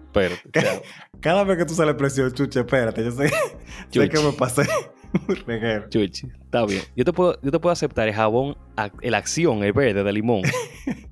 espérate. 0.05 0.59
o 0.59 0.61
sea, 0.61 0.81
Cada 1.23 1.45
vez 1.45 1.57
que 1.57 1.65
tú 1.65 1.73
sales 1.73 1.95
presión, 1.95 2.33
chuche, 2.33 2.59
espérate, 2.59 3.01
yo 3.01 3.11
sé, 3.11 3.29
sé 3.89 4.09
que 4.09 4.19
me 4.19 4.33
pasé. 4.33 4.63
Chuchi, 5.89 6.27
está 6.43 6.65
bien. 6.65 6.81
Yo 6.97 7.05
te 7.05 7.13
puedo, 7.13 7.39
yo 7.41 7.49
te 7.49 7.59
puedo 7.59 7.71
aceptar 7.71 8.09
el 8.09 8.13
jabón, 8.13 8.57
el 9.01 9.13
acción, 9.13 9.63
el 9.63 9.71
verde 9.71 10.03
de 10.03 10.11
limón, 10.11 10.41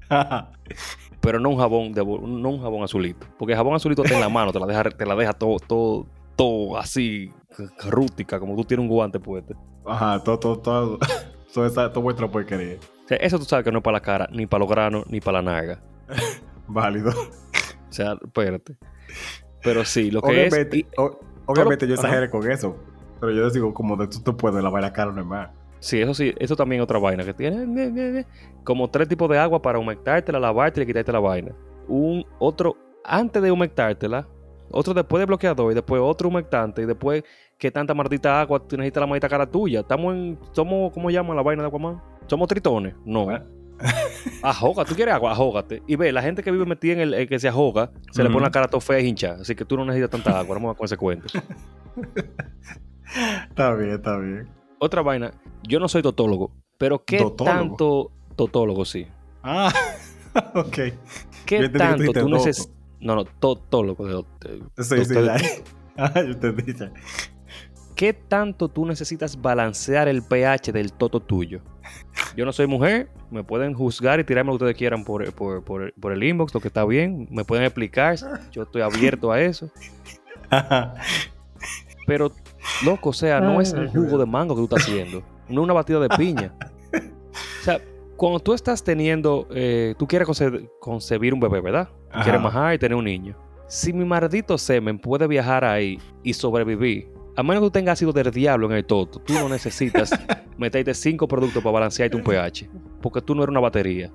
pero 1.21 1.39
no 1.39 1.49
un 1.49 1.57
jabón 1.57 1.93
de 1.93 2.03
no 2.03 2.49
un 2.49 2.61
jabón 2.61 2.83
azulito. 2.83 3.25
Porque 3.39 3.53
el 3.53 3.57
jabón 3.57 3.75
azulito 3.75 4.03
está 4.03 4.15
en 4.15 4.21
la 4.21 4.27
mano, 4.27 4.51
te 4.51 4.59
la 4.59 4.65
deja, 4.65 4.83
te 4.83 5.05
la 5.05 5.15
deja 5.15 5.31
todo, 5.31 5.59
todo, 5.59 6.05
todo 6.35 6.77
así, 6.77 7.31
rústica, 7.87 8.37
como 8.37 8.57
tú 8.57 8.65
tienes 8.65 8.83
un 8.83 8.89
guante 8.89 9.17
puesto. 9.17 9.55
Ajá, 9.85 10.21
todo, 10.21 10.39
todo, 10.39 10.59
todo, 10.59 10.99
todo, 11.53 11.65
esa, 11.65 11.89
todo 11.89 12.01
vuestra 12.01 12.27
porquería. 12.29 12.79
O 13.05 13.07
sea, 13.07 13.15
eso 13.17 13.39
tú 13.39 13.45
sabes 13.45 13.63
que 13.63 13.71
no 13.71 13.77
es 13.77 13.83
para 13.83 13.97
la 13.97 14.01
cara, 14.01 14.27
ni 14.29 14.45
para 14.45 14.59
los 14.59 14.69
granos, 14.69 15.05
ni 15.07 15.21
para 15.21 15.41
la 15.41 15.53
naga. 15.53 15.79
Válido. 16.67 17.11
O 17.11 17.93
sea, 17.93 18.17
espérate. 18.21 18.75
Pero 19.63 19.85
sí, 19.85 20.11
lo 20.11 20.21
que 20.21 20.27
Obviamente, 20.29 20.77
es... 20.79 20.83
y- 20.83 20.87
o- 20.97 21.19
obviamente 21.45 21.87
yo 21.87 21.93
Ajá. 21.93 22.03
exageré 22.03 22.29
con 22.29 22.49
eso. 22.51 22.75
Pero 23.19 23.31
yo 23.33 23.43
les 23.43 23.53
digo, 23.53 23.73
como 23.73 23.95
de 23.97 24.07
tú 24.07 24.19
te 24.21 24.33
puedes 24.33 24.63
lavar 24.63 24.81
la 24.81 24.91
cara 24.91 25.11
normal. 25.11 25.51
Sí, 25.79 25.99
eso 25.99 26.13
sí, 26.13 26.33
eso 26.37 26.55
también 26.55 26.81
es 26.81 26.83
otra 26.83 26.99
vaina 26.99 27.23
que 27.23 27.33
tiene 27.33 27.65
ne, 27.65 27.89
ne, 27.89 28.11
ne, 28.11 28.25
como 28.63 28.87
tres 28.89 29.07
tipos 29.07 29.27
de 29.29 29.37
agua 29.39 29.61
para 29.61 29.79
humectártela, 29.79 30.39
lavártela 30.39 30.83
y 30.83 30.87
quitarte 30.87 31.11
la 31.11 31.19
vaina. 31.19 31.51
Un 31.87 32.23
otro 32.39 32.75
antes 33.03 33.41
de 33.41 33.51
humectártela, 33.51 34.27
otro 34.71 34.93
después 34.93 35.19
de 35.19 35.25
bloqueador 35.25 35.71
y 35.71 35.75
después 35.75 35.99
otro 36.03 36.29
humectante 36.29 36.83
y 36.83 36.85
después 36.85 37.23
que 37.57 37.71
tanta 37.71 37.93
maldita 37.95 38.39
agua 38.41 38.59
tú 38.59 38.77
necesitas 38.77 39.01
la 39.01 39.07
maldita 39.07 39.27
cara 39.29 39.45
tuya. 39.49 39.79
Estamos 39.81 40.15
en 40.15 40.39
somos 40.51 40.91
¿cómo 40.93 41.09
llaman 41.09 41.35
la 41.35 41.41
vaina 41.43 41.63
de 41.63 41.67
Aquaman? 41.69 41.99
Somos 42.27 42.47
tritones. 42.47 42.93
No. 43.03 43.25
Bueno. 43.25 43.45
Ahoga, 44.41 44.85
tú 44.85 44.95
quieres 44.95 45.13
agua, 45.13 45.31
ahógate. 45.33 45.81
Y 45.87 45.95
ve, 45.95 46.11
la 46.11 46.21
gente 46.21 46.43
que 46.43 46.51
vive 46.51 46.65
metida 46.65 46.93
en 46.93 46.99
el, 47.01 47.13
el 47.13 47.27
que 47.27 47.39
se 47.39 47.47
ahoga, 47.47 47.91
se 48.11 48.23
le 48.23 48.29
pone 48.29 48.45
la 48.45 48.51
cara 48.51 48.67
todo 48.67 48.81
fea 48.81 48.99
y 48.99 49.07
hinchada. 49.07 49.41
Así 49.41 49.55
que 49.55 49.65
tú 49.65 49.77
no 49.77 49.85
necesitas 49.85 50.09
tanta 50.09 50.39
agua, 50.39 50.57
no 50.59 50.67
me 50.69 50.75
con 50.75 50.85
ese 50.85 50.97
cuento. 50.97 51.27
Está 53.49 53.75
bien, 53.75 53.91
está 53.91 54.17
bien. 54.17 54.47
Otra 54.79 55.01
vaina, 55.01 55.31
yo 55.63 55.79
no 55.79 55.87
soy 55.87 56.01
totólogo, 56.01 56.51
pero 56.77 57.03
¿qué 57.03 57.17
tanto 57.45 58.11
totólogo 58.35 58.85
sí? 58.85 59.05
Ah, 59.43 59.71
ok. 60.55 60.77
¿Qué 61.45 61.59
tanto 61.69 62.13
tú 62.13 62.29
necesitas? 62.37 62.73
No, 63.01 63.15
no, 63.15 63.25
totólogo. 63.25 64.25
de- 64.39 64.63
Sí, 64.83 65.05
sí. 65.05 65.13
Ah, 65.97 66.13
yo 66.15 66.21
entendí 66.31 66.73
ya. 66.73 66.89
¿Qué 68.01 68.13
tanto 68.13 68.67
tú 68.67 68.83
necesitas 68.87 69.39
balancear 69.39 70.07
el 70.07 70.23
pH 70.23 70.71
del 70.71 70.91
toto 70.91 71.19
tuyo? 71.19 71.61
Yo 72.35 72.45
no 72.45 72.51
soy 72.51 72.65
mujer, 72.65 73.09
me 73.29 73.43
pueden 73.43 73.75
juzgar 73.75 74.19
y 74.19 74.23
tirarme 74.23 74.47
lo 74.51 74.57
que 74.57 74.63
ustedes 74.63 74.75
quieran 74.79 75.03
por, 75.03 75.31
por, 75.33 75.63
por- 75.63 75.93
por 75.93 76.11
el 76.11 76.23
inbox, 76.23 76.51
lo 76.51 76.59
que 76.61 76.69
está 76.69 76.83
bien, 76.83 77.27
me 77.29 77.45
pueden 77.45 77.63
explicar, 77.63 78.15
yo 78.51 78.63
estoy 78.63 78.81
abierto 78.81 79.31
a 79.31 79.39
eso. 79.39 79.69
Pero, 82.07 82.31
loco, 82.83 83.09
o 83.09 83.13
sea, 83.13 83.39
no 83.39 83.61
es 83.61 83.71
un 83.71 83.87
jugo 83.89 84.17
de 84.17 84.25
mango 84.25 84.55
que 84.55 84.61
tú 84.61 84.75
estás 84.75 84.81
haciendo, 84.89 85.21
no 85.47 85.61
es 85.61 85.63
una 85.65 85.73
batida 85.73 85.99
de 85.99 86.09
piña. 86.09 86.55
O 86.95 87.63
sea, 87.63 87.79
cuando 88.17 88.39
tú 88.39 88.55
estás 88.55 88.83
teniendo, 88.83 89.47
eh, 89.51 89.93
tú 89.99 90.07
quieres 90.07 90.27
conce- 90.27 90.67
concebir 90.79 91.35
un 91.35 91.39
bebé, 91.39 91.61
¿verdad? 91.61 91.87
Quieres 92.23 92.41
majar 92.41 92.73
y 92.73 92.79
tener 92.79 92.95
un 92.97 93.05
niño. 93.05 93.35
Si 93.67 93.93
mi 93.93 94.05
maldito 94.05 94.57
semen 94.57 94.97
puede 94.97 95.27
viajar 95.27 95.63
ahí 95.63 95.99
y 96.23 96.33
sobrevivir, 96.33 97.11
a 97.35 97.43
menos 97.43 97.61
que 97.61 97.67
tú 97.67 97.71
tengas 97.71 97.93
ácido 97.93 98.11
del 98.11 98.31
diablo 98.31 98.67
en 98.67 98.77
el 98.77 98.85
toto, 98.85 99.19
tú 99.19 99.33
no 99.33 99.49
necesitas 99.49 100.11
meterte 100.57 100.93
cinco 100.93 101.27
productos 101.27 101.63
para 101.63 101.73
balancearte 101.73 102.15
un 102.15 102.23
pH, 102.23 102.69
porque 103.01 103.21
tú 103.21 103.35
no 103.35 103.43
eres 103.43 103.51
una 103.51 103.59
batería. 103.59 104.11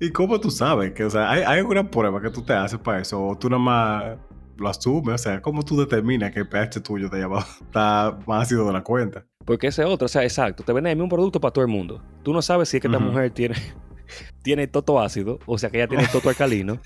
¿Y 0.00 0.10
cómo 0.10 0.40
tú 0.40 0.50
sabes? 0.50 0.92
que 0.92 1.04
o 1.04 1.10
sea, 1.10 1.30
¿hay, 1.30 1.42
¿Hay 1.42 1.58
alguna 1.60 1.88
prueba 1.90 2.20
que 2.20 2.30
tú 2.30 2.42
te 2.42 2.52
haces 2.52 2.78
para 2.78 3.00
eso? 3.00 3.22
¿O 3.24 3.38
tú 3.38 3.48
nada 3.48 3.62
más 3.62 4.18
lo 4.56 4.68
asumes? 4.68 5.14
O 5.14 5.18
sea, 5.18 5.40
¿cómo 5.40 5.62
tú 5.64 5.78
determinas 5.78 6.32
que 6.32 6.40
el 6.40 6.48
pH 6.48 6.80
tuyo 6.80 7.08
allá 7.12 7.24
abajo 7.24 7.64
está 7.64 8.18
más 8.26 8.42
ácido 8.42 8.66
de 8.66 8.72
la 8.72 8.82
cuenta? 8.82 9.24
Porque 9.44 9.68
ese 9.68 9.84
otro, 9.84 10.06
o 10.06 10.08
sea, 10.08 10.22
exacto, 10.22 10.62
te 10.62 10.72
venden 10.72 10.92
el 10.92 10.96
mismo 10.96 11.08
producto 11.08 11.40
para 11.40 11.52
todo 11.52 11.64
el 11.64 11.70
mundo. 11.70 12.02
Tú 12.22 12.32
no 12.32 12.42
sabes 12.42 12.68
si 12.68 12.76
es 12.76 12.80
que 12.80 12.88
esta 12.88 12.98
mujer 12.98 13.30
tiene, 13.32 13.56
tiene 14.42 14.66
toto 14.66 15.00
ácido, 15.00 15.38
o 15.46 15.58
sea, 15.58 15.70
que 15.70 15.78
ella 15.78 15.88
tiene 15.88 16.06
toto 16.06 16.28
alcalino. 16.28 16.78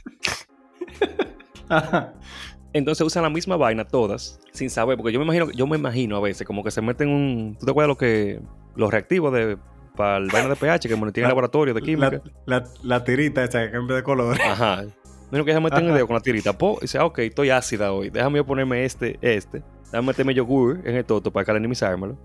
Entonces 2.77 3.07
usan 3.07 3.23
la 3.23 3.31
misma 3.31 3.57
vaina 3.57 3.85
todas, 3.85 4.39
sin 4.53 4.69
saber, 4.71 4.97
porque 4.97 5.13
yo 5.13 5.19
me 5.19 5.25
imagino, 5.25 5.51
yo 5.53 5.67
me 5.67 5.77
imagino 5.79 6.17
a 6.17 6.21
veces 6.21 6.47
como 6.47 6.63
que 6.63 6.71
se 6.71 6.83
meten 6.83 7.09
un, 7.09 7.57
¿tú 7.59 7.65
te 7.65 7.71
acuerdas 7.71 7.89
lo 7.89 7.97
que 7.97 8.41
los 8.75 8.91
reactivos 8.91 9.33
de 9.33 9.57
para 9.97 10.19
el 10.19 10.27
vaina 10.31 10.49
de 10.51 10.57
pH 10.57 10.83
que 10.83 10.89
tiene 10.95 11.03
en 11.09 11.13
el 11.17 11.23
La- 11.23 11.29
laboratorio 11.29 11.73
de 11.73 11.81
química? 11.81 12.21
la, 12.45 12.59
la, 12.61 12.65
la 12.83 13.05
tirita 13.05 13.43
esa 13.45 13.65
que 13.65 13.71
cambia 13.71 13.97
de 13.97 14.03
color. 14.03 14.37
Ajá. 14.41 14.85
Menos 15.31 15.47
que 15.47 15.53
se 15.55 15.61
meten 15.61 15.79
el 15.85 15.87
Ajá. 15.87 15.95
dedo 15.97 16.07
con 16.07 16.15
la 16.15 16.21
tirita. 16.21 16.57
Po, 16.57 16.77
y 16.79 16.83
dice, 16.83 16.99
ah, 16.99 17.07
ok, 17.07 17.19
estoy 17.21 17.51
ácida 17.51 17.93
hoy. 17.93 18.11
Déjame 18.11 18.37
yo 18.39 18.45
ponerme 18.47 18.85
este, 18.85 19.19
este. 19.23 19.63
Déjame 19.87 20.09
meterme 20.09 20.35
yogur 20.35 20.81
en 20.85 20.97
el 20.97 21.05
toto 21.05 21.33
para 21.33 21.45
calenizármelo. 21.47 22.17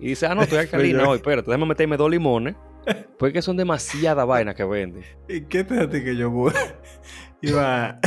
Y 0.00 0.08
dice, 0.08 0.26
ah, 0.26 0.34
no, 0.34 0.42
estoy 0.42 0.58
alcalina 0.60 1.08
hoy. 1.08 1.16
Espérate, 1.16 1.50
déjame 1.50 1.66
meterme 1.66 1.96
dos 1.96 2.10
limones. 2.10 2.54
Porque 3.18 3.40
son 3.40 3.56
demasiadas 3.56 4.26
vainas 4.26 4.54
que 4.54 4.64
venden. 4.64 5.02
¿Y 5.28 5.40
qué 5.46 5.64
te 5.64 5.80
hace 5.80 6.04
que 6.04 6.14
yo 6.14 6.30
iba 7.40 7.98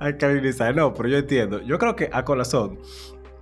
a 0.00 0.06
alcalinizar? 0.06 0.74
No, 0.74 0.92
pero 0.94 1.08
yo 1.08 1.18
entiendo. 1.18 1.60
Yo 1.62 1.78
creo 1.78 1.96
que 1.96 2.08
a 2.12 2.24
corazón. 2.24 2.78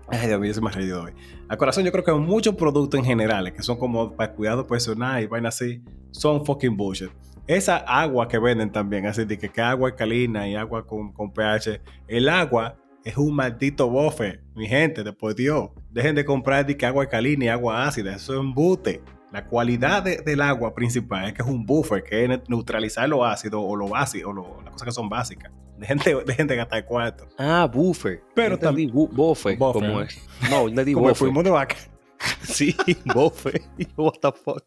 Ay, 0.08 0.28
Dios 0.28 0.38
mío, 0.40 0.52
se 0.52 0.60
me 0.60 0.68
ha 0.68 0.72
reído 0.72 1.02
hoy. 1.02 1.12
A 1.48 1.56
corazón, 1.56 1.84
yo 1.84 1.90
creo 1.92 2.04
que 2.04 2.12
muchos 2.12 2.54
productos 2.56 2.98
en 3.00 3.06
general, 3.06 3.52
que 3.52 3.62
son 3.62 3.78
como 3.78 4.14
para 4.14 4.32
cuidado 4.32 4.66
personal 4.66 5.22
y 5.22 5.26
vainas 5.26 5.54
así, 5.60 5.82
son 6.10 6.44
fucking 6.44 6.76
bullshit. 6.76 7.10
Esa 7.46 7.76
agua 7.78 8.28
que 8.28 8.38
venden 8.38 8.70
también, 8.70 9.06
así 9.06 9.24
de 9.24 9.38
que, 9.38 9.48
que 9.48 9.60
agua 9.60 9.90
alcalina 9.90 10.48
y 10.48 10.54
agua 10.56 10.86
con, 10.86 11.12
con 11.12 11.32
pH. 11.32 11.80
El 12.08 12.28
agua 12.28 12.76
es 13.04 13.16
un 13.18 13.34
maldito 13.34 13.88
bofe, 13.90 14.40
mi 14.54 14.66
gente, 14.66 15.02
después 15.04 15.36
Dios. 15.36 15.70
Dejen 15.90 16.14
de 16.14 16.24
comprar 16.24 16.64
de 16.66 16.76
que 16.76 16.86
agua 16.86 17.02
alcalina 17.04 17.44
y 17.46 17.48
agua 17.48 17.86
ácida, 17.86 18.14
eso 18.14 18.34
es 18.34 18.40
embute. 18.40 19.02
La 19.30 19.46
cualidad 19.46 20.02
de- 20.02 20.18
del 20.18 20.40
agua 20.42 20.74
principal 20.74 21.26
es 21.26 21.32
que 21.34 21.42
es 21.42 21.48
un 21.48 21.66
buffer, 21.66 22.02
que 22.04 22.24
es 22.24 22.40
neutralizar 22.48 23.08
lo 23.08 23.24
ácido 23.24 23.60
o 23.60 23.74
lo 23.76 23.88
básico, 23.88 24.30
o 24.30 24.62
las 24.62 24.72
cosas 24.72 24.86
que 24.86 24.92
son 24.92 25.08
básicas. 25.08 25.50
De, 25.76 26.22
dejen 26.26 26.46
de 26.46 26.56
gastar 26.56 26.84
cuarto. 26.84 27.26
Ah, 27.36 27.68
buffer. 27.72 28.22
Pero 28.34 28.54
entendí 28.54 28.86
bu- 28.86 29.08
buffer. 29.10 29.56
Buffer, 29.56 29.82
como 29.88 30.00
es. 30.02 30.18
No, 30.50 30.68
le 30.68 30.84
di 30.84 30.92
Como 30.94 31.08
buffer. 31.08 31.16
fuimos 31.26 31.44
de 31.44 31.50
vaca. 31.50 31.76
Sí, 32.42 32.74
buffer. 33.12 33.60
What 33.96 34.14
the 34.22 34.32
fuck. 34.32 34.62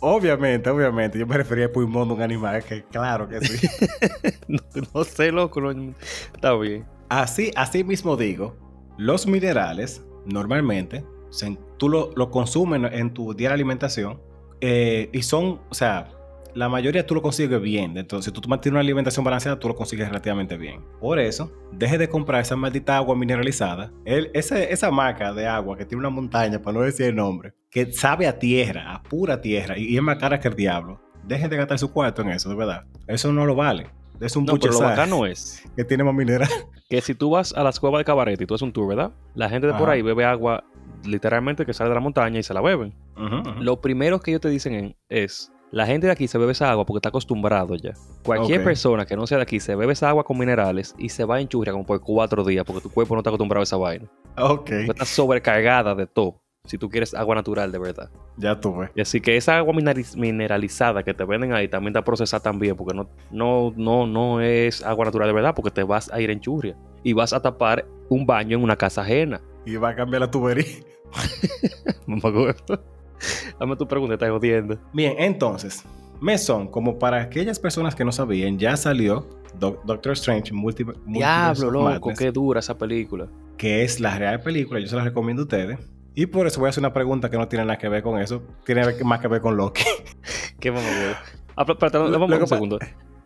Obviamente, 0.00 0.70
obviamente. 0.70 1.18
Yo 1.18 1.26
me 1.26 1.36
refería 1.36 1.66
al 1.66 1.70
pulmón 1.72 2.08
de 2.08 2.14
un 2.14 2.22
animal, 2.22 2.62
que 2.64 2.84
claro 2.84 3.28
que 3.28 3.40
sí. 3.40 3.66
No, 4.48 4.60
no 4.94 5.04
sé, 5.04 5.32
loco. 5.32 5.60
no- 5.60 5.94
Está 6.34 6.54
bien. 6.56 6.86
así, 7.08 7.50
así 7.56 7.82
mismo 7.84 8.16
digo, 8.16 8.56
los 8.96 9.26
minerales, 9.26 10.02
normalmente, 10.24 11.04
se- 11.30 11.58
tú 11.78 11.88
lo, 11.88 12.12
lo 12.16 12.30
consumes 12.30 12.92
en 12.92 13.12
tu 13.12 13.34
diaria 13.34 13.54
alimentación 13.54 14.20
eh, 14.60 15.10
y 15.12 15.22
son, 15.22 15.60
o 15.68 15.74
sea, 15.74 16.08
la 16.58 16.68
mayoría 16.68 17.06
tú 17.06 17.14
lo 17.14 17.22
consigues 17.22 17.60
bien. 17.60 17.96
Entonces, 17.96 18.32
si 18.34 18.40
tú 18.40 18.48
mantienes 18.48 18.72
una 18.74 18.80
alimentación 18.80 19.24
balanceada, 19.24 19.58
tú 19.58 19.68
lo 19.68 19.76
consigues 19.76 20.08
relativamente 20.08 20.56
bien. 20.56 20.82
Por 21.00 21.18
eso, 21.20 21.52
deje 21.72 21.98
de 21.98 22.08
comprar 22.08 22.40
esa 22.40 22.56
maldita 22.56 22.96
agua 22.96 23.14
mineralizada. 23.16 23.92
El- 24.04 24.30
ese- 24.34 24.72
esa 24.72 24.90
marca 24.90 25.32
de 25.32 25.46
agua 25.46 25.76
que 25.76 25.84
tiene 25.84 26.00
una 26.00 26.10
montaña, 26.10 26.60
para 26.60 26.78
no 26.78 26.84
decir 26.84 27.06
el 27.06 27.14
nombre, 27.16 27.54
que 27.70 27.92
sabe 27.92 28.26
a 28.26 28.38
tierra, 28.38 28.92
a 28.94 29.02
pura 29.02 29.40
tierra, 29.40 29.78
y, 29.78 29.96
es 29.96 30.02
más 30.02 30.16
cara 30.18 30.40
que 30.40 30.48
el 30.48 30.54
diablo. 30.56 31.00
Dejen 31.24 31.48
de 31.48 31.56
gastar 31.58 31.78
su 31.78 31.92
cuarto 31.92 32.22
en 32.22 32.30
eso, 32.30 32.48
de 32.48 32.56
verdad. 32.56 32.84
Eso 33.06 33.32
no 33.32 33.46
lo 33.46 33.54
vale. 33.54 33.86
Es 34.20 34.34
un 34.34 34.44
No, 34.44 34.56
pero 34.58 34.72
lo 34.72 34.80
bacano 34.80 35.26
es 35.26 35.62
que 35.76 35.84
tiene 35.84 36.02
más 36.02 36.14
mineral. 36.14 36.48
que 36.90 37.00
si 37.00 37.14
tú 37.14 37.30
vas 37.30 37.52
a 37.52 37.62
las 37.62 37.78
cuevas 37.78 38.00
de 38.00 38.04
Cabaret 38.04 38.40
y 38.40 38.46
tú 38.46 38.54
haces 38.54 38.62
un 38.62 38.72
tour, 38.72 38.88
¿verdad? 38.88 39.12
La 39.34 39.48
gente 39.48 39.68
de 39.68 39.74
por 39.74 39.90
ahí 39.90 40.02
bebe 40.02 40.24
agua 40.24 40.64
literalmente 41.04 41.64
que 41.64 41.72
sale 41.72 41.90
de 41.90 41.94
la 41.94 42.00
montaña 42.00 42.40
y 42.40 42.42
se 42.42 42.52
la 42.52 42.60
beben. 42.60 42.92
Lo 43.60 43.80
primero 43.80 44.18
que 44.20 44.32
ellos 44.32 44.40
te 44.40 44.48
dicen 44.48 44.74
en- 44.74 44.96
es, 45.08 45.52
la 45.70 45.86
gente 45.86 46.06
de 46.06 46.12
aquí 46.12 46.26
se 46.28 46.38
bebe 46.38 46.52
esa 46.52 46.70
agua 46.70 46.84
porque 46.86 46.98
está 46.98 47.10
acostumbrado 47.10 47.74
ya. 47.76 47.92
Cualquier 48.24 48.64
persona 48.64 49.04
que 49.06 49.16
no 49.16 49.26
sea 49.26 49.38
de 49.38 49.42
aquí 49.42 49.60
se 49.60 49.74
bebe 49.74 49.92
esa 49.92 50.08
agua 50.08 50.24
con 50.24 50.38
minerales 50.38 50.94
y 50.98 51.08
se 51.10 51.24
va 51.24 51.36
a 51.36 51.40
enchurria 51.40 51.72
como 51.72 51.84
por 51.84 52.00
cuatro 52.00 52.42
días 52.44 52.64
porque 52.64 52.80
tu 52.82 52.90
cuerpo 52.90 53.14
no 53.14 53.20
está 53.20 53.30
acostumbrado 53.30 53.60
a 53.60 53.64
esa 53.64 53.76
vaina. 53.76 54.06
Ok, 54.38 54.70
Tú 54.86 54.92
estás 54.92 55.08
sobrecargada 55.08 55.94
de 55.94 56.06
todo 56.06 56.40
si 56.64 56.76
tú 56.76 56.88
quieres 56.90 57.14
agua 57.14 57.34
natural 57.34 57.72
de 57.72 57.78
verdad. 57.78 58.10
ya 58.36 58.58
tuve. 58.60 58.90
Y 58.94 59.00
así 59.00 59.20
que 59.22 59.36
esa 59.38 59.56
agua 59.56 59.72
mineraliz- 59.74 60.16
mineralizada 60.16 61.02
que 61.02 61.14
te 61.14 61.24
venden 61.24 61.52
ahí 61.54 61.66
también 61.68 61.92
está 61.92 62.04
procesada 62.04 62.42
también 62.42 62.76
porque 62.76 62.94
no, 62.94 63.08
no, 63.30 63.72
no, 63.76 64.06
no 64.06 64.40
es 64.42 64.82
agua 64.84 65.06
natural 65.06 65.28
de 65.28 65.32
verdad 65.34 65.54
porque 65.54 65.70
te 65.70 65.82
vas 65.82 66.10
a 66.12 66.20
ir 66.20 66.30
en 66.30 66.40
churria 66.40 66.76
y 67.02 67.12
vas 67.14 67.32
a 67.32 67.40
tapar 67.40 67.86
un 68.10 68.26
baño 68.26 68.56
en 68.58 68.62
una 68.64 68.76
casa 68.76 69.00
ajena. 69.02 69.40
Y 69.64 69.76
va 69.76 69.90
a 69.90 69.94
cambiar 69.96 70.20
la 70.20 70.30
tubería. 70.30 70.64
Dame 73.60 73.76
tu 73.76 73.86
pregunta, 73.86 74.14
estás 74.14 74.30
jodiendo. 74.30 74.78
Bien, 74.92 75.14
entonces, 75.18 75.84
Mesón, 76.20 76.68
como 76.68 76.98
para 76.98 77.20
aquellas 77.22 77.58
personas 77.58 77.94
que 77.94 78.04
no 78.04 78.12
sabían, 78.12 78.58
ya 78.58 78.76
salió 78.76 79.28
Doc- 79.58 79.82
Doctor 79.84 80.12
Strange 80.12 80.52
Multi 80.52 80.84
Diablo, 81.06 81.70
loco, 81.70 81.84
Madness, 81.84 82.18
qué 82.18 82.30
dura 82.32 82.60
esa 82.60 82.76
película. 82.76 83.26
que 83.56 83.82
es 83.82 84.00
la 84.00 84.18
real 84.18 84.40
película, 84.40 84.80
yo 84.80 84.86
se 84.86 84.96
la 84.96 85.04
recomiendo 85.04 85.42
a 85.42 85.44
ustedes. 85.44 85.78
Y 86.14 86.26
por 86.26 86.46
eso 86.48 86.58
voy 86.58 86.66
a 86.66 86.70
hacer 86.70 86.82
una 86.82 86.92
pregunta 86.92 87.30
que 87.30 87.36
no 87.38 87.46
tiene 87.46 87.64
nada 87.64 87.78
que 87.78 87.88
ver 87.88 88.02
con 88.02 88.18
eso, 88.20 88.42
tiene 88.64 88.82
más 89.04 89.20
que 89.20 89.28
ver 89.28 89.40
con 89.40 89.56
Loki. 89.56 89.82
¿Qué 90.60 90.70
vamos 90.70 90.84
a 90.90 90.98
ver? 90.98 91.16
Ah, 91.56 91.64
espérate, 91.68 91.98
vamos 91.98 92.30
un 92.40 92.46
segundo. 92.46 92.78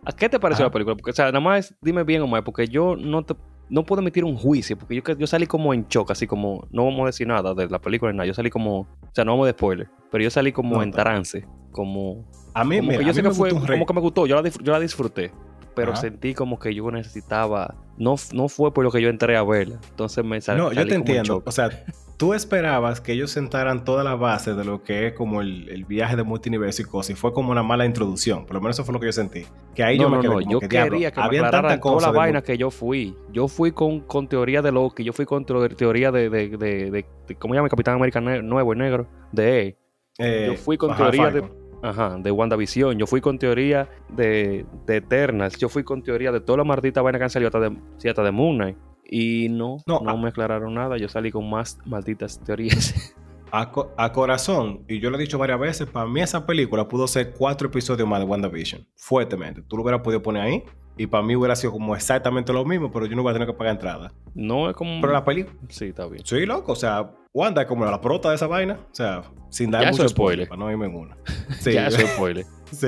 ¿A 0.04 0.12
qué 0.12 0.28
te 0.28 0.38
pareció 0.40 0.64
Ajá. 0.64 0.68
la 0.68 0.72
película? 0.72 0.96
Porque, 0.96 1.10
o 1.12 1.14
sea, 1.14 1.26
nada 1.26 1.40
más 1.40 1.74
dime 1.80 2.02
bien 2.02 2.22
o 2.22 2.26
mal, 2.26 2.42
porque 2.44 2.66
yo 2.66 2.96
no 2.96 3.22
te, 3.24 3.34
no 3.68 3.84
puedo 3.84 4.02
emitir 4.02 4.24
un 4.24 4.36
juicio, 4.36 4.76
porque 4.76 4.94
yo, 4.96 5.02
yo 5.18 5.26
salí 5.26 5.46
como 5.46 5.72
en 5.74 5.86
shock, 5.88 6.10
así 6.10 6.26
como, 6.26 6.66
no 6.70 6.84
vamos 6.84 7.02
a 7.02 7.06
decir 7.06 7.26
nada 7.26 7.54
de 7.54 7.68
la 7.68 7.80
película 7.80 8.12
ni 8.12 8.18
nada, 8.18 8.26
yo 8.26 8.34
salí 8.34 8.50
como, 8.50 8.80
o 8.80 8.86
sea, 9.14 9.24
no 9.24 9.32
vamos 9.32 9.46
de 9.46 9.52
spoiler, 9.52 9.88
pero 10.10 10.22
yo 10.24 10.30
salí 10.30 10.52
como 10.52 10.76
No, 10.76 10.82
en 10.82 10.90
trance, 10.90 11.46
como, 11.70 12.24
A 12.54 12.64
mí, 12.64 12.76
como 12.76 12.88
mira, 12.88 12.98
que 12.98 13.04
yo 13.06 13.10
a 13.10 13.14
sé 13.14 13.20
mí 13.22 13.24
que 13.24 13.28
me 13.30 13.34
fue, 13.34 13.50
como 13.50 13.86
que 13.86 13.94
me 13.94 14.00
gustó, 14.00 14.26
yo 14.26 14.40
la, 14.40 14.48
yo 14.48 14.72
la 14.72 14.80
disfruté, 14.80 15.32
pero 15.74 15.92
Ajá. 15.92 16.00
sentí 16.02 16.34
como 16.34 16.58
que 16.58 16.74
yo 16.74 16.90
necesitaba, 16.90 17.74
no, 17.96 18.16
no 18.34 18.48
fue 18.48 18.74
por 18.74 18.84
lo 18.84 18.90
que 18.90 19.00
yo 19.00 19.08
entré 19.08 19.36
a 19.38 19.42
verla. 19.42 19.78
Entonces 19.90 20.22
me 20.22 20.38
sal, 20.42 20.58
No, 20.58 20.68
yo 20.70 20.74
salí 20.74 20.90
te 20.90 20.96
como 20.98 21.10
en 21.10 21.16
entiendo. 21.16 21.34
shock. 21.36 21.46
O 21.46 21.52
sea, 21.52 21.70
tú 22.16 22.34
esperabas 22.34 23.00
que 23.00 23.12
ellos 23.12 23.30
sentaran 23.30 23.84
toda 23.84 24.04
la 24.04 24.14
base 24.14 24.54
de 24.54 24.64
lo 24.64 24.82
que 24.82 25.08
es 25.08 25.12
como 25.14 25.40
el, 25.40 25.68
el 25.68 25.84
viaje 25.84 26.14
de 26.16 26.22
multiverso 26.22 26.82
y 26.82 26.84
cosas, 26.84 27.10
y 27.10 27.14
fue 27.14 27.32
como 27.32 27.50
una 27.52 27.62
mala 27.62 27.84
introducción. 27.84 28.46
Por 28.46 28.54
lo 28.54 28.60
menos 28.60 28.76
eso 28.76 28.84
fue 28.84 28.92
lo 28.94 29.00
que 29.00 29.06
yo 29.06 29.12
sentí. 29.12 29.44
Que 29.74 29.82
ahí 29.82 29.96
no, 29.98 30.04
yo 30.04 30.10
me 30.10 30.16
no, 30.16 30.22
quedé 30.22 30.28
no, 30.30 30.38
como 30.40 30.50
yo 30.52 30.60
que, 30.60 30.68
quería 30.68 31.10
que 31.10 31.20
me 31.20 31.26
habían 31.26 31.44
aclararan 31.46 31.80
tantas 31.80 31.92
toda 31.92 32.12
la 32.12 32.16
vaina 32.16 32.42
que 32.42 32.56
yo 32.58 32.70
fui. 32.70 33.16
Yo 33.32 33.48
fui 33.48 33.72
con, 33.72 34.00
con 34.00 34.28
teoría 34.28 34.62
de 34.62 34.70
Loki, 34.72 35.04
yo 35.04 35.12
fui 35.12 35.24
con 35.26 35.44
teo- 35.44 35.68
teoría 35.74 36.10
de, 36.12 36.30
de, 36.30 36.48
de, 36.48 36.90
de- 36.90 37.04
de- 37.26 37.34
¿cómo 37.36 37.54
se 37.54 37.58
llama? 37.58 37.68
Capitán 37.68 37.94
América 37.96 38.20
Nuevo 38.20 38.72
y 38.72 38.76
Negro, 38.76 39.06
de 39.32 39.76
eh, 40.18 40.46
yo 40.52 40.56
fui 40.56 40.76
con 40.76 40.90
ajá, 40.90 41.10
teoría 41.10 41.30
de-. 41.30 41.62
Ajá, 41.84 42.16
de 42.16 42.30
WandaVision. 42.30 42.96
Yo 42.96 43.08
fui 43.08 43.20
con 43.20 43.40
teoría 43.40 43.88
de, 44.08 44.64
de 44.86 44.96
Eternals. 44.98 45.58
Yo 45.58 45.68
fui 45.68 45.82
con 45.82 46.00
teoría 46.00 46.30
de 46.30 46.40
toda 46.40 46.58
la 46.58 46.64
maldita 46.64 47.02
vaina 47.02 47.18
que 47.18 47.24
han 47.24 47.30
salido 47.30 47.48
hasta 47.48 47.58
de, 47.58 47.76
sí, 47.96 48.08
hasta 48.08 48.22
de 48.22 48.30
Moon 48.30 48.54
Knight. 48.56 48.76
Y 49.14 49.48
no, 49.50 49.76
No, 49.86 50.00
no, 50.00 50.10
ah. 50.10 50.16
me 50.16 50.28
aclararon 50.28 50.72
nada. 50.72 50.96
Yo 50.96 51.06
salí 51.08 51.30
con 51.30 51.48
más 51.50 51.78
malditas 51.84 52.40
teorías. 52.42 53.14
A, 53.54 53.70
co- 53.70 53.92
a 53.98 54.10
corazón, 54.12 54.82
y 54.88 54.98
yo 54.98 55.10
lo 55.10 55.18
he 55.18 55.20
dicho 55.20 55.36
varias 55.36 55.60
veces, 55.60 55.86
para 55.86 56.06
mí 56.06 56.22
esa 56.22 56.46
película 56.46 56.88
pudo 56.88 57.06
ser 57.06 57.34
cuatro 57.34 57.68
episodios 57.68 58.08
más 58.08 58.18
de 58.20 58.24
WandaVision. 58.24 58.88
Fuertemente. 58.96 59.60
Tú 59.60 59.76
lo 59.76 59.82
hubieras 59.82 60.00
podido 60.00 60.22
poner 60.22 60.42
ahí, 60.44 60.62
y 60.96 61.06
para 61.06 61.22
mí 61.22 61.36
hubiera 61.36 61.54
sido 61.54 61.70
como 61.70 61.94
exactamente 61.94 62.50
lo 62.50 62.64
mismo, 62.64 62.90
pero 62.90 63.04
yo 63.04 63.14
no 63.14 63.22
voy 63.22 63.28
a 63.28 63.34
tener 63.34 63.46
que 63.46 63.52
pagar 63.52 63.74
entrada. 63.74 64.10
no 64.34 64.70
es 64.70 64.74
como. 64.74 64.98
Pero 65.02 65.12
la 65.12 65.22
película, 65.22 65.54
Sí, 65.68 65.88
está 65.88 66.06
bien. 66.06 66.24
sí, 66.24 66.46
loco, 66.46 66.72
o 66.72 66.76
sea, 66.76 67.10
Wanda 67.34 67.60
es 67.60 67.68
como 67.68 67.84
la 67.84 68.00
prota 68.00 68.30
de 68.30 68.36
esa 68.36 68.46
vaina. 68.46 68.78
O 68.90 68.94
sea, 68.94 69.20
sin 69.50 69.70
dar 69.70 69.82
Ya 69.82 69.90
mucho 69.90 70.08
spoiler, 70.08 70.46
spoiler. 70.46 70.48
para 70.48 70.58
no 70.58 70.70
irme 70.70 70.86
en 70.86 70.94
una. 70.96 71.16
Sí, 71.60 71.74
ya, 71.74 71.88
eso 71.88 71.98
es 72.00 72.08
spoiler. 72.08 72.46
Sí, 72.72 72.86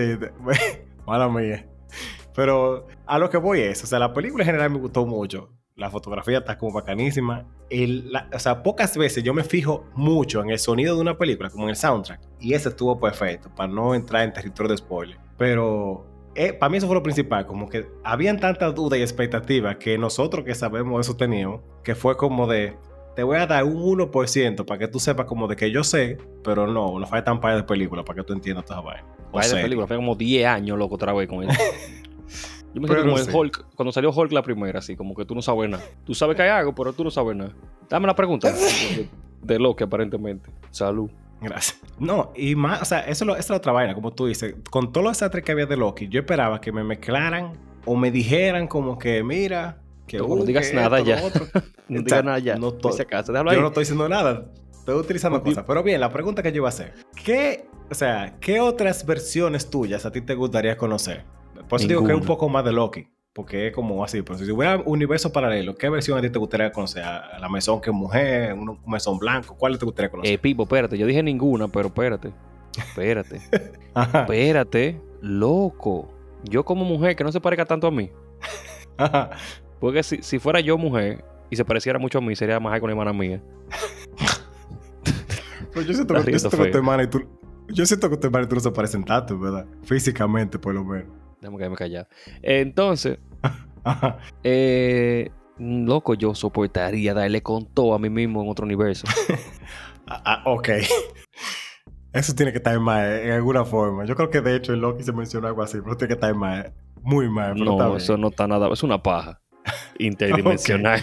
mala 1.07 1.29
mía. 1.29 1.69
Pero 2.35 2.87
a 3.05 3.19
lo 3.19 3.29
que 3.29 3.37
voy 3.37 3.61
es, 3.61 3.85
o 3.85 3.87
sea, 3.87 3.99
la 3.99 4.15
película 4.15 4.45
en 4.45 4.47
general 4.47 4.71
me 4.71 4.79
gustó 4.79 5.05
mucho. 5.05 5.51
La 5.77 5.91
fotografía 5.91 6.39
está 6.39 6.57
como 6.57 6.73
bacanísima. 6.73 7.47
El- 7.69 8.13
la- 8.13 8.29
o 8.33 8.39
sea, 8.39 8.63
pocas 8.63 8.97
veces 8.97 9.25
yo 9.25 9.35
me 9.35 9.43
fijo 9.43 9.85
mucho 9.95 10.41
en 10.41 10.51
el 10.51 10.59
sonido 10.61 10.95
de 10.95 11.01
una 11.01 11.19
película, 11.19 11.51
como 11.51 11.65
en 11.65 11.71
el 11.71 11.77
soundtrack. 11.77 12.21
Y 12.41 12.55
ese 12.55 12.69
estuvo 12.69 13.01
perfecto, 13.01 13.51
para 13.57 13.73
no 13.73 13.93
entrar 13.95 14.23
en 14.23 14.33
territorio 14.33 14.71
de 14.71 14.77
spoiler. 14.77 15.19
Pero 15.37 16.07
eh, 16.37 16.53
para 16.53 16.71
mí 16.71 16.77
eso 16.79 16.87
fue 16.87 16.95
lo 16.95 17.03
principal, 17.03 17.45
como 17.47 17.69
que 17.69 17.87
habían 18.05 18.39
tantas 18.39 18.73
dudas 18.75 19.01
y 19.01 19.03
expectativas 19.03 19.77
que 19.77 19.99
nosotros 19.99 20.45
que 20.45 20.55
sabemos 20.55 21.05
eso 21.07 21.17
teníamos, 21.17 21.61
que 21.83 21.97
fue 21.97 22.17
como 22.17 22.47
de, 22.47 22.77
te 23.17 23.25
voy 23.25 23.39
a 23.39 23.47
dar 23.47 23.65
un 23.65 23.75
1% 23.83 24.65
para 24.65 24.79
que 24.79 24.87
tú 24.87 25.01
sepas 25.01 25.27
como 25.27 25.49
de 25.49 25.57
que 25.57 25.73
yo 25.73 25.83
sé, 25.83 26.19
pero 26.45 26.69
no, 26.69 27.01
no 27.01 27.07
faltan 27.09 27.41
par 27.41 27.57
de 27.57 27.65
películas 27.65 28.05
para 28.05 28.19
que 28.21 28.25
tú 28.25 28.33
entiendas 28.33 28.65
toda 28.65 28.79
esa 28.79 28.87
vaina. 28.87 29.09
O 29.33 29.37
Vaya 29.39 29.43
de 29.43 29.51
serie. 29.51 29.63
película, 29.65 29.87
fue 29.89 29.97
como 29.97 30.15
10 30.15 30.47
años 30.47 30.79
loco 30.79 30.95
otra 30.95 31.13
vez 31.13 31.29
con 31.29 31.43
eso. 31.51 31.61
Yo 32.75 32.81
me 32.81 32.89
Pero 32.89 33.03
siento 33.03 33.21
como 33.23 33.25
sí. 33.25 33.37
Hulk, 33.37 33.67
cuando 33.77 33.93
salió 33.93 34.11
Hulk 34.11 34.33
la 34.33 34.43
primera, 34.43 34.81
así 34.81 34.97
como 34.97 35.15
que 35.15 35.25
tú 35.25 35.35
no 35.35 35.43
sabes 35.43 35.71
nada. 35.71 35.83
Tú 36.05 36.15
sabes 36.15 36.35
que 36.37 36.43
hay 36.43 36.49
algo, 36.51 36.75
pero 36.75 36.93
tú 36.93 37.05
no 37.05 37.11
sabes 37.11 37.37
nada. 37.37 37.53
Dame 37.89 38.07
la 38.09 38.17
pregunta 38.17 38.51
de, 38.53 39.09
de 39.43 39.59
Loki, 39.59 39.85
aparentemente. 39.85 40.51
Salud. 40.71 41.09
Gracias. 41.41 41.81
No, 41.99 42.33
y 42.35 42.55
más, 42.57 42.83
o 42.83 42.85
sea, 42.85 43.01
eso, 43.01 43.25
es 43.25 43.27
lo- 43.29 43.33
esa 43.35 43.41
es 43.43 43.51
la 43.51 43.57
otra 43.57 43.73
vaina, 43.73 43.95
como 43.95 44.13
tú 44.13 44.27
dices. 44.27 44.55
Con 44.71 44.93
todos 44.93 45.05
los 45.05 45.13
desastres 45.13 45.45
que 45.45 45.53
había 45.53 45.67
de 45.67 45.77
Loki, 45.77 46.09
yo 46.09 46.21
esperaba 46.21 46.61
que 46.61 46.73
me 46.73 46.83
mezclaran 46.83 47.53
o 47.85 47.95
me 47.97 48.11
dijeran 48.11 48.67
como 48.67 48.99
que, 48.99 49.23
mira, 49.23 49.79
que 50.07 50.19
No, 50.19 50.27
no 50.29 50.45
digas 50.45 50.69
que 50.71 50.75
nada 50.77 50.99
esto, 50.99 51.09
ya. 51.11 51.21
lo. 51.21 51.29
No 51.89 52.01
O 52.01 52.05
sea, 52.09 52.23
digas 52.23 52.25
nada 52.25 52.39
ya. 52.39 52.57
no 52.57 52.71
déjalo 52.73 53.45
Yo 53.45 53.51
ahí. 53.51 53.61
no 53.61 53.67
estoy 53.69 53.83
diciendo 53.83 54.09
nada. 54.09 54.47
Estoy 54.73 54.95
utilizando 54.99 55.43
cosas. 55.43 55.65
Pero 55.67 55.83
bien, 55.83 56.01
la 56.01 56.11
pregunta 56.11 56.43
que 56.43 56.51
yo 56.51 56.57
iba 56.57 56.69
a 56.69 56.71
hacer. 56.71 56.95
¿Qué, 57.25 57.67
o 57.91 57.95
sea, 57.95 58.37
qué 58.41 58.61
otras 58.61 59.05
versiones 59.07 59.69
tuyas 59.71 60.05
a 60.07 60.11
ti 60.13 60.21
te 60.23 60.35
gustaría 60.35 60.77
conocer? 60.77 61.25
Por 61.69 61.81
eso 61.81 61.89
digo 61.89 62.05
que 62.05 62.13
es 62.13 62.19
un 62.19 62.27
poco 62.27 62.49
más 62.49 62.65
de 62.65 62.73
Loki. 62.73 63.09
Porque 63.33 63.67
es 63.67 63.75
como 63.75 64.05
así. 64.05 64.23
Pero 64.23 64.39
si 64.39 64.51
hubiera 64.51 64.77
un 64.77 64.85
universo 64.87 65.33
paralelo, 65.33 65.75
¿qué 65.75 65.89
versión 65.89 66.17
a 66.17 66.23
ti 66.23 66.31
te 66.31 66.39
gustaría 66.39 66.71
conocer? 66.71 67.03
¿A 67.03 67.37
la 67.41 67.49
mesón 67.49 67.81
que 67.81 67.91
es 67.91 67.97
mujer? 67.97 68.55
¿Un 68.55 68.79
mesón 68.87 69.19
blanco? 69.19 69.57
¿Cuál 69.57 69.77
te 69.77 69.85
gustaría 69.85 70.09
conocer? 70.09 70.33
Eh, 70.33 70.39
Pipo, 70.39 70.63
espérate. 70.63 70.97
Yo 70.97 71.07
dije 71.07 71.23
ninguna, 71.23 71.67
pero 71.67 71.89
espérate. 71.89 72.33
Espérate. 72.77 73.41
Espérate. 74.15 75.01
Loco. 75.21 76.09
Yo 76.45 76.65
como 76.65 76.85
mujer 76.85 77.17
que 77.17 77.25
no 77.25 77.33
se 77.33 77.41
parezca 77.41 77.65
tanto 77.65 77.87
a 77.87 77.91
mí. 77.91 78.11
Ajá. 78.97 79.31
Porque 79.81 80.03
si, 80.03 80.23
si 80.23 80.39
fuera 80.39 80.61
yo 80.61 80.79
mujer 80.79 81.25
y 81.51 81.57
se 81.57 81.65
pareciera 81.65 81.99
mucho 81.99 82.19
a 82.19 82.21
mí, 82.21 82.35
sería 82.37 82.61
más 82.61 82.79
con 82.81 82.89
la 82.89 82.93
hermana 82.93 83.13
mía. 83.13 83.43
Pero 85.73 85.87
yo 85.87 85.95
siento, 85.95 86.15
que, 86.15 86.21
yo 86.21 86.25
riendo 86.25 86.51
siento 86.51 86.65
que 86.65 86.71
tu 86.71 86.79
hermana 86.79 87.03
y 87.03 87.07
tú. 87.09 87.25
Yo 87.69 87.85
siento 87.85 88.09
que 88.11 88.17
tu 88.17 88.27
hermana 88.29 88.45
y 88.45 88.49
tú 88.49 88.55
no 88.55 88.61
se 88.61 88.71
parecen 88.71 89.05
tanto, 89.05 89.39
¿verdad? 89.39 89.67
Físicamente, 89.83 90.59
por 90.59 90.75
lo 90.75 90.85
menos. 90.85 91.24
Déjame 91.45 91.59
quedarme 91.59 91.77
callado. 91.77 92.07
Entonces, 92.43 93.19
eh, 94.45 95.31
loco, 95.59 96.15
yo 96.15 96.35
soportaría 96.35 97.13
darle 97.13 97.43
con 97.43 97.67
todo 97.67 97.93
a 97.95 97.99
mí 97.99 98.09
mismo 98.09 98.43
en 98.43 98.49
otro 98.49 98.65
universo. 98.65 99.07
Ah, 100.07 100.21
ah, 100.27 100.43
ok. 100.45 100.69
Eso 102.13 102.35
tiene 102.35 102.53
que 102.53 102.59
estar 102.59 102.79
mal 102.79 103.11
en 103.11 103.31
alguna 103.33 103.65
forma. 103.65 104.05
Yo 104.05 104.15
creo 104.15 104.29
que 104.29 104.43
de 104.43 104.55
hecho 104.55 104.75
en 104.75 104.83
Loki 104.83 105.03
se 105.03 105.15
mencionó 105.15 105.47
algo 105.49 105.63
así, 105.63 105.79
pero 105.83 105.97
tiene 105.97 106.09
que 106.09 106.15
estar 106.17 106.35
mal. 106.35 106.75
Muy 107.01 107.31
mal, 107.31 107.55
pero 107.55 107.65
no, 107.75 107.97
eso 107.97 108.19
no 108.19 108.29
está 108.29 108.47
nada. 108.47 108.69
Es 108.71 108.83
una 108.83 109.03
paja 109.03 109.41
interdimensional. 109.99 111.01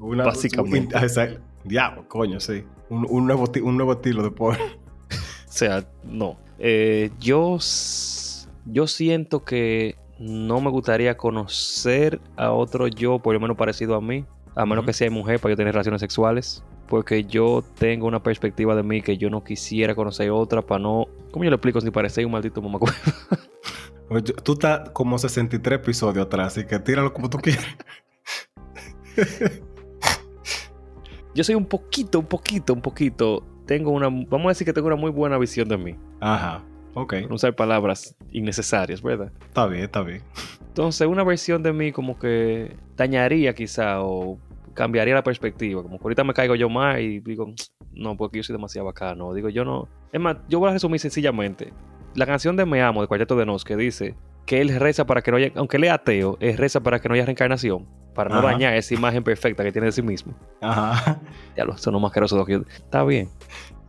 Una- 0.00 0.24
básicamente. 0.24 0.96
un- 0.96 1.04
ah, 1.04 1.28
diablo, 1.62 2.08
coño, 2.08 2.40
sí. 2.40 2.64
Un, 2.88 3.06
un 3.08 3.24
nuevo, 3.24 3.44
un 3.62 3.76
nuevo 3.76 3.92
estilo 3.92 4.24
de 4.24 4.32
por. 4.32 4.54
O 4.56 4.58
sea, 5.46 5.84
no. 6.02 6.36
Eh, 6.58 7.12
yo, 7.20 7.58
yo 8.66 8.86
siento 8.86 9.44
que 9.44 9.96
no 10.18 10.60
me 10.60 10.70
gustaría 10.70 11.16
conocer 11.16 12.20
a 12.36 12.52
otro 12.52 12.86
yo, 12.86 13.18
por 13.18 13.34
lo 13.34 13.40
menos 13.40 13.56
parecido 13.56 13.94
a 13.94 14.00
mí, 14.00 14.24
a 14.54 14.66
menos 14.66 14.84
que 14.84 14.92
sea 14.92 15.10
mujer 15.10 15.40
para 15.40 15.52
yo 15.52 15.56
tener 15.56 15.72
relaciones 15.74 16.00
sexuales. 16.00 16.64
Porque 16.86 17.24
yo 17.24 17.64
tengo 17.78 18.06
una 18.06 18.22
perspectiva 18.22 18.76
de 18.76 18.82
mí 18.82 19.00
que 19.00 19.16
yo 19.16 19.30
no 19.30 19.42
quisiera 19.42 19.94
conocer 19.94 20.30
otra 20.30 20.60
para 20.60 20.82
no. 20.82 21.06
¿Cómo 21.30 21.44
yo 21.44 21.50
le 21.50 21.56
explico 21.56 21.80
si 21.80 21.90
parecéis 21.90 22.26
un 22.26 22.32
maldito 22.32 22.60
mamacuevo? 22.60 22.94
Tú 24.44 24.52
estás 24.52 24.90
como 24.90 25.18
63 25.18 25.80
episodios 25.80 26.26
atrás, 26.26 26.48
así 26.48 26.66
que 26.66 26.78
tíralo 26.78 27.14
como 27.14 27.30
tú 27.30 27.38
quieras. 27.38 27.64
Yo 31.34 31.42
soy 31.42 31.54
un 31.54 31.64
poquito, 31.64 32.20
un 32.20 32.26
poquito, 32.26 32.74
un 32.74 32.82
poquito. 32.82 33.42
Tengo 33.66 33.90
una. 33.90 34.08
Vamos 34.08 34.44
a 34.44 34.48
decir 34.50 34.66
que 34.66 34.74
tengo 34.74 34.88
una 34.88 34.96
muy 34.96 35.10
buena 35.10 35.38
visión 35.38 35.68
de 35.68 35.78
mí. 35.78 35.96
Ajá. 36.20 36.62
Ok. 36.94 37.14
No 37.28 37.34
usar 37.34 37.54
palabras 37.54 38.16
innecesarias, 38.30 39.02
¿verdad? 39.02 39.32
Está 39.46 39.66
bien, 39.66 39.84
está 39.84 40.02
bien. 40.02 40.22
Entonces, 40.68 41.06
una 41.06 41.24
versión 41.24 41.62
de 41.62 41.72
mí 41.72 41.92
como 41.92 42.18
que 42.18 42.76
dañaría 42.96 43.54
quizá 43.54 44.02
o 44.02 44.38
cambiaría 44.74 45.14
la 45.14 45.22
perspectiva. 45.22 45.82
Como 45.82 45.98
que 45.98 46.02
ahorita 46.04 46.24
me 46.24 46.34
caigo 46.34 46.54
yo 46.54 46.68
más 46.68 46.98
y 47.00 47.20
digo, 47.20 47.52
no, 47.92 48.16
porque 48.16 48.38
yo 48.38 48.42
soy 48.42 48.54
demasiado 48.54 48.86
bacano. 48.86 49.32
Digo, 49.34 49.48
yo 49.48 49.64
no. 49.64 49.88
Es 50.12 50.20
más, 50.20 50.36
yo 50.48 50.58
voy 50.58 50.70
a 50.70 50.72
resumir 50.72 51.00
sencillamente. 51.00 51.72
La 52.14 52.26
canción 52.26 52.56
de 52.56 52.64
Me 52.64 52.82
Amo 52.82 53.00
de 53.02 53.08
Cuarteto 53.08 53.36
de 53.36 53.46
Nos 53.46 53.64
que 53.64 53.76
dice 53.76 54.14
que 54.46 54.60
él 54.60 54.78
reza 54.78 55.06
para 55.06 55.22
que 55.22 55.30
no 55.30 55.36
haya, 55.38 55.50
aunque 55.56 55.78
él 55.78 55.84
es 55.84 55.90
ateo, 55.90 56.36
él 56.40 56.56
reza 56.56 56.80
para 56.80 57.00
que 57.00 57.08
no 57.08 57.14
haya 57.14 57.24
reencarnación, 57.24 57.88
para 58.14 58.30
no 58.30 58.38
Ajá. 58.38 58.48
dañar 58.48 58.74
esa 58.74 58.94
imagen 58.94 59.24
perfecta 59.24 59.64
que 59.64 59.72
tiene 59.72 59.86
de 59.86 59.92
sí 59.92 60.02
mismo. 60.02 60.34
Ajá. 60.60 61.20
Ya 61.56 61.64
lo 61.64 61.76
son 61.78 62.00
más 62.00 62.12
que 62.12 62.20
yo. 62.48 62.62
Está 62.68 63.04
bien. 63.04 63.30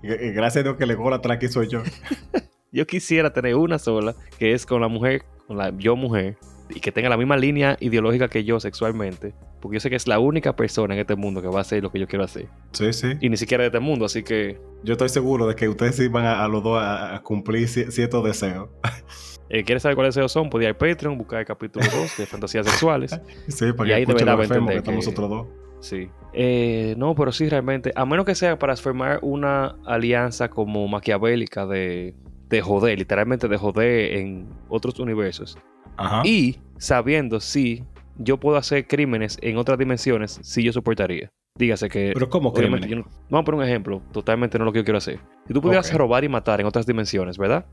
Gracias 0.01 0.57
a 0.57 0.63
Dios 0.63 0.77
que 0.77 0.85
le 0.85 0.95
gola 0.95 1.17
atrás 1.17 1.37
aquí 1.37 1.47
soy 1.47 1.67
yo. 1.67 1.83
Yo 2.76 2.86
quisiera 2.86 3.32
tener 3.32 3.55
una 3.55 3.80
sola, 3.80 4.13
que 4.38 4.51
es 4.51 4.65
con 4.65 4.82
la 4.82 4.89
mujer, 4.89 5.23
con 5.47 5.57
la 5.57 5.71
yo 5.78 5.95
mujer, 5.95 6.38
y 6.69 6.82
que 6.82 6.91
tenga 6.91 7.07
la 7.07 7.15
misma 7.15 7.38
línea 7.38 7.78
ideológica 7.80 8.28
que 8.28 8.43
yo 8.43 8.59
sexualmente, 8.59 9.34
porque 9.61 9.76
yo 9.78 9.80
sé 9.80 9.89
que 9.89 9.95
es 9.95 10.08
la 10.08 10.20
única 10.20 10.55
persona 10.58 10.93
en 10.93 10.99
este 10.99 11.16
mundo 11.16 11.41
que 11.41 11.47
va 11.47 11.59
a 11.59 11.62
hacer 11.62 11.82
lo 11.82 11.89
que 11.91 11.99
yo 11.99 12.08
quiero 12.08 12.25
hacer, 12.25 12.47
Sí, 12.74 12.91
sí. 12.91 13.13
y 13.21 13.29
ni 13.29 13.37
siquiera 13.37 13.62
de 13.62 13.67
este 13.67 13.79
mundo, 13.79 14.04
así 14.04 14.24
que 14.24 14.59
Yo 14.83 14.91
estoy 14.93 15.08
seguro 15.08 15.47
de 15.47 15.55
que 15.55 15.70
ustedes 15.70 15.95
sí 15.95 16.09
van 16.09 16.25
a, 16.25 16.43
a 16.43 16.47
los 16.49 16.62
dos 16.63 16.78
a, 16.82 17.16
a 17.16 17.21
cumplir 17.21 17.66
ci- 17.67 17.89
ciertos 17.91 18.24
deseos. 18.25 18.67
eh, 19.49 19.63
¿quieres 19.63 19.83
saber 19.83 19.95
cuáles 19.95 20.13
deseos 20.13 20.32
son? 20.33 20.49
Podía 20.49 20.67
ir 20.70 20.75
a 20.75 20.78
Patreon, 20.78 21.17
buscar 21.17 21.39
el 21.39 21.45
capítulo 21.45 21.86
2 21.86 22.17
de 22.17 22.25
fantasías 22.25 22.66
sexuales. 22.66 23.17
Sí, 23.47 23.71
para 23.71 23.86
Y 23.87 23.89
que 23.91 23.93
ahí 23.95 24.01
escuchen 24.04 24.25
los 24.28 24.41
enfermos 24.41 24.71
que 24.71 24.78
estamos 24.78 25.05
nosotros 25.05 25.29
dos. 25.29 25.47
Sí. 25.79 26.09
Eh, 26.33 26.95
no, 26.97 27.16
pero 27.16 27.32
sí, 27.32 27.47
realmente, 27.47 27.93
a 27.95 28.05
menos 28.05 28.25
que 28.25 28.33
sea 28.36 28.59
para 28.59 28.75
formar 28.75 29.20
una 29.21 29.75
alianza 29.86 30.49
como 30.49 30.87
maquiavélica 30.87 31.66
de, 31.67 32.16
de 32.50 32.62
joder, 32.62 32.97
literalmente 33.00 33.47
de 33.47 33.58
joder 33.58 34.13
en 34.17 34.47
otros 34.70 35.00
universos. 35.00 35.58
Ajá. 35.97 36.22
Y 36.26 36.58
sabiendo 36.78 37.39
si 37.39 37.84
yo 38.17 38.38
puedo 38.39 38.58
hacer 38.58 38.88
crímenes 38.88 39.38
en 39.42 39.58
otras 39.58 39.78
dimensiones, 39.78 40.39
si 40.43 40.63
yo 40.63 40.72
soportaría. 40.74 41.32
Dígase 41.58 41.88
que. 41.88 42.12
Pero 42.13 42.30
¿cómo 42.30 42.51
crímenes? 42.54 42.89
yo 42.89 42.97
no- 42.97 43.05
vamos 43.30 43.43
a 43.43 43.46
poner 43.46 43.59
un 43.62 43.66
ejemplo, 43.66 44.01
totalmente 44.12 44.59
no 44.59 44.66
lo 44.66 44.74
que 44.74 44.80
yo 44.80 44.84
quiero 44.84 44.97
hacer. 44.97 45.20
Si 45.47 45.54
tú 45.54 45.62
pudieras 45.62 45.93
robar 45.93 46.26
y 46.26 46.30
matar 46.30 46.59
en 46.59 46.67
otras 46.67 46.86
dimensiones, 46.86 47.38
¿verdad? 47.38 47.66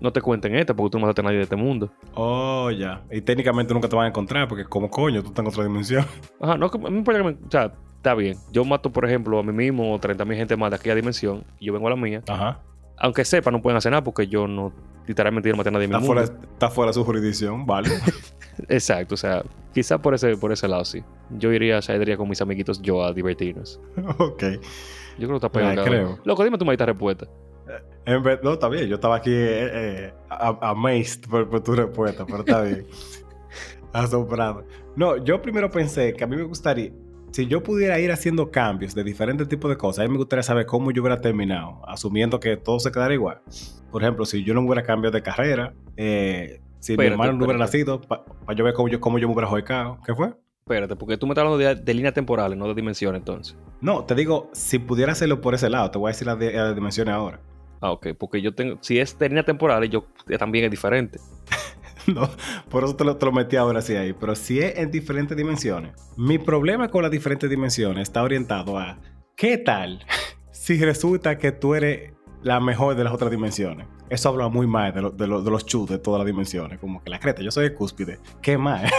No 0.00 0.12
te 0.12 0.20
cuenten 0.20 0.54
esta 0.54 0.74
porque 0.74 0.90
tú 0.92 0.98
no 0.98 1.02
mataste 1.02 1.20
a 1.20 1.24
nadie 1.24 1.38
de 1.38 1.42
este 1.44 1.56
mundo. 1.56 1.90
Oh, 2.14 2.70
ya. 2.70 3.02
Y 3.10 3.20
técnicamente 3.22 3.74
nunca 3.74 3.88
te 3.88 3.96
van 3.96 4.04
a 4.06 4.08
encontrar 4.08 4.46
porque 4.48 4.64
como 4.64 4.88
coño, 4.88 5.20
tú 5.22 5.28
estás 5.28 5.42
en 5.44 5.48
otra 5.48 5.64
dimensión. 5.64 6.04
Ajá, 6.40 6.56
no, 6.56 6.66
a 6.66 6.90
mí 6.90 7.02
me- 7.04 7.30
O 7.30 7.50
sea, 7.50 7.72
está 7.96 8.14
bien. 8.14 8.36
Yo 8.52 8.64
mato, 8.64 8.90
por 8.92 9.04
ejemplo, 9.04 9.38
a 9.38 9.42
mí 9.42 9.52
mismo 9.52 9.92
o 9.92 9.98
30.000 10.00 10.36
gente 10.36 10.56
más 10.56 10.70
de 10.70 10.76
aquella 10.76 10.94
dimensión 10.94 11.42
y 11.58 11.66
yo 11.66 11.72
vengo 11.72 11.88
a 11.88 11.90
la 11.90 11.96
mía. 11.96 12.22
Ajá. 12.28 12.60
Aunque 12.98 13.24
sepa, 13.24 13.50
no 13.50 13.60
pueden 13.62 13.76
hacer 13.76 13.90
nada 13.90 14.04
porque 14.04 14.26
yo 14.26 14.46
no, 14.46 14.72
literalmente, 15.06 15.48
yo 15.48 15.54
no 15.54 15.58
maté 15.58 15.68
a 15.68 15.72
nadie 15.72 15.84
en 15.86 15.90
mi 15.90 15.96
Está 15.96 16.06
mundo. 16.06 16.22
fuera, 16.26 16.42
está 16.52 16.70
fuera 16.70 16.90
de 16.90 16.94
su 16.94 17.04
jurisdicción, 17.04 17.66
vale. 17.66 17.88
Exacto, 18.68 19.14
o 19.14 19.18
sea, 19.18 19.42
Quizá 19.72 19.96
por 19.96 20.12
ese, 20.12 20.36
por 20.36 20.52
ese 20.52 20.68
lado, 20.68 20.84
sí. 20.84 21.02
Yo 21.30 21.50
iría, 21.50 21.80
sea, 21.80 21.96
iría 21.96 22.18
con 22.18 22.28
mis 22.28 22.42
amiguitos 22.42 22.82
yo 22.82 23.02
a 23.02 23.14
divertirnos. 23.14 23.80
ok. 24.18 24.42
Yo 24.42 25.26
creo 25.26 25.28
que 25.30 25.34
está 25.36 25.48
pegando. 25.50 25.80
Ah, 25.80 25.84
creo. 25.86 26.18
Loco, 26.24 26.44
dime 26.44 26.58
tu 26.58 26.66
maldita 26.66 26.84
respuesta. 26.84 27.26
En 28.04 28.22
vez- 28.22 28.40
no, 28.42 28.52
está 28.52 28.68
bien. 28.68 28.86
Yo 28.86 28.96
estaba 28.96 29.16
aquí 29.16 29.30
eh, 29.32 29.70
eh, 29.72 30.14
a- 30.28 30.58
amazed 30.70 31.22
por, 31.26 31.48
por 31.48 31.62
tu 31.62 31.74
respuesta, 31.74 32.26
pero 32.26 32.40
está 32.40 32.60
bien. 32.62 32.86
Asombrado. 33.94 34.64
No, 34.96 35.16
yo 35.16 35.40
primero 35.40 35.70
pensé 35.70 36.12
que 36.12 36.24
a 36.24 36.26
mí 36.26 36.36
me 36.36 36.42
gustaría, 36.44 36.92
si 37.32 37.46
yo 37.46 37.62
pudiera 37.62 37.98
ir 37.98 38.12
haciendo 38.12 38.50
cambios 38.50 38.94
de 38.94 39.02
diferentes 39.04 39.48
tipos 39.48 39.70
de 39.70 39.76
cosas, 39.76 40.04
a 40.04 40.08
mí 40.08 40.12
me 40.12 40.18
gustaría 40.18 40.42
saber 40.42 40.66
cómo 40.66 40.90
yo 40.90 41.02
hubiera 41.02 41.20
terminado, 41.20 41.80
asumiendo 41.88 42.38
que 42.38 42.56
todo 42.56 42.78
se 42.78 42.92
quedara 42.92 43.12
igual. 43.14 43.40
Por 43.90 44.02
ejemplo, 44.02 44.24
si 44.24 44.44
yo 44.44 44.54
no 44.54 44.60
hubiera 44.60 44.82
cambiado 44.82 45.12
de 45.14 45.22
carrera, 45.22 45.74
eh, 45.96 46.60
si 46.78 46.92
Espérate, 46.92 46.96
mi 47.10 47.12
hermano 47.12 47.32
no 47.32 47.44
hubiera 47.46 47.64
espérate. 47.64 47.90
nacido, 48.00 48.24
para 48.46 48.56
yo 48.56 48.64
ver 48.64 48.74
cómo 48.74 48.88
yo, 48.88 49.00
cómo 49.00 49.18
yo 49.18 49.28
me 49.28 49.34
hubiera 49.34 49.48
joicado. 49.48 49.98
¿Qué 50.06 50.14
fue? 50.14 50.34
Espérate, 50.60 50.94
porque 50.96 51.16
tú 51.16 51.26
me 51.26 51.32
estás 51.32 51.44
hablando 51.44 51.58
de, 51.58 51.74
de 51.74 51.94
líneas 51.94 52.14
temporales, 52.14 52.56
no 52.56 52.68
de 52.68 52.74
dimensiones, 52.74 53.18
entonces. 53.20 53.56
No, 53.80 54.04
te 54.04 54.14
digo, 54.14 54.48
si 54.52 54.78
pudiera 54.78 55.12
hacerlo 55.12 55.40
por 55.40 55.54
ese 55.54 55.68
lado, 55.68 55.90
te 55.90 55.98
voy 55.98 56.08
a 56.08 56.12
decir 56.12 56.26
las 56.26 56.38
de- 56.38 56.52
las 56.52 56.74
dimensiones 56.74 57.14
ahora. 57.14 57.40
Ah, 57.80 57.90
ok, 57.90 58.08
porque 58.18 58.40
yo 58.40 58.54
tengo. 58.54 58.78
Si 58.80 58.98
es 58.98 59.18
de 59.18 59.28
líneas 59.28 59.44
temporales, 59.46 59.90
yo 59.90 60.06
también 60.38 60.66
es 60.66 60.70
diferente. 60.70 61.18
Por 62.68 62.84
eso 62.84 62.96
te 62.96 63.04
lo, 63.04 63.16
te 63.16 63.26
lo 63.26 63.32
metí 63.32 63.56
ahora 63.56 63.80
sí 63.82 63.94
ahí. 63.94 64.12
Pero 64.12 64.34
si 64.34 64.60
es 64.60 64.76
en 64.78 64.90
diferentes 64.90 65.36
dimensiones. 65.36 65.92
Mi 66.16 66.38
problema 66.38 66.88
con 66.88 67.02
las 67.02 67.10
diferentes 67.10 67.48
dimensiones 67.48 68.02
está 68.02 68.22
orientado 68.22 68.78
a 68.78 68.98
¿qué 69.36 69.58
tal 69.58 70.04
si 70.50 70.82
resulta 70.84 71.38
que 71.38 71.52
tú 71.52 71.74
eres 71.74 72.12
la 72.42 72.60
mejor 72.60 72.94
de 72.96 73.04
las 73.04 73.12
otras 73.12 73.30
dimensiones? 73.30 73.86
Eso 74.10 74.28
habla 74.28 74.48
muy 74.48 74.66
mal 74.66 74.92
de, 74.92 75.00
lo- 75.02 75.10
de, 75.10 75.26
lo- 75.26 75.42
de 75.42 75.50
los 75.50 75.64
chus 75.64 75.88
de 75.88 75.98
todas 75.98 76.18
las 76.18 76.26
dimensiones. 76.26 76.78
Como 76.78 77.02
que 77.02 77.10
la 77.10 77.18
creta, 77.18 77.42
yo 77.42 77.50
soy 77.50 77.64
el 77.66 77.74
cúspide. 77.74 78.18
¿Qué 78.42 78.58
más? 78.58 78.90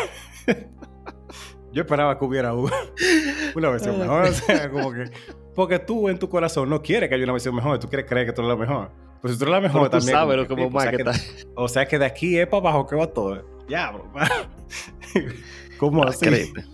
yo 1.71 1.81
esperaba 1.81 2.17
que 2.17 2.25
hubiera 2.25 2.53
un- 2.53 2.71
una 3.55 3.69
versión 3.69 3.99
mejor. 3.99 4.25
O 4.25 4.31
sea, 4.33 4.69
como 4.71 4.91
que. 4.91 5.11
Porque 5.55 5.77
tú 5.79 6.09
en 6.09 6.17
tu 6.17 6.29
corazón 6.29 6.67
no 6.69 6.81
quieres 6.81 7.09
que 7.09 7.15
haya 7.15 7.23
una 7.25 7.33
versión 7.33 7.53
mejor. 7.55 7.79
Tú 7.79 7.87
quieres 7.87 8.07
creer 8.09 8.25
que 8.25 8.33
tú 8.33 8.41
eres 8.41 8.49
la 8.57 8.59
mejor. 8.59 8.91
Pues 9.23 9.37
tú 9.37 9.45
eres 9.45 9.53
la 9.53 9.61
mejor 9.61 9.81
Pero 9.83 9.89
tú 9.89 9.97
también. 9.97 10.17
sabes 10.17 10.49
lo 10.49 10.69
más 10.69 10.75
o 10.75 10.79
sea, 10.81 10.91
que 10.91 10.97
que- 10.97 11.09
está. 11.09 11.51
o 11.55 11.67
sea 11.69 11.85
que 11.87 11.97
de 11.97 12.05
aquí 12.05 12.37
es 12.37 12.45
para 12.45 12.57
abajo 12.57 12.85
que 12.85 12.95
va 12.97 13.07
todo. 13.07 13.41
Diablo. 13.69 14.05
¿Cómo 15.77 16.03
así? 16.03 16.25
Créete. 16.25 16.65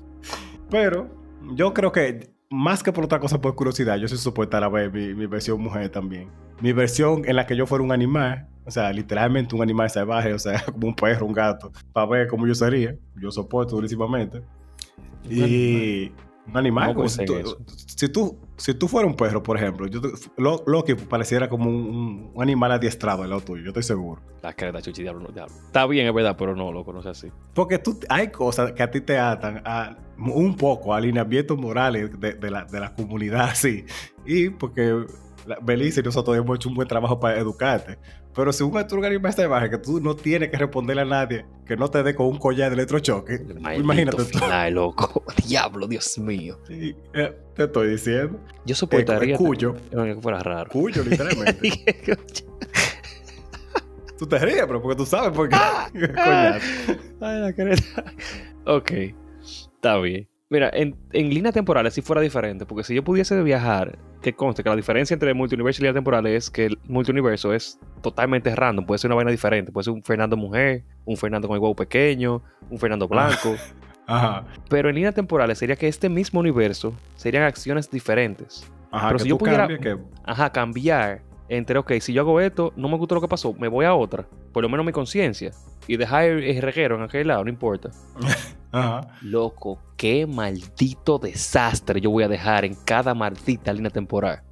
Pero 0.71 1.09
yo 1.53 1.71
creo 1.75 1.91
que 1.91 2.31
más 2.49 2.81
que 2.81 2.91
por 2.91 3.03
otra 3.05 3.19
cosa, 3.19 3.39
por 3.39 3.53
curiosidad, 3.53 3.97
yo 3.97 4.07
soy 4.07 4.17
soportar 4.17 4.63
a 4.63 4.69
ver 4.69 4.91
mi, 4.91 5.13
mi 5.13 5.27
versión 5.27 5.61
mujer 5.61 5.89
también. 5.89 6.27
Mi 6.59 6.73
versión 6.73 7.21
en 7.25 7.35
la 7.35 7.45
que 7.45 7.55
yo 7.55 7.67
fuera 7.67 7.83
un 7.83 7.91
animal, 7.91 8.47
o 8.65 8.71
sea, 8.71 8.91
literalmente 8.91 9.55
un 9.55 9.61
animal 9.61 9.87
salvaje, 9.91 10.33
o 10.33 10.39
sea, 10.39 10.59
como 10.73 10.87
un 10.87 10.95
perro, 10.95 11.27
un 11.27 11.33
gato, 11.33 11.71
para 11.93 12.07
ver 12.07 12.27
cómo 12.27 12.47
yo 12.47 12.55
sería. 12.55 12.95
Yo 13.15 13.29
soporto 13.29 13.75
durísimamente. 13.75 14.41
Y 15.29 16.11
un 16.51 16.57
animal, 16.57 16.87
¿Cómo 16.87 16.95
como 16.95 17.07
pensé 17.07 17.21
si 17.21 17.25
tú, 17.43 17.57
si, 17.95 18.09
tú, 18.09 18.39
si 18.57 18.73
tú 18.73 18.87
fueras 18.87 19.09
un 19.11 19.15
perro, 19.17 19.41
por 19.43 19.57
ejemplo, 19.57 19.87
yo, 19.87 20.01
te- 20.01 20.09
Lo- 20.37 20.63
Loki 20.67 20.95
pareciera 20.95 21.47
como 21.49 21.69
un, 21.69 22.31
un 22.33 22.41
animal 22.41 22.71
adiestrado 22.71 23.23
al 23.23 23.29
lado 23.29 23.41
tuyo, 23.41 23.63
yo 23.63 23.69
estoy 23.69 23.83
seguro. 23.83 24.21
La 24.41 24.53
creta, 24.53 24.81
chuchi, 24.81 25.01
diablo, 25.03 25.21
no, 25.21 25.29
diablo. 25.33 25.53
Está 25.65 25.85
bien, 25.85 26.07
es 26.07 26.13
verdad, 26.13 26.35
pero 26.37 26.55
no, 26.55 26.71
loco, 26.71 26.91
no 26.93 26.99
es 27.01 27.05
así. 27.05 27.31
Porque 27.53 27.77
tú, 27.77 27.99
hay 28.09 28.29
cosas 28.29 28.71
que 28.71 28.83
a 28.83 28.89
ti 28.89 29.01
te 29.01 29.17
atan 29.17 29.61
a, 29.65 29.97
un 30.17 30.55
poco 30.55 30.93
a 30.93 30.97
alineamientos 30.97 31.57
morales 31.57 32.09
de, 32.19 32.33
de 32.33 32.51
la, 32.51 32.65
de 32.65 32.79
la 32.79 32.93
comunidad, 32.93 33.49
sí. 33.55 33.85
Y 34.25 34.49
porque 34.49 35.05
Belice 35.63 36.01
y 36.01 36.03
nosotros 36.03 36.37
hemos 36.37 36.57
hecho 36.57 36.69
un 36.69 36.75
buen 36.75 36.87
trabajo 36.87 37.19
para 37.19 37.39
educarte. 37.39 37.97
Pero 38.35 38.53
si 38.53 38.63
un 38.63 38.77
otro 38.77 39.03
animal 39.03 39.33
salvaje 39.33 39.69
que 39.69 39.77
tú 39.79 39.99
no 39.99 40.15
tienes 40.15 40.49
que 40.49 40.57
responderle 40.57 41.01
a 41.01 41.05
nadie 41.05 41.45
que 41.65 41.75
no 41.75 41.89
te 41.89 42.03
dé 42.03 42.13
con 42.15 42.27
un 42.27 42.37
collar 42.37 42.69
de 42.69 42.75
electrochoque, 42.75 43.39
Maldito 43.59 43.81
imagínate 43.83 44.17
tú. 44.17 44.23
final, 44.25 44.73
loco. 44.73 45.23
Diablo, 45.47 45.87
Dios 45.87 46.17
mío. 46.19 46.57
Sí, 46.67 46.95
eh, 47.13 47.35
te 47.55 47.63
estoy 47.63 47.89
diciendo. 47.91 48.39
Yo 48.65 48.73
Eh, 48.73 48.75
soportaría. 48.75 49.35
cuyo, 49.37 49.75
que 49.91 50.15
fuera 50.21 50.39
raro. 50.39 50.69
cuyo, 50.69 51.03
literalmente. 51.03 51.69
tú 54.17 54.25
te 54.27 54.37
ríes, 54.39 54.63
pero 54.67 54.81
porque 54.81 54.97
tú 54.97 55.05
sabes 55.05 55.31
por 55.31 55.49
qué. 55.49 55.55
Coñazo. 55.93 56.65
Ay, 57.21 57.39
la 57.41 57.53
creta. 57.53 58.03
Ok, 58.65 58.91
está 59.43 59.97
bien. 59.97 60.27
Mira, 60.51 60.71
en, 60.73 60.95
en 61.13 61.29
líneas 61.31 61.53
temporales 61.53 61.93
si 61.93 62.01
fuera 62.01 62.21
diferente, 62.21 62.65
porque 62.65 62.83
si 62.83 62.95
yo 62.95 63.03
pudiese 63.03 63.41
viajar, 63.43 63.99
que 64.21 64.33
conste 64.33 64.63
que 64.63 64.69
la 64.69 64.75
diferencia 64.75 65.13
entre 65.13 65.31
multiuniverso 65.35 65.79
y 65.79 65.83
líneas 65.83 65.93
temporales 65.95 66.45
es 66.45 66.49
que 66.49 66.65
el 66.65 66.79
multiuniverso 66.87 67.53
es 67.53 67.77
totalmente 68.01 68.53
random, 68.55 68.85
puede 68.85 68.97
ser 68.97 69.09
una 69.09 69.15
vaina 69.17 69.29
diferente, 69.31 69.71
puede 69.71 69.83
ser 69.85 69.93
un 69.93 70.03
Fernando 70.03 70.35
mujer, 70.35 70.83
un 71.05 71.17
Fernando 71.17 71.47
con 71.47 71.55
el 71.55 71.61
huevo 71.61 71.75
pequeño, 71.75 72.41
un 72.69 72.79
Fernando 72.79 73.07
blanco, 73.07 73.55
Ajá. 74.07 74.43
pero 74.69 74.89
en 74.89 74.95
líneas 74.95 75.13
temporales 75.13 75.59
sería 75.59 75.75
que 75.75 75.87
este 75.87 76.09
mismo 76.09 76.39
universo 76.39 76.95
serían 77.15 77.43
acciones 77.43 77.91
diferentes. 77.91 78.67
Ajá, 78.91 79.09
Pero 79.09 79.17
que 79.19 79.23
si 79.23 79.29
yo 79.29 79.37
pudiera- 79.37 79.67
que 79.67 79.97
Ajá, 80.23 80.51
cambiar 80.51 81.21
entre, 81.49 81.77
ok, 81.79 81.93
si 81.99 82.13
yo 82.13 82.21
hago 82.21 82.39
esto, 82.39 82.71
no 82.75 82.87
me 82.87 82.97
gustó 82.97 83.15
lo 83.15 83.21
que 83.21 83.27
pasó, 83.27 83.53
me 83.53 83.67
voy 83.67 83.85
a 83.85 83.93
otra, 83.93 84.25
por 84.53 84.63
lo 84.63 84.69
menos 84.69 84.85
mi 84.85 84.91
conciencia, 84.91 85.51
y 85.87 85.97
dejar 85.97 86.25
el, 86.25 86.61
reguero 86.61 86.95
en 86.95 87.01
aquel 87.01 87.27
lado, 87.27 87.43
no 87.43 87.49
importa. 87.49 87.89
Ajá. 88.71 89.01
Loco, 89.23 89.79
qué 89.97 90.27
maldito 90.27 91.17
desastre 91.17 91.99
yo 91.99 92.11
voy 92.11 92.23
a 92.23 92.27
dejar 92.27 92.65
en 92.65 92.75
cada 92.85 93.13
maldita 93.15 93.73
línea 93.73 93.89
temporal. 93.89 94.43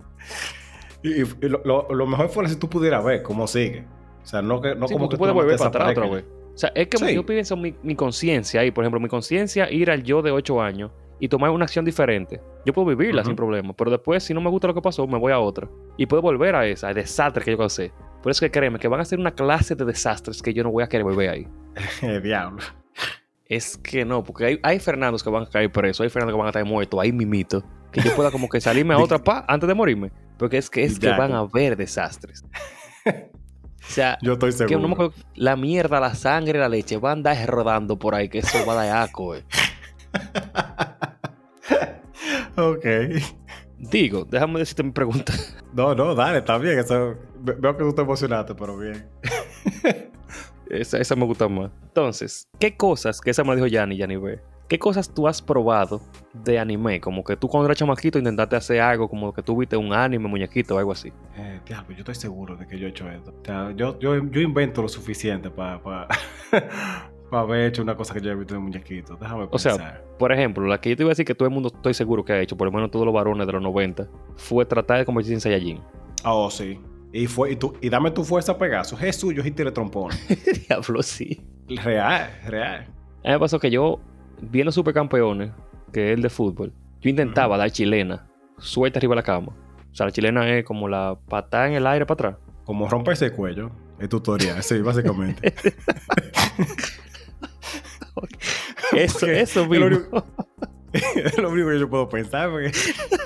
Y, 1.03 1.21
y 1.21 1.25
lo, 1.49 1.61
lo- 1.63 1.87
lo 1.93 2.07
mejor 2.07 2.29
fuera 2.29 2.49
si 2.49 2.55
tú 2.55 2.67
pudieras 2.67 3.03
ver 3.05 3.21
cómo 3.21 3.45
sigue. 3.45 3.85
O 4.23 4.25
sea, 4.25 4.41
no, 4.41 4.59
que, 4.59 4.75
no 4.75 4.87
Sí, 4.87 4.93
como 4.95 5.05
porque 5.05 5.13
que 5.13 5.15
tú 5.15 5.19
puedes 5.19 5.33
te 5.35 5.41
volver 5.41 5.57
para 5.57 5.69
atrás 5.69 5.89
otra 5.91 6.09
vez. 6.09 6.25
O 6.53 6.57
sea, 6.57 6.71
es 6.73 6.87
que 6.87 6.97
Sí. 6.97 7.13
yo 7.13 7.23
pienso 7.25 7.55
mi, 7.55 7.75
mi 7.83 7.95
conciencia 7.95 8.61
ahí, 8.61 8.71
por 8.71 8.83
ejemplo, 8.83 8.99
mi 8.99 9.07
conciencia 9.07 9.71
ir 9.71 9.91
al 9.91 10.01
yo 10.03 10.23
de 10.23 10.31
8 10.31 10.59
años 10.61 10.91
y 11.19 11.27
tomar 11.27 11.49
una 11.49 11.65
acción 11.65 11.85
diferente. 11.85 12.41
Yo 12.65 12.73
puedo 12.73 12.88
vivirla 12.88 13.23
sin 13.23 13.35
problema, 13.35 13.73
pero 13.73 13.91
después, 13.91 14.23
si 14.23 14.34
no 14.34 14.41
me 14.41 14.49
gusta 14.49 14.68
lo 14.68 14.73
que 14.73 14.81
pasó, 14.81 15.07
me 15.07 15.18
voy 15.18 15.31
a 15.31 15.39
otra. 15.39 15.68
Y 15.98 16.06
puedo 16.06 16.22
volver 16.22 16.56
a 16.56 16.65
esa, 16.68 16.89
al 16.89 16.95
desastre 16.95 17.44
que 17.44 17.52
yo 17.52 17.57
causé. 17.57 17.91
Por 18.22 18.31
eso 18.31 18.41
que 18.41 18.52
créeme, 18.52 18.80
que 18.80 18.88
van 18.88 18.99
a 18.99 19.06
ser 19.06 19.19
una 19.19 19.31
clase 19.31 19.76
de 19.76 19.85
desastres 19.85 20.41
que 20.41 20.53
yo 20.53 20.64
no 20.64 20.72
voy 20.72 20.84
a 20.84 20.88
querer 20.88 21.03
volver 21.03 21.30
ahí. 21.30 21.48
Diablo. 22.23 22.61
Es 23.45 23.77
que 23.77 24.03
no, 24.03 24.23
porque 24.23 24.45
hay, 24.45 24.60
hay 24.61 24.80
Fernandos 24.80 25.23
que 25.23 25.30
van 25.30 25.44
a 25.44 25.49
caer 25.49 25.72
presos, 25.72 26.02
hay 26.02 26.10
Fernandos 26.10 26.34
que 26.34 26.38
van 26.38 26.48
a 26.48 26.49
estar 26.49 26.65
muertos, 26.65 26.99
ahí 26.99 27.11
mimito. 27.11 27.64
Que 27.91 28.02
yo 28.02 28.14
pueda 28.15 28.31
como 28.31 28.49
que 28.49 28.60
salirme 28.60 28.94
a 28.94 28.98
otra 28.99 29.19
pa 29.19 29.45
antes 29.48 29.68
de 29.68 29.73
morirme. 29.73 30.11
Porque 30.38 30.57
es 30.57 30.69
que 30.69 30.84
es 30.84 30.99
que 30.99 31.10
van 31.10 31.31
a 31.31 31.39
haber 31.39 31.77
desastres. 31.77 32.44
O 33.06 33.11
sea, 33.88 34.18
Yo 34.22 34.34
estoy 34.34 34.52
que 34.52 34.57
seguro. 34.57 34.88
no 34.88 34.95
me 34.95 35.11
la 35.35 35.56
mierda, 35.56 35.99
la 35.99 36.14
sangre, 36.14 36.60
la 36.60 36.69
leche 36.69 36.98
van 36.98 37.10
a 37.10 37.14
andar 37.14 37.48
rodando 37.48 37.98
por 37.98 38.14
ahí, 38.14 38.30
que 38.30 38.39
eso 38.39 38.65
va 38.65 38.73
a 38.73 38.85
dar 38.85 39.03
asco, 39.03 39.35
eh. 39.35 39.44
Ok. 42.57 42.85
Digo, 43.77 44.25
déjame 44.25 44.59
decirte 44.59 44.84
mi 44.84 44.91
pregunta. 44.91 45.34
No, 45.73 45.93
no, 45.93 46.15
dale, 46.15 46.39
está 46.39 46.57
bien. 46.57 46.79
Eso, 46.79 47.15
veo 47.39 47.77
que 47.77 47.84
tú 47.84 47.93
te 47.93 48.01
emocionaste, 48.01 48.55
pero 48.55 48.77
bien. 48.77 49.07
Esa, 50.69 50.97
esa 50.97 51.15
me 51.15 51.25
gusta 51.25 51.47
más. 51.47 51.71
Entonces, 51.84 52.49
¿qué 52.59 52.75
cosas, 52.75 53.21
que 53.21 53.29
esa 53.29 53.43
me 53.43 53.55
dijo 53.55 53.67
Yanni, 53.67 53.95
Yanni 53.95 54.17
B, 54.17 54.39
qué 54.67 54.77
cosas 54.77 55.13
tú 55.13 55.27
has 55.27 55.41
probado 55.41 56.01
de 56.34 56.59
anime? 56.59 56.99
Como 56.99 57.23
que 57.23 57.38
tú 57.38 57.47
cuando 57.47 57.67
eras 57.67 57.77
chamaquito 57.77 58.17
intentaste 58.17 58.55
hacer 58.55 58.81
algo, 58.81 59.07
como 59.07 59.34
que 59.34 59.41
tú 59.41 59.55
viste 59.57 59.77
un 59.77 59.93
anime, 59.93 60.27
muñequito 60.27 60.75
o 60.75 60.79
algo 60.79 60.91
así. 60.91 61.13
Eh, 61.38 61.61
diablo, 61.65 61.91
yo 61.91 61.99
estoy 61.99 62.15
seguro 62.15 62.55
de 62.57 62.67
que 62.67 62.77
yo 62.77 62.88
he 62.88 62.89
hecho 62.89 63.09
esto. 63.09 63.31
O 63.31 63.45
sea, 63.45 63.71
yo, 63.75 63.97
yo, 63.99 64.15
yo 64.29 64.41
invento 64.41 64.81
lo 64.81 64.89
suficiente 64.89 65.49
para 65.49 66.07
para 67.29 67.43
haber 67.43 67.67
hecho 67.67 67.81
una 67.81 67.95
cosa 67.95 68.13
que 68.13 68.21
yo 68.21 68.31
he 68.31 68.35
visto 68.35 68.55
en 68.55 68.61
muñequito. 68.61 69.17
Déjame 69.19 69.47
O 69.51 69.57
sea, 69.59 69.73
pensar. 69.73 70.03
Por 70.17 70.31
ejemplo, 70.31 70.65
la 70.65 70.79
que 70.79 70.89
yo 70.91 70.95
te 70.97 71.03
iba 71.03 71.09
a 71.09 71.11
decir 71.11 71.25
que 71.25 71.35
todo 71.35 71.47
el 71.47 71.53
mundo 71.53 71.71
estoy 71.73 71.93
seguro 71.93 72.23
que 72.23 72.33
ha 72.33 72.39
hecho, 72.39 72.55
por 72.55 72.65
lo 72.65 72.71
menos 72.71 72.91
todos 72.91 73.05
los 73.05 73.13
varones 73.13 73.45
de 73.45 73.53
los 73.53 73.61
90, 73.61 74.07
fue 74.35 74.65
tratar 74.65 74.99
de 74.99 75.05
convertirse 75.05 75.33
en 75.33 75.41
Saiyajin. 75.41 75.81
Ah, 76.23 76.33
oh, 76.33 76.49
sí. 76.49 76.79
Y, 77.11 77.27
fue, 77.27 77.51
y, 77.51 77.55
tú, 77.55 77.73
y 77.81 77.89
dame 77.89 78.11
tu 78.11 78.23
fuerza, 78.23 78.57
Pegaso. 78.57 78.97
Jesús, 78.97 79.33
yo 79.33 79.43
tiro 79.43 79.71
trompón. 79.73 80.11
Diablo, 80.67 81.01
sí. 81.01 81.41
real, 81.67 82.29
real. 82.45 82.87
A 83.23 83.27
mí 83.27 83.33
me 83.33 83.39
pasó 83.39 83.59
que 83.59 83.71
yo, 83.71 83.99
viendo 84.41 84.71
Supercampeones, 84.71 85.51
que 85.91 86.11
es 86.11 86.15
el 86.15 86.21
de 86.21 86.29
fútbol, 86.29 86.73
yo 87.01 87.09
intentaba 87.09 87.57
dar 87.57 87.71
chilena, 87.71 88.27
suelta 88.57 88.99
arriba 88.99 89.13
de 89.13 89.17
la 89.17 89.23
cama. 89.23 89.53
O 89.91 89.95
sea, 89.95 90.05
la 90.05 90.11
chilena 90.11 90.49
es 90.49 90.65
como 90.65 90.87
la 90.87 91.17
patada 91.27 91.67
en 91.67 91.73
el 91.73 91.87
aire 91.87 92.05
para 92.05 92.29
atrás. 92.29 92.47
Como 92.65 92.87
romperse 92.87 93.25
el 93.25 93.31
cuello. 93.31 93.71
El 93.99 94.09
tutorial, 94.09 94.61
sí, 94.61 94.79
básicamente. 94.81 95.53
Eso, 98.94 99.19
Porque 99.19 99.39
eso 99.41 99.61
es 99.61 99.68
lo 99.68 99.68
mismo. 99.68 99.85
único- 99.88 100.26
es 100.94 101.38
lo 101.38 101.49
único 101.49 101.69
que 101.69 101.80
yo 101.80 101.89
puedo 101.89 102.07
pensar. 102.10 102.49
Porque 102.49 102.72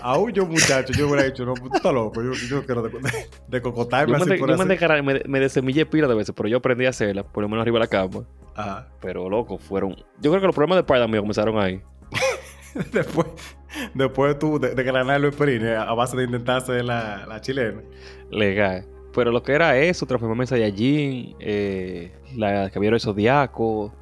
aún 0.02 0.32
yo, 0.34 0.46
muchacho, 0.46 0.92
yo 0.94 1.08
hubiera 1.08 1.24
dicho, 1.24 1.46
no, 1.46 1.54
tú 1.54 1.70
estás 1.74 1.94
loco. 1.94 2.22
Yo, 2.24 2.34
yo 2.34 2.56
no 2.58 2.64
quiero 2.66 2.82
de, 2.82 2.90
de, 2.90 3.12
de 3.48 3.62
cocotarme 3.62 4.14
Yo 4.14 4.18
me, 4.18 4.22
así 4.24 4.32
de- 4.34 4.38
por 4.40 4.50
yo 4.50 4.58
me, 4.58 4.64
así. 4.64 4.70
descara- 4.70 5.04
me, 5.04 5.22
me 5.28 5.40
desemillé 5.40 5.86
pila 5.86 6.08
de 6.08 6.16
veces, 6.16 6.34
pero 6.36 6.50
yo 6.50 6.58
aprendí 6.58 6.86
a 6.86 6.90
hacerla, 6.90 7.24
por 7.24 7.44
lo 7.44 7.50
menos 7.50 7.62
arriba 7.64 7.76
de 7.80 7.86
la 7.86 7.88
cama. 7.88 8.26
Ajá. 8.56 8.88
Pero 9.02 9.30
loco, 9.30 9.58
fueron. 9.58 9.96
Yo 10.20 10.32
creo 10.32 10.42
que 10.42 10.48
los 10.48 10.56
problemas 10.56 10.78
de 10.78 10.82
Spider-Man 10.82 11.20
comenzaron 11.22 11.60
ahí. 11.60 11.82
Después, 12.94 13.28
después 13.94 14.40
tú 14.40 14.58
de, 14.58 14.74
de 14.74 14.84
ganar 14.84 15.20
los 15.20 15.36
perines 15.36 15.78
a 15.78 15.94
base 15.94 16.16
de 16.16 16.24
intentarse 16.24 16.82
la, 16.84 17.26
la 17.28 17.42
chilena. 17.42 17.82
Legal. 18.30 18.86
Pero 19.14 19.32
lo 19.32 19.44
que 19.44 19.52
era 19.52 19.78
eso, 19.78 20.06
transformarme 20.06 20.46
en 20.46 20.48
Saiyajin, 20.48 21.36
eh, 21.42 22.14
la 22.38 22.70
Caballero 22.70 22.94
del 22.96 23.02
Zodiaco, 23.02 23.94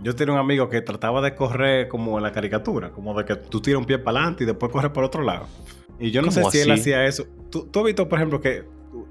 Yo 0.00 0.14
tenía 0.14 0.34
un 0.34 0.40
amigo 0.40 0.68
que 0.68 0.80
trataba 0.80 1.20
de 1.20 1.34
correr 1.34 1.88
como 1.88 2.16
en 2.18 2.22
la 2.22 2.32
caricatura, 2.32 2.90
como 2.90 3.16
de 3.18 3.24
que 3.24 3.36
tú 3.36 3.60
tiras 3.60 3.78
un 3.80 3.84
pie 3.86 3.98
para 3.98 4.18
adelante 4.20 4.44
y 4.44 4.46
después 4.46 4.70
corres 4.70 4.92
por 4.92 5.04
otro 5.04 5.22
lado. 5.22 5.46
Y 5.98 6.10
yo 6.10 6.22
no 6.22 6.30
sé 6.30 6.40
¿Cómo 6.40 6.50
si 6.52 6.58
él 6.60 6.68
hacía 6.74 7.04
eso. 7.06 7.24
¿Tú, 7.50 7.66
tú 7.70 7.80
has 7.80 7.84
visto, 7.86 8.08
por 8.08 8.18
ejemplo, 8.18 8.40
que 8.40 8.64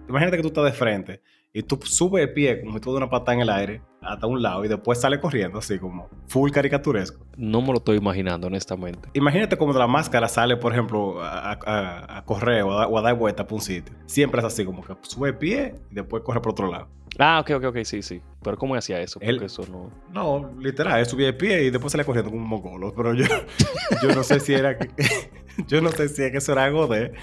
imagínate 0.08 0.38
que 0.38 0.42
tú 0.44 0.48
estás 0.50 0.64
de 0.66 0.72
frente 0.72 1.22
y 1.54 1.64
tú 1.64 1.78
subes 1.84 2.24
el 2.28 2.34
pie 2.34 2.62
como 2.62 2.74
si 2.76 2.80
tú 2.80 2.92
de 2.92 2.98
una 2.98 3.10
patada 3.10 3.34
en 3.36 3.42
el 3.42 3.50
aire 3.50 3.82
hasta 4.02 4.26
un 4.28 4.42
lado 4.42 4.64
y 4.64 4.68
después 4.70 5.02
sale 5.02 5.20
corriendo 5.20 5.58
así 5.60 5.80
como 5.80 6.08
full 6.28 6.50
caricaturesco. 6.52 7.26
No 7.36 7.60
me 7.62 7.68
lo 7.70 7.78
estoy 7.80 7.98
imaginando, 7.98 8.48
honestamente. 8.48 9.10
Imagínate 9.14 9.58
como 9.58 9.74
de 9.74 9.80
la 9.80 9.88
máscara 9.88 10.30
sale, 10.30 10.56
por 10.56 10.72
ejemplo, 10.72 11.22
a, 11.22 11.52
a- 11.66 12.18
a 12.20 12.24
correr 12.26 12.64
o 12.64 12.72
a, 12.72 12.76
dar- 12.82 12.88
o 12.90 12.98
a 12.98 13.02
dar 13.02 13.16
vuelta 13.16 13.46
por 13.46 13.56
un 13.56 13.62
sitio. 13.62 13.94
Siempre 14.06 14.40
es 14.40 14.46
así, 14.46 14.64
como 14.64 14.82
que 14.84 14.94
sube 15.02 15.30
el 15.30 15.38
pie 15.38 15.76
y 15.92 15.96
después 15.96 16.24
corre 16.24 16.40
por 16.42 16.52
otro 16.54 16.72
lado. 16.72 16.88
Ah, 17.20 17.40
ok, 17.40 17.52
ok, 17.56 17.64
ok, 17.66 17.78
sí, 17.84 18.02
sí. 18.02 18.22
Pero 18.44 18.58
¿cómo 18.58 18.76
hacía 18.76 19.00
eso? 19.02 19.20
Porque 19.20 19.30
Él- 19.30 19.44
eso 19.44 19.64
no... 19.72 19.90
No, 20.14 20.52
literal, 20.60 21.00
él 21.00 21.06
subía 21.06 21.28
el 21.30 21.38
pie 21.38 21.64
y 21.64 21.70
después 21.72 21.92
sale 21.92 22.06
corriendo 22.06 22.30
como 22.32 22.44
un 22.44 22.50
mongolo. 22.50 22.94
Pero 22.96 23.14
yo, 23.14 23.26
yo 24.04 24.14
no 24.16 24.24
sé 24.24 24.40
si 24.40 24.54
era 24.54 24.78
que, 24.78 24.90
yo 25.68 25.82
no 25.82 25.90
sé 25.92 26.10
si 26.10 26.24
es 26.24 26.32
que 26.32 26.38
eso 26.38 26.52
era 26.52 26.66
algo 26.66 26.88
de 26.88 27.14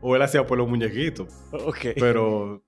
o 0.00 0.16
él 0.16 0.22
hacía 0.22 0.46
por 0.46 0.58
los 0.58 0.68
muñequitos. 0.68 1.28
Ok. 1.52 1.78
Pero 1.96 2.62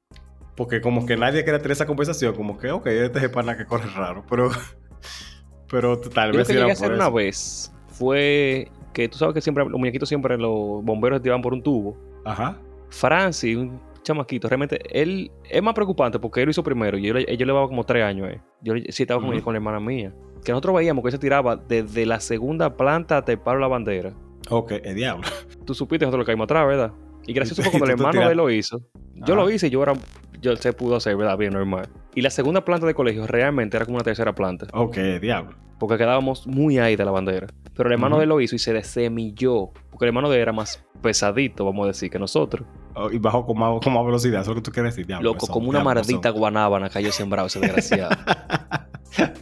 porque 0.55 0.81
como 0.81 1.05
que 1.05 1.17
nadie 1.17 1.45
quería 1.45 1.59
tener 1.59 1.73
esa 1.73 1.87
conversación, 1.87 2.35
como 2.35 2.57
que, 2.57 2.71
ok, 2.71 2.87
este 2.87 3.19
es 3.19 3.25
el 3.25 3.31
pana 3.31 3.57
que 3.59 3.67
corre 3.67 3.91
raro, 3.91 4.25
pero 4.31 4.51
pero 5.69 5.99
tal 6.01 6.29
Yo 6.29 6.33
lo 6.33 6.39
vez 6.39 6.47
que 6.49 6.53
era 6.55 6.63
llegué 6.63 6.73
a 6.73 6.75
por 6.77 6.85
hacer 6.85 6.93
una 6.95 7.05
eso. 7.07 7.13
vez 7.13 7.73
fue 7.89 8.71
que 8.93 9.09
tú 9.09 9.19
sabes 9.19 9.35
que 9.35 9.41
siempre 9.41 9.65
los 9.65 9.79
muñequitos 9.79 10.09
siempre 10.09 10.39
los 10.39 10.83
bomberos 10.85 11.21
te 11.21 11.27
llevan 11.29 11.43
por 11.43 11.53
un 11.53 11.63
tubo. 11.63 11.97
Ajá. 12.25 12.57
Francis, 12.91 13.57
un 13.57 13.81
chamaquito, 14.07 14.49
realmente 14.49 14.79
él 14.91 15.31
es 15.51 15.63
más 15.63 15.75
preocupante 15.75 16.19
porque 16.19 16.41
él 16.41 16.47
lo 16.47 16.51
hizo 16.53 16.63
primero 16.63 16.97
y 16.97 17.03
yo, 17.03 17.15
le- 17.15 17.25
yo 17.25 17.31
le 17.31 17.53
llevaba 17.53 17.67
como 17.69 17.85
tres 17.85 18.05
años. 18.05 18.31
Eh. 18.31 18.41
Yo 18.63 18.75
sí 18.89 19.03
estaba 19.03 19.21
con, 19.21 19.31
Ujú. 19.31 19.43
con 19.43 19.53
la 19.53 19.59
hermana 19.59 19.81
mía. 19.81 20.15
Que 20.45 20.53
nosotros 20.53 20.77
veíamos 20.77 21.03
que 21.03 21.09
él 21.09 21.13
se 21.13 21.19
tiraba 21.19 21.57
desde 21.57 22.07
la 22.07 22.21
segunda 22.21 22.77
planta 22.77 23.19
hasta 23.19 23.33
el 23.33 23.39
paro 23.39 23.59
de 23.59 23.63
la 23.63 23.69
bandera. 23.69 24.13
Ok, 24.49 24.73
el 24.85 24.95
diablo. 24.95 25.27
Tú 25.65 25.75
supiste 25.75 26.05
nosotros 26.07 26.21
lo 26.23 26.27
caímos 26.27 26.45
atrás, 26.45 26.67
¿verdad? 26.67 26.93
Y 27.27 27.33
gracioso 27.33 27.63
fue 27.63 27.71
cuando 27.73 27.87
el 27.87 27.93
hermano 27.93 28.21
de 28.21 28.31
él 28.31 28.37
lo 28.37 28.49
hizo. 28.51 28.81
Yo 29.15 29.35
Ajá. 29.35 29.43
lo 29.43 29.51
hice 29.51 29.67
y 29.67 29.71
yo 29.71 29.83
era. 29.83 29.95
Yo 30.41 30.55
se 30.57 30.73
pudo 30.73 30.97
hacer, 30.97 31.17
¿verdad? 31.17 31.37
Bien 31.39 31.53
normal. 31.53 31.89
Y 32.15 32.21
la 32.23 32.31
segunda 32.31 32.65
planta 32.65 32.87
de 32.87 32.95
colegio 32.95 33.27
realmente 33.27 33.77
era 33.77 33.87
como 33.87 33.97
una 33.97 34.05
tercera 34.05 34.35
planta. 34.35 34.67
Ok, 34.73 34.97
diablo. 35.21 35.55
Porque 35.79 35.99
quedábamos 35.99 36.47
muy 36.47 36.79
ahí 36.79 36.97
de 36.97 37.05
la 37.05 37.11
bandera. 37.11 37.49
Pero 37.75 37.89
el 37.89 37.93
hermano 37.95 38.15
Ujú. 38.17 38.21
de 38.21 38.25
él 38.25 38.29
lo 38.31 38.41
hizo 38.41 38.55
y 38.57 38.59
se 38.59 38.73
desemilló. 38.73 39.71
Porque 39.91 40.05
el 40.07 40.09
hermano 40.09 40.31
de 40.31 40.37
él 40.37 40.43
era 40.43 40.53
más 40.53 40.83
pesadito, 41.03 41.65
vamos 41.65 41.85
a 41.85 41.89
decir, 41.89 42.11
que 42.11 42.19
nosotros. 42.19 42.67
Oh, 42.95 43.11
y 43.11 43.19
bajó 43.19 43.45
con 43.45 43.59
más, 43.59 43.79
con 43.83 43.93
más 43.93 44.05
velocidad, 44.07 44.41
eso 44.41 44.53
es 44.53 44.57
lo 44.57 44.63
que 44.63 44.65
tú 44.65 44.73
quieres 44.73 44.95
decir, 44.95 45.07
diablo. 45.07 45.33
Loco, 45.33 45.45
eso, 45.45 45.53
como 45.53 45.69
una 45.69 45.81
diablo, 45.81 45.95
maldita 46.01 46.29
eso. 46.31 46.39
guanábana 46.39 46.89
cayó 46.89 47.13
sembrado 47.13 47.47
ese 47.49 47.61
desgraciado. 47.61 48.17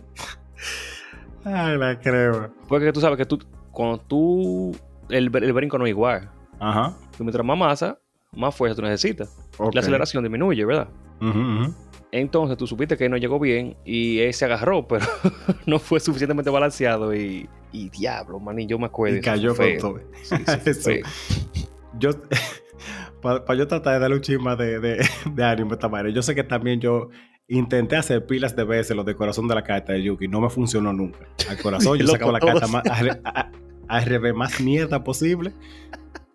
Ay, 1.45 1.77
la 1.79 1.99
creo. 2.01 2.51
Porque 2.69 2.93
tú 2.93 3.01
sabes 3.01 3.19
que 3.19 3.27
tú, 3.27 3.39
cuando 3.71 3.99
tú. 3.99 4.77
El, 5.09 5.31
el 5.37 5.53
brinco 5.53 5.79
no 5.79 5.85
es 5.87 5.91
igual. 5.91 6.31
Ajá. 6.59 6.95
Tú 7.17 7.25
mientras 7.25 7.45
más 7.45 7.59
masa, 7.59 7.99
más 8.33 8.55
fuerza 8.55 8.75
tú 8.77 8.83
necesitas. 8.83 9.37
Ok. 9.59 9.75
La 9.75 9.81
aceleración 9.81 10.23
disminuye, 10.25 10.65
¿verdad? 10.65 10.89
Ujú, 11.21 11.39
ujú. 11.39 11.75
Entonces 12.13 12.57
tú 12.57 12.67
supiste 12.67 12.97
que 12.97 13.09
no 13.09 13.17
llegó 13.17 13.41
bien 13.41 13.77
y 13.85 14.21
él 14.21 14.33
se 14.35 14.45
agarró, 14.45 14.87
pero 14.89 15.05
no 15.67 15.79
fue 15.79 15.99
suficientemente 16.01 16.51
balanceado 16.51 17.15
y, 17.15 17.49
y 17.73 17.89
diablo, 17.91 18.39
man, 18.39 18.59
y 18.61 18.67
yo 18.67 18.79
me 18.79 18.87
acuerdo. 18.87 19.17
Y 19.17 19.21
cayó 19.21 19.55
con 19.57 19.79
todo. 19.79 20.01
Sí, 20.23 20.75
feo. 20.75 21.05
Yo, 21.99 22.11
para 23.23 23.55
yo 23.57 23.67
tratar 23.67 23.95
de 23.95 24.01
darle 24.01 24.17
un 24.17 24.23
chisma 24.23 24.57
de, 24.57 24.79
de, 24.81 25.07
de 25.33 25.45
ánimo 25.45 25.73
esta 25.75 25.89
madre, 25.89 26.13
yo 26.13 26.23
sé 26.23 26.35
que 26.35 26.45
también 26.45 26.81
yo 26.81 27.09
intenté 27.49 27.97
hacer 27.97 28.25
pilas 28.27 28.55
de 28.57 28.65
veces 28.65 28.97
lo 28.97 29.05
de 29.05 29.15
corazón 29.15 29.47
de 29.49 29.55
la 29.55 29.63
carta 29.63 29.93
de 29.93 30.03
Yuki, 30.03 30.29
no 30.29 30.41
me 30.41 30.49
funcionó 30.51 30.93
nunca. 30.93 31.19
Al 31.49 31.59
corazón 31.61 31.99
yo 31.99 32.07
sacaba 32.07 32.33
la 32.33 32.41
carta 32.41 32.67
más, 32.69 32.85
al, 32.87 33.21
a- 33.25 33.51
al 33.89 34.05
revés 34.07 34.35
más 34.35 34.61
mierda 34.61 35.05
posible 35.05 35.53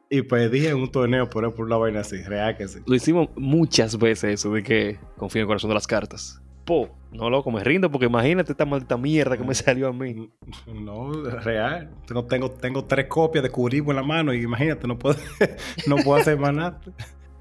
y 0.10 0.22
perdí 0.24 0.66
en 0.68 0.78
un 0.78 0.92
torneo 0.92 1.30
por, 1.30 1.54
por 1.54 1.66
una 1.66 1.78
vaina 1.78 2.00
así, 2.02 2.22
real 2.24 2.58
que 2.58 2.68
sí. 2.68 2.80
Lo 2.86 2.96
hicimos 2.96 3.30
muchas 3.36 3.98
veces 3.98 4.34
eso 4.34 4.52
de 4.54 4.64
que 4.64 5.00
confío 5.18 5.40
en 5.40 5.44
el 5.44 5.48
corazón 5.48 5.70
de 5.70 5.76
las 5.76 5.88
cartas. 5.88 6.42
Po, 6.66 6.90
no 7.12 7.30
loco, 7.30 7.52
me 7.52 7.64
rindo 7.64 7.90
porque 7.90 8.06
imagínate 8.06 8.52
esta 8.52 8.66
maldita 8.66 8.98
mierda 8.98 9.38
que 9.38 9.44
me 9.44 9.54
salió 9.56 9.88
a 9.88 9.94
mí. 9.94 10.30
No, 10.68 11.12
real. 11.14 11.90
Tengo, 12.08 12.26
tengo, 12.26 12.52
tengo 12.52 12.86
tres 12.86 13.08
copias 13.08 13.44
de 13.44 13.50
Curibo 13.50 13.92
en 13.92 13.98
la 13.98 14.04
mano 14.04 14.34
y 14.34 14.44
imagínate, 14.44 14.88
no 14.88 14.98
puedo, 14.98 15.16
no 15.88 15.96
puedo 15.98 16.20
hacer 16.20 16.38
más 16.38 16.54
nada. 16.54 16.80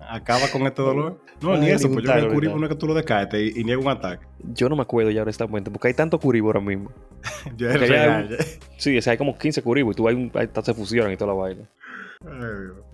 Acaba 0.00 0.48
con 0.50 0.62
este 0.62 0.82
dolor. 0.82 1.20
No, 1.40 1.56
ni 1.56 1.68
eso, 1.68 1.88
pues 1.88 2.04
yo 2.04 2.12
el 2.14 2.28
¿verdad? 2.30 2.56
no 2.56 2.64
es 2.64 2.68
que 2.68 2.74
tú 2.74 2.88
lo 2.88 2.94
descartes 2.94 3.54
y, 3.54 3.60
y 3.60 3.62
niego 3.62 3.80
un 3.80 3.90
ataque. 3.90 4.26
Yo 4.42 4.68
no 4.68 4.74
me 4.74 4.82
acuerdo 4.82 5.12
ya 5.12 5.22
honestamente 5.22 5.70
porque 5.70 5.86
hay 5.86 5.94
tanto 5.94 6.18
curibo 6.18 6.48
ahora 6.48 6.60
mismo. 6.60 6.90
Yo 7.56 7.70
es 7.70 7.80
ya 7.80 7.86
real. 7.86 8.28
ya. 8.28 8.44
Sí, 8.76 8.98
o 8.98 9.00
sea, 9.00 9.12
hay 9.12 9.18
como 9.18 9.38
15 9.38 9.62
curibos 9.62 9.94
y 9.94 9.96
tú 9.96 10.08
hay, 10.08 10.16
un, 10.16 10.32
hay 10.34 10.48
se 10.60 10.74
fusionan 10.74 11.12
y 11.12 11.16
toda 11.16 11.32
la 11.32 11.38
vaina. 11.38 11.62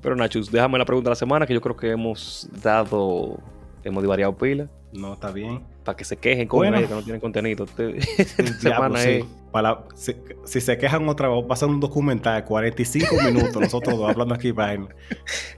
Pero 0.02 0.16
Nachus, 0.16 0.50
déjame 0.50 0.78
la 0.78 0.84
pregunta 0.84 1.08
de 1.08 1.12
la 1.12 1.16
semana 1.16 1.46
que 1.46 1.54
yo 1.54 1.60
creo 1.60 1.76
que 1.76 1.90
hemos 1.90 2.48
dado, 2.62 3.38
hemos 3.82 4.02
divariado 4.02 4.36
pila. 4.36 4.68
No, 4.92 5.14
está 5.14 5.30
bien. 5.32 5.62
Para 5.84 5.96
que 5.96 6.04
se 6.04 6.16
quejen 6.16 6.46
con 6.46 6.58
Bueno. 6.58 6.76
ellos 6.76 6.88
que 6.88 6.94
no 6.94 7.02
tienen 7.02 7.20
contenido. 7.20 7.66
Te- 7.66 7.96
Esta 8.18 8.42
Diablo, 8.42 8.60
semana 8.60 8.98
sí. 8.98 9.08
es. 9.10 9.24
Para, 9.50 9.84
si, 9.94 10.14
si 10.44 10.60
se 10.60 10.76
quejan 10.78 11.08
otra 11.08 11.28
vez, 11.28 11.38
va 11.40 11.44
a 11.44 11.48
pasar 11.48 11.68
un 11.68 11.80
documental 11.80 12.40
de 12.42 12.44
45 12.46 13.16
minutos, 13.24 13.56
nosotros 13.60 13.96
dos 13.98 14.10
hablando 14.10 14.34
aquí, 14.34 14.50
vaina. 14.52 14.88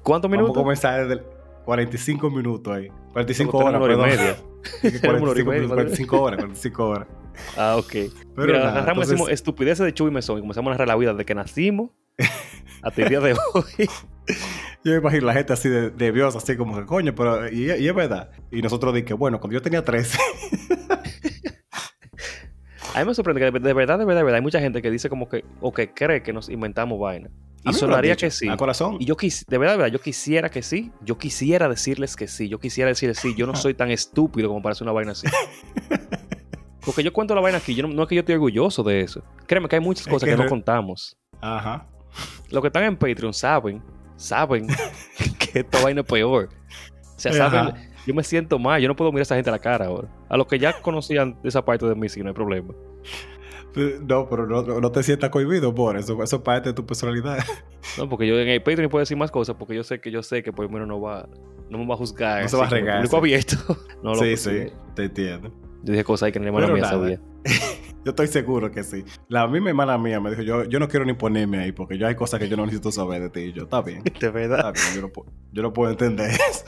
¿Cuántos 0.02 0.30
Vamos 0.30 0.38
a 0.38 0.42
minutos? 0.42 0.62
comenzar 0.62 1.00
desde 1.00 1.14
el 1.14 1.22
45 1.64 2.30
minutos 2.30 2.72
ahí. 2.74 2.88
45 3.12 3.50
Como 3.52 3.66
horas, 3.66 3.80
hora 3.80 3.94
y 3.94 3.96
media. 3.96 4.36
Es 4.82 4.92
que 4.92 4.98
Tenemos 5.00 5.22
una 5.22 5.30
hora 5.32 5.40
y 5.40 5.44
45, 5.44 5.50
media, 5.50 5.60
minutos, 5.62 5.74
45 5.76 6.22
horas, 6.22 6.38
45 6.38 6.84
horas. 6.88 7.08
Ah, 7.56 7.76
ok. 7.78 7.92
Pero 7.92 8.12
Mira, 8.46 8.58
nada, 8.58 8.70
agarramos 8.70 8.88
entonces- 9.04 9.10
decimos 9.10 9.30
estupideces 9.30 9.84
de 9.86 9.92
Chuy 9.94 10.08
y 10.10 10.14
Mesón 10.14 10.38
y 10.38 10.40
comenzamos 10.40 10.68
a 10.70 10.72
narrar 10.72 10.88
la 10.88 10.96
vida 10.96 11.12
desde 11.12 11.24
que 11.24 11.34
nacimos 11.34 11.90
hasta 12.86 13.02
el 13.02 13.08
día 13.08 13.20
de 13.20 13.32
hoy. 13.54 13.88
Yo 14.84 14.92
me 14.92 14.98
imagino 14.98 15.26
la 15.26 15.34
gente 15.34 15.52
así 15.52 15.68
de, 15.68 15.90
de 15.90 16.12
Dios, 16.12 16.36
así 16.36 16.56
como 16.56 16.76
que 16.76 16.86
coño, 16.86 17.14
pero 17.14 17.48
y, 17.52 17.72
y 17.72 17.88
es 17.88 17.94
verdad. 17.94 18.30
Y 18.50 18.62
nosotros 18.62 18.94
dije, 18.94 19.14
bueno, 19.14 19.40
cuando 19.40 19.54
yo 19.54 19.62
tenía 19.62 19.84
13, 19.84 20.18
A 22.94 23.00
mí 23.00 23.04
me 23.04 23.14
sorprende 23.14 23.40
que 23.40 23.50
de, 23.50 23.58
de 23.58 23.74
verdad, 23.74 23.98
de 23.98 24.06
verdad, 24.06 24.20
de 24.20 24.24
verdad, 24.24 24.36
hay 24.36 24.42
mucha 24.42 24.58
gente 24.58 24.80
que 24.80 24.90
dice 24.90 25.10
como 25.10 25.28
que, 25.28 25.44
o 25.60 25.70
que 25.70 25.92
cree 25.92 26.22
que 26.22 26.32
nos 26.32 26.48
inventamos 26.48 26.98
vaina. 26.98 27.28
Y 27.62 27.74
sonaría 27.74 28.16
que 28.16 28.30
sí. 28.30 28.48
A 28.48 28.56
corazón. 28.56 28.96
Y 29.00 29.04
yo 29.04 29.16
quis, 29.18 29.44
de 29.46 29.58
verdad, 29.58 29.74
de 29.74 29.78
verdad, 29.78 29.92
yo 29.92 30.00
quisiera 30.00 30.48
que 30.48 30.62
sí. 30.62 30.92
Yo 31.02 31.18
quisiera 31.18 31.68
decirles 31.68 32.16
que 32.16 32.26
sí. 32.26 32.48
Yo 32.48 32.58
quisiera 32.58 32.88
decirles 32.88 33.18
sí. 33.18 33.34
Yo 33.36 33.46
no 33.46 33.54
soy 33.54 33.74
tan 33.74 33.90
estúpido 33.90 34.48
como 34.48 34.62
para 34.62 34.72
hacer 34.72 34.84
una 34.84 34.92
vaina 34.92 35.12
así. 35.12 35.26
Porque 36.86 37.02
yo 37.02 37.12
cuento 37.12 37.34
la 37.34 37.42
vaina 37.42 37.58
aquí. 37.58 37.74
Yo 37.74 37.86
no, 37.86 37.92
no 37.92 38.04
es 38.04 38.08
que 38.08 38.14
yo 38.14 38.20
estoy 38.20 38.36
orgulloso 38.36 38.82
de 38.82 39.00
eso. 39.00 39.22
Créeme 39.46 39.68
que 39.68 39.76
hay 39.76 39.82
muchas 39.82 40.06
Es 40.06 40.12
cosas 40.12 40.28
que 40.28 40.36
que, 40.36 40.42
no 40.42 40.48
contamos. 40.48 41.18
Ajá. 41.42 41.86
Los 42.50 42.60
que 42.62 42.68
están 42.68 42.84
en 42.84 42.96
Patreon 42.96 43.32
saben, 43.34 43.82
saben 44.16 44.66
que 45.38 45.60
esta 45.60 45.82
vaina 45.82 46.00
es 46.02 46.06
peor. 46.06 46.48
O 47.02 47.18
sea, 47.18 47.32
Ajá. 47.32 47.50
saben, 47.50 47.74
yo 48.06 48.14
me 48.14 48.22
siento 48.22 48.58
mal. 48.58 48.80
Yo 48.80 48.88
no 48.88 48.96
puedo 48.96 49.10
mirar 49.10 49.20
a 49.20 49.24
esa 49.24 49.34
gente 49.34 49.50
a 49.50 49.52
la 49.52 49.58
cara 49.58 49.86
ahora. 49.86 50.08
A 50.28 50.36
los 50.36 50.46
que 50.46 50.58
ya 50.58 50.80
conocían 50.80 51.36
esa 51.44 51.64
parte 51.64 51.86
de 51.86 51.94
mí, 51.94 52.08
sí, 52.08 52.20
no 52.22 52.28
hay 52.28 52.34
problema. 52.34 52.72
No, 54.08 54.26
pero 54.30 54.46
no, 54.46 54.62
no- 54.62 54.80
no 54.80 54.90
te 54.90 55.02
sientas 55.02 55.28
cohibido 55.28 55.74
por 55.74 55.98
eso. 55.98 56.22
Eso 56.22 56.36
es 56.36 56.42
parte 56.42 56.70
de 56.70 56.74
tu 56.74 56.86
personalidad. 56.86 57.38
No, 57.98 58.08
porque 58.08 58.26
yo 58.26 58.38
en 58.38 58.48
el 58.48 58.62
Patreon 58.62 58.88
puedo 58.90 59.00
decir 59.00 59.18
más 59.18 59.30
cosas 59.30 59.56
porque 59.58 59.74
yo 59.74 59.84
sé 59.84 60.00
que 60.00 60.10
yo 60.10 60.22
sé 60.22 60.42
que 60.42 60.50
por 60.52 60.64
lo 60.64 60.70
menos 60.70 60.88
no 60.88 60.98
va, 61.00 61.28
no 61.68 61.76
me 61.78 61.86
va 61.86 61.94
a 61.94 61.98
juzgar. 61.98 62.42
No 62.42 62.48
se 62.48 62.56
va 62.56 62.66
a 62.66 62.70
regar, 62.70 62.96
público 62.96 63.16
sí. 63.16 63.18
abierto. 63.18 63.56
no, 64.02 64.14
sí, 64.14 64.36
sí, 64.38 64.68
te 64.94 65.04
entiendo. 65.04 65.52
Yo 65.82 65.92
dije 65.92 66.04
cosas 66.04 66.26
ahí 66.28 66.32
que 66.32 66.40
Pero 66.40 66.52
mía 66.52 66.82
nada. 66.82 66.88
sabía. 66.88 67.20
Yo 68.06 68.10
estoy 68.10 68.28
seguro 68.28 68.70
que 68.70 68.84
sí. 68.84 69.04
La 69.28 69.48
misma 69.48 69.70
hermana 69.70 69.98
mía 69.98 70.20
me 70.20 70.30
dijo, 70.30 70.42
yo, 70.42 70.62
yo 70.62 70.78
no 70.78 70.86
quiero 70.86 71.04
ni 71.04 71.12
ponerme 71.14 71.58
ahí 71.58 71.72
porque 71.72 71.98
yo 71.98 72.06
hay 72.06 72.14
cosas 72.14 72.38
que 72.38 72.48
yo 72.48 72.56
no 72.56 72.64
necesito 72.64 72.92
saber 72.92 73.20
de 73.20 73.30
ti. 73.30 73.40
Y 73.40 73.52
yo, 73.52 73.64
está 73.64 73.82
bien, 73.82 74.04
De 74.20 74.30
verdad. 74.30 74.58
está 74.58 74.70
bien, 74.70 74.94
yo 74.94 75.02
no, 75.02 75.08
puedo- 75.12 75.32
yo 75.50 75.62
no 75.62 75.72
puedo 75.72 75.90
entender 75.90 76.30
eso. 76.50 76.64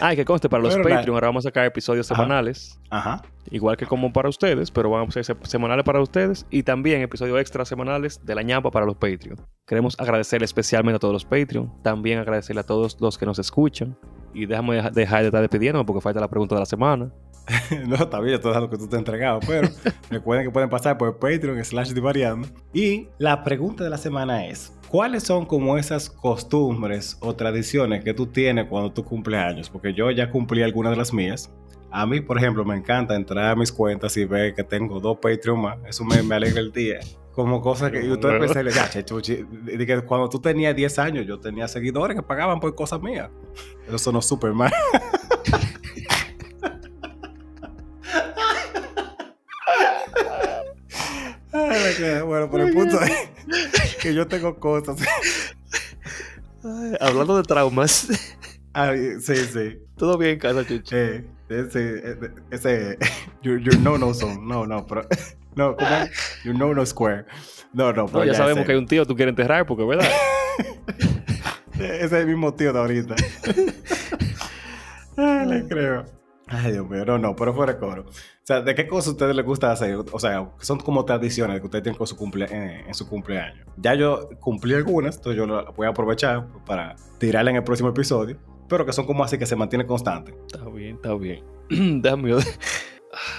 Ah, 0.00 0.14
y 0.14 0.16
que 0.16 0.24
conste, 0.24 0.48
para 0.48 0.62
los 0.62 0.74
Pero. 0.74 0.88
Patreon 0.88 1.14
ahora 1.14 1.28
vamos 1.28 1.44
a 1.44 1.50
sacar 1.50 1.66
episodios 1.66 2.10
Ajá. 2.10 2.22
semanales. 2.22 2.80
Ajá. 2.88 3.22
Igual 3.50 3.76
que 3.76 3.84
como 3.86 4.10
para 4.12 4.28
ustedes, 4.30 4.70
pero 4.70 4.88
van 4.88 5.06
a 5.06 5.10
ser 5.12 5.22
se- 5.24 5.36
semanales 5.42 5.84
para 5.84 6.00
ustedes. 6.00 6.46
Y 6.50 6.62
también 6.62 7.02
episodios 7.02 7.38
extra 7.38 7.64
semanales 7.66 8.18
de 8.24 8.34
la 8.34 8.42
ñapa 8.42 8.70
para 8.70 8.86
los 8.86 8.96
Patreon. 8.96 9.36
Queremos 9.66 9.94
agradecerle 10.00 10.46
especialmente 10.46 10.96
a 10.96 10.98
todos 10.98 11.12
los 11.12 11.24
Patreon. 11.26 11.70
También 11.82 12.18
agradecerle 12.18 12.60
a 12.60 12.64
todos 12.64 12.98
los 13.00 13.18
que 13.18 13.26
nos 13.26 13.38
escuchan. 13.38 13.96
Y 14.32 14.46
déjame 14.46 14.76
deja- 14.76 14.90
dejar 14.90 15.20
de 15.20 15.26
estar 15.26 15.40
despidiéndome 15.42 15.84
porque 15.84 16.00
falta 16.00 16.18
la 16.20 16.28
pregunta 16.30 16.54
de 16.54 16.60
la 16.60 16.66
semana. 16.66 17.12
No, 17.86 17.96
yo 17.96 18.34
estoy 18.34 18.50
dejando 18.50 18.70
que 18.70 18.78
tú 18.78 18.86
te 18.86 18.96
has 18.96 19.00
entregado, 19.00 19.40
pero 19.46 19.68
recuerden 20.10 20.46
que 20.46 20.52
pueden 20.52 20.70
pasar 20.70 20.98
por 20.98 21.18
Patreon 21.18 21.62
slash 21.64 21.92
divariando. 21.92 22.48
Y 22.72 23.08
la 23.18 23.42
pregunta 23.42 23.84
de 23.84 23.90
la 23.90 23.98
semana 23.98 24.46
es, 24.46 24.72
¿cuáles 24.88 25.24
son 25.24 25.46
como 25.46 25.76
esas 25.76 26.10
costumbres 26.10 27.16
o 27.20 27.34
tradiciones 27.34 28.04
que 28.04 28.14
tú 28.14 28.26
tienes 28.26 28.66
cuando 28.66 28.92
tú 28.92 29.04
cumples 29.04 29.40
años? 29.40 29.70
Porque 29.70 29.92
yo 29.92 30.10
ya 30.10 30.30
cumplí 30.30 30.62
algunas 30.62 30.92
de 30.92 30.96
las 30.96 31.12
mías. 31.12 31.50
A 31.90 32.06
mí, 32.06 32.20
por 32.20 32.38
ejemplo, 32.38 32.64
me 32.64 32.74
encanta 32.74 33.14
entrar 33.14 33.50
a 33.50 33.54
mis 33.54 33.70
cuentas 33.70 34.16
y 34.16 34.24
ver 34.24 34.54
que 34.54 34.64
tengo 34.64 34.98
dos 34.98 35.18
Patreon 35.20 35.60
más. 35.60 35.78
Eso 35.86 36.04
me, 36.04 36.22
me 36.22 36.36
alegra 36.36 36.60
el 36.60 36.72
día. 36.72 37.00
Como 37.32 37.60
cosas 37.60 37.90
que 37.90 38.06
yo 38.06 38.14
ustedes 38.14 38.38
pensé, 38.38 38.74
ya, 38.74 38.90
che, 38.90 39.04
chuchi, 39.04 39.44
de 39.50 39.86
que 39.86 40.00
cuando 40.02 40.28
tú 40.28 40.38
tenías 40.38 40.76
10 40.76 40.98
años, 40.98 41.26
yo 41.26 41.38
tenía 41.40 41.66
seguidores 41.66 42.14
que 42.14 42.22
pagaban 42.22 42.60
por 42.60 42.74
cosas 42.74 43.00
mías. 43.00 43.30
Eso 43.86 43.98
sonó 43.98 44.20
súper 44.20 44.52
mal. 44.52 44.72
bueno, 52.24 52.48
pero 52.50 52.66
el 52.66 52.72
punto 52.72 52.98
es 53.00 53.96
que 54.00 54.14
yo 54.14 54.26
tengo 54.26 54.58
cosas. 54.58 54.96
hablando 57.00 57.36
de 57.36 57.42
traumas. 57.42 58.08
sí, 59.20 59.36
sí. 59.36 59.78
Todo 59.96 60.18
bien 60.18 60.32
en 60.32 60.38
casa, 60.38 60.66
Chuchi. 60.66 60.94
Eh, 60.96 61.24
ese, 61.48 62.18
ese, 62.50 62.98
your, 63.42 63.60
your 63.60 63.78
no 63.80 63.98
no 63.98 64.14
zone. 64.14 64.38
No, 64.42 64.66
no, 64.66 64.86
pero. 64.86 65.06
No, 65.54 65.76
¿cómo 65.76 65.90
Your 66.44 66.54
no 66.54 66.72
no 66.74 66.86
square. 66.86 67.26
No, 67.72 67.92
no, 67.92 68.06
pero. 68.06 68.20
No, 68.20 68.24
ya, 68.24 68.34
sabemos 68.34 68.64
que 68.64 68.72
hay 68.72 68.78
un 68.78 68.86
tío 68.86 69.02
que 69.02 69.08
tú 69.08 69.16
quieres 69.16 69.32
enterrar, 69.32 69.66
porque, 69.66 69.84
¿verdad? 69.84 70.08
ese 71.74 72.04
es 72.04 72.12
el 72.12 72.26
mismo 72.26 72.54
tío 72.54 72.72
de 72.72 72.78
ahorita. 72.78 73.14
Ay, 75.16 75.46
le 75.48 75.68
creo. 75.68 76.04
Ay, 76.46 76.72
Dios 76.72 76.88
mío, 76.88 77.04
no, 77.04 77.18
no, 77.18 77.36
pero 77.36 77.54
fuera 77.54 77.74
de 77.74 77.78
coro. 77.78 78.06
O 78.42 78.44
sea, 78.44 78.60
¿de 78.60 78.74
qué 78.74 78.88
cosas 78.88 79.06
a 79.06 79.10
ustedes 79.12 79.36
les 79.36 79.46
gusta 79.46 79.70
hacer? 79.70 79.96
O 80.10 80.18
sea, 80.18 80.50
son 80.58 80.80
como 80.80 81.04
tradiciones 81.04 81.60
que 81.60 81.66
ustedes 81.66 81.84
tienen 81.84 81.96
con 81.96 82.08
su 82.08 82.16
cumple 82.16 82.46
en, 82.50 82.92
su 82.92 83.08
cumpleaños. 83.08 83.64
Ya 83.76 83.94
yo 83.94 84.30
cumplí 84.40 84.74
algunas, 84.74 85.16
entonces 85.16 85.36
yo 85.36 85.46
lo 85.46 85.72
voy 85.74 85.86
a 85.86 85.90
aprovechar 85.90 86.48
para 86.66 86.96
tirarla 87.18 87.52
en 87.52 87.58
el 87.58 87.62
próximo 87.62 87.90
episodio, 87.90 88.36
pero 88.68 88.84
que 88.84 88.92
son 88.92 89.06
como 89.06 89.22
así 89.22 89.38
que 89.38 89.46
se 89.46 89.54
mantiene 89.54 89.86
constante. 89.86 90.34
Está 90.52 90.68
bien, 90.70 90.96
está 90.96 91.14
bien. 91.14 91.44
Déjame 92.02 92.34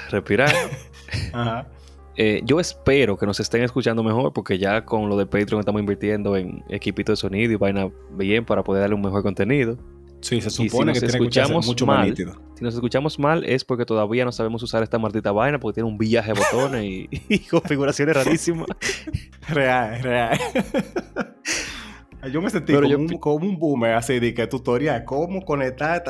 respirar. 0.09 0.53
Ajá. 1.33 1.67
Eh, 2.15 2.41
yo 2.45 2.61
espero 2.61 3.17
que 3.17 3.25
nos 3.25 3.41
estén 3.41 3.63
escuchando 3.63 4.03
mejor 4.03 4.31
porque 4.31 4.57
ya 4.57 4.85
con 4.85 5.09
lo 5.09 5.17
de 5.17 5.25
Patreon 5.25 5.59
estamos 5.59 5.81
invirtiendo 5.81 6.37
en 6.37 6.63
equipito 6.69 7.11
de 7.11 7.15
sonido 7.17 7.51
y 7.51 7.55
vaina 7.55 7.91
bien 8.11 8.45
para 8.45 8.63
poder 8.63 8.81
darle 8.81 8.95
un 8.95 9.01
mejor 9.01 9.21
contenido. 9.21 9.77
Sí, 10.23 10.39
se 10.39 10.49
supone 10.49 10.95
si 10.95 11.01
que 11.01 11.05
escuchamos 11.07 11.67
mucho 11.67 11.85
mal, 11.85 12.15
Si 12.15 12.63
nos 12.63 12.73
escuchamos 12.73 13.19
mal 13.19 13.43
es 13.43 13.65
porque 13.65 13.85
todavía 13.85 14.23
no 14.23 14.31
sabemos 14.31 14.63
usar 14.63 14.81
esta 14.81 14.97
maldita 14.97 15.33
vaina 15.33 15.59
porque 15.59 15.75
tiene 15.75 15.89
un 15.89 15.97
viaje 15.97 16.31
de 16.33 16.39
botones 16.39 17.07
y, 17.29 17.39
configuraciones 17.51 18.15
rarísimas. 18.15 18.67
Real, 19.49 20.01
real. 20.01 20.39
Yo 22.31 22.41
me 22.41 22.49
sentí 22.49 22.71
como, 23.19 23.35
un, 23.35 23.59
boomer 23.59 23.95
así 23.95 24.17
de 24.17 24.33
que 24.33 24.47
tutorial, 24.47 25.03
cómo 25.03 25.43
conectar 25.43 26.01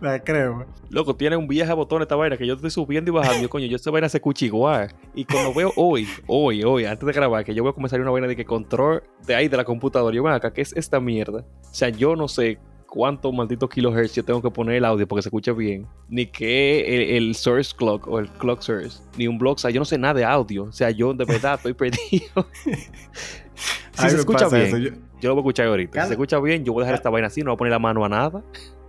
la 0.00 0.24
crema. 0.24 0.64
Loco, 0.88 1.14
tiene 1.14 1.36
un 1.36 1.46
viaje 1.46 1.68
de 1.68 1.74
botones 1.74 2.06
esta 2.06 2.16
vaina 2.16 2.38
que 2.38 2.46
yo 2.46 2.54
estoy 2.54 2.70
subiendo 2.70 3.10
y 3.10 3.14
bajando. 3.14 3.42
yo, 3.42 3.50
coño, 3.50 3.66
yo 3.66 3.76
esta 3.76 3.90
vaina 3.90 4.08
se 4.08 4.22
cuchiguar. 4.22 4.94
Y 5.14 5.26
cuando 5.26 5.52
veo 5.52 5.70
hoy, 5.76 6.08
hoy, 6.26 6.64
hoy, 6.64 6.86
antes 6.86 7.06
de 7.06 7.12
grabar, 7.12 7.44
que 7.44 7.54
yo 7.54 7.62
voy 7.62 7.72
a 7.72 7.74
comenzar 7.74 8.00
una 8.00 8.10
vaina 8.10 8.26
de 8.26 8.36
que 8.36 8.46
control 8.46 9.02
de 9.26 9.34
ahí 9.34 9.48
de 9.48 9.56
la 9.58 9.64
computadora. 9.64 10.16
Yo, 10.16 10.26
acá, 10.28 10.50
¿qué 10.50 10.62
es 10.62 10.72
esta 10.74 10.98
mierda? 10.98 11.44
O 11.74 11.76
sea, 11.76 11.88
yo 11.88 12.14
no 12.14 12.28
sé 12.28 12.56
cuántos 12.86 13.34
malditos 13.34 13.68
kilohertz 13.68 14.14
yo 14.14 14.24
tengo 14.24 14.40
que 14.40 14.48
poner 14.48 14.76
el 14.76 14.84
audio 14.84 15.08
porque 15.08 15.22
se 15.22 15.28
escuche 15.28 15.50
bien, 15.50 15.88
ni 16.08 16.24
que 16.24 17.16
el, 17.16 17.34
source 17.34 17.74
clock 17.76 18.06
o 18.06 18.20
el 18.20 18.28
clock 18.28 18.62
source, 18.62 19.02
ni 19.18 19.26
un 19.26 19.38
blog, 19.38 19.56
o 19.56 19.58
sea, 19.58 19.72
yo 19.72 19.80
no 19.80 19.84
sé 19.84 19.98
nada 19.98 20.14
de 20.14 20.24
audio, 20.24 20.62
o 20.66 20.72
sea, 20.72 20.92
yo 20.92 21.12
de 21.12 21.24
verdad 21.24 21.54
estoy 21.54 21.72
perdido. 21.74 22.46
si 23.92 24.08
se 24.08 24.16
escucha 24.16 24.46
bien, 24.46 25.02
yo... 25.20 25.30
lo 25.30 25.34
voy 25.34 25.40
a 25.40 25.42
escuchar 25.42 25.66
ahorita. 25.66 26.02
Si 26.02 26.06
se 26.06 26.14
escucha 26.14 26.38
bien, 26.38 26.64
yo 26.64 26.72
voy 26.72 26.82
a 26.82 26.84
dejar 26.84 26.94
esta 26.94 27.10
vaina 27.10 27.26
así, 27.26 27.40
no 27.40 27.50
voy 27.50 27.54
a 27.54 27.58
poner 27.58 27.72
la 27.72 27.80
mano 27.80 28.04
a 28.04 28.08
nada. 28.08 28.44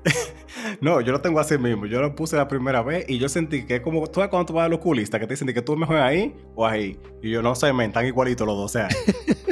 no, 0.80 1.02
yo 1.02 1.12
lo 1.12 1.22
tengo 1.22 1.40
así 1.40 1.57
mismo. 1.57 1.88
Yo 1.88 2.02
lo 2.02 2.14
puse 2.14 2.36
la 2.36 2.48
primera 2.48 2.84
vez 2.84 3.06
y 3.10 3.18
yo 3.18 3.28
sentí 3.30 3.66
que 3.66 3.78
es 3.78 3.82
como, 3.82 4.06
tú 4.06 4.16
sabes 4.16 4.30
cuando 4.30 4.45
tú 4.45 4.53
vas 4.53 4.68
al 4.68 4.74
oculista, 4.74 5.20
que 5.20 5.26
te 5.26 5.34
dicen 5.34 5.52
que 5.52 5.64
tú 5.64 5.76
mejor 5.76 5.98
ahí 5.98 6.36
o 6.53 6.68
ahí. 6.68 6.99
Y 7.24 7.32
yo 7.32 7.41
no 7.41 7.56
sé, 7.56 7.74
me 7.74 7.86
están 7.86 8.06
igualitos 8.06 8.45
los 8.45 8.56
dos. 8.56 8.66
O 8.66 8.74
sea, 8.74 8.88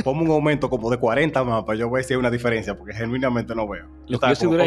pongo 0.04 0.24
un 0.24 0.32
aumento 0.32 0.70
como 0.70 0.90
de 0.90 0.98
40 0.98 1.44
más 1.44 1.64
para 1.64 1.78
yo 1.78 1.90
ver 1.90 2.04
si 2.04 2.14
hay 2.14 2.20
una 2.20 2.30
diferencia, 2.32 2.78
porque 2.78 2.94
genuinamente 2.94 3.56
no 3.56 3.68
veo. 3.68 3.88
Lo 4.08 4.20
que 4.20 4.28
yo 4.30 4.36
si 4.36 4.46
dura 4.46 4.66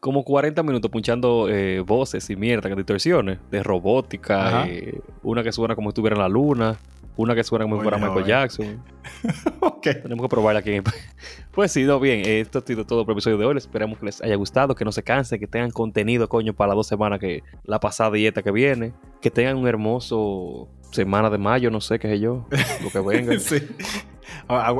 como 0.00 0.24
40 0.24 0.62
minutos 0.62 0.90
punchando 0.90 1.48
eh, 1.48 1.80
voces 1.80 2.28
y 2.30 2.36
mierda, 2.36 2.68
que 2.68 2.76
distorsiones, 2.76 3.38
de 3.50 3.62
robótica, 3.62 4.66
eh, 4.66 5.00
una 5.22 5.42
que 5.42 5.52
suena 5.52 5.74
como 5.74 5.90
si 5.90 5.92
estuviera 5.92 6.16
en 6.16 6.22
la 6.22 6.28
luna. 6.28 6.76
Una 7.16 7.34
que 7.34 7.44
suena 7.44 7.66
como 7.66 7.76
si 7.76 7.82
fuera 7.82 7.98
Michael 7.98 8.24
Jackson. 8.24 8.82
ok. 9.60 9.82
Tenemos 9.82 10.22
que 10.22 10.28
probarla 10.28 10.60
aquí. 10.60 10.80
pues 11.52 11.70
sí, 11.70 11.84
no, 11.84 12.00
bien. 12.00 12.22
Esto 12.24 12.60
ha 12.60 12.62
sido 12.62 12.86
todo 12.86 13.04
por 13.04 13.12
el 13.12 13.16
episodio 13.16 13.36
de 13.36 13.44
hoy. 13.44 13.56
Esperamos 13.58 13.98
que 13.98 14.06
les 14.06 14.22
haya 14.22 14.36
gustado, 14.36 14.74
que 14.74 14.86
no 14.86 14.92
se 14.92 15.02
cansen, 15.02 15.38
que 15.38 15.46
tengan 15.46 15.70
contenido, 15.70 16.30
coño, 16.30 16.54
para 16.54 16.68
las 16.68 16.76
dos 16.76 16.86
semanas 16.86 17.18
que 17.18 17.42
la 17.64 17.78
pasada 17.78 18.12
dieta 18.12 18.42
que 18.42 18.52
viene. 18.52 18.94
Que 19.20 19.30
tengan 19.30 19.58
un 19.58 19.68
hermoso 19.68 20.68
semana 20.92 21.28
de 21.28 21.36
mayo, 21.36 21.70
no 21.70 21.82
sé 21.82 21.98
qué 21.98 22.08
sé 22.08 22.20
yo. 22.20 22.46
Lo 22.82 22.90
que 22.90 23.00
venga. 23.00 23.38
sí. 23.38 23.58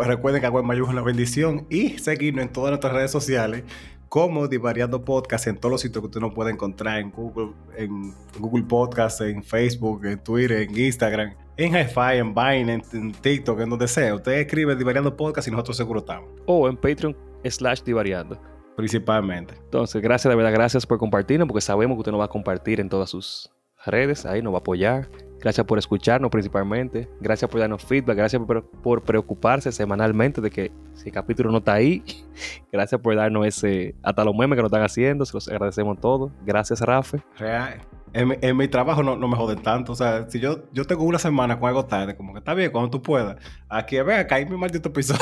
Recuerden 0.06 0.40
que 0.40 0.46
Agua 0.46 0.60
en 0.60 0.66
Mayo 0.66 0.84
es 0.84 0.90
una 0.90 1.02
bendición 1.02 1.66
y 1.70 1.98
seguirnos 1.98 2.44
en 2.44 2.52
todas 2.52 2.70
nuestras 2.70 2.92
redes 2.92 3.10
sociales 3.10 3.64
como 4.10 4.48
Divariando 4.48 5.04
Podcast 5.04 5.46
en 5.46 5.56
todos 5.56 5.70
los 5.70 5.80
sitios 5.80 6.02
que 6.02 6.06
usted 6.06 6.20
nos 6.20 6.34
puede 6.34 6.50
encontrar 6.50 6.98
en 6.98 7.12
Google, 7.12 7.52
en 7.76 8.12
Google 8.40 8.64
Podcast, 8.64 9.20
en 9.20 9.42
Facebook, 9.42 10.04
en 10.04 10.18
Twitter, 10.18 10.62
en 10.62 10.76
Instagram, 10.76 11.32
en 11.56 11.74
hi 11.74 12.18
en 12.18 12.34
Vine, 12.34 12.82
en, 12.92 13.12
TikTok, 13.12 13.60
en 13.60 13.70
donde 13.70 13.86
sea. 13.86 14.12
Usted 14.16 14.32
escribe 14.32 14.74
Divariando 14.74 15.16
Podcast 15.16 15.46
y 15.46 15.52
nosotros 15.52 15.76
seguro 15.76 16.00
estamos. 16.00 16.28
O 16.46 16.68
en 16.68 16.76
Patreon 16.76 17.16
slash 17.44 17.82
Divariando. 17.82 18.36
Principalmente. 18.76 19.54
Entonces, 19.62 20.02
gracias, 20.02 20.28
de 20.28 20.34
verdad, 20.34 20.52
gracias 20.52 20.84
por 20.84 20.98
compartirnos, 20.98 21.46
porque 21.46 21.60
sabemos 21.60 21.94
que 21.94 22.00
usted 22.00 22.12
nos 22.12 22.20
va 22.20 22.24
a 22.24 22.28
compartir 22.28 22.80
en 22.80 22.88
todas 22.88 23.10
sus 23.10 23.48
redes, 23.86 24.26
ahí 24.26 24.42
nos 24.42 24.52
va 24.52 24.56
a 24.56 24.60
apoyar. 24.60 25.08
Gracias 25.40 25.66
por 25.66 25.78
escucharnos 25.78 26.30
principalmente. 26.30 27.08
Gracias 27.20 27.50
por 27.50 27.60
darnos 27.60 27.84
feedback. 27.84 28.16
Gracias 28.16 28.42
por, 28.82 29.02
preocuparse 29.02 29.72
semanalmente 29.72 30.40
de 30.40 30.50
que 30.50 30.70
si 30.94 31.08
el 31.08 31.14
capítulo 31.14 31.50
no 31.50 31.58
está 31.58 31.74
ahí. 31.74 32.02
Gracias 32.72 33.00
por 33.00 33.16
darnos 33.16 33.46
ese, 33.46 33.94
hasta 34.02 34.24
los 34.24 34.34
memes 34.34 34.56
que 34.56 34.62
nos 34.62 34.68
están 34.70 34.82
haciendo. 34.82 35.24
Se 35.24 35.34
los 35.34 35.48
agradecemos 35.48 35.98
todos. 36.00 36.30
Gracias, 36.44 36.80
Rafa. 36.80 37.18
Real. 37.38 37.80
En, 38.12 38.56
mi 38.56 38.66
trabajo 38.66 39.02
no, 39.02 39.16
me 39.16 39.36
joden 39.36 39.62
tanto. 39.62 39.92
O 39.92 39.94
sea, 39.94 40.28
si 40.28 40.40
yo, 40.40 40.64
yo 40.72 40.84
tengo 40.84 41.04
una 41.04 41.18
semana 41.18 41.58
con 41.58 41.68
algo 41.68 41.84
tarde, 41.84 42.16
como 42.16 42.32
que 42.32 42.40
está 42.40 42.54
bien, 42.54 42.70
cuando 42.70 42.90
tú 42.90 43.00
puedas. 43.00 43.36
Aquí, 43.68 44.00
ve, 44.00 44.16
acá 44.16 44.34
hay 44.34 44.46
mi 44.46 44.56
maldito 44.56 44.88
episodio. 44.88 45.20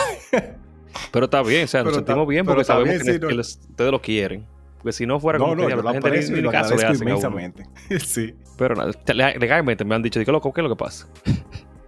Pero 1.12 1.26
está 1.26 1.42
bien, 1.42 1.64
o 1.64 1.68
sea, 1.68 1.84
nos 1.84 1.94
sentimos 1.94 2.26
bien 2.26 2.44
porque 2.46 2.64
sabemos 2.64 3.02
que, 3.02 3.36
ustedes 3.36 3.90
lo 3.90 4.00
quieren. 4.00 4.46
Porque 4.78 4.92
si 4.92 5.06
no 5.06 5.18
fuera 5.18 5.38
como 5.38 5.54
no, 5.54 5.68
no, 5.68 5.82
la 5.82 5.92
gente 5.92 6.30
ni 6.30 6.48
caso 6.48 6.76
le 6.76 6.84
hace 6.84 7.04
inmensamente. 7.04 7.64
sí. 8.00 8.34
Pero 8.56 8.74
nada, 8.74 8.92
legalmente 9.06 9.84
me 9.84 9.94
han 9.94 10.02
dicho, 10.02 10.24
¿qué, 10.24 10.32
loco, 10.32 10.52
¿qué 10.52 10.60
es 10.60 10.62
lo 10.62 10.70
que 10.70 10.78
pasa? 10.78 11.08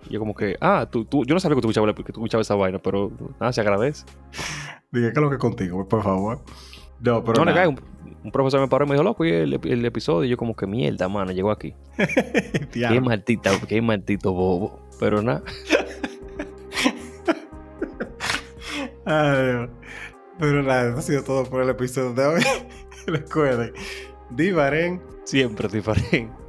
Y 0.09 0.15
yo 0.15 0.19
como 0.19 0.35
que, 0.35 0.57
ah, 0.61 0.89
tú, 0.91 1.05
tú, 1.05 1.25
yo 1.25 1.35
no 1.35 1.41
sabía 1.41 1.55
que 1.55 1.63
tú 1.63 1.71
escuchabas, 1.71 1.95
que 1.95 2.13
tú 2.13 2.21
escuchabas 2.21 2.45
esa 2.45 2.57
vaina, 2.57 2.81
pero 2.81 3.13
nada, 3.39 3.53
se 3.53 3.61
agradece. 3.61 4.05
Dije, 4.91 5.13
¿qué 5.13 5.21
es 5.21 5.23
lo 5.23 5.31
que 5.31 5.39
contigo, 5.39 5.87
por 5.87 6.03
favor? 6.03 6.41
No, 6.99 7.23
pero 7.23 7.45
no, 7.45 7.69
un, 7.69 7.81
un, 8.25 8.33
profesor 8.33 8.61
me 8.61 8.67
paró 8.67 8.87
y 8.87 8.89
me 8.89 8.95
dijo, 8.95 9.05
loco, 9.05 9.25
y 9.25 9.31
el, 9.31 9.61
el, 9.63 9.85
episodio, 9.85 10.25
y 10.25 10.31
yo 10.31 10.37
como 10.37 10.57
que 10.57 10.67
mierda, 10.67 11.09
mano, 11.09 11.31
llegó 11.31 11.53
aquí. 11.53 11.75
qué 12.73 13.01
maldita, 13.01 13.53
qué 13.69 13.81
maldito 13.81 14.33
bobo. 14.33 14.81
Pero 14.99 15.23
nada. 15.23 15.43
Ay, 19.07 19.69
pero 20.39 20.63
nada, 20.63 20.89
eso 20.89 20.99
ha 20.99 21.03
sido 21.03 21.25
todo 21.25 21.45
por 21.45 21.63
el 21.63 21.71
episodio 21.71 22.13
de 22.15 22.27
hoy. 22.27 22.43
Recuerden, 23.07 23.73
Divaren. 24.31 25.01
Siempre 25.25 25.69
Divaren. 25.69 26.40